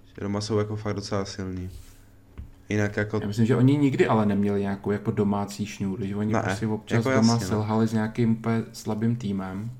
Že 0.07 0.22
doma 0.22 0.41
jsou 0.41 0.57
jako 0.57 0.76
fakt 0.76 0.95
docela 0.95 1.26
silní. 1.26 1.69
Jinak 2.69 2.98
jako... 2.98 3.19
já 3.22 3.27
myslím, 3.27 3.45
že 3.45 3.56
oni 3.56 3.77
nikdy 3.77 4.07
ale 4.07 4.26
neměli 4.26 4.61
nějakou 4.61 4.91
jako 4.91 5.11
domácí 5.11 5.65
šňůru, 5.65 6.06
že 6.06 6.15
oni 6.15 6.34
Ne, 6.34 6.41
prostě 6.41 6.68
občas 6.68 6.98
jako 6.98 7.10
doma 7.10 7.34
jasně, 7.34 7.45
no. 7.45 7.49
selhali 7.49 7.88
s 7.88 7.94
nějakým 7.94 8.31
úplně 8.31 8.64
slabým 8.73 9.15
týmem. 9.15 9.72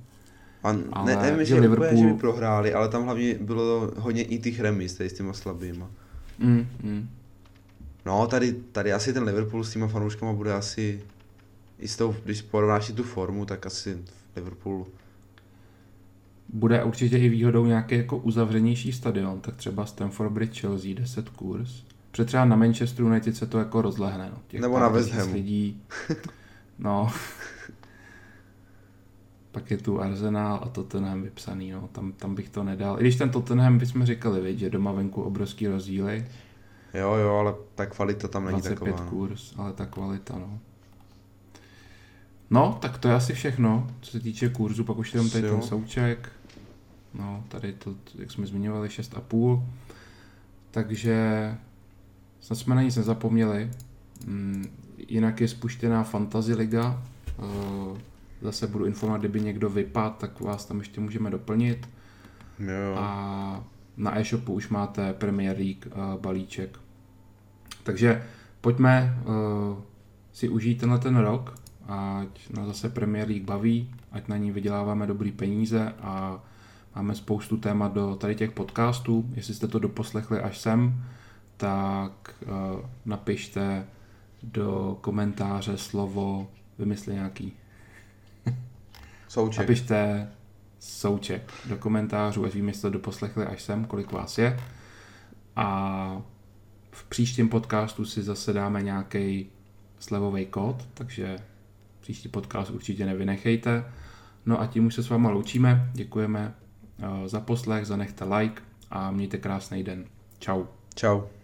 A 0.64 0.76
ale 0.91 1.15
ne, 1.15 1.22
nevím, 1.22 1.45
že 1.45 1.55
Liverpool... 1.55 1.88
Liverpool- 1.88 2.07
že 2.07 2.14
by 2.14 2.19
prohráli, 2.19 2.73
ale 2.73 2.89
tam 2.89 3.03
hlavně 3.03 3.34
bylo 3.41 3.91
hodně 3.97 4.23
i 4.23 4.39
těch 4.39 4.59
remis 4.59 4.93
tady 4.93 5.09
s 5.09 5.14
těma 5.14 5.34
slabýma. 5.34 5.88
Mm, 6.39 6.68
mm. 6.84 7.09
No, 8.05 8.27
tady, 8.27 8.53
tady 8.72 8.93
asi 8.93 9.14
ten 9.14 9.23
Liverpool 9.23 9.64
s 9.64 9.73
těma 9.73 9.88
fanouškama 9.88 10.34
bude 10.34 10.53
asi... 10.53 11.01
I 11.80 11.88
s 11.88 11.97
tou, 11.97 12.15
když 12.23 12.41
porovnáš 12.41 12.91
tu 12.91 13.03
formu, 13.03 13.45
tak 13.45 13.65
asi 13.65 13.97
Liverpool... 14.35 14.88
Bude 16.49 16.84
určitě 16.84 17.18
i 17.18 17.30
výhodou 17.30 17.65
nějaký 17.65 17.95
jako 17.95 18.18
uzavřenější 18.18 18.91
stadion, 18.91 19.41
tak 19.41 19.55
třeba 19.55 19.85
Stamford 19.85 20.31
Bridge 20.31 20.61
Chelsea 20.61 20.93
10 20.93 21.30
kurz. 21.30 21.84
Protože 22.18 22.26
třeba 22.26 22.45
na 22.45 22.56
Manchester 22.56 23.06
United 23.06 23.35
se 23.35 23.48
to 23.48 23.60
jako 23.60 23.81
rozlehne. 23.81 24.30
No. 24.34 24.38
Těch 24.48 24.61
Nebo 24.61 24.80
na 24.80 24.88
West 24.88 25.11
Hamu. 25.11 25.34
lidí. 25.34 25.81
No. 26.80 27.11
Pak 29.52 29.72
je 29.72 29.77
tu 29.77 30.02
Arsenal 30.02 30.60
a 30.64 30.69
Tottenham 30.69 31.22
vypsaný, 31.23 31.72
no. 31.72 31.89
tam, 31.91 32.11
tam 32.11 32.35
bych 32.35 32.49
to 32.49 32.64
nedal. 32.64 32.98
I 32.99 33.02
když 33.02 33.15
ten 33.15 33.30
Tottenham 33.30 33.77
bychom 33.77 34.06
říkali, 34.06 34.41
viď, 34.41 34.60
že 34.60 34.69
doma 34.69 34.91
venku 34.91 35.22
obrovský 35.22 35.68
rozdíly, 35.68 36.26
Jo, 36.94 37.14
jo, 37.14 37.35
ale 37.35 37.53
ta 37.76 37.85
kvalita 37.85 38.27
tam 38.27 38.45
není 38.45 38.61
25 38.61 38.91
taková. 38.91 39.10
kurz, 39.10 39.53
ale 39.57 39.73
ta 39.73 39.85
kvalita, 39.85 40.38
no. 40.38 40.60
No, 42.49 42.77
tak 42.81 42.98
to 42.98 43.07
je 43.07 43.14
asi 43.15 43.34
všechno, 43.34 43.88
co 44.02 44.11
se 44.11 44.19
týče 44.19 44.49
kurzu, 44.49 44.84
pak 44.84 44.98
už 44.98 45.14
jenom 45.14 45.30
tady 45.30 45.48
Jo. 45.48 45.53
ten 45.53 45.61
souček. 45.61 46.30
No, 47.14 47.44
tady 47.48 47.73
to, 47.73 47.95
jak 48.15 48.31
jsme 48.31 48.45
zmiňovali, 48.48 48.88
6,5. 48.88 49.64
Takže 50.72 51.56
snad 52.48 52.56
jsme 52.56 52.76
na 52.76 52.82
nic 52.82 52.95
nezapomněli. 52.95 53.72
Mm, 54.26 54.65
Jinak 55.07 55.41
je 55.41 55.48
spuštěná 55.48 56.03
Fantasy 56.03 56.53
Liga. 56.53 57.03
Eh, 57.40 58.02
Zase 58.41 58.68
budu 58.68 58.86
informovat, 58.86 59.19
kdyby 59.22 59.41
někdo 59.41 59.69
vypad, 59.69 60.18
tak 60.18 60.40
vás 60.40 60.65
tam 60.65 60.80
ještě 60.80 61.02
můžeme 61.02 61.30
doplnit. 61.30 61.90
Jo. 62.60 62.95
A 62.98 63.64
na 63.98 64.19
e-shopu 64.19 64.53
už 64.53 64.69
máte 64.69 65.14
Premier 65.14 65.57
League 65.57 65.86
uh, 65.86 66.22
balíček. 66.22 66.80
Takže 67.84 68.24
pojďme 68.61 69.18
uh, 69.19 69.34
si 70.34 70.49
užít 70.49 70.80
tenhle 70.80 70.99
ten 70.99 71.18
rok, 71.18 71.56
ať 71.88 72.49
nás 72.49 72.68
zase 72.68 72.90
Premier 72.90 73.28
League 73.28 73.45
baví, 73.45 73.95
ať 74.11 74.28
na 74.28 74.38
ní 74.38 74.52
vyděláváme 74.52 75.07
dobrý 75.07 75.32
peníze 75.32 75.94
a 76.02 76.44
máme 76.95 77.15
spoustu 77.15 77.57
témat 77.57 77.94
do 77.94 78.15
tady 78.15 78.36
těch 78.36 78.52
podcastů. 78.52 79.30
Jestli 79.36 79.53
jste 79.53 79.68
to 79.68 79.80
doposlechli 79.80 80.40
až 80.40 80.57
sem, 80.57 81.03
tak 81.58 82.36
uh, 82.42 82.82
napište 83.06 83.86
do 84.44 84.98
komentáře 85.02 85.78
slovo, 85.78 86.52
vymysli 86.80 87.14
nějaký 87.14 87.54
Souček. 89.28 89.60
Napište 89.60 90.30
souček 90.80 91.52
do 91.70 91.78
komentářů, 91.78 92.46
ať 92.46 92.54
vím, 92.54 92.68
jestli 92.68 92.82
to 92.82 92.90
doposlechli 92.90 93.46
až 93.46 93.62
sem, 93.62 93.86
kolik 93.86 94.12
vás 94.12 94.38
je. 94.38 94.60
A 95.56 96.22
v 96.92 97.04
příštím 97.04 97.50
podcastu 97.50 98.06
si 98.06 98.24
zase 98.24 98.54
dáme 98.54 98.84
nějaký 98.84 99.50
slevový 100.00 100.46
kód, 100.46 100.88
takže 100.94 101.38
příští 102.00 102.30
podcast 102.30 102.72
určitě 102.72 103.06
nevynechejte. 103.06 103.86
No 104.46 104.62
a 104.62 104.68
tím 104.68 104.86
už 104.86 104.96
se 104.96 105.04
s 105.04 105.10
váma 105.10 105.30
loučíme. 105.30 105.92
Děkujeme 105.94 106.54
eh, 107.00 107.30
za 107.30 107.40
poslech, 107.40 107.86
zanechte 107.86 108.26
like 108.26 108.62
a 108.90 109.12
mějte 109.12 109.38
krásný 109.38 109.84
den. 109.84 110.06
Ciao. 110.40 110.68
Čau. 110.96 111.36